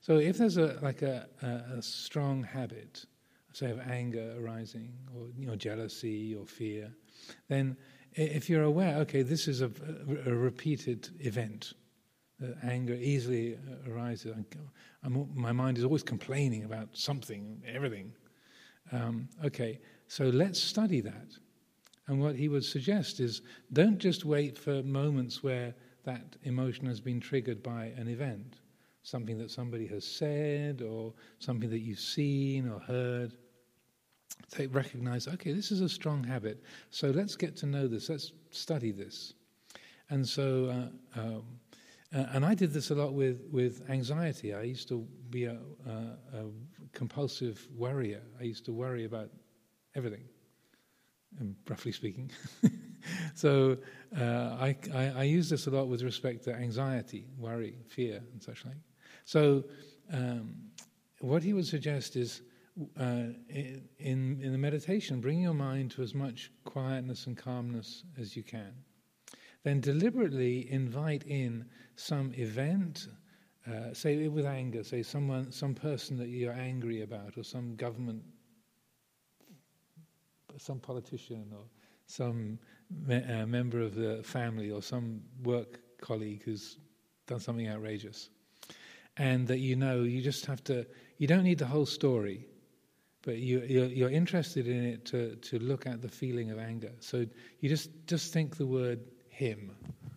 So 0.02 0.18
if 0.18 0.38
there's 0.38 0.58
a, 0.58 0.78
like 0.82 1.02
a, 1.02 1.28
a, 1.42 1.78
a 1.78 1.82
strong 1.82 2.44
habit, 2.44 3.06
say 3.54 3.72
of 3.72 3.80
anger 3.80 4.36
arising, 4.40 4.94
or 5.16 5.28
you 5.38 5.48
know, 5.48 5.56
jealousy 5.56 6.36
or 6.36 6.46
fear, 6.46 6.92
then 7.48 7.78
if 8.14 8.50
you're 8.50 8.64
aware, 8.64 8.98
okay, 8.98 9.22
this 9.22 9.48
is 9.48 9.62
a, 9.62 9.72
a 10.26 10.34
repeated 10.34 11.10
event, 11.20 11.74
uh, 12.44 12.48
anger 12.64 12.94
easily 12.94 13.56
uh, 13.56 13.92
arises. 13.92 14.34
I'm, 15.04 15.30
my 15.34 15.52
mind 15.52 15.78
is 15.78 15.84
always 15.84 16.04
complaining 16.04 16.64
about 16.64 16.90
something, 16.94 17.62
everything. 17.68 18.14
Um, 18.92 19.30
okay, 19.46 19.80
so 20.08 20.26
let's 20.26 20.60
study 20.60 21.02
that. 21.02 21.38
And 22.08 22.20
what 22.20 22.36
he 22.36 22.50
would 22.50 22.66
suggest 22.66 23.20
is 23.20 23.42
don't 23.72 23.98
just 23.98 24.26
wait 24.26 24.58
for 24.58 24.84
moments 24.84 25.44
where 25.44 25.74
that 26.04 26.36
emotion 26.44 26.86
has 26.88 27.00
been 27.00 27.20
triggered 27.20 27.64
by 27.64 27.86
an 27.96 28.08
event, 28.08 28.58
something 29.04 29.38
that 29.38 29.52
somebody 29.52 29.88
has 29.88 30.06
said 30.06 30.82
or 30.82 31.14
something 31.40 31.70
that 31.70 31.80
you've 31.80 32.00
seen 32.00 32.68
or 32.68 32.80
heard. 32.80 33.34
They 34.58 34.68
recognize, 34.68 35.28
okay, 35.28 35.54
this 35.54 35.72
is 35.72 35.82
a 35.82 35.88
strong 35.88 36.24
habit, 36.24 36.64
so 36.90 37.12
let's 37.12 37.36
get 37.36 37.56
to 37.58 37.66
know 37.66 37.88
this, 37.88 38.10
let's 38.10 38.34
study 38.50 38.92
this. 38.92 39.34
And 40.10 40.28
so 40.28 40.90
uh, 41.16 41.20
um, 41.20 41.44
uh, 42.14 42.26
and 42.34 42.46
I 42.46 42.54
did 42.54 42.74
this 42.74 42.90
a 42.90 42.96
lot 42.96 43.14
with, 43.14 43.42
with 43.52 43.90
anxiety. 43.90 44.54
I 44.54 44.64
used 44.64 44.90
to 44.90 45.08
be 45.30 45.46
a, 45.46 45.58
a, 45.88 46.38
a 46.38 46.46
compulsive 46.94 47.68
worrier. 47.76 48.22
I 48.40 48.44
used 48.44 48.66
to 48.66 48.74
worry 48.74 49.06
about 49.06 49.30
everything, 49.96 50.24
um, 51.40 51.56
roughly 51.68 51.92
speaking. 51.92 52.32
so 53.36 53.78
uh, 54.18 54.24
I, 54.60 54.76
I, 54.94 55.14
I, 55.18 55.24
use 55.24 55.50
this 55.50 55.68
a 55.68 55.70
lot 55.72 55.88
with 55.88 56.02
respect 56.04 56.44
to 56.46 56.54
anxiety, 56.54 57.26
worry, 57.38 57.78
fear, 57.88 58.22
and 58.32 58.42
such 58.42 58.66
like. 58.66 58.78
So 59.26 59.64
um, 60.12 60.56
what 61.20 61.44
he 61.44 61.54
would 61.54 61.68
suggest 61.68 62.16
is 62.16 62.42
uh, 63.00 63.34
in, 63.50 64.40
in 64.42 64.52
the 64.52 64.58
meditation, 64.58 65.20
bring 65.20 65.42
your 65.42 65.54
mind 65.54 65.92
to 65.92 66.02
as 66.02 66.14
much 66.14 66.52
quietness 66.64 67.28
and 67.28 67.38
calmness 67.38 68.04
as 68.20 68.36
you 68.36 68.44
can 68.44 68.74
then 69.64 69.80
deliberately 69.80 70.72
invite 70.72 71.24
in 71.24 71.66
some 71.96 72.34
event, 72.36 73.08
uh, 73.68 73.94
say 73.94 74.28
with 74.28 74.46
anger, 74.46 74.84
say 74.84 75.04
someone, 75.04 75.52
some 75.52 75.76
person 75.76 76.18
that 76.18 76.30
you're 76.30 76.54
angry 76.54 77.02
about, 77.02 77.38
or 77.38 77.44
some 77.44 77.76
government, 77.76 78.24
some 80.58 80.80
politician, 80.80 81.52
or 81.54 81.66
some 82.08 82.58
me- 83.08 83.24
uh, 83.24 83.46
member 83.46 83.80
of 83.80 83.96
the 83.96 84.24
family, 84.24 84.72
or 84.72 84.82
some 84.82 85.22
work 85.44 85.80
colleague 86.02 86.42
who's 86.44 86.78
done 87.28 87.40
something 87.40 87.70
outrageous. 87.70 88.30
And 89.18 89.48
that 89.48 89.60
you 89.60 89.76
know, 89.76 90.04
you 90.04 90.22
just 90.22 90.46
have 90.46 90.64
to, 90.66 90.86
you 91.18 91.28
don't 91.28 91.44
need 91.44 91.60
the 91.60 91.66
whole 91.66 91.86
story, 91.86 92.48
but 93.22 93.38
you, 93.38 93.62
you're, 93.68 93.86
you're 93.86 94.10
interested 94.10 94.68
in 94.68 94.84
it 94.84 95.06
to, 95.06 95.36
to 95.36 95.60
look 95.60 95.86
at 95.86 96.02
the 96.02 96.10
feeling 96.10 96.50
of 96.50 96.58
anger. 96.58 96.92
So 97.00 97.28
you 97.60 97.70
just, 97.70 97.90
just 98.08 98.34
think 98.34 98.58
the 98.58 98.66
word 98.66 99.00
him 99.30 99.76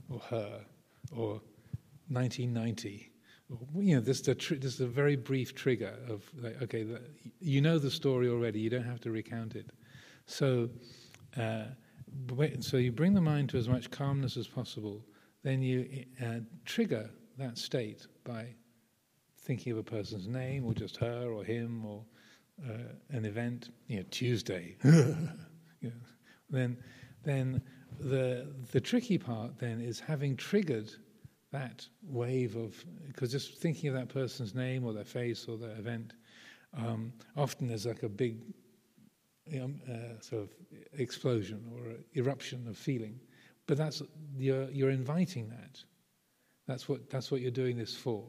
or 0.09 0.21
her 0.21 0.61
or 1.13 1.41
1990. 2.09 3.11
You 3.77 3.97
know, 3.97 4.01
this 4.01 4.21
is, 4.21 4.29
a 4.29 4.35
tr- 4.35 4.55
this 4.55 4.75
is 4.75 4.81
a 4.81 4.87
very 4.87 5.17
brief 5.17 5.55
trigger 5.55 5.95
of, 6.09 6.25
like, 6.41 6.61
okay, 6.63 6.83
the, 6.83 7.01
you 7.41 7.61
know 7.61 7.79
the 7.79 7.91
story 7.91 8.29
already, 8.29 8.61
you 8.61 8.71
don't 8.71 8.85
have 8.85 9.01
to 9.03 9.11
recount 9.11 9.55
it. 9.55 9.71
So, 10.27 10.71
uh, 11.37 11.65
so 12.61 12.77
you 12.77 12.93
bring 12.93 13.15
the 13.15 13.21
mind 13.21 13.51
to 13.51 13.59
as 13.59 13.69
much 13.69 13.91
calmness 13.91 14.37
as 14.37 14.47
possible, 14.47 15.05
then 15.43 15.63
you 15.63 16.05
uh, 16.25 16.41
trigger 16.65 17.11
that 17.39 17.59
state 17.59 18.07
by 18.25 18.55
thinking 19.39 19.73
of 19.73 19.79
a 19.79 19.83
person's 19.83 20.27
name 20.27 20.65
or 20.65 20.73
just 20.73 20.97
her 20.97 21.31
or 21.31 21.45
him 21.45 21.85
or 21.85 22.05
uh, 22.67 22.93
an 23.11 23.25
event, 23.25 23.71
you 23.89 23.99
know, 23.99 24.05
Tuesday. 24.11 24.77
you 24.85 25.13
know, 25.83 25.93
then, 26.51 26.77
then 27.25 27.61
the, 28.01 28.47
the 28.73 28.81
tricky 28.81 29.19
part 29.19 29.59
then 29.59 29.81
is 29.81 30.01
having 30.01 30.37
triggered 30.37 30.91
that 31.55 31.87
wave 32.03 32.57
of, 32.57 32.85
because 33.07 33.31
just 33.31 33.59
thinking 33.59 33.89
of 33.89 33.95
that 33.95 34.09
person's 34.09 34.55
name 34.57 34.85
or 34.85 34.93
their 34.93 35.05
face 35.05 35.47
or 35.47 35.57
their 35.57 35.77
event, 35.79 36.13
um, 36.77 37.13
often 37.37 37.69
there's 37.69 37.87
like 37.87 38.03
a 38.03 38.09
big 38.09 38.39
uh, 39.53 40.21
sort 40.21 40.43
of 40.43 40.49
explosion 40.99 41.65
or 41.73 41.95
eruption 42.17 42.67
of 42.67 42.77
feeling. 42.77 43.21
But 43.67 43.79
that's, 43.79 44.03
you're, 44.37 44.69
you're 44.71 44.91
inviting 44.91 45.49
that. 45.51 45.83
That's 46.67 46.89
what, 46.89 47.09
that's 47.09 47.31
what 47.31 47.41
you're 47.41 47.53
doing 47.53 47.79
this 47.79 47.95
for. 47.95 48.25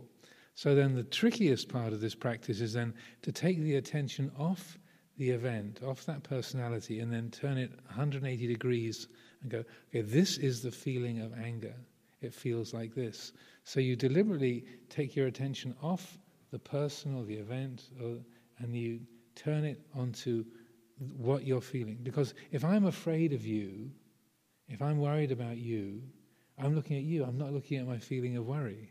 So 0.54 0.76
then 0.76 0.94
the 0.94 1.04
trickiest 1.04 1.68
part 1.68 1.94
of 1.94 2.02
this 2.02 2.14
practice 2.14 2.62
is 2.62 2.74
then 2.74 2.94
to 3.24 3.32
take 3.32 3.60
the 3.60 3.76
attention 3.76 4.32
off 4.38 4.78
the 5.18 5.32
event, 5.32 5.82
off 5.84 6.06
that 6.06 6.22
personality, 6.24 7.00
and 7.00 7.12
then 7.12 7.32
turn 7.32 7.58
it 7.58 7.72
180 7.88 8.48
degrees 8.48 9.08
and 9.42 9.50
go, 9.50 9.64
okay, 9.90 10.02
this 10.02 10.38
is 10.38 10.62
the 10.62 10.72
feeling 10.72 11.22
of 11.22 11.34
anger. 11.34 11.74
It 12.22 12.34
feels 12.34 12.74
like 12.74 12.94
this. 12.94 13.34
So 13.64 13.80
you 13.80 13.96
deliberately 13.96 14.66
take 14.90 15.16
your 15.16 15.28
attention 15.28 15.76
off 15.82 16.18
the 16.52 16.60
person 16.60 17.16
or 17.16 17.24
the 17.24 17.36
event, 17.36 17.90
or, 18.02 18.18
and 18.60 18.76
you 18.76 19.02
turn 19.36 19.66
it 19.66 19.82
onto 19.96 20.46
what 21.18 21.46
you're 21.46 21.62
feeling. 21.62 22.00
Because 22.02 22.34
if 22.52 22.64
I'm 22.64 22.86
afraid 22.86 23.34
of 23.34 23.46
you, 23.46 23.92
if 24.70 24.82
I'm 24.82 25.00
worried 25.00 25.32
about 25.32 25.58
you, 25.58 26.02
I'm 26.58 26.74
looking 26.74 26.98
at 26.98 27.04
you. 27.04 27.24
I'm 27.24 27.38
not 27.38 27.52
looking 27.52 27.78
at 27.78 27.88
my 27.88 27.98
feeling 27.98 28.38
of 28.38 28.48
worry. 28.48 28.90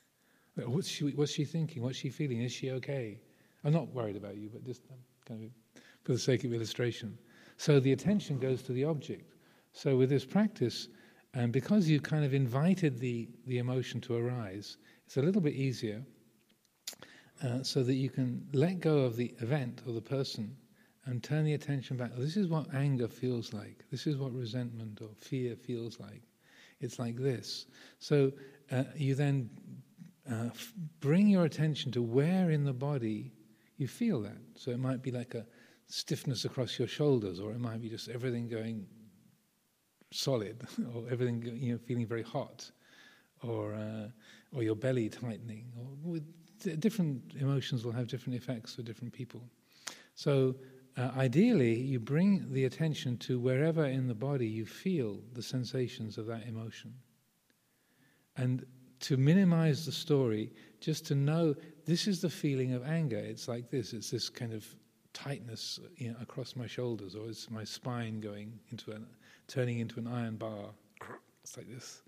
what's 0.56 0.88
she, 0.88 1.10
what's 1.10 1.32
she 1.32 1.44
thinking? 1.44 1.82
What's 1.82 1.98
she 1.98 2.10
feeling? 2.10 2.42
Is 2.42 2.52
she 2.52 2.72
okay? 2.72 3.20
I'm 3.64 3.72
not 3.72 3.92
worried 3.92 4.16
about 4.16 4.36
you, 4.36 4.50
but 4.52 4.64
just 4.64 4.82
um, 4.90 4.98
kind 5.26 5.44
of 5.44 5.82
for 6.04 6.12
the 6.12 6.18
sake 6.18 6.44
of 6.44 6.52
illustration. 6.52 7.18
So 7.56 7.80
the 7.80 7.92
attention 7.92 8.38
goes 8.38 8.62
to 8.62 8.72
the 8.72 8.84
object. 8.84 9.34
So 9.72 9.96
with 9.96 10.08
this 10.08 10.24
practice, 10.24 10.88
and 11.36 11.52
because 11.52 11.86
you 11.86 12.00
kind 12.00 12.24
of 12.24 12.32
invited 12.32 12.98
the, 12.98 13.28
the 13.46 13.58
emotion 13.58 14.00
to 14.00 14.16
arise, 14.16 14.78
it's 15.04 15.18
a 15.18 15.22
little 15.22 15.42
bit 15.42 15.52
easier 15.52 16.02
uh, 17.44 17.62
so 17.62 17.82
that 17.82 17.92
you 17.92 18.08
can 18.08 18.48
let 18.54 18.80
go 18.80 19.00
of 19.00 19.16
the 19.16 19.34
event 19.40 19.82
or 19.86 19.92
the 19.92 20.00
person 20.00 20.56
and 21.04 21.22
turn 21.22 21.44
the 21.44 21.52
attention 21.52 21.98
back. 21.98 22.10
this 22.16 22.38
is 22.38 22.48
what 22.48 22.72
anger 22.74 23.06
feels 23.06 23.52
like. 23.52 23.84
This 23.90 24.06
is 24.06 24.16
what 24.16 24.32
resentment 24.32 25.02
or 25.02 25.10
fear 25.14 25.56
feels 25.56 26.00
like. 26.00 26.22
It's 26.80 26.98
like 26.98 27.16
this. 27.16 27.66
So 27.98 28.32
uh, 28.72 28.84
you 28.96 29.14
then 29.14 29.50
uh, 30.30 30.46
f- 30.46 30.72
bring 31.00 31.28
your 31.28 31.44
attention 31.44 31.92
to 31.92 32.02
where 32.02 32.50
in 32.50 32.64
the 32.64 32.72
body 32.72 33.34
you 33.76 33.88
feel 33.88 34.22
that. 34.22 34.38
So 34.54 34.70
it 34.70 34.78
might 34.78 35.02
be 35.02 35.10
like 35.10 35.34
a 35.34 35.46
stiffness 35.86 36.46
across 36.46 36.78
your 36.78 36.88
shoulders, 36.88 37.40
or 37.40 37.52
it 37.52 37.60
might 37.60 37.82
be 37.82 37.90
just 37.90 38.08
everything 38.08 38.48
going 38.48 38.86
solid, 40.16 40.66
or 40.94 41.04
everything 41.10 41.42
you 41.60 41.72
know 41.72 41.78
feeling 41.78 42.06
very 42.06 42.22
hot, 42.22 42.70
or 43.42 43.74
uh, 43.74 44.08
or 44.52 44.62
your 44.62 44.76
belly 44.76 45.08
tightening, 45.08 45.66
or 46.04 46.18
different 46.78 47.34
emotions 47.38 47.84
will 47.84 47.92
have 47.92 48.08
different 48.08 48.36
effects 48.36 48.74
for 48.74 48.82
different 48.82 49.12
people. 49.12 49.42
So 50.14 50.56
uh, 50.96 51.10
ideally, 51.16 51.78
you 51.78 52.00
bring 52.00 52.50
the 52.52 52.64
attention 52.64 53.18
to 53.18 53.38
wherever 53.38 53.84
in 53.84 54.06
the 54.06 54.14
body 54.14 54.46
you 54.46 54.64
feel 54.64 55.20
the 55.34 55.42
sensations 55.42 56.16
of 56.16 56.26
that 56.26 56.46
emotion, 56.46 56.94
and 58.36 58.64
to 59.00 59.16
minimize 59.16 59.84
the 59.84 59.92
story, 59.92 60.52
just 60.80 61.06
to 61.06 61.14
know 61.14 61.54
this 61.84 62.06
is 62.06 62.20
the 62.20 62.30
feeling 62.30 62.72
of 62.72 62.82
anger. 62.86 63.18
It's 63.18 63.46
like 63.46 63.70
this. 63.70 63.92
It's 63.92 64.10
this 64.10 64.28
kind 64.30 64.52
of 64.52 64.66
tightness 65.16 65.80
you 65.96 66.10
know, 66.10 66.16
across 66.20 66.54
my 66.54 66.66
shoulders, 66.66 67.16
or 67.16 67.26
is 67.28 67.48
my 67.50 67.64
spine 67.64 68.20
going 68.20 68.52
into 68.70 68.92
an 68.92 69.06
turning 69.48 69.78
into 69.78 69.98
an 69.98 70.06
iron 70.06 70.36
bar. 70.36 70.66
It's 71.42 71.56
like 71.56 71.68
this. 71.72 72.02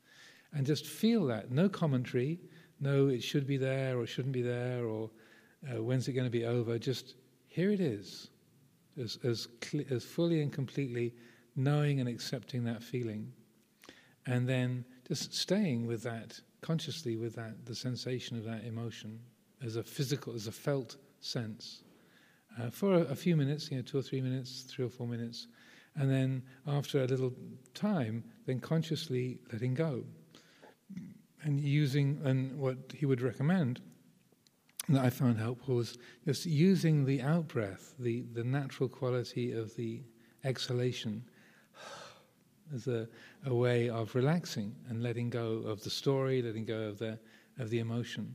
And 0.53 0.67
just 0.67 0.85
feel 0.87 1.25
that. 1.27 1.51
No 1.51 1.69
commentary, 1.69 2.39
no, 2.81 3.09
it 3.09 3.23
should 3.23 3.47
be 3.47 3.57
there 3.57 3.99
or 3.99 4.07
shouldn't 4.07 4.35
be 4.35 4.43
there, 4.43 4.85
or 4.85 5.11
uh, 5.71 5.83
when's 5.83 6.07
it 6.09 6.13
going 6.13 6.27
to 6.27 6.31
be 6.31 6.45
over. 6.45 6.79
Just 6.79 7.15
here 7.47 7.71
it 7.71 7.81
is, 7.81 8.29
as, 9.01 9.19
as, 9.25 9.49
cl- 9.63 9.85
as 9.91 10.05
fully 10.05 10.43
and 10.43 10.53
completely 10.53 11.15
knowing 11.57 12.01
and 12.01 12.09
accepting 12.09 12.65
that 12.65 12.83
feeling. 12.83 13.33
And 14.27 14.47
then 14.47 14.85
just 15.07 15.35
staying 15.35 15.87
with 15.87 16.03
that, 16.03 16.39
consciously 16.61 17.17
with 17.17 17.35
that, 17.37 17.65
the 17.65 17.75
sensation 17.75 18.37
of 18.37 18.45
that 18.45 18.65
emotion 18.65 19.19
as 19.65 19.77
a 19.77 19.83
physical, 19.83 20.35
as 20.35 20.47
a 20.47 20.53
felt 20.53 20.97
sense. 21.21 21.83
Uh, 22.61 22.71
for 22.71 22.95
a, 22.95 23.01
a, 23.03 23.15
few 23.15 23.37
minutes, 23.37 23.71
you 23.71 23.77
know, 23.77 23.83
two 23.83 23.99
or 23.99 24.03
three 24.03 24.21
minutes, 24.21 24.63
three 24.63 24.85
or 24.85 24.89
four 24.89 25.07
minutes, 25.07 25.47
and 25.95 26.11
then 26.11 26.43
after 26.67 27.03
a 27.03 27.07
little 27.07 27.33
time, 27.75 28.25
then 28.47 28.59
consciously 28.59 29.39
letting 29.53 29.75
go. 29.75 30.03
And 31.43 31.61
using, 31.61 32.21
and 32.25 32.59
what 32.59 32.77
he 32.95 33.07
would 33.07 33.21
recommend 33.21 33.81
that 34.89 35.05
I 35.05 35.11
found 35.11 35.39
helpful 35.39 35.77
was 35.77 35.99
just 36.25 36.47
using 36.47 37.05
the 37.05 37.23
out 37.23 37.49
breath, 37.49 37.95
the, 37.99 38.23
the 38.33 38.43
natural 38.43 38.89
quality 38.89 39.53
of 39.53 39.75
the 39.77 40.03
exhalation, 40.45 41.23
as 42.75 42.89
a, 42.89 43.09
a 43.47 43.55
way 43.55 43.89
of 43.89 44.15
relaxing 44.15 44.75
and 44.89 45.03
letting 45.03 45.31
go 45.31 45.63
of 45.67 45.85
the 45.85 45.91
story, 45.91 46.43
letting 46.43 46.65
go 46.65 46.81
of 46.81 46.99
the, 46.99 47.19
of 47.59 47.71
the 47.71 47.79
emotion. 47.79 48.35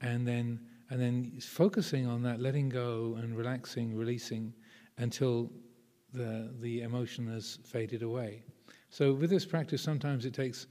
And 0.00 0.26
then, 0.26 0.60
and 0.90 1.00
then 1.00 1.32
focusing 1.40 2.06
on 2.06 2.22
that, 2.22 2.40
letting 2.40 2.68
go 2.68 3.16
and 3.18 3.36
relaxing, 3.36 3.96
releasing 3.96 4.52
until 4.98 5.50
the, 6.12 6.50
the 6.60 6.82
emotion 6.82 7.32
has 7.32 7.58
faded 7.64 8.02
away. 8.02 8.42
So, 8.90 9.12
with 9.12 9.30
this 9.30 9.46
practice, 9.46 9.80
sometimes 9.80 10.26
it 10.26 10.34
takes 10.34 10.66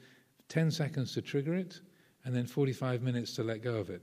10 0.49 0.71
seconds 0.71 1.13
to 1.13 1.21
trigger 1.21 1.55
it 1.55 1.79
and 2.25 2.35
then 2.35 2.45
45 2.45 3.01
minutes 3.01 3.33
to 3.35 3.43
let 3.43 3.63
go 3.63 3.75
of 3.75 3.89
it. 3.89 4.01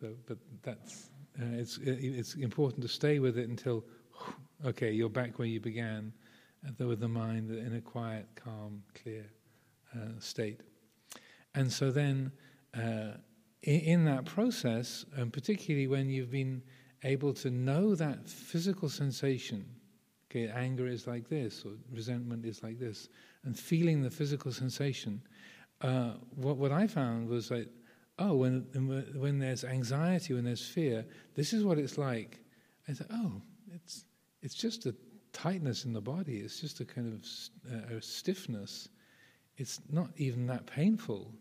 So, 0.00 0.14
but 0.26 0.38
that's, 0.62 1.10
uh, 1.38 1.44
it's, 1.52 1.78
it's 1.82 2.34
important 2.36 2.82
to 2.82 2.88
stay 2.88 3.18
with 3.18 3.36
it 3.36 3.48
until, 3.48 3.84
okay, 4.64 4.92
you're 4.92 5.10
back 5.10 5.38
where 5.38 5.48
you 5.48 5.60
began, 5.60 6.10
uh, 6.66 6.86
with 6.86 7.00
the 7.00 7.08
mind 7.08 7.50
in 7.50 7.76
a 7.76 7.80
quiet, 7.82 8.26
calm, 8.34 8.82
clear 8.94 9.26
uh, 9.94 10.18
state. 10.18 10.62
And 11.54 11.70
so 11.70 11.90
then, 11.90 12.32
uh, 12.74 13.18
in, 13.64 13.80
in, 13.80 14.04
that 14.04 14.24
process, 14.24 15.04
and 15.16 15.32
particularly 15.32 15.86
when 15.86 16.08
you've 16.10 16.30
been 16.30 16.62
able 17.02 17.32
to 17.34 17.50
know 17.50 17.94
that 17.94 18.28
physical 18.28 18.88
sensation, 18.88 19.64
okay, 20.30 20.48
anger 20.48 20.86
is 20.86 21.06
like 21.06 21.28
this, 21.28 21.64
or 21.64 21.72
resentment 21.92 22.44
is 22.44 22.62
like 22.62 22.78
this, 22.78 23.08
and 23.44 23.58
feeling 23.58 24.02
the 24.02 24.10
physical 24.10 24.52
sensation, 24.52 25.20
uh, 25.80 26.12
what, 26.36 26.56
what 26.56 26.72
I 26.72 26.86
found 26.86 27.28
was 27.28 27.48
that, 27.48 27.68
oh, 28.18 28.34
when, 28.34 28.66
when 29.16 29.38
there's 29.38 29.64
anxiety, 29.64 30.34
when 30.34 30.44
there's 30.44 30.66
fear, 30.66 31.04
this 31.34 31.52
is 31.52 31.64
what 31.64 31.78
it's 31.78 31.98
like. 31.98 32.40
I 32.88 32.92
said, 32.92 33.06
oh, 33.10 33.40
it's, 33.74 34.04
it's 34.42 34.54
just 34.54 34.86
a 34.86 34.94
tightness 35.32 35.84
in 35.84 35.92
the 35.92 36.00
body, 36.00 36.38
it's 36.38 36.60
just 36.60 36.80
a 36.80 36.84
kind 36.84 37.12
of 37.12 37.74
uh, 37.74 37.96
a 37.96 38.02
stiffness. 38.02 38.88
It's 39.56 39.80
not 39.90 40.10
even 40.16 40.46
that 40.46 40.66
painful. 40.66 41.32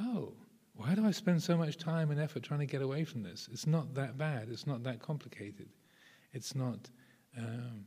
Oh, 0.00 0.34
why 0.82 0.96
do 0.96 1.06
I 1.06 1.12
spend 1.12 1.40
so 1.40 1.56
much 1.56 1.76
time 1.76 2.10
and 2.10 2.20
effort 2.20 2.42
trying 2.42 2.58
to 2.58 2.66
get 2.66 2.82
away 2.82 3.04
from 3.04 3.22
this? 3.22 3.48
It's 3.52 3.68
not 3.68 3.94
that 3.94 4.18
bad, 4.18 4.48
it's 4.50 4.66
not 4.66 4.82
that 4.82 4.98
complicated, 4.98 5.68
it's 6.32 6.56
not 6.56 6.90
um, 7.38 7.86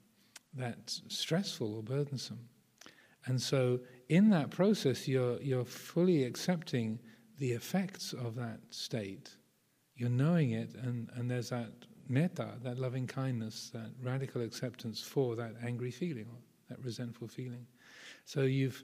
that 0.54 0.78
stressful 1.10 1.76
or 1.76 1.84
burdensome. 1.84 2.40
And 3.26 3.42
so, 3.42 3.80
in 4.08 4.30
that 4.30 4.50
process, 4.50 5.08
you're, 5.08 5.42
you're 5.42 5.66
fully 5.66 6.24
accepting 6.24 7.00
the 7.38 7.52
effects 7.52 8.14
of 8.14 8.36
that 8.36 8.60
state. 8.70 9.30
You're 9.96 10.10
knowing 10.10 10.52
it, 10.52 10.76
and, 10.76 11.10
and 11.16 11.30
there's 11.30 11.50
that 11.50 11.74
metta, 12.08 12.54
that 12.64 12.78
loving 12.80 13.08
kindness, 13.08 13.72
that 13.74 13.92
radical 14.02 14.42
acceptance 14.42 15.02
for 15.02 15.36
that 15.36 15.56
angry 15.66 15.92
feeling 15.92 16.28
or 16.30 16.38
that 16.70 16.82
resentful 16.86 17.28
feeling. 17.28 17.66
So, 18.24 18.44
you've, 18.44 18.84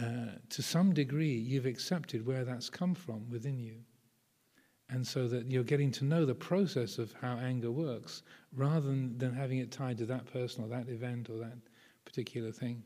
uh, 0.00 0.38
to 0.50 0.62
some 0.62 0.94
degree, 0.94 1.34
you've 1.34 1.66
accepted 1.66 2.24
where 2.24 2.44
that's 2.44 2.70
come 2.70 2.94
from 2.94 3.28
within 3.30 3.58
you. 3.58 3.76
And 4.90 5.06
so 5.06 5.28
that 5.28 5.50
you're 5.50 5.64
getting 5.64 5.90
to 5.92 6.04
know 6.04 6.24
the 6.24 6.34
process 6.34 6.98
of 6.98 7.12
how 7.20 7.36
anger 7.36 7.70
works 7.70 8.22
rather 8.54 8.86
than, 8.86 9.18
than 9.18 9.34
having 9.34 9.58
it 9.58 9.70
tied 9.70 9.98
to 9.98 10.06
that 10.06 10.32
person 10.32 10.64
or 10.64 10.68
that 10.68 10.88
event 10.88 11.28
or 11.28 11.38
that 11.38 11.58
particular 12.04 12.52
thing. 12.52 12.82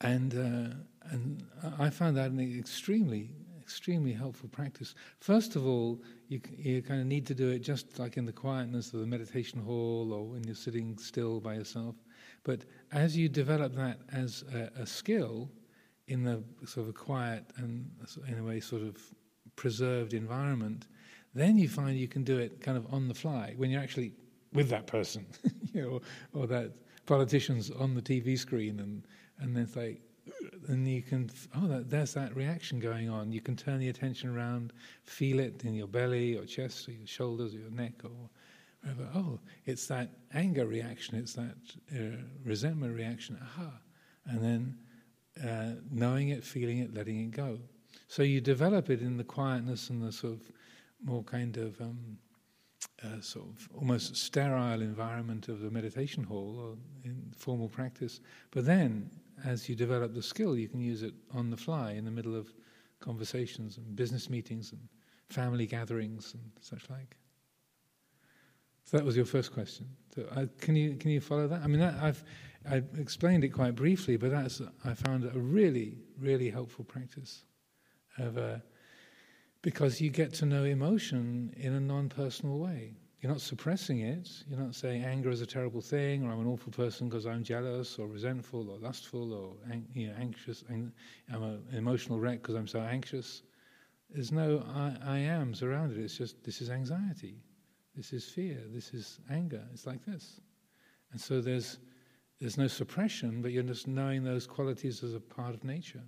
And, 0.00 0.34
uh, 0.34 1.10
and 1.10 1.44
I 1.78 1.90
found 1.90 2.16
that 2.16 2.30
an 2.30 2.58
extremely, 2.58 3.30
extremely 3.60 4.12
helpful 4.12 4.48
practice. 4.48 4.94
First 5.20 5.54
of 5.54 5.66
all, 5.66 6.00
you, 6.28 6.40
you 6.56 6.82
kind 6.82 7.00
of 7.00 7.06
need 7.06 7.26
to 7.26 7.34
do 7.34 7.50
it 7.50 7.60
just 7.60 7.98
like 7.98 8.16
in 8.16 8.24
the 8.24 8.32
quietness 8.32 8.92
of 8.94 9.00
the 9.00 9.06
meditation 9.06 9.60
hall 9.60 10.12
or 10.12 10.24
when 10.24 10.44
you're 10.44 10.54
sitting 10.54 10.96
still 10.98 11.40
by 11.40 11.54
yourself. 11.54 11.94
But 12.44 12.64
as 12.90 13.16
you 13.16 13.28
develop 13.28 13.74
that 13.76 14.00
as 14.12 14.44
a, 14.52 14.82
a 14.82 14.86
skill 14.86 15.50
in 16.08 16.24
the 16.24 16.42
sort 16.66 16.84
of 16.84 16.90
a 16.90 16.92
quiet 16.92 17.44
and 17.56 17.88
in 18.26 18.38
a 18.38 18.42
way 18.42 18.60
sort 18.60 18.82
of 18.82 18.98
preserved 19.56 20.14
environment, 20.14 20.86
then 21.34 21.56
you 21.56 21.68
find 21.68 21.96
you 21.96 22.08
can 22.08 22.24
do 22.24 22.38
it 22.38 22.60
kind 22.60 22.76
of 22.76 22.92
on 22.92 23.08
the 23.08 23.14
fly 23.14 23.54
when 23.56 23.70
you're 23.70 23.80
actually 23.80 24.12
with 24.52 24.68
that 24.68 24.86
person, 24.86 25.26
you 25.72 25.82
know, 25.82 25.88
or, 26.34 26.42
or 26.42 26.46
that 26.46 26.72
politician's 27.06 27.70
on 27.70 27.94
the 27.94 28.02
TV 28.02 28.38
screen 28.38 28.80
and 28.80 29.06
and 29.38 29.56
then 29.56 29.64
it's 29.64 29.76
like, 29.76 30.00
and 30.68 30.86
you 30.86 31.02
can, 31.02 31.30
oh, 31.56 31.66
that, 31.66 31.90
there's 31.90 32.14
that 32.14 32.34
reaction 32.36 32.78
going 32.78 33.10
on. 33.10 33.32
You 33.32 33.40
can 33.40 33.56
turn 33.56 33.80
the 33.80 33.88
attention 33.88 34.34
around, 34.34 34.72
feel 35.04 35.40
it 35.40 35.64
in 35.64 35.74
your 35.74 35.88
belly 35.88 36.36
or 36.36 36.44
chest 36.44 36.88
or 36.88 36.92
your 36.92 37.06
shoulders 37.06 37.54
or 37.54 37.58
your 37.58 37.70
neck 37.70 38.04
or 38.04 38.30
wherever. 38.82 39.08
Oh, 39.14 39.38
it's 39.64 39.86
that 39.86 40.10
anger 40.34 40.66
reaction, 40.66 41.16
it's 41.16 41.34
that 41.34 41.56
uh, 41.94 42.16
resentment 42.44 42.94
reaction. 42.94 43.38
Aha. 43.42 43.70
And 44.26 44.42
then 44.42 44.78
uh, 45.44 45.80
knowing 45.90 46.28
it, 46.28 46.44
feeling 46.44 46.78
it, 46.78 46.94
letting 46.94 47.20
it 47.20 47.30
go. 47.30 47.58
So 48.08 48.22
you 48.22 48.40
develop 48.40 48.90
it 48.90 49.00
in 49.00 49.16
the 49.16 49.24
quietness 49.24 49.90
and 49.90 50.02
the 50.02 50.12
sort 50.12 50.34
of 50.34 50.52
more 51.02 51.22
kind 51.22 51.56
of 51.56 51.80
um, 51.80 52.18
uh, 53.04 53.20
sort 53.20 53.46
of 53.46 53.68
almost 53.74 54.16
sterile 54.16 54.82
environment 54.82 55.48
of 55.48 55.60
the 55.60 55.70
meditation 55.70 56.22
hall 56.22 56.58
or 56.58 56.76
in 57.04 57.32
formal 57.36 57.68
practice. 57.68 58.20
But 58.50 58.66
then 58.66 59.10
as 59.44 59.68
you 59.68 59.74
develop 59.74 60.14
the 60.14 60.22
skill, 60.22 60.56
you 60.56 60.68
can 60.68 60.80
use 60.80 61.02
it 61.02 61.14
on 61.34 61.50
the 61.50 61.56
fly 61.56 61.92
in 61.92 62.04
the 62.04 62.10
middle 62.10 62.36
of 62.36 62.52
conversations 63.00 63.78
and 63.78 63.96
business 63.96 64.30
meetings 64.30 64.72
and 64.72 64.80
family 65.28 65.66
gatherings 65.66 66.34
and 66.34 66.42
such 66.60 66.88
like. 66.90 67.16
So 68.84 68.96
that 68.96 69.04
was 69.04 69.16
your 69.16 69.26
first 69.26 69.52
question. 69.52 69.88
So 70.14 70.26
uh, 70.34 70.46
can 70.60 70.76
you 70.76 70.96
can 70.96 71.10
you 71.10 71.20
follow 71.20 71.48
that? 71.48 71.62
I 71.62 71.66
mean, 71.66 71.80
that, 71.80 71.94
I've 72.02 72.22
I 72.70 72.82
explained 72.98 73.44
it 73.44 73.50
quite 73.50 73.74
briefly, 73.74 74.16
but 74.16 74.30
that's 74.30 74.60
I 74.84 74.94
found 74.94 75.24
a 75.24 75.38
really 75.38 75.98
really 76.18 76.50
helpful 76.50 76.84
practice 76.84 77.44
of 78.18 78.38
uh, 78.38 78.56
because 79.62 80.00
you 80.00 80.10
get 80.10 80.34
to 80.34 80.46
know 80.46 80.64
emotion 80.64 81.54
in 81.56 81.72
a 81.72 81.80
non-personal 81.80 82.58
way. 82.58 82.94
You're 83.20 83.30
not 83.30 83.40
suppressing 83.40 84.00
it. 84.00 84.28
You're 84.48 84.58
not 84.58 84.74
saying 84.74 85.04
anger 85.04 85.30
is 85.30 85.40
a 85.40 85.46
terrible 85.46 85.80
thing, 85.80 86.24
or 86.24 86.32
I'm 86.32 86.40
an 86.40 86.48
awful 86.48 86.72
person 86.72 87.08
because 87.08 87.24
I'm 87.24 87.44
jealous, 87.44 87.96
or 87.96 88.08
resentful, 88.08 88.68
or 88.68 88.78
lustful, 88.78 89.32
or 89.32 89.54
you 89.94 90.08
know, 90.08 90.14
anxious. 90.18 90.64
I'm 90.68 90.92
an 91.28 91.62
emotional 91.72 92.18
wreck 92.18 92.42
because 92.42 92.56
I'm 92.56 92.66
so 92.66 92.80
anxious. 92.80 93.42
There's 94.10 94.32
no 94.32 94.64
I, 94.74 94.96
I 95.04 95.18
around 95.62 95.92
it. 95.92 95.98
It's 95.98 96.18
just 96.18 96.42
this 96.42 96.60
is 96.60 96.68
anxiety, 96.68 97.36
this 97.96 98.12
is 98.12 98.24
fear, 98.24 98.58
this 98.68 98.94
is 98.94 99.20
anger. 99.30 99.62
It's 99.72 99.86
like 99.86 100.04
this, 100.04 100.40
and 101.12 101.20
so 101.20 101.40
there's 101.40 101.78
there's 102.40 102.58
no 102.58 102.66
suppression, 102.66 103.42
but 103.42 103.52
you're 103.52 103.62
just 103.62 103.86
knowing 103.86 104.24
those 104.24 104.46
qualities 104.46 105.04
as 105.04 105.14
a 105.14 105.20
part 105.20 105.54
of 105.54 105.62
nature. 105.62 106.02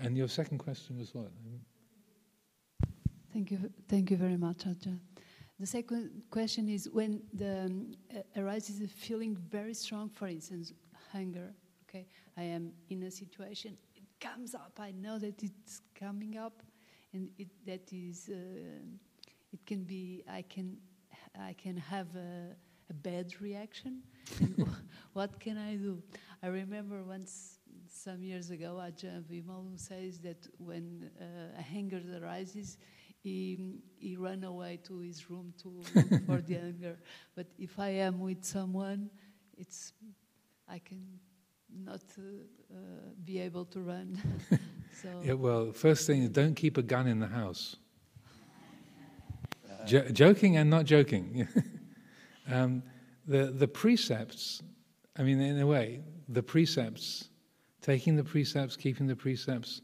And 0.00 0.16
your 0.16 0.28
second 0.28 0.58
question 0.58 0.98
was 0.98 1.14
what? 1.14 1.30
Thank 3.32 3.50
you, 3.50 3.70
thank 3.88 4.10
you 4.10 4.16
very 4.16 4.36
much, 4.36 4.64
Ajahn. 4.64 4.98
The 5.58 5.66
second 5.66 6.22
question 6.30 6.68
is 6.68 6.88
when 6.90 7.22
the 7.32 7.66
um, 7.66 7.94
arises 8.36 8.80
a 8.80 8.88
feeling 8.88 9.36
very 9.48 9.74
strong, 9.74 10.08
for 10.08 10.26
instance, 10.26 10.72
hunger. 11.12 11.54
Okay, 11.88 12.08
I 12.36 12.42
am 12.42 12.72
in 12.90 13.04
a 13.04 13.10
situation, 13.10 13.76
it 13.94 14.02
comes 14.20 14.54
up. 14.54 14.72
I 14.80 14.92
know 14.92 15.18
that 15.18 15.42
it's 15.42 15.82
coming 15.94 16.36
up, 16.36 16.62
and 17.12 17.30
it, 17.38 17.48
that 17.66 17.92
is, 17.92 18.28
uh, 18.32 18.36
it 19.52 19.64
can 19.66 19.84
be. 19.84 20.24
I 20.28 20.42
can, 20.42 20.76
I 21.38 21.54
can 21.54 21.76
have 21.76 22.08
a, 22.16 22.56
a 22.90 22.94
bad 22.94 23.40
reaction. 23.40 24.02
what 25.12 25.38
can 25.40 25.58
I 25.58 25.76
do? 25.76 26.02
I 26.42 26.48
remember 26.48 27.02
once 27.02 27.58
some 27.88 28.22
years 28.22 28.50
ago, 28.50 28.80
Ajahn 28.82 29.22
Vimal 29.22 29.78
says 29.78 30.18
that 30.20 30.46
when 30.58 31.10
uh, 31.20 31.58
a 31.58 31.62
hunger 31.62 32.00
arises, 32.22 32.78
he, 33.22 33.58
he 33.98 34.16
ran 34.16 34.44
away 34.44 34.80
to 34.84 34.98
his 34.98 35.30
room 35.30 35.52
to 35.62 35.82
for 36.26 36.40
the 36.40 36.56
anger. 36.68 36.98
But 37.36 37.46
if 37.58 37.78
I 37.78 37.90
am 37.90 38.20
with 38.20 38.44
someone, 38.44 39.10
it's 39.56 39.92
I 40.68 40.78
can 40.78 41.06
not 41.84 42.02
uh, 42.18 42.22
uh, 42.74 42.76
be 43.24 43.38
able 43.38 43.64
to 43.66 43.80
run. 43.80 44.18
so 45.02 45.08
yeah, 45.22 45.34
well, 45.34 45.72
first 45.72 46.06
thing 46.06 46.22
is 46.22 46.30
don't 46.30 46.54
keep 46.54 46.78
a 46.78 46.82
gun 46.82 47.06
in 47.06 47.20
the 47.20 47.26
house. 47.26 47.76
Jo- 49.86 50.08
joking 50.08 50.56
and 50.56 50.70
not 50.70 50.84
joking. 50.84 51.46
um, 52.50 52.82
the 53.26 53.46
the 53.46 53.68
precepts. 53.68 54.62
I 55.18 55.22
mean, 55.22 55.40
in 55.40 55.60
a 55.60 55.66
way, 55.66 56.00
the 56.28 56.42
precepts, 56.42 57.28
taking 57.82 58.16
the 58.16 58.24
precepts, 58.24 58.76
keeping 58.76 59.06
the 59.06 59.16
precepts 59.16 59.82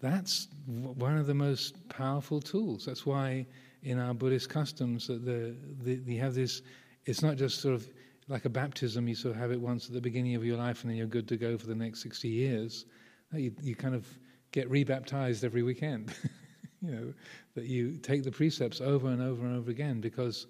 that's 0.00 0.48
one 0.66 1.16
of 1.16 1.26
the 1.26 1.34
most 1.34 1.88
powerful 1.88 2.40
tools. 2.40 2.84
That's 2.84 3.06
why 3.06 3.46
in 3.82 3.98
our 3.98 4.12
Buddhist 4.12 4.50
customs 4.50 5.06
that 5.06 5.24
the, 5.24 5.56
the, 5.82 6.12
you 6.12 6.20
have 6.20 6.34
this. 6.34 6.62
It's 7.06 7.22
not 7.22 7.36
just 7.36 7.60
sort 7.60 7.74
of 7.74 7.88
like 8.28 8.44
a 8.44 8.50
baptism. 8.50 9.08
You 9.08 9.14
sort 9.14 9.34
of 9.34 9.40
have 9.40 9.52
it 9.52 9.60
once 9.60 9.86
at 9.86 9.94
the 9.94 10.00
beginning 10.00 10.34
of 10.34 10.44
your 10.44 10.58
life, 10.58 10.82
and 10.82 10.90
then 10.90 10.96
you're 10.98 11.06
good 11.06 11.28
to 11.28 11.36
go 11.36 11.56
for 11.56 11.66
the 11.66 11.74
next 11.74 12.02
sixty 12.02 12.28
years. 12.28 12.84
You, 13.32 13.52
you 13.62 13.74
kind 13.74 13.94
of 13.94 14.06
get 14.52 14.68
rebaptized 14.70 15.44
every 15.44 15.62
weekend. 15.62 16.12
you 16.86 16.94
know, 16.94 17.14
that 17.54 17.64
you 17.64 17.96
take 17.98 18.22
the 18.22 18.30
precepts 18.30 18.80
over 18.80 19.08
and 19.08 19.20
over 19.20 19.44
and 19.44 19.56
over 19.56 19.70
again 19.70 20.00
because 20.00 20.46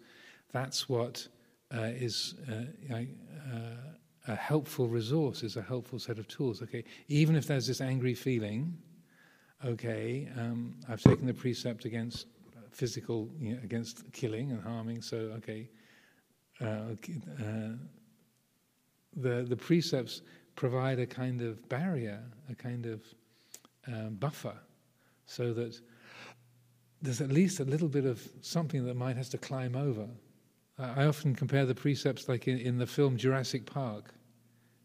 that's 0.52 0.88
what 0.88 1.26
uh, 1.74 1.90
is 1.94 2.34
uh, 2.48 2.94
uh, 2.94 3.58
a 4.28 4.34
helpful 4.34 4.88
resource, 4.88 5.42
is 5.42 5.56
a 5.56 5.62
helpful 5.62 5.98
set 5.98 6.18
of 6.18 6.28
tools. 6.28 6.62
Okay, 6.62 6.84
even 7.08 7.36
if 7.36 7.46
there's 7.46 7.66
this 7.66 7.80
angry 7.80 8.14
feeling, 8.14 8.76
okay, 9.64 10.28
um, 10.36 10.74
I've 10.88 11.00
taken 11.00 11.26
the 11.26 11.34
precept 11.34 11.84
against 11.84 12.26
physical, 12.70 13.28
you 13.40 13.54
know, 13.54 13.60
against 13.62 14.10
killing 14.12 14.52
and 14.52 14.62
harming. 14.62 15.02
So 15.02 15.16
okay, 15.38 15.68
uh, 16.60 16.64
uh, 16.64 17.76
the 19.16 19.44
the 19.48 19.56
precepts 19.56 20.22
provide 20.54 20.98
a 20.98 21.06
kind 21.06 21.42
of 21.42 21.68
barrier, 21.68 22.22
a 22.50 22.54
kind 22.54 22.86
of 22.86 23.02
um, 23.86 24.14
buffer, 24.14 24.56
so 25.26 25.52
that 25.52 25.80
there's 27.02 27.20
at 27.20 27.30
least 27.30 27.60
a 27.60 27.64
little 27.64 27.88
bit 27.88 28.04
of 28.04 28.26
something 28.40 28.84
that 28.84 28.94
mind 28.94 29.18
has 29.18 29.28
to 29.30 29.38
climb 29.38 29.76
over. 29.76 30.08
I 30.78 31.04
often 31.04 31.34
compare 31.34 31.64
the 31.64 31.74
precepts 31.74 32.28
like 32.28 32.48
in, 32.48 32.58
in, 32.58 32.76
the 32.76 32.86
film 32.86 33.16
Jurassic 33.16 33.64
Park, 33.64 34.12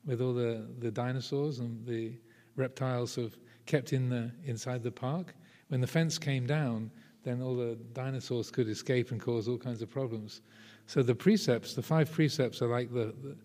with 0.06 0.22
all 0.22 0.34
the, 0.34 0.66
the 0.80 0.92
dinosaurs 0.92 1.60
and 1.60 1.86
the 1.86 2.14
reptiles 2.56 3.18
of 3.18 3.38
kept 3.66 3.94
in 3.94 4.10
the, 4.10 4.32
inside 4.46 4.84
the 4.84 4.92
park. 4.92 5.36
When 5.68 5.82
the 5.82 5.88
fence 5.88 6.18
came 6.18 6.46
down, 6.48 6.92
then 7.24 7.42
all 7.42 7.56
the 7.56 7.78
dinosaurs 7.94 8.52
could 8.52 8.68
escape 8.68 9.12
and 9.12 9.20
cause 9.20 9.48
all 9.48 9.58
kinds 9.58 9.82
of 9.82 9.90
problems. 9.90 10.42
So 10.88 11.04
the 11.04 11.16
precepts, 11.16 11.74
the 11.74 11.84
five 11.84 12.12
precepts, 12.12 12.62
are 12.62 12.68
like 12.68 12.92
the, 12.92 13.14
the 13.22 13.36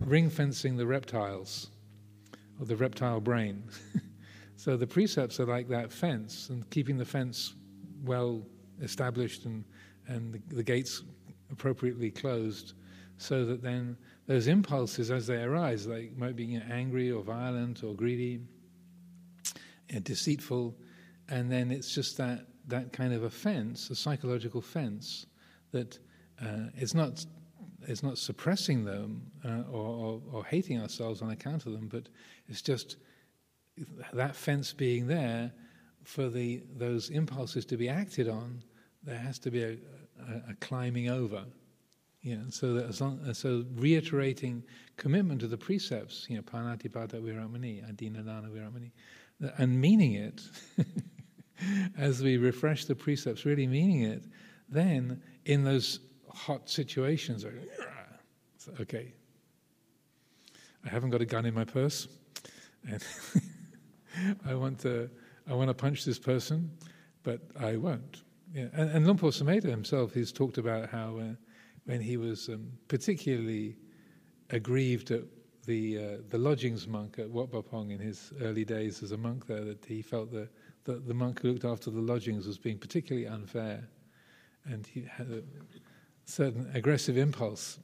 ring 0.00 0.28
fencing 0.28 0.76
the 0.76 0.86
reptiles, 0.86 1.70
or 2.60 2.66
the 2.66 2.76
reptile 2.76 3.20
brain. 3.20 3.64
so 4.56 4.76
the 4.76 4.86
precepts 4.86 5.40
are 5.40 5.46
like 5.46 5.68
that 5.68 5.92
fence 5.92 6.50
and 6.50 6.68
keeping 6.70 6.98
the 6.98 7.04
fence 7.04 7.54
well 8.04 8.42
established 8.80 9.44
and, 9.44 9.64
and 10.08 10.34
the, 10.34 10.54
the 10.54 10.62
gates 10.62 11.02
appropriately 11.50 12.10
closed 12.10 12.74
so 13.16 13.44
that 13.44 13.62
then 13.62 13.96
those 14.26 14.46
impulses 14.48 15.10
as 15.10 15.26
they 15.26 15.42
arise, 15.42 15.86
like 15.86 16.16
might 16.16 16.36
be 16.36 16.44
you 16.44 16.58
know, 16.58 16.66
angry 16.70 17.10
or 17.10 17.22
violent 17.22 17.84
or 17.84 17.94
greedy, 17.94 18.40
know, 19.92 20.00
deceitful, 20.00 20.74
and 21.28 21.50
then 21.50 21.70
it's 21.70 21.94
just 21.94 22.16
that, 22.16 22.46
that 22.68 22.92
kind 22.92 23.12
of 23.12 23.24
a 23.24 23.30
fence, 23.30 23.90
a 23.90 23.94
psychological 23.94 24.60
fence, 24.60 25.26
that 25.72 25.98
uh, 26.40 26.68
it's 26.74 26.94
not 26.94 27.24
it's 27.88 28.04
not 28.04 28.16
suppressing 28.16 28.84
them 28.84 29.20
uh, 29.44 29.62
or, 29.72 29.88
or, 29.88 30.22
or, 30.32 30.44
hating 30.44 30.80
ourselves 30.80 31.20
on 31.20 31.30
account 31.30 31.66
of 31.66 31.72
them, 31.72 31.88
but 31.88 32.08
it's 32.46 32.62
just 32.62 32.96
that 34.12 34.36
fence 34.36 34.72
being 34.72 35.08
there 35.08 35.50
for 36.04 36.28
the 36.28 36.62
those 36.76 37.10
impulses 37.10 37.64
to 37.66 37.76
be 37.76 37.88
acted 37.88 38.28
on. 38.28 38.62
There 39.02 39.18
has 39.18 39.38
to 39.40 39.50
be 39.50 39.62
a, 39.62 39.70
a, 39.70 40.50
a 40.50 40.54
climbing 40.60 41.08
over. 41.08 41.44
You 42.22 42.36
know, 42.36 42.44
so 42.50 42.74
that 42.74 42.86
as 42.86 43.00
long, 43.00 43.18
uh, 43.28 43.32
so 43.32 43.64
reiterating 43.74 44.62
commitment 44.96 45.40
to 45.40 45.48
the 45.48 45.56
precepts, 45.56 46.26
you 46.28 46.36
know, 46.36 46.42
panatipata 46.42 47.20
veramani, 47.20 47.82
adinnadana 47.84 48.48
veramani, 48.48 48.92
and 49.58 49.80
meaning 49.80 50.14
it, 50.14 50.40
as 51.98 52.22
we 52.22 52.36
refresh 52.36 52.84
the 52.84 52.94
precepts, 52.94 53.44
really 53.44 53.66
meaning 53.66 54.02
it, 54.02 54.22
then 54.68 55.20
in 55.46 55.64
those 55.64 55.98
hot 56.32 56.70
situations, 56.70 57.44
okay, 58.80 59.12
I 60.84 60.88
haven't 60.88 61.10
got 61.10 61.20
a 61.20 61.26
gun 61.26 61.44
in 61.44 61.54
my 61.54 61.64
purse, 61.64 62.06
and 62.88 63.04
I 64.46 64.54
want 64.54 64.78
to, 64.80 65.10
I 65.48 65.54
want 65.54 65.68
to 65.68 65.74
punch 65.74 66.04
this 66.04 66.18
person, 66.18 66.70
but 67.22 67.40
I 67.58 67.76
won't. 67.76 68.22
Yeah. 68.54 68.66
And, 68.72 68.90
and 68.90 69.06
Luang 69.06 69.18
Por 69.18 69.30
Sumedho 69.30 69.70
himself, 69.70 70.12
he's 70.12 70.32
talked 70.32 70.58
about 70.58 70.88
how 70.88 71.18
uh, 71.18 71.34
when 71.84 72.00
he 72.00 72.16
was 72.16 72.48
um, 72.48 72.68
particularly 72.88 73.76
aggrieved 74.50 75.10
at 75.10 75.22
the 75.66 75.98
uh, 75.98 76.16
the 76.28 76.38
lodgings 76.38 76.86
monk 76.86 77.18
at 77.18 77.30
Wat 77.30 77.50
Pah 77.50 77.62
Pong 77.62 77.90
in 77.90 77.98
his 77.98 78.32
early 78.40 78.64
days 78.64 79.02
as 79.02 79.12
a 79.12 79.16
monk 79.16 79.46
there, 79.46 79.64
that 79.64 79.84
he 79.84 80.02
felt 80.02 80.30
that 80.32 80.48
the, 80.84 80.94
the 80.94 81.14
monk 81.14 81.40
who 81.40 81.52
looked 81.52 81.64
after 81.64 81.90
the 81.90 82.00
lodgings 82.00 82.46
was 82.46 82.58
being 82.58 82.78
particularly 82.78 83.26
unfair, 83.26 83.88
and 84.64 84.86
he 84.86 85.04
had 85.08 85.30
a 85.30 85.42
certain 86.24 86.70
aggressive 86.74 87.16
impulse. 87.16 87.78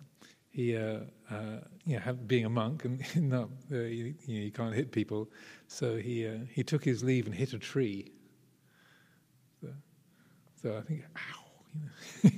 He, 0.51 0.77
uh, 0.77 1.01
uh, 1.31 1.61
you 1.85 2.01
know, 2.01 2.15
being 2.27 2.45
a 2.45 2.51
monk 2.51 2.85
and 2.85 3.01
not, 3.31 3.49
uh, 3.71 3.77
you, 3.77 4.15
you 4.27 4.51
can't 4.51 4.75
hit 4.75 4.91
people, 4.91 5.31
so 5.69 5.97
he 5.97 6.27
uh, 6.27 6.39
he 6.51 6.65
took 6.65 6.85
his 6.85 7.05
leave 7.05 7.27
and 7.27 7.35
hit 7.35 7.53
a 7.53 7.59
tree 7.59 8.11
so 10.63 10.77
I 10.77 10.81
think, 10.81 11.05
ow. 11.17 11.45
You 11.75 12.31
know. 12.31 12.37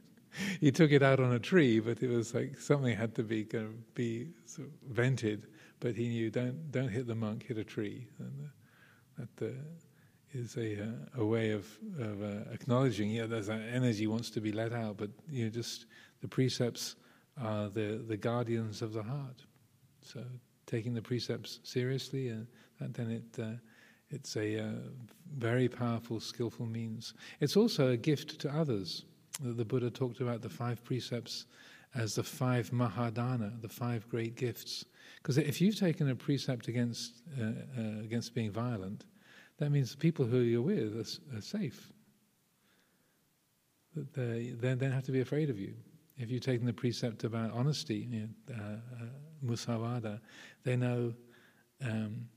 he 0.60 0.70
took 0.70 0.90
it 0.90 1.02
out 1.02 1.20
on 1.20 1.32
a 1.32 1.38
tree, 1.38 1.80
but 1.80 2.02
it 2.02 2.08
was 2.08 2.34
like 2.34 2.58
something 2.58 2.96
had 2.96 3.14
to 3.16 3.22
be 3.22 3.44
kind 3.44 3.64
of 3.64 3.94
be 3.94 4.28
sort 4.46 4.68
of 4.68 4.74
vented. 4.88 5.46
But 5.80 5.94
he 5.94 6.08
knew 6.08 6.30
don't 6.30 6.70
don't 6.70 6.88
hit 6.88 7.06
the 7.06 7.14
monk, 7.14 7.46
hit 7.46 7.58
a 7.58 7.64
tree, 7.64 8.08
and 8.18 8.50
uh, 9.20 9.24
that 9.38 9.46
uh, 9.46 9.54
is 10.32 10.56
a 10.56 10.82
uh, 10.82 11.20
a 11.22 11.24
way 11.24 11.50
of 11.50 11.66
of 11.98 12.22
uh, 12.22 12.50
acknowledging. 12.52 13.10
Yeah, 13.10 13.26
there's 13.26 13.48
that 13.48 13.60
energy 13.72 14.06
wants 14.06 14.30
to 14.30 14.40
be 14.40 14.50
let 14.50 14.72
out, 14.72 14.96
but 14.96 15.10
you 15.30 15.44
know, 15.44 15.50
just 15.50 15.86
the 16.22 16.28
precepts 16.28 16.96
are 17.40 17.68
the 17.68 18.02
the 18.08 18.16
guardians 18.16 18.80
of 18.80 18.92
the 18.92 19.02
heart. 19.02 19.44
So 20.00 20.24
taking 20.66 20.94
the 20.94 21.02
precepts 21.02 21.60
seriously, 21.64 22.28
and 22.28 22.46
then 22.80 23.10
it 23.10 23.42
uh, 23.42 23.56
it's 24.10 24.36
a 24.36 24.64
uh, 24.64 24.70
very 25.36 25.68
powerful, 25.68 26.18
skillful 26.20 26.66
means. 26.66 27.14
It's 27.40 27.56
also 27.56 27.88
a 27.88 27.96
gift 27.96 28.38
to 28.40 28.50
others. 28.50 29.04
The 29.40 29.64
Buddha 29.64 29.90
talked 29.90 30.20
about 30.20 30.40
the 30.40 30.48
five 30.48 30.82
precepts 30.82 31.46
as 31.94 32.14
the 32.14 32.22
five 32.22 32.70
mahadana, 32.70 33.60
the 33.60 33.68
five 33.68 34.08
great 34.08 34.34
gifts. 34.36 34.84
Because 35.16 35.38
if 35.38 35.60
you've 35.60 35.78
taken 35.78 36.08
a 36.10 36.14
precept 36.14 36.68
against 36.68 37.22
uh, 37.40 37.44
uh, 37.44 38.00
against 38.02 38.34
being 38.34 38.50
violent, 38.50 39.04
that 39.58 39.70
means 39.70 39.90
the 39.90 39.98
people 39.98 40.24
who 40.24 40.38
you're 40.38 40.62
with 40.62 40.96
are, 40.96 41.36
are 41.36 41.40
safe. 41.40 41.92
They, 44.14 44.54
they 44.58 44.74
don't 44.74 44.92
have 44.92 45.04
to 45.04 45.12
be 45.12 45.20
afraid 45.20 45.50
of 45.50 45.58
you. 45.58 45.74
If 46.16 46.30
you've 46.30 46.42
taken 46.42 46.66
the 46.66 46.72
precept 46.72 47.24
about 47.24 47.52
honesty, 47.52 48.06
you 48.10 48.20
know, 48.20 48.54
uh, 48.54 49.02
uh 49.02 49.06
musavada, 49.44 50.20
they 50.64 50.76
know 50.76 51.14
um, 51.82 52.28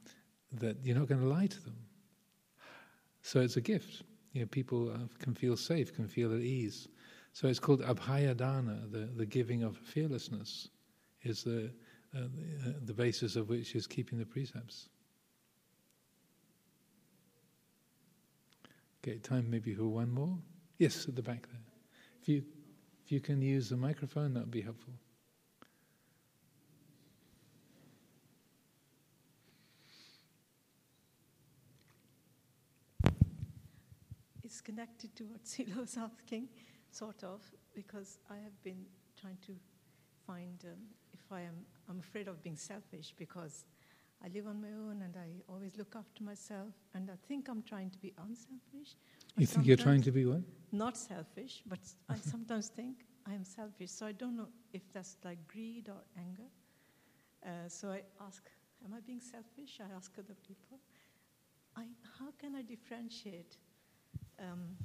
that 0.54 0.78
you're 0.84 0.98
not 0.98 1.08
going 1.08 1.22
to 1.22 1.28
lie 1.28 1.48
to 1.48 1.64
them. 1.64 1.78
So 3.22 3.40
it's 3.40 3.58
a 3.58 3.62
gift. 3.62 4.04
You 4.34 4.42
know, 4.42 4.48
people 4.48 4.92
uh, 4.92 4.98
can 5.20 5.36
feel 5.36 5.56
safe, 5.58 5.94
can 5.96 6.08
feel 6.08 6.34
at 6.34 6.42
ease. 6.42 6.88
So 7.34 7.48
it's 7.48 7.60
called 7.60 7.82
abhayadana, 7.82 8.92
the, 8.92 9.10
the 9.16 9.26
giving 9.26 9.64
of 9.64 9.78
fearlessness, 9.78 10.70
is 11.24 11.44
the, 11.44 11.72
uh, 12.16 12.22
the, 12.64 12.70
uh, 12.70 12.74
the 12.86 12.94
basis 12.94 13.36
of 13.36 13.50
which 13.50 13.76
is 13.76 13.88
keeping 13.88 14.20
the 14.20 14.26
precepts. 14.26 14.90
Okay, 19.04 19.18
time 19.18 19.50
maybe 19.50 19.74
for 19.74 19.88
one 19.88 20.12
more. 20.12 20.38
Yes, 20.78 21.08
at 21.08 21.16
the 21.16 21.24
back 21.24 21.48
there. 21.52 21.62
If 22.22 22.30
you 22.30 22.44
if 23.04 23.12
you 23.12 23.20
can 23.20 23.42
use 23.42 23.70
the 23.70 23.78
microphone, 23.78 24.34
that 24.36 24.42
would 24.42 24.52
be 24.52 24.62
helpful. 24.62 24.94
Connected 34.64 35.16
to 35.16 35.24
what 35.26 35.48
Silo 35.48 35.82
was 35.82 35.98
asking, 35.98 36.50
sort 36.90 37.24
of, 37.24 37.42
because 37.74 38.20
I 38.30 38.36
have 38.36 38.62
been 38.64 38.86
trying 39.20 39.38
to 39.48 39.54
find 40.28 40.64
um, 40.66 40.80
if 41.14 41.32
I 41.32 41.42
am, 41.42 41.66
I'm 41.90 42.00
afraid 42.00 42.28
of 42.28 42.42
being 42.42 42.58
selfish 42.58 43.14
because 43.18 43.66
I 44.24 44.28
live 44.30 44.48
on 44.48 44.62
my 44.62 44.70
own 44.70 45.02
and 45.02 45.16
I 45.18 45.30
always 45.52 45.78
look 45.78 45.96
after 45.96 46.24
myself, 46.24 46.74
and 46.94 47.10
I 47.10 47.16
think 47.28 47.48
I'm 47.50 47.64
trying 47.64 47.90
to 47.90 47.98
be 48.00 48.14
unselfish. 48.18 48.96
You 49.38 49.46
think 49.46 49.66
you're 49.66 49.78
trying 49.78 50.04
to 50.04 50.12
be 50.12 50.26
what? 50.26 50.42
Not 50.72 50.98
selfish, 50.98 51.64
but 51.66 51.80
I 52.10 52.16
sometimes 52.32 52.68
think 52.68 53.06
I 53.28 53.34
am 53.34 53.44
selfish. 53.44 53.92
So 53.92 54.06
I 54.06 54.12
don't 54.12 54.38
know 54.38 54.50
if 54.74 54.82
that's 54.94 55.18
like 55.24 55.40
greed 55.48 55.90
or 55.90 56.02
anger. 56.18 56.50
Uh, 57.44 57.68
so 57.68 57.90
I 57.90 58.02
ask, 58.24 58.44
Am 58.84 58.94
I 58.94 59.00
being 59.00 59.22
selfish? 59.22 59.80
I 59.80 59.96
ask 59.96 60.12
other 60.18 60.36
people. 60.48 60.80
I, 61.76 61.84
how 62.20 62.32
can 62.40 62.56
I 62.56 62.64
differentiate 62.64 63.58
um, 64.40 64.78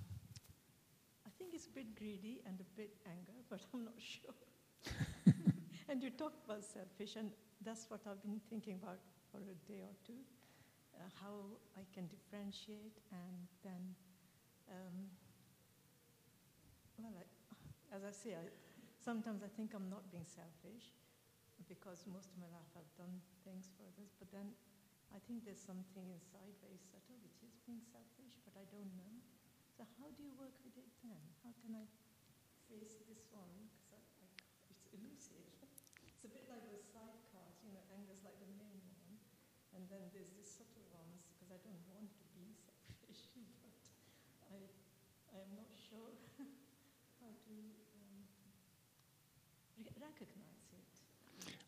I 1.27 1.31
think 1.39 1.55
it's 1.55 1.67
a 1.67 1.71
bit 1.71 1.95
greedy 1.97 2.41
and 2.47 2.61
a 2.61 2.69
bit 2.77 2.97
anger, 3.07 3.39
but 3.51 3.61
I'm 3.73 3.85
not 3.85 3.99
sure. 3.99 4.35
and 5.89 6.03
you 6.03 6.11
talked 6.11 6.45
about 6.45 6.65
selfish, 6.65 7.17
and 7.17 7.31
that's 7.65 7.91
what 7.91 8.01
I've 8.07 8.23
been 8.23 8.41
thinking 8.51 8.75
about 8.83 8.99
for 9.31 9.39
a 9.39 9.55
day 9.67 9.83
or 9.83 9.95
two 10.07 10.19
uh, 10.97 11.09
how 11.21 11.61
I 11.77 11.85
can 11.93 12.09
differentiate 12.09 12.97
and 13.13 13.47
then, 13.61 13.83
um, 14.73 14.97
well, 16.97 17.13
I, 17.13 17.25
as 17.97 18.03
I 18.05 18.13
say, 18.13 18.33
I, 18.35 18.49
sometimes 18.97 19.45
I 19.45 19.51
think 19.53 19.77
I'm 19.77 19.89
not 19.93 20.09
being 20.09 20.27
selfish 20.27 20.97
because 21.69 22.05
most 22.09 22.33
of 22.33 22.37
my 22.41 22.49
life 22.53 22.69
I've 22.77 22.95
done 22.97 23.21
things 23.45 23.69
for 23.77 23.85
others, 23.85 24.13
but 24.17 24.29
then 24.33 24.53
I 25.13 25.19
think 25.25 25.45
there's 25.45 25.63
something 25.63 26.09
inside 26.13 26.53
very 26.61 26.81
subtle 26.81 27.21
which 27.21 27.41
is 27.45 27.57
being 27.65 27.81
selfish, 27.85 28.37
but 28.45 28.57
I 28.57 28.65
don't 28.73 28.93
know. 28.97 29.15
So 29.77 29.85
how 30.01 30.09
do 30.09 30.25
you 30.25 30.33
work 30.41 30.57
with 30.65 30.73
it 30.81 30.89
then? 31.05 31.21
How 31.45 31.53
can 31.61 31.77
I 31.77 31.85
face 32.65 32.97
this 33.05 33.29
one? 33.29 33.69
Because 33.85 34.09
it's 34.73 34.89
elusive. 34.89 35.45
It's 36.01 36.25
a 36.25 36.33
bit 36.33 36.49
like 36.49 36.65
the 36.65 36.81
sidecars, 36.81 37.61
you 37.61 37.77
know, 37.77 37.85
anger's 37.93 38.25
like 38.25 38.41
the 38.41 38.49
main 38.57 38.81
one. 38.97 39.21
And 39.77 39.85
then 39.93 40.09
there's 40.17 40.33
these 40.33 40.49
subtle 40.49 40.89
ones, 40.97 41.29
because 41.29 41.53
I 41.53 41.61
don't 41.61 41.85
want 41.93 42.09
to 42.09 42.25
be 42.33 42.57
selfish, 42.89 43.29
but 43.37 43.53
I, 44.49 44.65
I 45.37 45.45
am 45.45 45.53
not 45.53 45.69
sure 45.77 46.09
how 47.21 47.37
to 47.37 47.55
um, 48.01 48.17
re- 49.77 49.93
recognize 50.01 50.73
it. 50.73 50.89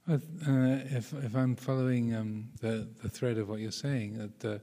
Uh, 0.09 0.97
if, 0.97 1.13
if 1.13 1.37
I'm 1.37 1.61
following 1.61 2.17
um, 2.17 2.49
the, 2.65 2.89
the 3.05 3.13
thread 3.13 3.37
of 3.37 3.53
what 3.53 3.61
you're 3.61 3.69
saying, 3.69 4.17
that 4.17 4.41
uh, 4.49 4.59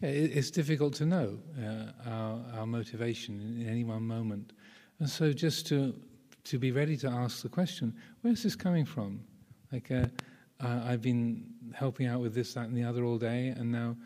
it's 0.00 0.50
difficult 0.50 0.94
to 0.94 1.06
know 1.06 1.38
uh, 1.58 2.10
our, 2.10 2.44
our 2.58 2.66
motivation 2.66 3.40
in, 3.40 3.68
any 3.68 3.84
one 3.84 4.02
moment. 4.02 4.52
And 5.00 5.08
so 5.08 5.32
just 5.32 5.66
to, 5.68 5.94
to 6.44 6.58
be 6.58 6.70
ready 6.70 6.96
to 6.98 7.08
ask 7.08 7.42
the 7.42 7.48
question, 7.48 7.94
where's 8.20 8.42
this 8.42 8.56
coming 8.56 8.84
from? 8.84 9.20
Like, 9.72 9.90
uh, 9.90 10.06
uh, 10.62 10.82
I've 10.84 11.02
been 11.02 11.44
helping 11.74 12.06
out 12.06 12.20
with 12.20 12.34
this, 12.34 12.54
that, 12.54 12.66
and 12.66 12.76
the 12.76 12.84
other 12.84 13.04
all 13.04 13.18
day, 13.18 13.48
and 13.48 13.70
now 13.70 13.96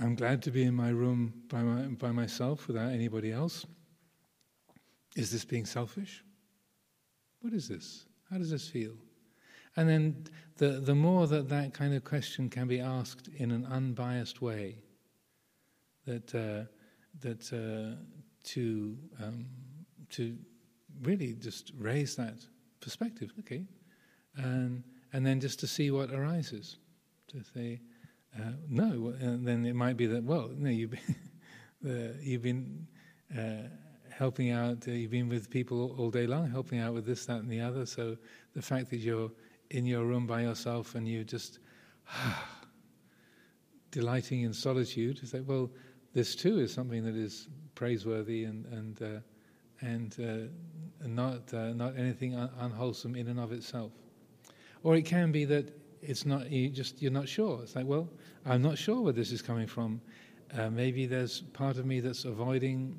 I'm 0.00 0.14
glad 0.14 0.42
to 0.42 0.50
be 0.50 0.64
in 0.64 0.74
my 0.74 0.90
room 0.90 1.32
by, 1.48 1.62
my, 1.62 1.82
by 1.88 2.10
myself 2.10 2.66
without 2.66 2.92
anybody 2.92 3.32
else. 3.32 3.66
Is 5.14 5.30
this 5.30 5.44
being 5.44 5.64
selfish? 5.64 6.22
What 7.40 7.54
is 7.54 7.68
this? 7.68 8.04
How 8.30 8.38
does 8.38 8.50
this 8.50 8.68
feel? 8.68 8.92
And 9.76 9.88
then 9.88 10.24
the, 10.56 10.80
the 10.80 10.94
more 10.94 11.26
that 11.26 11.48
that 11.48 11.74
kind 11.74 11.94
of 11.94 12.04
question 12.04 12.50
can 12.50 12.66
be 12.66 12.80
asked 12.80 13.28
in 13.28 13.50
an 13.50 13.66
unbiased 13.66 14.42
way, 14.42 14.76
that, 16.06 16.34
uh, 16.34 16.64
that 17.20 17.52
uh, 17.52 18.00
to, 18.44 18.96
um, 19.22 19.46
to 20.10 20.36
really 21.02 21.34
just 21.34 21.72
raise 21.78 22.16
that 22.16 22.38
perspective, 22.80 23.32
okay, 23.40 23.64
and, 24.36 24.82
and 25.12 25.26
then 25.26 25.40
just 25.40 25.60
to 25.60 25.66
see 25.66 25.90
what 25.90 26.10
arises. 26.10 26.76
To 27.28 27.42
say, 27.54 27.80
uh, 28.38 28.52
no, 28.68 29.14
and 29.18 29.46
then 29.46 29.66
it 29.66 29.74
might 29.74 29.96
be 29.96 30.06
that, 30.06 30.22
well, 30.22 30.50
no, 30.56 30.70
you've 30.70 30.92
been, 30.92 31.16
uh, 31.86 32.12
you've 32.20 32.42
been 32.42 32.86
uh, 33.36 33.68
helping 34.10 34.50
out, 34.50 34.86
uh, 34.86 34.92
you've 34.92 35.10
been 35.10 35.28
with 35.28 35.50
people 35.50 35.94
all 35.98 36.10
day 36.10 36.26
long, 36.26 36.50
helping 36.50 36.78
out 36.78 36.94
with 36.94 37.04
this, 37.04 37.26
that, 37.26 37.38
and 37.38 37.50
the 37.50 37.60
other, 37.60 37.84
so 37.84 38.16
the 38.54 38.62
fact 38.62 38.90
that 38.90 38.98
you're 38.98 39.30
in 39.70 39.84
your 39.84 40.04
room 40.04 40.26
by 40.26 40.42
yourself 40.42 40.94
and 40.94 41.08
you 41.08 41.24
just 41.24 41.58
delighting 43.90 44.42
in 44.42 44.52
solitude, 44.52 45.18
it's 45.22 45.34
like, 45.34 45.44
well, 45.46 45.70
this 46.16 46.34
too 46.34 46.60
is 46.60 46.72
something 46.72 47.04
that 47.04 47.14
is 47.14 47.48
praiseworthy 47.74 48.44
and 48.44 48.64
and 48.72 49.02
uh, 49.02 49.20
and, 49.82 50.16
uh, 50.18 51.06
not 51.06 51.52
uh, 51.52 51.74
not 51.74 51.94
anything 51.98 52.34
un- 52.34 52.50
unwholesome 52.58 53.14
in 53.14 53.28
and 53.28 53.38
of 53.38 53.52
itself. 53.52 53.92
Or 54.82 54.96
it 54.96 55.02
can 55.02 55.30
be 55.30 55.44
that 55.44 55.66
it's 56.00 56.24
not 56.24 56.50
you 56.50 56.70
just 56.70 57.02
you're 57.02 57.12
not 57.12 57.28
sure. 57.28 57.62
It's 57.62 57.76
like, 57.76 57.84
well, 57.84 58.08
I'm 58.46 58.62
not 58.62 58.78
sure 58.78 59.02
where 59.02 59.12
this 59.12 59.30
is 59.30 59.42
coming 59.42 59.66
from. 59.66 60.00
Uh, 60.56 60.70
maybe 60.70 61.04
there's 61.04 61.42
part 61.52 61.76
of 61.76 61.84
me 61.84 62.00
that's 62.00 62.24
avoiding 62.24 62.98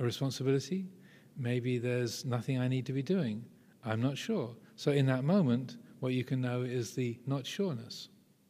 a 0.00 0.02
responsibility. 0.02 0.88
Maybe 1.36 1.78
there's 1.78 2.24
nothing 2.24 2.58
I 2.58 2.66
need 2.66 2.84
to 2.86 2.92
be 2.92 3.02
doing. 3.02 3.44
I'm 3.84 4.02
not 4.02 4.18
sure. 4.18 4.56
So 4.74 4.90
in 4.90 5.06
that 5.06 5.22
moment, 5.22 5.76
what 6.00 6.14
you 6.14 6.24
can 6.24 6.40
know 6.40 6.62
is 6.62 6.94
the 6.96 7.16
not 7.26 7.46
sureness, 7.46 8.08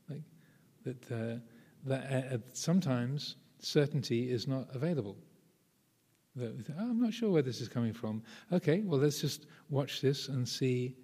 like 0.09 0.22
that. 0.84 1.12
Uh, 1.12 1.38
that 1.86 2.32
uh, 2.32 2.38
sometimes 2.52 3.36
certainty 3.61 4.31
is 4.31 4.47
not 4.47 4.69
available. 4.74 5.16
Oh, 6.39 6.53
I'm 6.78 7.01
not 7.01 7.15
sure 7.15 7.31
where 7.31 7.43
this 7.43 7.61
is 7.61 7.69
coming 7.69 7.95
from. 7.95 8.23
Okay, 8.53 8.83
well, 8.85 9.01
let's 9.01 9.20
just 9.20 9.47
watch 9.70 10.01
this 10.01 10.28
and 10.28 10.47
see, 10.47 10.95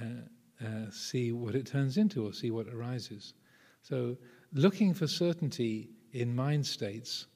uh, 0.00 0.64
uh, 0.64 0.90
see 0.90 1.32
what 1.32 1.54
it 1.54 1.66
turns 1.66 1.96
into 1.96 2.26
or 2.26 2.32
see 2.32 2.50
what 2.50 2.68
arises. 2.68 3.34
So, 3.80 4.16
looking 4.52 4.92
for 4.92 5.06
certainty 5.06 5.88
in 6.12 6.34
mind 6.34 6.66
states 6.66 7.26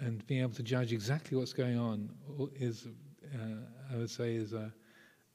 and 0.00 0.26
being 0.26 0.42
able 0.42 0.52
to 0.52 0.62
judge 0.62 0.92
exactly 0.92 1.38
what's 1.38 1.54
going 1.54 1.78
on 1.78 2.10
is, 2.56 2.88
uh, 3.34 3.94
I 3.94 3.96
would 3.96 4.10
say, 4.10 4.34
is 4.34 4.52
a, 4.52 4.70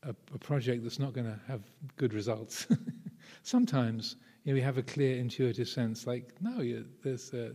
a, 0.04 0.10
a 0.10 0.38
project 0.38 0.84
that's 0.84 1.00
not 1.00 1.14
going 1.14 1.26
to 1.26 1.40
have 1.48 1.64
good 1.96 2.14
results. 2.14 2.68
Sometimes 3.44 4.16
you 4.44 4.54
know, 4.54 4.56
we 4.56 4.62
have 4.62 4.78
a 4.78 4.84
clear 4.84 5.18
intuitive 5.18 5.68
sense, 5.68 6.06
like, 6.06 6.36
no, 6.40 6.84
there's. 7.04 7.34
uh, 7.34 7.54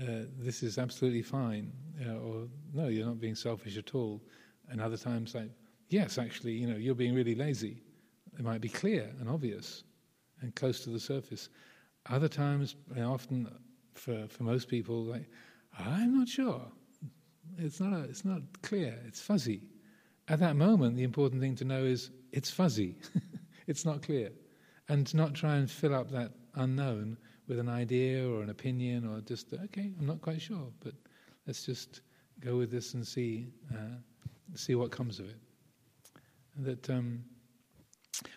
uh, 0.00 0.24
this 0.38 0.62
is 0.62 0.78
absolutely 0.78 1.22
fine, 1.22 1.72
uh, 2.06 2.14
or 2.14 2.48
no, 2.74 2.88
you're 2.88 3.06
not 3.06 3.20
being 3.20 3.34
selfish 3.34 3.76
at 3.76 3.94
all. 3.94 4.22
And 4.68 4.80
other 4.80 4.96
times, 4.96 5.34
like, 5.34 5.50
yes, 5.88 6.18
actually, 6.18 6.52
you 6.52 6.66
know, 6.66 6.76
you're 6.76 6.94
being 6.94 7.14
really 7.14 7.34
lazy. 7.34 7.82
It 8.38 8.44
might 8.44 8.60
be 8.60 8.68
clear 8.68 9.10
and 9.20 9.28
obvious 9.28 9.84
and 10.42 10.54
close 10.54 10.80
to 10.84 10.90
the 10.90 11.00
surface. 11.00 11.48
Other 12.10 12.28
times, 12.28 12.76
often 12.98 13.48
for, 13.94 14.26
for 14.28 14.42
most 14.42 14.68
people, 14.68 15.04
like, 15.04 15.28
I'm 15.78 16.18
not 16.18 16.28
sure. 16.28 16.62
It's 17.58 17.80
not, 17.80 17.92
a, 17.92 18.02
it's 18.02 18.24
not 18.24 18.42
clear, 18.62 18.98
it's 19.06 19.20
fuzzy. 19.20 19.62
At 20.28 20.40
that 20.40 20.56
moment, 20.56 20.96
the 20.96 21.04
important 21.04 21.40
thing 21.40 21.54
to 21.56 21.64
know 21.64 21.84
is 21.84 22.10
it's 22.32 22.50
fuzzy, 22.50 22.96
it's 23.66 23.84
not 23.84 24.02
clear 24.02 24.30
and 24.88 25.06
to 25.06 25.16
not 25.16 25.34
try 25.34 25.56
and 25.56 25.70
fill 25.70 25.94
up 25.94 26.10
that 26.10 26.32
unknown 26.54 27.16
with 27.48 27.58
an 27.58 27.68
idea 27.68 28.28
or 28.28 28.42
an 28.42 28.50
opinion 28.50 29.06
or 29.06 29.20
just 29.20 29.52
okay, 29.52 29.92
I'm 29.98 30.06
not 30.06 30.20
quite 30.20 30.40
sure, 30.40 30.68
but 30.80 30.94
let's 31.46 31.64
just 31.64 32.00
go 32.40 32.56
with 32.56 32.70
this 32.70 32.94
and 32.94 33.06
see 33.06 33.46
uh, 33.72 33.96
see 34.54 34.74
what 34.74 34.90
comes 34.90 35.20
of 35.20 35.26
it. 35.28 35.38
That 36.58 36.90
um, 36.90 37.24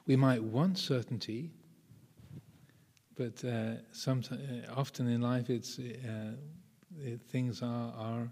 we 0.06 0.15
might 0.15 0.44
want 0.44 0.77
certainty, 0.77 1.52
but 3.15 3.44
uh, 3.44 3.76
uh, 4.07 4.15
often 4.76 5.07
in 5.07 5.22
life, 5.22 5.49
it's 5.49 5.80
uh, 5.80 6.34
it, 6.98 7.22
things 7.30 7.61
are 7.61 7.94
are 7.98 8.31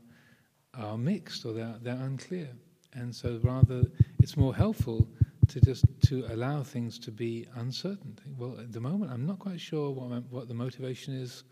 are 0.73 0.97
mixed 0.97 1.45
or 1.45 1.53
they're 1.53 1.75
they're 1.81 2.01
unclear, 2.01 2.49
and 2.93 3.15
so 3.15 3.39
rather 3.43 3.83
it's 4.19 4.37
more 4.37 4.55
helpful 4.55 5.07
to 5.47 5.61
just 5.61 5.85
to 6.07 6.25
allow 6.29 6.63
things 6.63 6.99
to 6.99 7.11
be 7.11 7.47
uncertain. 7.55 8.17
Well, 8.37 8.59
at 8.59 8.71
the 8.71 8.81
moment, 8.81 9.11
I'm 9.11 9.25
not 9.25 9.39
quite 9.39 9.59
sure 9.59 9.91
what 9.91 10.23
what 10.29 10.47
the 10.47 10.53
motivation 10.53 11.13
is. 11.13 11.43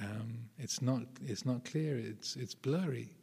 Um, 0.00 0.38
it's 0.58 0.80
not 0.82 1.02
it's 1.22 1.44
not 1.44 1.64
clear. 1.64 1.96
It's 1.98 2.36
it's 2.36 2.54
blurry. 2.54 3.14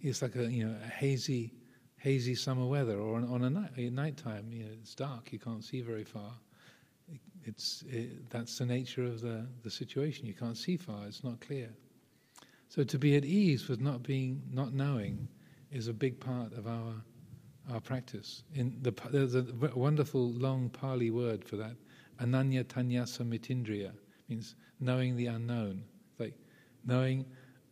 It's 0.00 0.22
like 0.22 0.36
a 0.36 0.50
you 0.50 0.66
know 0.66 0.76
a 0.84 0.88
hazy 0.88 1.52
hazy 1.96 2.34
summer 2.34 2.66
weather, 2.66 2.98
or 2.98 3.16
on, 3.16 3.24
on 3.24 3.44
a 3.44 3.50
night 3.50 3.70
at 3.78 3.92
nighttime. 3.92 4.52
You 4.52 4.64
know, 4.64 4.70
it's 4.80 4.94
dark. 4.94 5.32
You 5.32 5.38
can't 5.38 5.64
see 5.64 5.80
very 5.80 6.04
far. 6.04 6.32
It, 7.08 7.20
it's 7.44 7.82
it, 7.88 8.30
that's 8.30 8.58
the 8.58 8.66
nature 8.66 9.04
of 9.04 9.20
the 9.20 9.46
the 9.62 9.70
situation. 9.70 10.26
You 10.26 10.34
can't 10.34 10.56
see 10.56 10.76
far. 10.76 11.06
It's 11.06 11.24
not 11.24 11.40
clear. 11.40 11.70
So 12.68 12.82
to 12.82 12.98
be 12.98 13.16
at 13.16 13.24
ease 13.24 13.68
with 13.68 13.80
not 13.80 14.02
being 14.02 14.42
not 14.52 14.72
knowing 14.72 15.28
is 15.70 15.88
a 15.88 15.92
big 15.92 16.18
part 16.20 16.52
of 16.52 16.66
our 16.66 16.94
our 17.72 17.80
practice. 17.80 18.42
In 18.54 18.78
the, 18.82 18.92
there's 19.10 19.34
a 19.34 19.44
wonderful 19.74 20.30
long 20.32 20.68
Pali 20.70 21.10
word 21.10 21.44
for 21.44 21.56
that. 21.56 21.76
Anaññataññassamitindriya 22.20 23.92
means 24.28 24.54
knowing 24.80 25.16
the 25.16 25.26
unknown. 25.26 25.82
Like 26.18 26.34
knowing, 26.84 27.24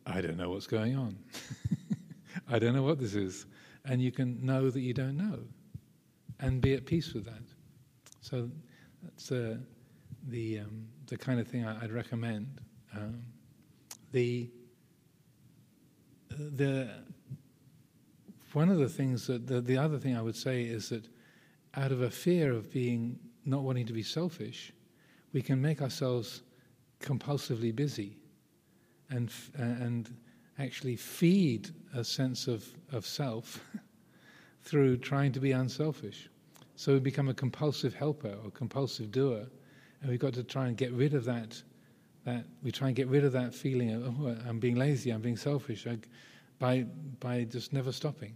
I 0.05 0.21
don't 0.21 0.37
know 0.37 0.49
what's 0.49 0.67
going 0.67 0.95
on. 0.95 1.17
I 2.49 2.59
don't 2.59 2.73
know 2.73 2.83
what 2.83 2.99
this 2.99 3.15
is. 3.15 3.45
And 3.85 4.01
you 4.01 4.11
can 4.11 4.43
know 4.45 4.69
that 4.69 4.79
you 4.79 4.93
don't 4.93 5.17
know 5.17 5.39
and 6.39 6.61
be 6.61 6.73
at 6.73 6.85
peace 6.85 7.13
with 7.13 7.25
that. 7.25 7.43
So 8.21 8.49
that's 9.01 9.31
uh, 9.31 9.57
the, 10.27 10.59
um, 10.59 10.87
the 11.07 11.17
kind 11.17 11.39
of 11.39 11.47
thing 11.47 11.65
I, 11.65 11.79
would 11.81 11.91
recommend. 11.91 12.59
Um, 12.95 13.23
the, 14.11 14.49
the 16.29 16.89
one 18.53 18.69
of 18.69 18.77
the 18.77 18.89
things 18.89 19.27
that 19.27 19.47
the, 19.47 19.61
the 19.61 19.77
other 19.77 19.97
thing 19.97 20.15
I 20.15 20.21
would 20.21 20.35
say 20.35 20.63
is 20.63 20.89
that 20.89 21.07
out 21.75 21.91
of 21.91 22.01
a 22.01 22.09
fear 22.09 22.53
of 22.53 22.71
being 22.71 23.19
not 23.45 23.63
wanting 23.63 23.85
to 23.87 23.93
be 23.93 24.03
selfish, 24.03 24.71
we 25.33 25.41
can 25.41 25.61
make 25.61 25.81
ourselves 25.81 26.43
compulsively 26.99 27.75
busy 27.75 28.17
and, 29.09 29.31
and 29.55 30.15
actually 30.59 30.95
feed 30.95 31.69
a 31.95 32.03
sense 32.03 32.47
of, 32.47 32.65
of 32.91 33.05
self 33.05 33.59
through 34.63 34.97
trying 34.97 35.31
to 35.31 35.39
be 35.39 35.51
unselfish. 35.51 36.29
So 36.75 36.93
we 36.93 36.99
become 36.99 37.29
a 37.29 37.33
compulsive 37.33 37.93
helper 37.93 38.35
or 38.43 38.51
compulsive 38.51 39.11
doer, 39.11 39.45
and 40.01 40.09
we've 40.09 40.19
got 40.19 40.33
to 40.33 40.43
try 40.43 40.67
and 40.67 40.77
get 40.77 40.91
rid 40.91 41.13
of 41.13 41.25
that. 41.25 41.61
That 42.25 42.45
we 42.63 42.71
try 42.71 42.87
and 42.87 42.95
get 42.95 43.09
rid 43.09 43.25
of 43.25 43.33
that 43.33 43.53
feeling 43.53 43.91
of 43.91 44.21
oh, 44.21 44.37
I'm 44.47 44.59
being 44.59 44.75
lazy, 44.75 45.11
I'm 45.11 45.21
being 45.21 45.35
selfish, 45.35 45.85
I, 45.85 45.97
by 46.57 46.83
by 47.19 47.43
just 47.43 47.73
never 47.73 47.91
stopping 47.91 48.33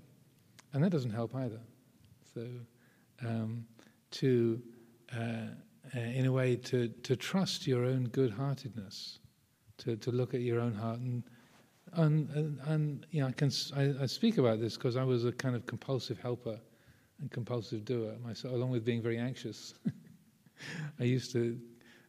and 0.73 0.83
that 0.83 0.89
doesn't 0.91 1.11
help 1.11 1.35
either. 1.35 1.61
So, 2.33 2.47
um, 3.25 3.65
to 4.11 4.61
uh, 5.15 5.47
uh, 5.95 5.99
in 5.99 6.25
a 6.25 6.31
way 6.31 6.55
to 6.55 6.89
to 6.89 7.15
trust 7.15 7.67
your 7.67 7.85
own 7.85 8.09
good-heartedness, 8.09 9.19
to 9.77 9.95
to 9.97 10.11
look 10.11 10.33
at 10.33 10.41
your 10.41 10.59
own 10.59 10.73
heart 10.73 10.99
and 10.99 11.23
And, 11.93 12.29
and, 12.35 12.59
and 12.67 13.05
you 13.11 13.21
know, 13.21 13.29
I 13.29 13.31
can 13.31 13.49
I, 13.75 14.03
I 14.03 14.07
speak 14.07 14.37
about 14.37 14.59
this 14.59 14.75
because 14.77 14.97
I 14.97 15.05
was 15.05 15.23
a 15.25 15.31
kind 15.31 15.55
of 15.55 15.65
compulsive 15.65 16.19
helper 16.21 16.59
and 17.19 17.31
compulsive 17.31 17.85
doer 17.85 18.17
myself, 18.21 18.53
along 18.53 18.71
with 18.71 18.83
being 18.83 19.01
very 19.01 19.17
anxious. 19.17 19.73
I 20.99 21.03
used 21.03 21.31
to 21.31 21.57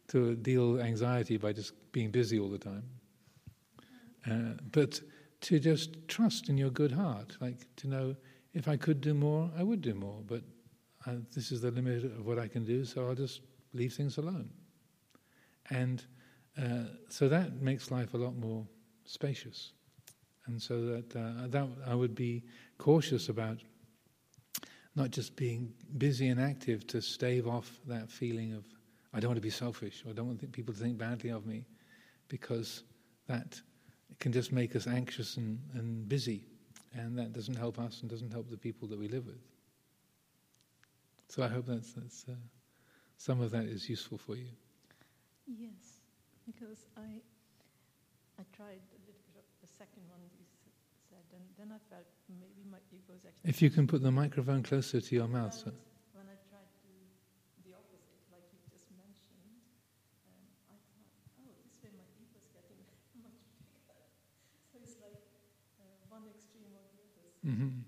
to 0.08 0.34
deal 0.36 0.80
anxiety 0.80 1.38
by 1.38 1.52
just 1.52 1.72
being 1.92 2.10
busy 2.10 2.38
all 2.38 2.50
the 2.50 2.58
time. 2.58 2.82
Uh, 4.26 4.54
but 4.72 5.00
to 5.40 5.58
just 5.58 6.08
trust 6.08 6.48
in 6.48 6.58
your 6.58 6.70
good 6.70 6.92
heart, 6.92 7.36
like 7.40 7.66
to 7.76 7.86
know 7.86 8.16
if 8.58 8.66
I 8.66 8.76
could 8.76 9.00
do 9.00 9.14
more, 9.14 9.48
I 9.56 9.62
would 9.62 9.80
do 9.80 9.94
more. 9.94 10.20
But 10.26 10.42
uh, 11.06 11.12
this 11.32 11.52
is 11.52 11.60
the 11.60 11.70
limit 11.70 12.04
of 12.04 12.26
what 12.26 12.40
I 12.40 12.48
can 12.48 12.64
do, 12.64 12.84
so 12.84 13.06
I'll 13.06 13.14
just 13.14 13.40
leave 13.72 13.92
things 13.92 14.18
alone. 14.18 14.50
And 15.70 16.04
uh, 16.60 16.90
so 17.08 17.28
that 17.28 17.62
makes 17.62 17.92
life 17.92 18.14
a 18.14 18.16
lot 18.16 18.36
more 18.36 18.66
spacious. 19.04 19.74
And 20.46 20.60
so 20.60 20.84
that, 20.86 21.14
uh, 21.14 21.46
that 21.46 21.68
I 21.86 21.94
would 21.94 22.16
be 22.16 22.42
cautious 22.78 23.28
about 23.28 23.58
not 24.96 25.12
just 25.12 25.36
being 25.36 25.72
busy 25.96 26.26
and 26.26 26.40
active 26.40 26.84
to 26.88 27.00
stave 27.00 27.46
off 27.46 27.78
that 27.86 28.10
feeling 28.10 28.54
of 28.54 28.64
I 29.14 29.20
don't 29.20 29.30
want 29.30 29.36
to 29.36 29.42
be 29.42 29.50
selfish 29.50 30.02
or 30.04 30.10
I 30.10 30.12
don't 30.14 30.26
want 30.26 30.52
people 30.52 30.74
to 30.74 30.80
think 30.80 30.98
badly 30.98 31.30
of 31.30 31.46
me 31.46 31.64
because 32.26 32.82
that 33.28 33.60
can 34.18 34.32
just 34.32 34.50
make 34.50 34.74
us 34.74 34.88
anxious 34.88 35.36
and, 35.36 35.60
and 35.74 36.08
busy 36.08 36.44
and 36.98 37.18
that 37.18 37.32
doesn't 37.32 37.56
help 37.56 37.78
us 37.78 38.00
and 38.00 38.10
doesn't 38.10 38.32
help 38.32 38.50
the 38.50 38.56
people 38.56 38.88
that 38.88 38.98
we 38.98 39.08
live 39.08 39.26
with. 39.26 39.40
So 41.28 41.42
I 41.42 41.48
hope 41.48 41.66
that's, 41.66 41.92
that's 41.92 42.24
uh, 42.28 42.32
some 43.16 43.40
of 43.40 43.50
that 43.52 43.64
is 43.64 43.88
useful 43.88 44.18
for 44.18 44.34
you. 44.34 44.48
Yes, 45.46 46.02
because 46.46 46.86
I 46.96 47.20
I 48.38 48.44
tried 48.54 48.84
a 48.94 49.00
little 49.02 49.26
bit 49.34 49.42
of 49.42 49.56
the 49.60 49.66
second 49.66 50.04
one 50.08 50.20
you 50.38 50.46
said, 51.10 51.24
and 51.34 51.42
then 51.58 51.74
I 51.74 51.80
felt 51.90 52.06
maybe 52.28 52.62
my 52.70 52.78
ego 52.92 53.16
is 53.16 53.24
actually. 53.26 53.48
If 53.50 53.60
you 53.62 53.70
can 53.70 53.86
put 53.86 54.02
the 54.02 54.12
microphone 54.12 54.62
closer 54.62 55.00
to 55.00 55.12
your 55.14 55.26
mouth. 55.26 55.54
So. 55.54 55.72
When 56.14 56.28
I 56.28 56.36
tried 56.46 56.70
to 56.84 56.92
the 57.64 57.74
opposite, 57.74 58.22
like 58.30 58.46
you 58.54 58.60
just 58.70 58.86
mentioned, 58.94 59.58
um, 60.28 60.44
I 60.70 60.76
thought, 60.86 61.08
oh, 61.42 61.50
this 61.66 61.76
way 61.82 61.90
my 61.96 62.06
ego 62.22 62.38
is 62.38 62.48
getting 62.54 62.78
much 62.78 63.00
bigger. 63.10 63.34
So 64.70 64.78
it's 64.84 64.96
like 65.02 65.18
uh, 65.82 66.12
one 66.12 66.28
extreme 66.30 66.72
or 66.78 66.88
hmm 67.48 67.56
um, 67.56 67.80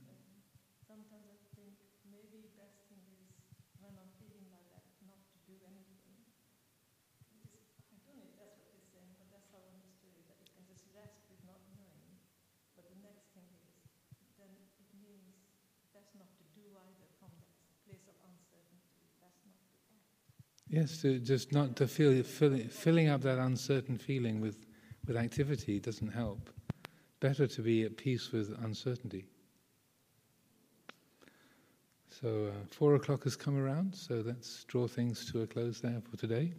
sometimes 0.89 1.29
I 1.29 1.37
think 1.53 1.77
maybe 2.09 2.49
best 2.57 2.81
thing 2.89 3.05
is 3.13 3.29
when 3.77 3.93
I'm 3.93 4.09
feeling 4.17 4.49
like 4.49 4.65
that, 4.73 4.89
not 5.05 5.21
to 5.21 5.37
do 5.45 5.61
anything. 5.69 6.17
Because 7.29 7.69
I 7.93 8.01
don't 8.09 8.25
know 8.25 8.33
if 8.33 8.41
that's 8.41 8.57
what 8.57 8.73
saying, 8.89 9.13
but 9.21 9.29
that's 9.29 9.53
how 9.53 9.61
I 9.61 9.69
understood 9.77 10.17
it. 10.17 10.25
That 10.33 10.41
you 10.41 10.49
can 10.49 10.65
just 10.65 10.89
rest 10.97 11.29
with 11.29 11.45
not 11.45 11.61
knowing. 11.77 12.09
But 12.73 12.89
the 12.89 12.97
next 13.05 13.37
thing 13.37 13.45
is, 13.69 13.85
then 14.41 14.49
it 14.81 14.89
means 14.97 15.45
best 15.93 16.17
not 16.17 16.33
to 16.41 16.45
do 16.57 16.65
either 16.65 17.09
from 17.21 17.29
that 17.45 17.53
place 17.85 18.09
of 18.09 18.17
uncertainty. 18.25 18.97
Best 19.21 19.45
not 19.45 19.61
to 19.61 19.77
act. 19.93 20.09
Yes, 20.73 21.05
to 21.05 21.21
just 21.21 21.53
not 21.53 21.77
to 21.77 21.85
feel 21.85 22.17
fill, 22.25 22.57
filling 22.73 23.13
up 23.13 23.21
that 23.29 23.37
uncertain 23.37 24.01
feeling 24.01 24.41
with, 24.41 24.65
with 25.05 25.21
activity 25.21 25.85
doesn't 25.85 26.17
help. 26.17 26.49
Better 27.21 27.45
to 27.45 27.61
be 27.61 27.85
at 27.85 28.01
peace 28.01 28.33
with 28.33 28.57
uncertainty. 28.65 29.29
So 32.21 32.49
uh, 32.49 32.67
four 32.71 32.97
o'clock 32.97 33.25
has 33.25 33.35
come 33.35 33.57
around, 33.57 33.95
so 33.95 34.23
let's 34.27 34.65
draw 34.65 34.87
things 34.87 35.31
to 35.33 35.41
a 35.41 35.47
close 35.47 35.81
there 35.81 36.03
for 36.03 36.19
today. 36.19 36.53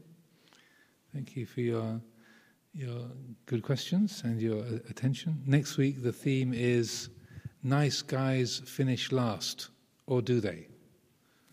Thank 1.14 1.36
you 1.36 1.46
for 1.46 1.62
your 1.62 2.02
your 2.74 3.02
good 3.46 3.62
questions 3.62 4.22
and 4.24 4.42
your 4.42 4.64
uh, 4.64 4.80
attention. 4.90 5.44
Next 5.46 5.78
week 5.78 6.02
the 6.02 6.12
theme 6.12 6.52
is 6.52 7.10
"Nice 7.62 8.02
guys 8.02 8.64
finish 8.66 9.12
last, 9.12 9.70
or 10.08 10.20
do 10.24 10.40
they?" 10.40 10.68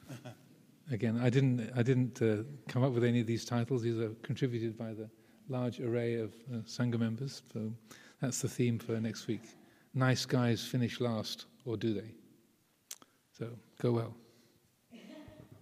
Again, 0.91 1.21
I 1.23 1.29
didn't, 1.29 1.71
I 1.77 1.83
didn't 1.83 2.23
uh, 2.23 2.45
come 2.67 2.83
up 2.83 2.93
with 2.93 3.05
any 3.05 3.21
of 3.21 3.27
these 3.27 3.45
titles. 3.45 3.83
These 3.83 3.99
are 3.99 4.15
contributed 4.23 4.79
by 4.79 4.95
the 4.95 5.11
large 5.51 5.81
array 5.81 6.15
of 6.15 6.33
uh, 6.51 6.57
Sangha 6.65 6.99
members. 6.99 7.43
So 7.53 7.71
that's 8.23 8.41
the 8.41 8.49
theme 8.49 8.79
for 8.79 8.99
next 9.01 9.27
week. 9.27 9.43
Nice 9.93 10.25
guys 10.25 10.65
finish 10.65 10.99
last, 10.99 11.45
or 11.67 11.77
do 11.77 11.93
they? 11.93 12.15
So 13.39 13.51
go 13.81 13.93
well. 13.93 14.28